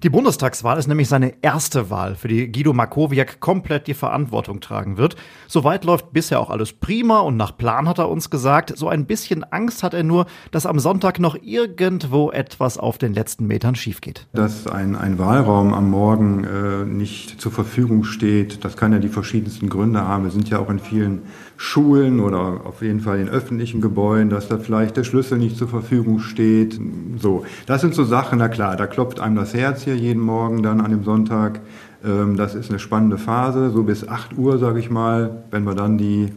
Die 0.03 0.09
Bundestagswahl 0.09 0.77
ist 0.77 0.87
nämlich 0.87 1.07
seine 1.07 1.33
erste 1.41 1.89
Wahl, 1.89 2.15
für 2.15 2.27
die 2.27 2.51
Guido 2.51 2.73
Markowiak 2.73 3.39
komplett 3.39 3.87
die 3.87 3.93
Verantwortung 3.93 4.59
tragen 4.59 4.97
wird. 4.97 5.15
Soweit 5.47 5.85
läuft 5.85 6.11
bisher 6.11 6.41
auch 6.41 6.49
alles 6.49 6.73
prima 6.73 7.19
und 7.19 7.37
nach 7.37 7.55
Plan 7.55 7.87
hat 7.87 7.99
er 7.99 8.09
uns 8.09 8.29
gesagt. 8.29 8.77
So 8.77 8.89
ein 8.89 9.05
bisschen 9.05 9.45
Angst 9.45 9.81
hat 9.81 9.93
er 9.93 10.03
nur, 10.03 10.25
dass 10.51 10.65
am 10.65 10.77
Sonntag 10.79 11.19
noch 11.19 11.37
irgendwo 11.41 12.31
etwas 12.31 12.77
auf 12.77 12.97
den 12.97 13.13
letzten 13.13 13.47
Metern 13.47 13.75
schief 13.75 14.01
geht. 14.01 14.27
Dass 14.33 14.67
ein, 14.67 14.97
ein 14.97 15.19
Wahlraum 15.19 15.73
am 15.73 15.89
Morgen 15.89 16.43
äh, 16.43 16.83
nicht 16.83 17.39
zur 17.39 17.53
Verfügung 17.53 18.03
steht, 18.03 18.65
das 18.65 18.75
kann 18.75 18.91
ja 18.91 18.99
die 18.99 19.07
verschiedensten 19.07 19.69
Gründe 19.69 20.05
haben. 20.05 20.25
Wir 20.25 20.31
sind 20.31 20.49
ja 20.49 20.59
auch 20.59 20.69
in 20.69 20.79
vielen 20.79 21.21
Schulen 21.63 22.19
oder 22.19 22.65
auf 22.65 22.81
jeden 22.81 22.99
Fall 22.99 23.19
in 23.19 23.29
öffentlichen 23.29 23.79
Gebäuden, 23.79 24.29
dass 24.29 24.49
da 24.49 24.57
vielleicht 24.57 24.97
der 24.97 25.05
Schlüssel 25.05 25.37
nicht 25.37 25.57
zur 25.57 25.69
Verfügung 25.69 26.19
steht. 26.19 26.77
So, 27.17 27.45
das 27.67 27.79
sind 27.79 27.95
so 27.95 28.03
Sachen, 28.03 28.39
na 28.39 28.49
klar, 28.49 28.75
da 28.75 28.85
klopft 28.85 29.21
einem 29.21 29.37
das 29.37 29.53
Herz 29.53 29.81
hier 29.81 29.95
jeden 29.95 30.21
Morgen 30.21 30.61
dann 30.61 30.81
an 30.81 30.91
dem 30.91 31.05
Sonntag. 31.05 31.61
Ähm, 32.03 32.35
das 32.35 32.53
ist 32.53 32.69
eine 32.69 32.79
spannende 32.79 33.17
Phase, 33.17 33.71
so 33.71 33.83
bis 33.83 34.05
8 34.05 34.37
Uhr, 34.37 34.57
sage 34.57 34.77
ich 34.77 34.89
mal. 34.89 35.45
Wenn 35.51 35.63
wir 35.63 35.73
dann 35.73 35.97
die, 35.97 36.33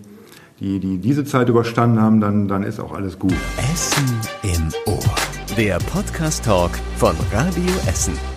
die, 0.60 0.78
die 0.78 0.98
diese 0.98 1.24
Zeit 1.24 1.48
überstanden 1.48 2.00
haben, 2.00 2.20
dann, 2.20 2.46
dann 2.46 2.62
ist 2.62 2.78
auch 2.78 2.94
alles 2.94 3.18
gut. 3.18 3.34
Essen 3.72 4.04
im 4.44 4.68
Ohr. 4.86 5.02
Der 5.58 5.78
Podcast-Talk 5.92 6.70
von 6.98 7.16
Radio 7.32 7.74
Essen. 7.88 8.35